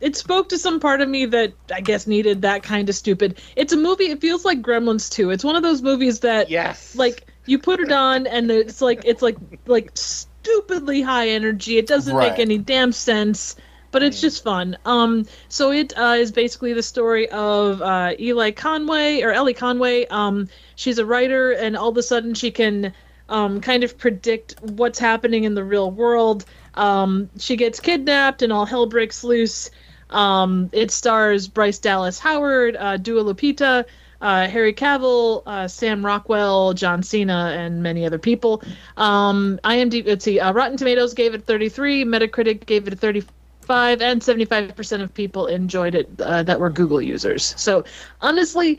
it 0.00 0.16
spoke 0.16 0.48
to 0.48 0.58
some 0.58 0.80
part 0.80 1.00
of 1.00 1.08
me 1.08 1.26
that 1.26 1.52
i 1.72 1.80
guess 1.80 2.06
needed 2.06 2.42
that 2.42 2.62
kind 2.62 2.88
of 2.88 2.94
stupid. 2.94 3.40
It's 3.56 3.72
a 3.72 3.76
movie 3.76 4.04
it 4.10 4.20
feels 4.20 4.44
like 4.44 4.60
gremlins 4.62 5.10
2 5.10 5.30
it's 5.30 5.44
one 5.44 5.56
of 5.56 5.62
those 5.62 5.82
movies 5.82 6.20
that 6.20 6.50
yes. 6.50 6.94
like 6.96 7.26
you 7.46 7.58
put 7.58 7.80
it 7.80 7.92
on 7.92 8.26
and 8.26 8.50
it's 8.50 8.80
like 8.80 9.02
it's 9.04 9.22
like 9.22 9.36
like 9.66 9.90
stupidly 9.94 11.02
high 11.02 11.28
energy. 11.28 11.78
It 11.78 11.86
doesn't 11.86 12.14
Right. 12.16 12.30
make 12.32 12.38
any 12.40 12.58
damn 12.58 12.92
sense 12.92 13.56
but 13.90 14.02
it's 14.02 14.20
just 14.20 14.42
fun. 14.42 14.76
Um 14.86 15.26
so 15.48 15.70
it 15.70 15.92
uh, 15.98 16.16
is 16.18 16.32
basically 16.32 16.72
the 16.72 16.82
story 16.82 17.28
of 17.28 17.82
uh, 17.82 18.12
eli 18.18 18.50
conway 18.50 19.20
or 19.22 19.32
ellie 19.32 19.54
conway. 19.54 20.06
Um 20.06 20.48
she's 20.76 20.98
a 20.98 21.06
writer 21.06 21.52
and 21.52 21.76
all 21.76 21.90
of 21.90 21.96
a 21.96 22.02
sudden 22.02 22.34
she 22.34 22.50
can 22.50 22.92
um, 23.28 23.60
kind 23.62 23.82
of 23.82 23.96
predict 23.96 24.56
what's 24.60 24.98
happening 24.98 25.44
in 25.44 25.54
the 25.54 25.64
real 25.64 25.90
world 25.90 26.44
um, 26.74 27.28
she 27.38 27.56
gets 27.56 27.80
kidnapped 27.80 28.42
and 28.42 28.52
all 28.52 28.66
hell 28.66 28.86
breaks 28.86 29.24
loose 29.24 29.70
um, 30.12 30.68
it 30.72 30.90
stars 30.90 31.48
Bryce 31.48 31.78
Dallas 31.78 32.18
Howard, 32.18 32.76
uh, 32.78 32.96
Dua 32.98 33.22
Lupita, 33.24 33.84
uh, 34.20 34.46
Harry 34.46 34.72
Cavill, 34.72 35.42
uh, 35.46 35.66
Sam 35.66 36.04
Rockwell, 36.04 36.74
John 36.74 37.02
Cena, 37.02 37.54
and 37.56 37.82
many 37.82 38.06
other 38.06 38.18
people. 38.18 38.62
Um, 38.96 39.58
IMDb, 39.64 40.06
let's 40.06 40.24
see, 40.24 40.38
uh, 40.38 40.52
Rotten 40.52 40.76
Tomatoes 40.76 41.14
gave 41.14 41.34
it 41.34 41.44
33, 41.44 42.04
Metacritic 42.04 42.66
gave 42.66 42.86
it 42.86 42.92
a 42.92 42.96
35, 42.96 44.02
and 44.02 44.20
75% 44.20 45.02
of 45.02 45.12
people 45.14 45.46
enjoyed 45.46 45.94
it 45.94 46.08
uh, 46.20 46.42
that 46.44 46.60
were 46.60 46.70
Google 46.70 47.02
users. 47.02 47.54
So 47.56 47.84
honestly, 48.20 48.78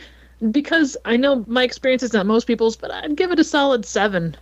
because 0.52 0.96
I 1.04 1.18
know 1.18 1.44
my 1.48 1.64
experience 1.64 2.04
is 2.04 2.14
not 2.14 2.26
most 2.26 2.46
people's, 2.46 2.76
but 2.76 2.92
I'd 2.92 3.16
give 3.16 3.32
it 3.32 3.40
a 3.40 3.44
solid 3.44 3.86
seven. 3.86 4.38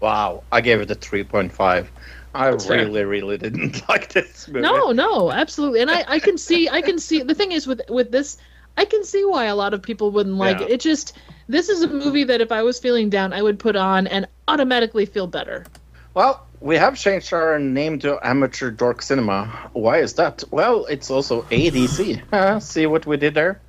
wow. 0.00 0.42
I 0.52 0.60
gave 0.60 0.80
it 0.80 0.90
a 0.90 0.94
3.5. 0.94 1.86
I 2.34 2.50
That's 2.50 2.66
fair. 2.66 2.78
really, 2.86 3.04
really 3.04 3.36
didn't 3.38 3.86
like 3.88 4.12
this 4.12 4.48
movie. 4.48 4.60
No, 4.60 4.92
no, 4.92 5.30
absolutely. 5.30 5.80
And 5.80 5.90
I, 5.90 6.04
I 6.08 6.18
can 6.18 6.38
see, 6.38 6.68
I 6.68 6.80
can 6.82 6.98
see. 6.98 7.22
The 7.22 7.34
thing 7.34 7.52
is 7.52 7.66
with 7.66 7.82
with 7.88 8.10
this, 8.10 8.38
I 8.76 8.84
can 8.86 9.04
see 9.04 9.24
why 9.24 9.44
a 9.46 9.54
lot 9.54 9.74
of 9.74 9.82
people 9.82 10.10
wouldn't 10.10 10.36
like 10.36 10.60
Yeah. 10.60 10.66
it. 10.66 10.72
It 10.72 10.80
just, 10.80 11.14
this 11.48 11.68
is 11.68 11.82
a 11.82 11.88
movie 11.88 12.24
that 12.24 12.40
if 12.40 12.50
I 12.50 12.62
was 12.62 12.78
feeling 12.78 13.10
down, 13.10 13.32
I 13.34 13.42
would 13.42 13.58
put 13.58 13.76
on 13.76 14.06
and 14.06 14.26
automatically 14.48 15.04
feel 15.04 15.26
better. 15.26 15.66
Well, 16.14 16.46
we 16.60 16.76
have 16.76 16.96
changed 16.96 17.32
our 17.32 17.58
name 17.58 17.98
to 18.00 18.18
Amateur 18.26 18.70
Dork 18.70 19.02
Cinema. 19.02 19.46
Why 19.72 19.98
is 19.98 20.14
that? 20.14 20.44
Well, 20.50 20.86
it's 20.86 21.10
also 21.10 21.42
ADC. 21.42 22.62
See 22.62 22.86
what 22.86 23.04
we 23.06 23.16
did 23.18 23.34
there? 23.34 23.60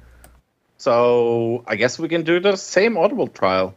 So 0.78 1.64
I 1.68 1.76
guess 1.76 1.98
we 2.00 2.08
can 2.08 2.24
do 2.24 2.40
the 2.40 2.56
same 2.56 2.98
Audible 2.98 3.28
trial. 3.28 3.74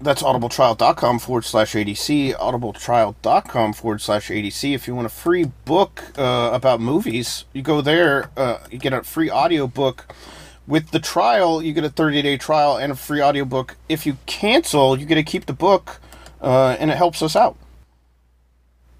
That's 0.00 0.22
audibletrial.com 0.22 1.20
forward 1.20 1.44
slash 1.44 1.72
ADC, 1.74 2.34
audibletrial.com 2.34 3.72
forward 3.72 4.00
slash 4.00 4.28
ADC. 4.28 4.74
If 4.74 4.86
you 4.86 4.94
want 4.94 5.06
a 5.06 5.10
free 5.10 5.44
book 5.64 6.02
uh, 6.18 6.50
about 6.52 6.80
movies, 6.80 7.44
you 7.52 7.62
go 7.62 7.80
there, 7.80 8.30
uh, 8.36 8.58
you 8.70 8.78
get 8.78 8.92
a 8.92 9.02
free 9.02 9.30
audiobook. 9.30 10.12
With 10.66 10.90
the 10.90 10.98
trial, 10.98 11.62
you 11.62 11.72
get 11.72 11.84
a 11.84 11.90
30 11.90 12.22
day 12.22 12.36
trial 12.36 12.76
and 12.76 12.90
a 12.92 12.96
free 12.96 13.22
audiobook. 13.22 13.76
If 13.88 14.04
you 14.06 14.16
cancel, 14.26 14.98
you 14.98 15.06
get 15.06 15.16
to 15.16 15.22
keep 15.22 15.46
the 15.46 15.52
book, 15.52 16.00
uh, 16.40 16.76
and 16.78 16.90
it 16.90 16.96
helps 16.96 17.22
us 17.22 17.36
out. 17.36 17.56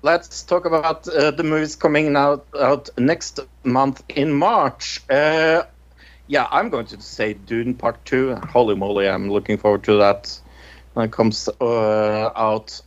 Let's 0.02 0.42
talk 0.42 0.66
about 0.66 1.08
uh, 1.08 1.30
the 1.30 1.42
movies 1.42 1.74
coming 1.74 2.14
out, 2.14 2.46
out 2.60 2.90
next 2.98 3.40
month 3.64 4.02
in 4.10 4.32
March. 4.32 5.02
Uh, 5.08 5.62
yeah, 6.26 6.46
I'm 6.50 6.68
going 6.68 6.86
to 6.86 7.00
say 7.00 7.32
Dune 7.32 7.74
Part 7.74 8.04
2. 8.04 8.36
Holy 8.36 8.74
moly, 8.76 9.08
I'm 9.08 9.30
looking 9.30 9.56
forward 9.56 9.82
to 9.84 9.96
that. 9.96 10.38
When 10.94 11.06
it 11.06 11.12
comes 11.12 11.48
uh, 11.60 12.30
out 12.36 12.80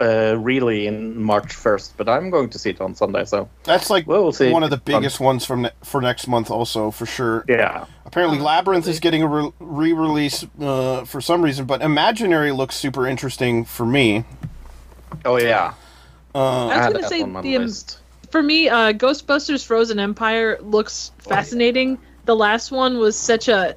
uh, 0.00 0.36
really 0.38 0.86
in 0.86 1.20
March 1.20 1.48
1st, 1.54 1.92
but 1.96 2.08
I'm 2.08 2.30
going 2.30 2.48
to 2.50 2.58
see 2.58 2.70
it 2.70 2.80
on 2.80 2.94
Sunday, 2.94 3.24
so 3.24 3.48
That's 3.64 3.90
like 3.90 4.06
We'll 4.06 4.32
see. 4.32 4.50
one 4.50 4.62
of 4.62 4.70
the 4.70 4.76
It's 4.76 4.90
fun. 4.90 5.00
biggest 5.02 5.20
ones 5.20 5.44
from 5.44 5.62
ne- 5.62 5.70
for 5.82 6.00
next 6.00 6.26
month, 6.28 6.50
also 6.50 6.90
for 6.90 7.04
sure. 7.04 7.44
yeah. 7.48 7.84
Apparently, 8.06 8.38
Labyrinth 8.38 8.86
is 8.88 9.00
getting 9.00 9.22
a 9.22 9.26
re- 9.26 9.52
re-release 9.60 10.46
uh, 10.60 11.04
for 11.04 11.20
some 11.20 11.42
reason, 11.42 11.66
but 11.66 11.82
Imaginary 11.82 12.52
looks 12.52 12.74
super 12.76 13.06
interesting 13.06 13.64
for 13.66 13.84
me. 13.84 14.24
Oh, 15.24 15.36
yeah. 15.38 15.74
Uh, 16.34 16.68
I 16.68 16.88
was 16.88 16.94
gonna 16.94 17.08
say 17.08 17.22
the 17.22 17.56
um, 17.56 17.62
list. 17.64 17.98
for 18.30 18.42
me, 18.42 18.68
uh, 18.68 18.92
Ghostbusters: 18.92 19.64
Frozen 19.66 19.98
Empire 19.98 20.58
looks 20.62 21.10
fascinating. 21.18 21.98
The 22.26 22.36
last 22.36 22.70
one 22.70 22.98
was 22.98 23.18
such 23.18 23.48
a, 23.48 23.74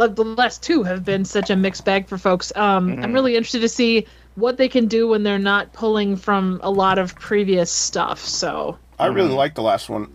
like 0.00 0.16
the 0.16 0.24
last 0.24 0.62
two 0.62 0.82
have 0.82 1.04
been 1.04 1.24
such 1.24 1.50
a 1.50 1.56
mixed 1.56 1.84
bag 1.84 2.08
for 2.08 2.16
folks. 2.16 2.52
Um, 2.56 2.98
I'm 3.02 3.12
really 3.12 3.36
interested 3.36 3.60
to 3.60 3.68
see 3.68 4.06
what 4.34 4.56
they 4.56 4.68
can 4.68 4.86
do 4.86 5.06
when 5.06 5.22
they're 5.22 5.38
not 5.38 5.72
pulling 5.72 6.16
from 6.16 6.58
a 6.62 6.70
lot 6.70 6.98
of 6.98 7.14
previous 7.14 7.70
stuff. 7.70 8.18
So 8.20 8.78
I 8.98 9.06
really 9.06 9.34
like 9.34 9.54
the 9.54 9.62
last 9.62 9.88
one, 9.90 10.10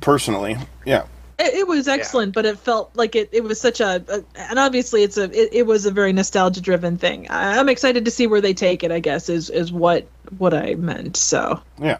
personally. 0.00 0.56
Yeah. 0.84 1.04
it, 1.38 1.54
it 1.54 1.68
was 1.68 1.86
excellent, 1.86 2.34
but 2.34 2.44
it 2.44 2.58
felt 2.58 2.90
like 2.94 3.14
it, 3.14 3.30
it 3.32 3.44
was 3.44 3.60
such 3.60 3.80
a, 3.80 4.04
a 4.08 4.24
and 4.50 4.58
obviously 4.58 5.04
it's 5.04 5.16
a 5.16 5.24
it, 5.24 5.50
it 5.52 5.66
was 5.66 5.86
a 5.86 5.92
very 5.92 6.12
nostalgia 6.12 6.60
driven 6.60 6.98
thing. 6.98 7.30
I, 7.30 7.58
I'm 7.58 7.68
excited 7.68 8.04
to 8.06 8.10
see 8.10 8.26
where 8.26 8.40
they 8.40 8.54
take 8.54 8.82
it. 8.82 8.90
I 8.90 8.98
guess 8.98 9.28
is 9.28 9.48
is 9.48 9.72
what 9.72 10.08
what 10.38 10.54
I 10.54 10.74
meant. 10.74 11.16
So 11.16 11.60
Yeah. 11.78 11.98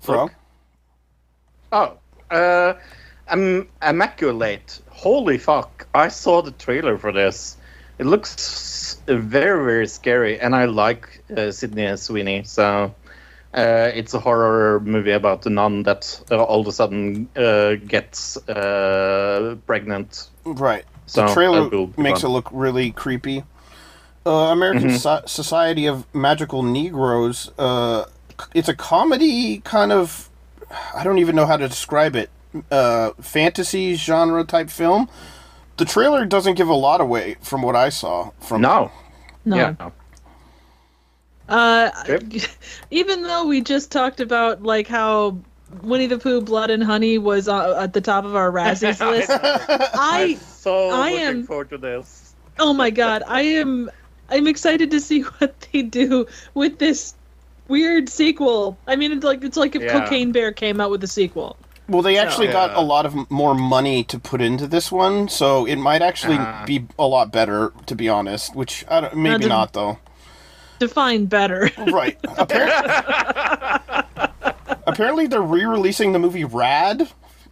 Frog? 0.00 0.32
Oh, 1.70 1.96
uh, 2.30 2.74
um, 3.32 3.68
Immaculate. 3.82 4.80
Holy 4.90 5.38
fuck! 5.38 5.86
I 5.94 6.08
saw 6.08 6.42
the 6.42 6.52
trailer 6.52 6.96
for 6.98 7.12
this. 7.12 7.56
It 7.98 8.06
looks 8.06 9.00
very, 9.06 9.64
very 9.64 9.86
scary, 9.86 10.40
and 10.40 10.54
I 10.54 10.64
like 10.66 11.22
uh, 11.36 11.50
Sydney 11.50 11.84
and 11.84 11.98
Sweeney. 11.98 12.42
So 12.44 12.94
uh, 13.54 13.90
it's 13.94 14.14
a 14.14 14.18
horror 14.20 14.80
movie 14.80 15.12
about 15.12 15.44
a 15.46 15.50
nun 15.50 15.82
that 15.84 16.20
uh, 16.30 16.42
all 16.42 16.60
of 16.60 16.66
a 16.66 16.72
sudden 16.72 17.28
uh, 17.36 17.74
gets 17.74 18.36
uh, 18.48 19.56
pregnant. 19.66 20.28
Right. 20.44 20.84
So 21.06 21.26
the 21.26 21.34
trailer 21.34 21.64
that 21.64 21.76
will 21.76 21.86
be 21.88 22.02
makes 22.02 22.22
fun. 22.22 22.30
it 22.30 22.34
look 22.34 22.48
really 22.52 22.90
creepy. 22.92 23.44
Uh, 24.24 24.30
American 24.52 24.88
Mm-hmm. 24.88 24.96
So- 24.96 25.22
Society 25.26 25.86
of 25.86 26.06
Magical 26.14 26.62
Negroes. 26.62 27.50
Uh, 27.58 28.04
it's 28.54 28.68
a 28.68 28.74
comedy 28.74 29.58
kind 29.58 29.92
of. 29.92 30.28
I 30.94 31.04
don't 31.04 31.18
even 31.18 31.36
know 31.36 31.46
how 31.46 31.56
to 31.58 31.68
describe 31.68 32.16
it. 32.16 32.30
Uh, 32.70 33.10
fantasy 33.20 33.94
genre 33.94 34.44
type 34.44 34.68
film. 34.70 35.08
The 35.78 35.84
trailer 35.86 36.24
doesn't 36.26 36.54
give 36.54 36.68
a 36.68 36.74
lot 36.74 37.00
away 37.00 37.36
from 37.40 37.62
what 37.62 37.74
I 37.74 37.88
saw. 37.88 38.30
From 38.40 38.60
No. 38.60 38.90
no. 39.44 39.56
Yeah. 39.56 39.90
Uh, 41.48 41.90
even 42.90 43.22
though 43.22 43.46
we 43.46 43.60
just 43.60 43.90
talked 43.90 44.20
about 44.20 44.62
like 44.62 44.86
how 44.86 45.36
Winnie 45.82 46.06
the 46.06 46.18
Pooh, 46.18 46.40
Blood 46.40 46.70
and 46.70 46.82
Honey 46.84 47.18
was 47.18 47.48
uh, 47.48 47.78
at 47.80 47.92
the 47.94 48.00
top 48.00 48.24
of 48.24 48.36
our 48.36 48.50
Razzies 48.50 49.00
list, 49.10 49.30
I 49.30 50.34
so 50.34 50.90
I 50.90 51.10
looking 51.12 51.26
am- 51.26 51.46
forward 51.46 51.70
to 51.70 51.78
this. 51.78 52.34
oh 52.58 52.72
my 52.72 52.90
god, 52.90 53.22
I 53.26 53.42
am 53.42 53.90
I'm 54.28 54.46
excited 54.46 54.90
to 54.92 55.00
see 55.00 55.20
what 55.38 55.66
they 55.72 55.82
do 55.82 56.26
with 56.54 56.78
this 56.78 57.14
weird 57.68 58.08
sequel. 58.08 58.76
I 58.86 58.96
mean, 58.96 59.12
it's 59.12 59.24
like 59.24 59.42
it's 59.42 59.56
like 59.56 59.74
if 59.74 59.82
Yeah. 59.82 60.00
Cocaine 60.00 60.32
Bear 60.32 60.52
came 60.52 60.80
out 60.80 60.90
with 60.90 61.02
a 61.02 61.08
sequel. 61.08 61.56
Well, 61.92 62.02
they 62.02 62.16
actually 62.18 62.48
got 62.48 62.70
Yeah. 62.72 62.80
a 62.80 62.84
lot 62.84 63.06
of 63.06 63.30
more 63.30 63.54
money 63.54 64.02
to 64.04 64.18
put 64.18 64.40
into 64.40 64.66
this 64.66 64.90
one, 64.90 65.28
so 65.28 65.66
it 65.66 65.76
might 65.76 66.02
actually 66.02 66.36
Uh-huh. 66.38 66.64
be 66.66 66.86
a 66.98 67.06
lot 67.06 67.30
better, 67.30 67.72
to 67.86 67.94
be 67.94 68.08
honest. 68.08 68.54
Which 68.56 68.84
I 68.88 69.02
don't, 69.02 69.14
maybe 69.14 69.42
did- 69.42 69.48
not 69.50 69.72
though. 69.74 69.98
Define 70.78 71.26
better. 71.26 71.70
Right. 71.78 72.18
Apparently, 72.38 72.92
apparently 74.86 75.26
they're 75.26 75.40
re-releasing 75.42 76.12
the 76.12 76.18
movie 76.18 76.44
Rad. 76.44 77.08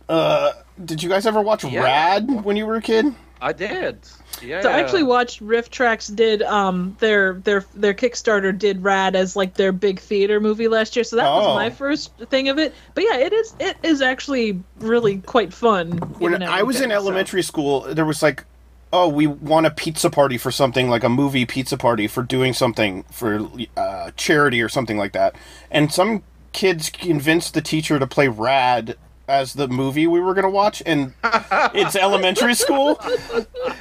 Uh, 0.09 0.51
did 0.85 1.03
you 1.03 1.09
guys 1.09 1.27
ever 1.27 1.41
watch 1.41 1.63
Yeah. 1.65 1.83
Rad 1.85 2.45
when 2.45 2.57
you 2.57 2.67
were 2.67 2.77
a 2.77 2.83
kid? 2.83 3.15
I 3.41 3.53
did. 3.53 3.99
Yeah. 4.43 4.63
So 4.63 4.71
I 4.71 4.81
actually 4.81 5.03
watched 5.03 5.43
RiffTrax 5.45 6.15
did 6.15 6.43
um 6.43 6.97
their 7.01 7.35
their 7.35 7.65
their 7.75 7.95
Kickstarter 7.95 8.57
did 8.57 8.83
Rad 8.83 9.17
as 9.17 9.37
like 9.37 9.55
their 9.55 9.73
big 9.73 10.01
theater 10.01 10.41
movie 10.41 10.69
last 10.69 10.97
year. 10.97 11.05
So 11.05 11.17
that 11.17 11.27
Oh. 11.27 11.39
was 11.39 11.55
my 11.57 11.71
first 11.71 12.13
thing 12.31 12.49
of 12.49 12.59
it. 12.59 12.75
But 12.95 13.05
yeah, 13.05 13.19
it 13.19 13.33
is 13.33 13.55
it 13.61 13.77
is 13.83 14.03
actually 14.03 14.63
really 14.79 15.19
quite 15.19 15.53
fun. 15.53 15.93
When 16.19 16.43
I 16.43 16.63
was 16.63 16.77
in 16.77 16.85
everything, 16.85 16.91
so. 16.91 16.95
elementary 16.97 17.43
school, 17.43 17.81
there 17.83 18.05
was 18.07 18.23
like 18.23 18.45
oh, 18.93 19.09
we 19.09 19.27
want 19.27 19.67
a 19.67 19.71
pizza 19.71 20.11
party 20.11 20.37
for 20.37 20.51
something 20.51 20.91
like 20.91 21.05
a 21.05 21.09
movie 21.09 21.47
pizza 21.47 21.77
party 21.77 22.09
for 22.09 22.23
doing 22.25 22.53
something 22.53 23.05
for 23.05 23.49
uh, 23.77 24.11
charity 24.17 24.61
or 24.61 24.69
something 24.69 24.99
like 24.99 25.13
that, 25.13 25.37
and 25.71 25.93
some 25.93 26.23
kids 26.53 26.91
convinced 26.91 27.55
the 27.55 27.61
teacher 27.61 27.99
to 28.01 28.07
play 28.07 28.27
Rad 28.27 28.97
as 29.31 29.55
the 29.55 29.69
movie 29.69 30.07
we 30.07 30.21
were 30.21 30.35
gonna 30.35 30.51
watch, 30.51 30.83
and 30.85 31.15
it's 31.73 31.97
elementary 31.97 32.55
school. 32.55 33.01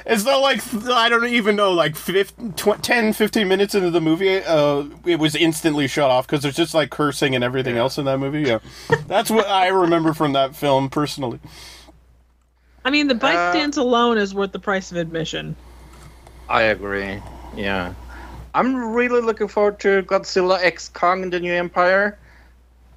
It's 0.06 0.24
not 0.24 0.40
like 0.40 0.62
I 0.86 1.08
don't 1.08 1.26
even 1.26 1.56
know, 1.56 1.72
like 1.72 1.96
15, 1.96 2.52
tw- 2.52 2.82
10, 2.82 3.12
15 3.12 3.48
minutes 3.48 3.74
into 3.74 3.90
the 3.90 4.00
movie, 4.00 4.38
uh, 4.38 4.84
it 5.04 5.18
was 5.18 5.34
instantly 5.34 5.86
shut 5.88 6.10
off 6.10 6.26
because 6.26 6.42
there's 6.42 6.56
just 6.56 6.72
like 6.74 6.90
cursing 6.90 7.34
and 7.34 7.44
everything 7.44 7.76
else 7.76 7.98
in 7.98 8.04
that 8.06 8.18
movie. 8.18 8.42
Yeah, 8.42 8.60
that's 9.06 9.30
what 9.30 9.46
I 9.48 9.68
remember 9.68 10.14
from 10.14 10.32
that 10.32 10.56
film 10.56 10.88
personally. 10.88 11.40
I 12.84 12.90
mean, 12.90 13.08
the 13.08 13.14
bike 13.14 13.36
Uh, 13.36 13.52
dance 13.52 13.76
alone 13.76 14.16
is 14.16 14.34
worth 14.34 14.52
the 14.52 14.58
price 14.58 14.90
of 14.90 14.96
admission. 14.96 15.54
I 16.48 16.62
agree. 16.62 17.20
Yeah. 17.54 17.92
I'm 18.54 18.92
really 18.92 19.20
looking 19.20 19.48
forward 19.48 19.78
to 19.80 20.02
Godzilla 20.02 20.58
X 20.62 20.88
Kong: 20.88 21.22
and 21.22 21.32
The 21.32 21.38
New 21.40 21.52
Empire. 21.52 22.18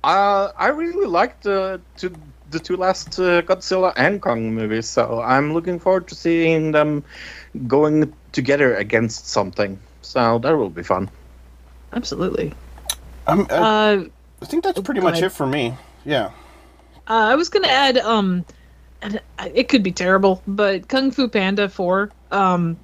Uh, 0.04 0.52
I 0.58 0.68
really 0.68 1.06
liked 1.06 1.44
the 1.44 1.80
two, 1.96 2.14
the 2.54 2.60
two 2.60 2.78
last 2.78 3.20
uh, 3.20 3.42
Godzilla 3.42 3.92
and 3.98 4.22
Kong 4.22 4.54
movies, 4.54 4.88
so 4.88 5.22
I'm 5.22 5.54
looking 5.54 5.80
forward 5.80 6.08
to 6.08 6.16
seeing 6.16 6.72
them 6.72 7.04
going 7.68 8.14
together 8.32 8.76
against 8.76 9.28
something. 9.28 9.80
So 10.02 10.40
that 10.40 10.56
will 10.56 10.70
be 10.70 10.84
fun. 10.84 11.10
Absolutely. 11.92 12.54
I'm, 13.28 13.42
I, 13.50 13.54
Uh, 13.54 14.04
I 14.42 14.46
think 14.46 14.64
that's 14.64 14.80
pretty 14.82 15.02
much 15.02 15.14
ahead. 15.20 15.26
it 15.26 15.30
for 15.32 15.46
me. 15.48 15.74
Yeah. 16.06 16.32
Uh, 17.08 17.32
I 17.32 17.36
was 17.36 17.50
gonna 17.50 17.68
add, 17.68 17.98
um, 17.98 18.46
and 19.02 19.22
it 19.54 19.68
could 19.70 19.84
be 19.84 19.92
terrible, 19.92 20.42
but 20.48 20.88
Kung 20.88 21.12
Fu 21.12 21.28
Panda 21.28 21.68
Four, 21.70 22.12
um, 22.32 22.78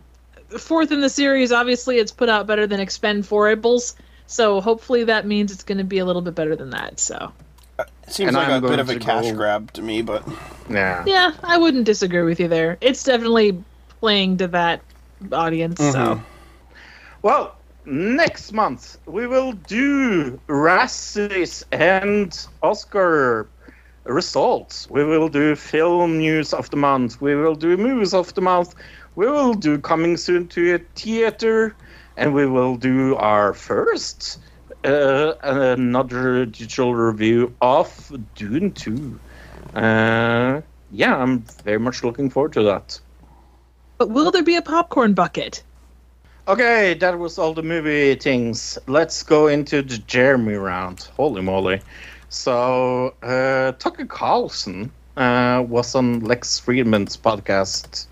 fourth 0.58 0.92
in 0.92 1.02
the 1.02 1.10
series. 1.10 1.52
Obviously, 1.52 1.98
it's 1.98 2.12
put 2.12 2.28
out 2.30 2.48
better 2.48 2.68
than 2.68 2.80
Expend4bles, 2.80 3.96
so 4.28 4.62
hopefully 4.62 5.06
that 5.06 5.26
means 5.26 5.52
it's 5.52 5.64
gonna 5.64 5.84
be 5.84 6.00
a 6.00 6.06
little 6.06 6.22
bit 6.22 6.36
better 6.36 6.56
than 6.56 6.72
that. 6.72 7.00
So, 7.00 7.16
It 7.16 7.49
seems 8.12 8.30
And 8.30 8.38
like 8.38 8.48
I'm 8.50 8.64
a 8.64 8.68
bit 8.68 8.80
of 8.80 8.90
a 8.90 9.00
cash 9.00 9.26
go- 9.32 9.36
grab 9.36 9.72
to 9.74 9.82
me, 9.82 10.02
but 10.02 10.24
Yeah. 10.70 11.04
yeah, 11.06 11.32
I 11.44 11.58
wouldn't 11.58 11.86
disagree 11.86 12.24
with 12.24 12.40
you 12.40 12.48
there. 12.48 12.78
It's 12.82 13.04
definitely 13.04 13.64
playing 14.00 14.38
to 14.38 14.48
that 14.50 14.82
audience. 15.32 15.80
So, 15.80 15.86
Mhm. 15.86 16.24
Well, 17.22 17.56
next 17.86 18.54
month 18.54 18.98
we 19.06 19.28
will 19.28 19.52
do 19.54 20.40
Razzies 20.48 21.64
and 21.72 22.38
Oscar 22.64 23.48
results. 24.06 24.88
We 24.90 25.04
will 25.04 25.28
do 25.30 25.56
film 25.56 26.18
news 26.20 26.54
of 26.54 26.70
the 26.70 26.78
month. 26.78 27.22
We 27.22 27.36
will 27.36 27.56
do 27.56 27.78
movies 27.78 28.14
of 28.14 28.34
the 28.34 28.42
month. 28.42 28.74
We 29.16 29.28
will 29.28 29.54
do 29.54 29.78
coming 29.78 30.18
soon 30.18 30.48
to 30.50 30.76
a 30.76 30.80
theater, 30.96 31.76
and 32.18 32.34
we 32.34 32.46
will 32.46 32.76
do 32.76 33.16
our 33.18 33.54
first 33.54 34.40
uh, 34.84 35.34
another 35.44 36.46
digital 36.46 36.94
review 36.96 37.56
of 37.62 38.12
Dune 38.36 38.72
Two. 38.72 39.20
Uh, 39.76 40.62
yeah, 40.92 41.16
I'm 41.16 41.40
very 41.64 41.80
much 41.80 42.04
looking 42.04 42.30
forward 42.30 42.54
to 42.54 42.64
that. 42.64 43.00
but 43.98 44.10
will 44.10 44.32
there 44.32 44.44
be 44.44 44.56
a 44.56 44.62
popcorn 44.62 45.14
bucket? 45.14 45.64
Okay, 46.48 46.96
that 46.96 47.20
was 47.20 47.38
all 47.38 47.54
the 47.54 47.62
movie 47.62 48.16
things. 48.16 48.78
Let's 48.88 49.22
go 49.24 49.48
into 49.48 49.82
the 49.84 49.98
Jeremy 50.00 50.56
round. 50.56 51.08
Holy 51.16 51.42
moly. 51.42 51.82
So, 52.30 53.14
uh, 53.22 53.74
Tucker 53.74 54.06
Carlson 54.06 54.92
uh, 55.18 55.64
was 55.68 55.94
on 55.96 56.22
Lex 56.22 56.60
Fridman's 56.60 57.18
podcast 57.18 58.08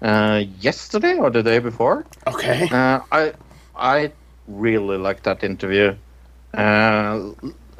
uh, 0.00 0.44
yesterday 0.60 1.18
or 1.18 1.30
the 1.30 1.42
day 1.42 1.58
before. 1.58 2.06
okay. 2.26 2.68
Uh, 2.70 3.00
I 3.12 3.32
I 3.76 4.12
really 4.48 4.96
liked 4.96 5.24
that 5.24 5.42
interview. 5.44 5.94
Uh, 6.54 7.30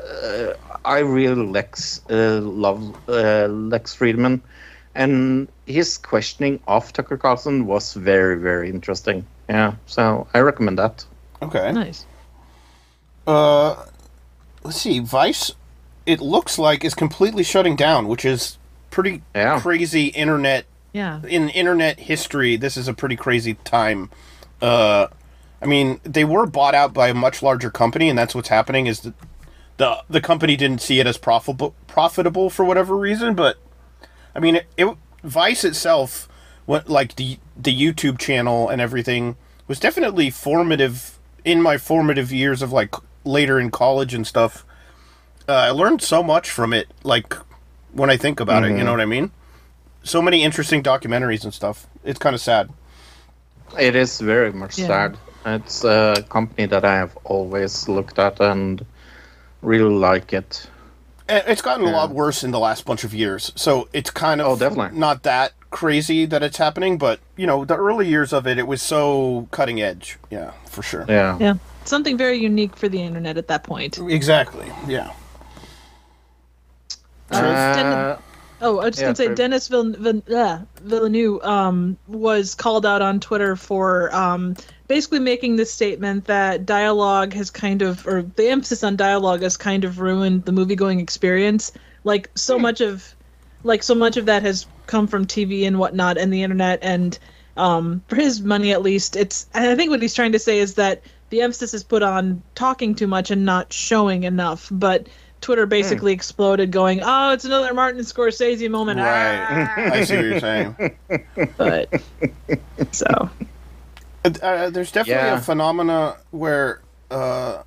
uh, 0.03 0.55
I 0.85 0.99
really 1.01 1.47
Lex 1.47 2.01
uh, 2.11 2.41
love 2.41 2.97
uh, 3.09 3.47
Lex 3.47 3.97
Fridman, 3.97 4.41
and 4.95 5.49
his 5.67 5.99
questioning 5.99 6.61
of 6.67 6.93
Tucker 6.93 7.17
Carlson 7.17 7.67
was 7.67 7.95
very 7.95 8.39
very 8.41 8.71
interesting. 8.71 9.25
Yeah, 9.49 9.75
so 9.87 10.27
I 10.35 10.41
recommend 10.41 10.79
that. 10.79 11.05
Okay. 11.43 11.73
Nice. 11.73 12.07
Uh, 13.27 13.85
let's 14.65 14.81
see. 14.81 14.99
Vice, 15.01 15.53
it 16.07 16.21
looks 16.21 16.59
like 16.59 16.85
is 16.85 16.95
completely 16.95 17.43
shutting 17.43 17.77
down, 17.77 18.09
which 18.09 18.25
is 18.25 18.59
pretty 18.91 19.23
Yeah. 19.35 19.61
crazy 19.61 20.07
internet 20.07 20.65
Yeah. 20.93 21.21
in 21.29 21.49
internet 21.51 22.01
history. 22.01 22.57
This 22.57 22.77
is 22.77 22.89
a 22.89 22.95
pretty 22.95 23.17
crazy 23.17 23.55
time. 23.65 24.11
Uh, 24.61 25.09
I 25.63 25.67
mean, 25.67 26.01
they 26.03 26.25
were 26.25 26.47
bought 26.47 26.75
out 26.75 26.93
by 26.93 27.09
a 27.09 27.15
much 27.15 27.43
larger 27.43 27.71
company, 27.71 28.09
and 28.09 28.19
that's 28.19 28.35
what's 28.35 28.49
happening. 28.49 28.87
Is 28.87 29.01
that 29.01 29.15
the 29.77 30.03
the 30.11 30.21
company 30.21 30.57
didn't 30.57 30.83
see 30.83 30.99
it 31.01 31.07
as 31.07 31.17
profitable 31.17 31.75
profitable 31.87 32.51
for 32.51 32.65
whatever 32.65 32.97
reason, 32.97 33.35
but 33.35 33.59
I 34.35 34.41
mean, 34.41 34.57
it, 34.57 34.67
it 34.77 34.97
Vice 35.23 35.63
itself, 35.63 36.29
what 36.67 36.89
like 36.89 37.15
the 37.15 37.39
the 37.57 37.73
YouTube 37.75 38.19
channel 38.19 38.69
and 38.69 38.81
everything 38.81 39.37
was 39.69 39.79
definitely 39.79 40.31
formative 40.31 41.19
in 41.45 41.63
my 41.63 41.79
formative 41.79 42.33
years 42.33 42.61
of 42.61 42.73
like 42.73 42.95
later 43.25 43.61
in 43.61 43.71
college 43.71 44.15
and 44.15 44.27
stuff. 44.27 44.65
Uh, 45.49 45.53
I 45.53 45.71
learned 45.71 46.03
so 46.03 46.25
much 46.25 46.51
from 46.51 46.73
it. 46.73 46.89
Like 47.05 47.35
when 47.93 48.11
I 48.11 48.17
think 48.17 48.41
about 48.41 48.65
it, 48.65 48.77
you 48.77 48.83
know 48.83 48.91
what 48.91 49.01
I 49.01 49.05
mean. 49.07 49.31
So 50.03 50.21
many 50.21 50.43
interesting 50.43 50.83
documentaries 50.83 51.45
and 51.45 51.55
stuff. 51.55 51.87
It's 52.03 52.19
kind 52.19 52.35
of 52.35 52.41
sad. 52.41 52.71
It 53.79 53.95
is 53.95 54.21
very 54.21 54.53
much 54.53 54.79
Yeah. 54.79 54.87
sad. 54.89 55.17
It's 55.45 55.85
a 55.85 56.25
company 56.29 56.67
that 56.67 56.85
I 56.85 56.95
have 56.95 57.17
always 57.25 57.89
looked 57.89 58.19
at 58.19 58.41
and 58.41 58.85
really 59.61 59.93
like 59.95 60.33
it. 60.33 60.67
And 61.29 61.43
It's 61.47 61.63
gotten 61.63 61.87
a 61.87 61.91
lot 61.91 62.11
worse 62.11 62.45
in 62.45 62.51
the 62.51 62.59
last 62.59 62.85
bunch 62.85 63.05
of 63.05 63.15
years. 63.15 63.53
So 63.57 63.89
it's 63.93 64.11
kind 64.11 64.41
of 64.41 64.47
Oh, 64.47 64.57
definitely. 64.57 64.99
not 64.99 65.23
that 65.25 65.53
crazy 65.71 66.27
that 66.27 66.43
it's 66.43 66.59
happening, 66.59 66.99
but 66.99 67.19
you 67.37 67.47
know, 67.47 67.65
the 67.65 67.77
early 67.77 68.07
years 68.07 68.33
of 68.33 68.47
it, 68.47 68.59
it 68.59 68.67
was 68.67 68.83
so 68.83 69.49
cutting 69.51 69.81
edge. 69.81 70.19
Yeah, 70.31 70.51
for 70.69 70.83
sure. 70.83 71.05
Yeah. 71.09 71.39
Yeah. 71.41 71.55
Something 71.85 72.17
very 72.17 72.39
unique 72.39 72.77
for 72.77 72.89
the 72.89 73.01
internet 73.03 73.37
at 73.37 73.49
that 73.49 73.65
point. 73.65 73.99
Exactly. 73.99 74.71
Yeah. 74.87 75.11
Uh, 77.31 78.17
oh, 78.63 78.79
I 78.79 78.87
was 78.87 78.97
just 78.97 79.01
yeah, 79.01 79.07
gonna 79.07 79.17
say 79.17 79.25
sure. 79.27 79.35
Denis 79.35 79.69
Vill- 79.69 79.93
Vill- 79.93 80.23
uh, 80.35 80.61
Villeneuve 80.81 81.43
um, 81.45 81.99
was 82.07 82.55
called 82.55 82.87
out 82.87 83.03
on 83.03 83.21
Twitter 83.21 83.57
for 83.57 84.15
um, 84.15 84.57
basically 84.89 85.19
making 85.19 85.57
this 85.57 85.73
statement 85.73 86.25
that 86.27 86.65
dialogue 86.65 87.33
has 87.35 87.51
kind 87.51 87.83
of, 87.83 88.07
or 88.07 88.23
the 88.23 88.49
emphasis 88.49 88.83
on 88.85 88.97
dialogue 88.97 89.43
has 89.43 89.57
kind 89.57 89.85
of 89.85 90.01
ruined 90.01 90.45
the 90.45 90.53
movie 90.53 90.77
going 90.77 91.01
experience. 91.01 91.73
Like 92.05 92.31
so 92.35 92.59
much 92.59 92.81
of, 92.81 93.15
like 93.65 93.83
so 93.83 93.95
much 93.95 94.17
of 94.17 94.27
that 94.27 94.43
has 94.43 94.67
come 94.87 95.07
from 95.07 95.27
TV 95.27 95.67
and 95.67 95.79
whatnot 95.79 96.17
and 96.17 96.33
the 96.33 96.43
internet, 96.43 96.79
and 96.83 97.19
um, 97.57 98.03
for 98.09 98.17
his 98.17 98.41
money 98.41 98.73
at 98.73 98.83
least, 98.83 99.17
it's. 99.17 99.47
And 99.55 99.67
I 99.67 99.77
think 99.77 99.91
what 99.91 100.01
he's 100.03 100.15
trying 100.15 100.33
to 100.33 100.39
say 100.39 100.59
is 100.59 100.75
that 100.75 101.03
the 101.31 101.43
emphasis 101.43 101.75
is 101.75 101.85
put 101.85 102.03
on 102.03 102.43
talking 102.55 102.95
too 102.95 103.07
much 103.07 103.31
and 103.31 103.45
not 103.45 103.73
showing 103.73 104.25
enough, 104.25 104.69
but. 104.71 105.09
Twitter 105.43 105.67
basically 105.67 106.13
exploded, 106.15 106.71
going, 106.71 107.01
"Oh, 107.03 107.33
it's 107.33 107.45
another 107.45 107.75
Martin 107.75 108.01
Scorsese 108.01 108.71
moment." 108.71 108.99
Right. 108.99 109.93
I 109.93 110.05
see 110.05 110.17
what 110.17 110.25
you're 110.25 110.41
saying. 110.41 110.77
but 111.59 111.89
so 112.93 113.29
Uh, 114.25 114.71
there's 114.71 114.93
definitely 114.93 115.13
Yeah. 115.29 115.37
a 115.37 115.41
phenomena 115.41 116.17
where 116.31 116.81
uh, 117.11 117.63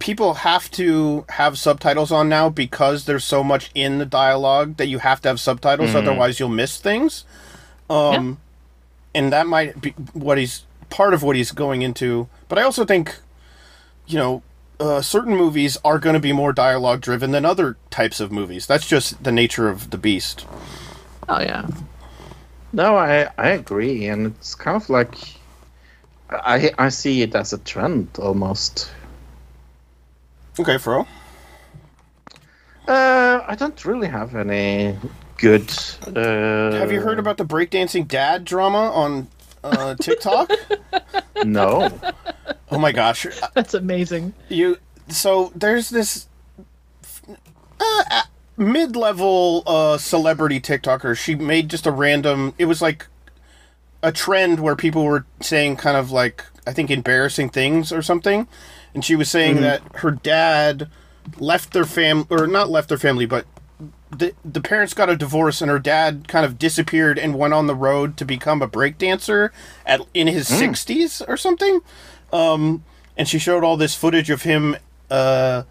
people 0.00 0.34
have 0.34 0.70
to 0.72 1.24
have 1.30 1.56
subtitles 1.56 2.10
on 2.12 2.28
now 2.28 2.48
because 2.50 3.04
there's 3.06 3.24
so 3.24 3.42
much 3.44 3.70
in 3.74 3.98
the 3.98 4.06
dialogue 4.06 4.76
that 4.76 4.88
you 4.88 4.98
have 4.98 5.20
to 5.22 5.28
have 5.28 5.40
subtitles, 5.40 5.94
otherwise 5.94 6.38
you'll 6.40 6.48
miss 6.48 6.78
things. 6.78 7.24
Um, 7.88 8.38
and 9.14 9.32
that 9.32 9.46
might 9.46 9.80
be 9.80 9.90
what 10.12 10.36
he's 10.36 10.64
part 10.90 11.14
of 11.14 11.22
what 11.22 11.36
he's 11.36 11.52
going 11.52 11.82
into. 11.82 12.28
But 12.48 12.58
I 12.58 12.62
also 12.62 12.84
think, 12.84 13.16
you 14.06 14.18
know, 14.18 14.42
uh, 14.80 15.00
certain 15.02 15.36
movies 15.36 15.76
are 15.84 15.98
going 15.98 16.14
to 16.14 16.20
be 16.20 16.32
more 16.32 16.52
dialogue 16.52 17.00
driven 17.00 17.30
than 17.32 17.44
other 17.44 17.76
types 17.90 18.20
of 18.20 18.30
movies. 18.32 18.66
That's 18.66 18.86
just 18.86 19.22
the 19.24 19.32
nature 19.32 19.68
of 19.68 19.90
the 19.90 19.98
beast. 19.98 20.46
oh 21.28 21.40
yeah, 21.40 21.66
No, 22.72 22.96
I 22.96 23.28
I 23.38 23.48
agree, 23.50 24.06
and 24.06 24.26
it's 24.26 24.54
kind 24.54 24.76
of 24.76 24.88
like 24.90 25.14
I 26.30 26.70
I 26.78 26.88
see 26.90 27.22
it 27.22 27.34
as 27.34 27.52
a 27.52 27.58
trend 27.58 28.08
almost. 28.18 28.90
Okay, 30.60 30.78
Fro. 30.78 31.06
Uh, 32.86 33.44
I 33.46 33.54
don't 33.54 33.84
really 33.84 34.08
have 34.08 34.34
any 34.34 34.96
good. 35.36 35.70
Uh, 36.06 36.72
Have 36.72 36.90
you 36.90 37.00
heard 37.00 37.18
about 37.18 37.36
the 37.36 37.44
breakdancing 37.44 38.08
dad 38.08 38.44
drama 38.44 38.90
on 38.90 39.28
uh, 39.64 39.94
TikTok? 39.94 40.50
No. 41.44 41.98
oh 42.70 42.78
my 42.78 42.92
gosh, 42.92 43.26
that's 43.54 43.74
amazing. 43.74 44.34
you! 44.48 44.78
So 45.08 45.52
there's 45.54 45.90
this 45.90 46.28
uh, 47.80 48.22
mid-level 48.56 49.62
uh, 49.66 49.98
celebrity 49.98 50.60
TikToker. 50.60 51.16
She 51.16 51.34
made 51.34 51.68
just 51.68 51.86
a 51.86 51.92
random. 51.92 52.54
It 52.58 52.64
was 52.66 52.82
like 52.82 53.06
a 54.02 54.12
trend 54.12 54.60
where 54.60 54.76
people 54.76 55.04
were 55.04 55.26
saying 55.40 55.76
kind 55.76 55.96
of 55.96 56.10
like 56.10 56.44
I 56.66 56.72
think 56.72 56.90
embarrassing 56.90 57.50
things 57.50 57.92
or 57.92 58.02
something, 58.02 58.46
and 58.94 59.04
she 59.04 59.16
was 59.16 59.30
saying 59.30 59.60
that 59.62 59.80
her 59.96 60.10
dad 60.10 60.88
left 61.38 61.72
their 61.72 61.84
fam 61.84 62.26
or 62.30 62.46
not 62.46 62.68
left 62.70 62.88
their 62.88 62.98
family, 62.98 63.26
but 63.26 63.46
the 64.10 64.34
the 64.44 64.60
parents 64.60 64.94
got 64.94 65.08
a 65.10 65.16
divorce 65.16 65.60
and 65.60 65.70
her 65.70 65.78
dad 65.78 66.28
kind 66.28 66.44
of 66.46 66.58
disappeared 66.58 67.18
and 67.18 67.34
went 67.38 67.54
on 67.54 67.66
the 67.66 67.74
road 67.74 68.16
to 68.18 68.24
become 68.24 68.62
a 68.62 68.68
breakdancer 68.68 69.50
at 69.84 70.00
in 70.14 70.26
his 70.26 70.48
sixties 70.48 71.20
or 71.28 71.36
something. 71.36 71.80
Um, 72.32 72.84
and 73.16 73.28
she 73.28 73.38
showed 73.38 73.64
all 73.64 73.76
this 73.76 73.94
footage 73.94 74.30
of 74.30 74.42
him, 74.42 74.76
uh, 75.10 75.64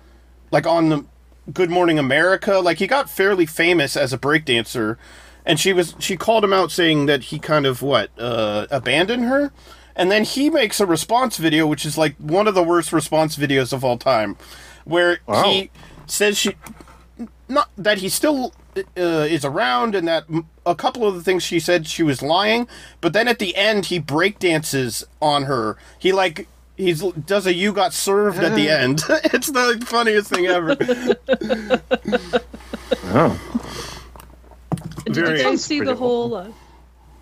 like 0.51 0.67
on 0.67 0.89
the 0.89 1.05
Good 1.53 1.69
Morning 1.69 1.97
America. 1.97 2.59
Like 2.59 2.77
he 2.79 2.87
got 2.87 3.09
fairly 3.09 3.45
famous 3.45 3.95
as 3.95 4.11
a 4.13 4.17
breakdancer, 4.17 4.97
and 5.45 5.59
she 5.59 5.73
was 5.73 5.95
she 5.99 6.17
called 6.17 6.43
him 6.43 6.53
out 6.53 6.71
saying 6.71 7.05
that 7.05 7.23
he 7.25 7.39
kind 7.39 7.65
of 7.65 7.81
what 7.81 8.11
uh, 8.19 8.67
abandoned 8.69 9.23
her. 9.25 9.51
And 9.95 10.11
then 10.11 10.25
he 10.25 10.51
makes 10.51 10.79
a 10.79 10.85
response 10.85 11.37
video, 11.37 11.65
which 11.65 11.83
is 11.83 11.97
like 11.97 12.15
one 12.17 12.47
of 12.47 12.53
the 12.53 12.61
worst 12.61 12.93
response 12.93 13.35
videos 13.35 13.73
of 13.73 13.83
all 13.83 13.97
time, 13.97 14.37
where 14.85 15.17
Wow. 15.25 15.43
he 15.43 15.71
says 16.05 16.37
she 16.37 16.53
not 17.49 17.69
that 17.77 17.99
he 17.99 18.09
still 18.09 18.53
uh, 18.77 18.81
is 18.95 19.43
around 19.45 19.95
and 19.95 20.07
that 20.07 20.25
a 20.65 20.75
couple 20.75 21.05
of 21.07 21.15
the 21.15 21.23
things 21.23 21.43
she 21.43 21.59
said 21.59 21.87
she 21.87 22.03
was 22.03 22.21
lying 22.21 22.67
but 23.01 23.13
then 23.13 23.27
at 23.27 23.39
the 23.39 23.55
end 23.55 23.87
he 23.87 23.99
break 23.99 24.37
dances 24.39 25.03
on 25.21 25.43
her 25.43 25.77
he 25.97 26.11
like 26.11 26.47
he's 26.75 27.01
does 27.13 27.47
a 27.47 27.53
you 27.53 27.73
got 27.73 27.91
served 27.93 28.39
at 28.39 28.53
the 28.55 28.69
end 28.81 29.01
it's 29.33 29.51
the 29.51 29.83
funniest 29.85 30.29
thing 30.29 30.45
ever 30.45 30.75
Oh. 33.09 33.39
Did 35.05 35.15
Very- 35.15 35.37
you 35.39 35.43
guys 35.45 35.63
see 35.63 35.79
the 35.79 35.95
whole? 35.95 36.35
Uh, 36.35 36.51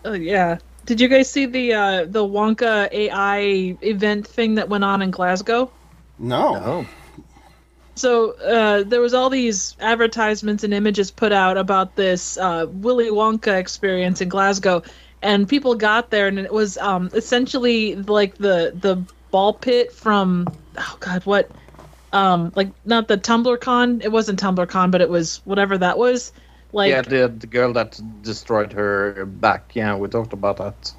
oh 0.06 0.14
yeah. 0.14 0.58
Did 0.86 1.00
you 1.00 1.08
guys 1.08 1.30
see 1.30 1.46
the 1.46 1.74
uh, 1.74 2.06
the 2.06 2.24
Wonka 2.24 2.92
AI 2.92 3.78
event 3.82 4.28
thing 4.28 4.56
that 4.56 4.68
went 4.70 4.84
on 4.84 5.02
in 5.02 5.12
Glasgow? 5.12 5.72
no 6.18 6.56
Oh. 6.56 6.86
So 7.96 8.32
uh, 8.32 8.84
there 8.84 9.02
was 9.02 9.14
all 9.14 9.30
these 9.30 9.76
advertisements 9.80 10.64
and 10.64 10.74
images 10.74 11.12
put 11.12 11.32
out 11.32 11.58
about 11.58 11.96
this 11.96 12.38
uh, 12.38 12.68
Willy 12.70 13.10
Wonka 13.10 13.58
experience 13.58 14.22
in 14.22 14.30
Glasgow, 14.30 14.84
and 15.22 15.48
people 15.48 15.76
got 15.76 16.10
there, 16.10 16.28
and 16.28 16.38
it 16.38 16.52
was 16.52 16.78
um, 16.78 17.10
essentially 17.14 17.96
like 17.96 18.36
the 18.36 18.74
the 18.80 19.02
ball 19.36 19.54
pit 19.54 19.92
from 19.92 20.48
oh 20.78 20.98
god 21.02 21.26
what 21.26 21.52
um 22.14 22.54
like 22.56 22.70
not 22.86 23.10
the 23.10 23.18
TumblrCon 23.18 24.02
it 24.02 24.10
wasn't 24.10 24.40
TumblrCon 24.40 24.92
but 24.92 25.02
it 25.02 25.10
was 25.10 25.42
whatever 25.44 25.78
that 25.78 25.98
was 25.98 26.32
like 26.72 26.90
yeah, 26.90 27.02
the, 27.02 27.28
the 27.28 27.48
girl 27.48 27.74
that 27.74 28.00
destroyed 28.22 28.72
her 28.72 29.26
back. 29.26 29.76
Yeah, 29.76 29.96
we 29.96 30.08
talked 30.08 30.32
about 30.32 30.56
that. 30.58 30.94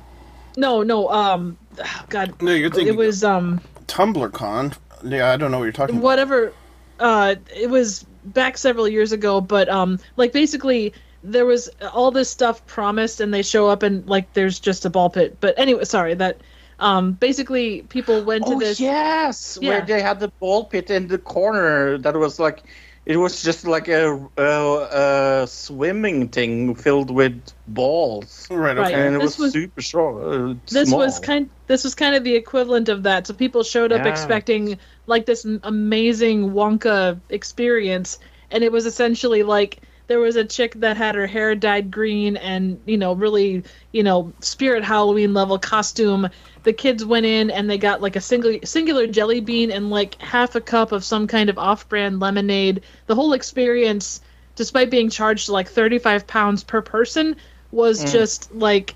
no 0.58 0.82
no 0.82 1.08
um 1.08 1.56
oh, 1.78 2.04
god 2.10 2.42
no 2.42 2.52
you're 2.52 2.68
thinking 2.68 2.92
it 2.92 2.96
was 2.96 3.24
um 3.24 3.60
TumblrCon 3.86 4.76
yeah 5.02 5.32
I 5.32 5.38
don't 5.38 5.50
know 5.50 5.58
what 5.58 5.64
you're 5.64 5.72
talking 5.72 5.96
about 5.96 6.04
whatever 6.04 6.52
uh 7.00 7.34
it 7.54 7.68
was 7.70 8.04
back 8.24 8.56
several 8.58 8.88
years 8.88 9.12
ago 9.12 9.40
but 9.40 9.68
um 9.68 9.98
like 10.16 10.32
basically 10.32 10.92
there 11.22 11.44
was 11.46 11.68
all 11.92 12.10
this 12.10 12.30
stuff 12.30 12.64
promised 12.66 13.20
and 13.20 13.32
they 13.34 13.42
show 13.42 13.68
up 13.68 13.82
and 13.82 14.06
like 14.08 14.32
there's 14.34 14.58
just 14.60 14.84
a 14.84 14.90
ball 14.90 15.10
pit 15.10 15.36
but 15.40 15.54
anyway 15.58 15.84
sorry 15.84 16.14
that 16.14 16.38
um 16.78 17.12
basically 17.12 17.82
people 17.82 18.22
went 18.24 18.44
to 18.46 18.52
Oh 18.54 18.58
this 18.60 18.78
yes, 18.80 19.58
Yeah. 19.60 19.70
where 19.70 19.86
they 19.86 20.02
had 20.02 20.20
the 20.20 20.28
ball 20.28 20.64
pit 20.66 20.90
in 20.90 21.08
the 21.08 21.16
corner. 21.18 21.96
That 21.96 22.14
was 22.16 22.38
like, 22.38 22.64
it 23.06 23.16
was 23.16 23.42
just 23.42 23.66
like 23.66 23.88
a, 23.88 24.28
a, 24.36 25.42
a 25.42 25.46
swimming 25.46 26.28
thing 26.28 26.74
filled 26.74 27.10
with 27.10 27.40
balls, 27.66 28.46
right 28.50 28.76
Right. 28.76 28.92
okay 28.92 29.06
and 29.06 29.16
it 29.16 29.20
This 29.20 29.38
was, 29.38 29.46
was- 29.46 29.52
super 29.54 29.80
short. 29.80 30.14
Uh, 30.22 30.54
this 30.70 30.88
small. 30.88 31.00
was 31.00 31.18
kind 31.18 31.48
this 31.66 31.82
was 31.84 31.94
kind 31.94 32.14
of 32.14 32.24
the 32.24 32.34
equivalent 32.34 32.88
of 32.90 33.04
that 33.04 33.26
so 33.26 33.32
people 33.34 33.62
showed 33.62 33.90
up 33.92 34.04
Yeah. 34.04 34.10
expecting 34.12 34.78
like 35.06 35.26
this 35.26 35.44
amazing 35.62 36.50
wonka 36.50 37.18
experience. 37.30 38.18
And 38.50 38.62
it 38.62 38.72
was 38.72 38.86
essentially 38.86 39.42
like 39.42 39.80
there 40.06 40.20
was 40.20 40.36
a 40.36 40.44
chick 40.44 40.74
that 40.74 40.96
had 40.96 41.14
her 41.14 41.26
hair 41.26 41.54
dyed 41.54 41.90
green 41.90 42.36
and 42.36 42.80
you 42.86 42.96
know 42.96 43.12
really 43.12 43.64
you 43.90 44.04
know 44.04 44.32
spirit 44.40 44.84
halloween 44.84 45.34
level 45.34 45.58
costume. 45.58 46.28
The 46.62 46.72
kids 46.72 47.04
went 47.04 47.26
in 47.26 47.50
and 47.50 47.68
they 47.68 47.78
got 47.78 48.02
like 48.02 48.16
a 48.16 48.20
single 48.20 48.58
singular 48.64 49.06
jelly 49.06 49.40
bean 49.40 49.70
and 49.70 49.90
like 49.90 50.20
half 50.20 50.54
a 50.54 50.60
cup 50.60 50.92
of 50.92 51.04
some 51.04 51.26
kind 51.26 51.50
of 51.50 51.58
off-brand 51.58 52.20
lemonade. 52.20 52.82
The 53.06 53.14
whole 53.14 53.32
experience 53.32 54.20
despite 54.54 54.90
being 54.90 55.10
charged 55.10 55.48
like 55.48 55.68
35 55.68 56.26
pounds 56.26 56.64
per 56.64 56.80
person 56.80 57.36
was 57.72 58.02
mm. 58.02 58.10
just 58.10 58.52
like 58.54 58.94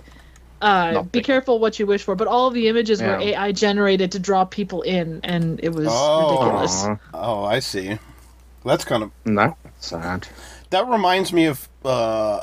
uh, 0.61 1.03
be 1.03 1.23
careful 1.23 1.59
what 1.59 1.79
you 1.79 1.87
wish 1.87 2.03
for. 2.03 2.15
But 2.15 2.29
all 2.29 2.49
of 2.49 2.55
the 2.55 2.69
images 2.69 3.01
were 3.01 3.19
AI 3.19 3.53
generated 3.53 4.13
to 4.13 4.19
draw 4.19 4.45
people 4.45 4.83
in, 4.83 5.21
and 5.25 5.59
it 5.63 5.71
was 5.73 5.89
Oh. 5.91 6.31
ridiculous. 6.31 6.87
Oh 7.15 7.45
I 7.45 7.59
see 7.61 7.99
that's 8.65 8.85
kind 8.85 9.03
of 9.03 9.11
no, 9.25 9.57
sad. 9.79 10.29
That 10.71 10.87
reminds 10.87 11.33
me 11.33 11.47
of 11.47 11.69
uh, 11.85 12.41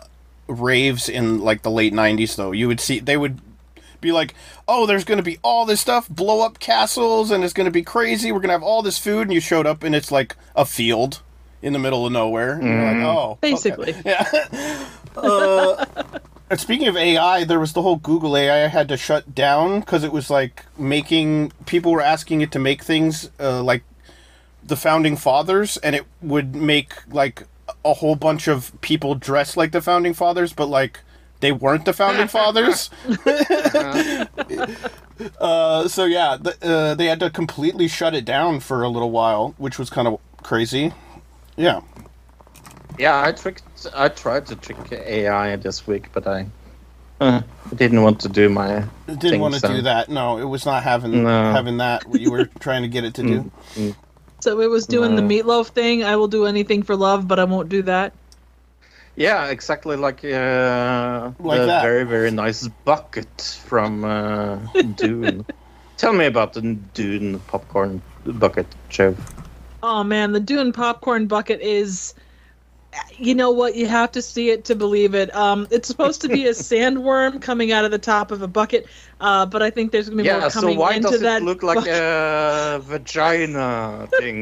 raves 0.48 1.10
in 1.10 1.42
like 1.42 1.62
the 1.62 1.72
late 1.72 1.94
'90s. 1.94 2.36
Though 2.36 2.52
you 2.52 2.68
would 2.68 2.80
see 2.80 3.00
they 3.00 3.18
would 3.18 3.40
be 4.02 4.12
like, 4.12 4.34
"Oh, 4.68 4.86
there's 4.86 5.04
going 5.04 5.18
to 5.20 5.24
be 5.24 5.38
all 5.44 5.66
this 5.66 5.80
stuff, 5.82 6.10
blow 6.10 6.42
up 6.46 6.60
castles, 6.60 7.30
and 7.32 7.44
it's 7.44 7.54
going 7.54 7.66
to 7.66 7.72
be 7.72 7.84
crazy. 7.84 8.32
We're 8.32 8.40
going 8.40 8.50
to 8.50 8.54
have 8.54 8.64
all 8.64 8.82
this 8.82 8.98
food." 8.98 9.24
And 9.28 9.34
you 9.34 9.40
showed 9.40 9.68
up, 9.68 9.84
and 9.84 9.94
it's 9.96 10.12
like 10.12 10.36
a 10.56 10.66
field 10.66 11.22
in 11.62 11.74
the 11.74 11.80
middle 11.80 12.06
of 12.06 12.12
nowhere. 12.12 12.54
And 12.54 12.64
You're 12.64 12.84
like, 12.84 13.04
"Oh, 13.06 13.32
okay." 13.34 13.52
Basically. 13.52 13.96
yeah." 14.06 14.88
uh, 15.16 15.86
and 16.50 16.60
speaking 16.60 16.88
of 16.88 16.96
AI, 16.96 17.44
there 17.44 17.60
was 17.60 17.74
the 17.74 17.82
whole 17.82 17.98
Google 17.98 18.38
AI 18.38 18.68
had 18.68 18.88
to 18.90 18.98
shut 18.98 19.36
down 19.36 19.82
because 19.82 20.04
it 20.04 20.12
was 20.12 20.30
like 20.30 20.66
making 20.78 21.52
people 21.66 21.92
were 21.92 22.02
asking 22.02 22.42
it 22.42 22.52
to 22.54 22.60
make 22.60 22.84
things 22.84 23.30
uh, 23.40 23.62
like 23.62 23.84
the 24.64 24.78
founding 24.78 25.18
fathers 25.18 25.78
and 25.78 25.96
it 25.96 26.06
would 26.22 26.56
make 26.56 26.94
like 27.12 27.44
a 27.84 27.94
whole 27.96 28.16
bunch 28.16 28.48
of 28.48 28.72
people 28.82 29.16
dressed 29.16 29.58
like 29.58 29.72
the 29.72 29.82
founding 29.82 30.14
fathers 30.14 30.54
but 30.54 30.68
like 30.68 31.02
they 31.40 31.52
weren't 31.52 31.86
the 31.86 31.94
founding 31.94 32.28
fathers. 32.38 32.90
Uh, 35.40 35.88
so 35.88 36.06
yeah 36.06 36.38
uh, 36.62 36.94
they 36.94 37.08
had 37.08 37.20
to 37.20 37.28
completely 37.32 37.88
shut 37.88 38.14
it 38.14 38.24
down 38.24 38.60
for 38.60 38.84
a 38.84 38.88
little 38.88 39.10
while 39.10 39.56
which 39.58 39.80
was 39.80 39.90
kind 39.90 40.08
of 40.08 40.20
crazy. 40.44 40.94
Yeah 41.56 41.82
Yeah, 42.98 43.22
I 43.22 43.32
tricked. 43.32 43.64
I 43.96 44.10
tried 44.10 44.48
to 44.48 44.56
trick 44.56 44.92
AI 44.92 45.56
this 45.58 45.86
week, 45.86 46.10
but 46.14 46.26
I, 46.28 46.48
uh, 47.22 47.42
didn't 47.76 48.02
want 48.02 48.20
to 48.22 48.30
do 48.30 48.50
my. 48.50 48.84
didn't 49.08 49.22
thing, 49.22 49.42
want 49.42 49.54
to 49.56 49.60
so- 49.60 49.68
do 49.76 49.82
that 49.84 50.08
no 50.10 50.38
it 50.38 50.44
was 50.46 50.66
not 50.66 50.84
having 50.84 51.24
No. 51.24 51.52
having 51.52 51.78
that 51.78 52.06
what 52.08 52.20
you 52.20 52.32
were 52.32 52.46
trying 52.60 52.84
to 52.84 52.88
get 52.88 53.04
it 53.04 53.16
to 53.16 53.24
do 53.24 53.52
So 54.40 54.60
it 54.62 54.70
was 54.70 54.86
doing 54.86 55.16
the 55.16 55.22
Meat 55.24 55.46
Loaf 55.48 55.70
thing. 55.70 56.04
I 56.04 56.16
will 56.16 56.28
do 56.28 56.46
anything 56.46 56.84
for 56.84 56.96
love, 56.96 57.28
but 57.28 57.40
I 57.40 57.44
won't 57.46 57.70
do 57.70 57.82
that. 57.84 58.14
Yeah, 59.16 59.48
exactly 59.48 59.96
like 59.96 60.24
uh, 60.24 61.32
Like 61.40 61.60
the 61.62 61.66
that. 61.66 61.82
very 61.82 62.04
very 62.04 62.30
nice 62.32 62.68
bucket 62.86 63.60
from 63.66 64.04
uh, 64.06 64.58
Dune. 64.96 65.44
Tell 65.98 66.14
me 66.14 66.26
about 66.28 66.54
the 66.54 66.62
Dune 66.94 67.40
popcorn 67.48 68.02
bucket, 68.26 68.68
Joe. 68.90 69.16
Oh 69.82 70.04
man, 70.04 70.34
the 70.34 70.40
Dune 70.40 70.72
popcorn 70.72 71.26
bucket 71.28 71.62
is. 71.62 72.14
You 73.18 73.36
know 73.36 73.52
what? 73.52 73.76
You 73.76 73.86
have 73.88 74.12
to 74.14 74.22
see 74.22 74.50
it 74.50 74.64
to 74.66 74.76
believe 74.76 75.14
it. 75.14 75.34
Um, 75.36 75.68
it's 75.72 75.88
supposed 75.88 76.22
to 76.22 76.30
be 76.30 76.48
a 76.48 76.52
sandworm 76.54 77.42
coming 77.42 77.72
out 77.72 77.86
of 77.86 77.92
the 77.92 77.98
top 78.00 78.32
of 78.32 78.42
a 78.42 78.48
bucket, 78.48 78.88
uh, 79.22 79.46
but 79.46 79.62
I 79.62 79.70
think 79.70 79.92
there's 79.92 80.10
gonna 80.10 80.24
be 80.24 80.28
Yeah, 80.28 80.40
more 80.40 80.50
so 80.50 80.62
coming 80.62 80.78
why 80.78 80.94
into 80.94 81.10
does 81.10 81.22
that. 81.22 81.42
it 81.42 81.46
look 81.46 81.64
like 81.64 81.78
bucket. 81.80 81.94
a 81.94 82.80
vagina 82.84 84.08
thing 84.20 84.42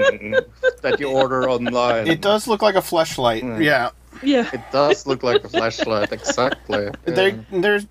that 0.82 0.98
you 1.00 1.10
order 1.10 1.50
online? 1.50 2.08
it 2.08 2.22
does 2.22 2.48
look 2.48 2.62
like 2.62 2.76
a 2.76 2.80
fleshlight 2.82 3.42
Mm. 3.44 3.64
yeah 3.64 3.90
Yeah. 4.24 4.50
It 4.54 4.62
does 4.72 5.06
look 5.06 5.24
like 5.24 5.44
a 5.44 5.50
flashlight, 5.50 6.12
exactly. 6.12 6.90
there 7.06 7.44
there's 7.52 7.88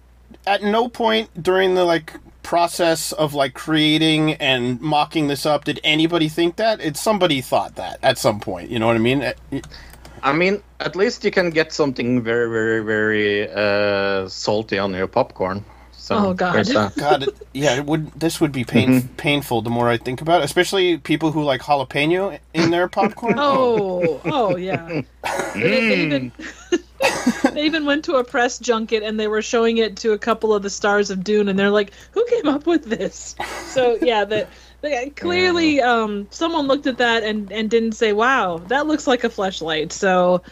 at 0.47 0.63
no 0.63 0.89
point 0.89 1.31
during 1.43 1.75
the 1.75 1.85
like 1.85 2.15
process 2.43 3.13
of 3.13 3.35
like 3.35 3.55
creating 3.55 4.35
and 4.35 4.81
mocking 4.81 5.29
this 5.29 5.47
up 5.47 5.65
did 5.65 5.81
anybody 5.83 6.29
think 6.29 6.57
that 6.57 6.81
it's 6.81 7.01
somebody 7.01 7.41
thought 7.41 7.75
that 7.77 7.99
at 8.03 8.19
some 8.19 8.39
point 8.39 8.69
you 8.71 8.79
know 8.79 8.87
what 8.87 8.97
i 8.97 8.99
mean 8.99 9.23
Uh, 9.23 9.33
I 10.25 10.33
mean, 10.33 10.63
at 10.81 10.97
least 10.97 11.23
you 11.25 11.31
can 11.31 11.51
get 11.51 11.73
something 11.73 12.23
very, 12.23 12.49
very, 12.49 12.83
very 12.83 13.49
uh, 13.53 14.27
salty 14.29 14.79
on 14.79 14.95
your 14.95 15.07
popcorn. 15.07 15.65
So 15.93 16.17
Oh, 16.17 16.35
God. 16.35 16.67
god 16.99 17.23
it, 17.23 17.35
yeah 17.55 17.77
it 17.77 17.87
would 17.87 18.11
this 18.13 18.39
would 18.41 18.53
be 18.53 18.63
pain, 18.65 19.09
painful 19.17 19.63
the 19.63 19.71
more 19.71 19.89
i 19.89 19.97
think 19.97 20.21
about 20.21 20.43
it 20.43 20.45
especially 20.45 20.99
people 20.99 21.33
who 21.33 21.43
like 21.43 21.63
jalapeno 21.63 22.39
in 22.53 22.71
their 22.71 22.89
popcorn 22.89 23.39
Oh, 23.41 24.21
oh 24.27 24.57
yeah. 24.57 25.01
They, 25.55 25.61
they 25.61 25.81
Mm. 25.81 26.05
even 26.07 26.33
they 27.55 27.65
even 27.65 27.85
went 27.87 28.05
to 28.05 28.17
a 28.17 28.25
press 28.25 28.59
junket 28.59 29.03
and 29.03 29.19
they 29.19 29.29
were 29.29 29.41
showing 29.43 29.79
it 29.79 29.97
to 29.99 30.13
a 30.13 30.19
couple 30.19 30.53
of 30.53 30.63
the 30.63 30.71
stars 30.71 31.11
of 31.11 31.23
Dune, 31.25 31.49
and 31.49 31.59
they're 31.59 31.71
like, 31.71 31.93
"Who 32.13 32.25
came 32.29 32.49
up 32.49 32.67
with 32.67 32.85
this?" 32.85 33.35
So 33.67 33.97
yeah, 34.03 34.25
that 34.25 34.49
they, 34.51 34.57
clearly 35.17 35.81
um, 35.81 36.27
someone 36.31 36.67
looked 36.67 36.87
at 36.87 36.99
that 36.99 37.23
and 37.23 37.51
and 37.53 37.71
didn't 37.71 37.93
say, 37.93 38.13
"Wow, 38.13 38.59
that 38.69 38.87
looks 38.87 39.07
like 39.07 39.25
a 39.25 39.31
flashlight. 39.31 39.93
So, 39.93 40.43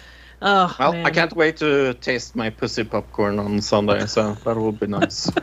oh 0.43 0.77
Well, 0.79 0.93
man. 0.93 1.07
I 1.07 1.11
can't 1.11 1.35
wait 1.35 1.57
to 1.59 1.95
taste 1.95 2.35
my 2.37 2.51
pussy 2.51 2.85
popcorn 2.85 3.39
on 3.39 3.61
Sunday, 3.61 4.07
so 4.07 4.35
that 4.45 4.57
will 4.57 4.73
be 4.73 4.87
nice. 4.87 5.31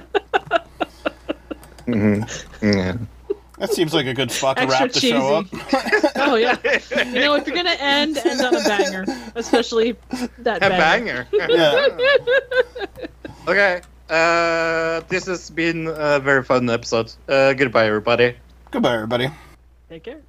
Mhm. 1.88 2.22
Yeah. 2.61 2.98
That 3.57 3.74
seems 3.74 3.94
like 3.94 4.06
a 4.06 4.14
good 4.14 4.32
spot 4.32 4.57
to 4.57 4.64
Extra 4.64 4.86
wrap 4.86 4.94
the 4.94 4.99
show 4.99 5.36
up. 5.38 5.45
oh 6.18 6.36
yeah. 6.36 6.56
You 7.03 7.20
know, 7.22 7.34
if 7.36 7.45
you're 7.48 7.56
gonna 7.56 7.76
end, 7.80 8.18
end 8.18 8.41
on 8.41 8.56
a 8.56 8.61
banger, 8.64 9.06
especially 9.36 9.95
that 10.40 10.57
A 10.64 10.70
banger. 10.70 11.28
banger. 11.32 11.48
yeah. 11.49 11.88
okay. 13.48 13.82
Uh, 14.10 15.02
this 15.10 15.26
has 15.26 15.49
been 15.49 15.88
a 15.88 16.20
very 16.20 16.44
fun 16.44 16.70
episode. 16.70 17.11
Uh, 17.28 17.53
goodbye, 17.53 17.86
everybody. 17.88 18.36
Goodbye, 18.71 18.93
everybody. 18.93 19.29
Take 19.89 20.03
care. 20.03 20.21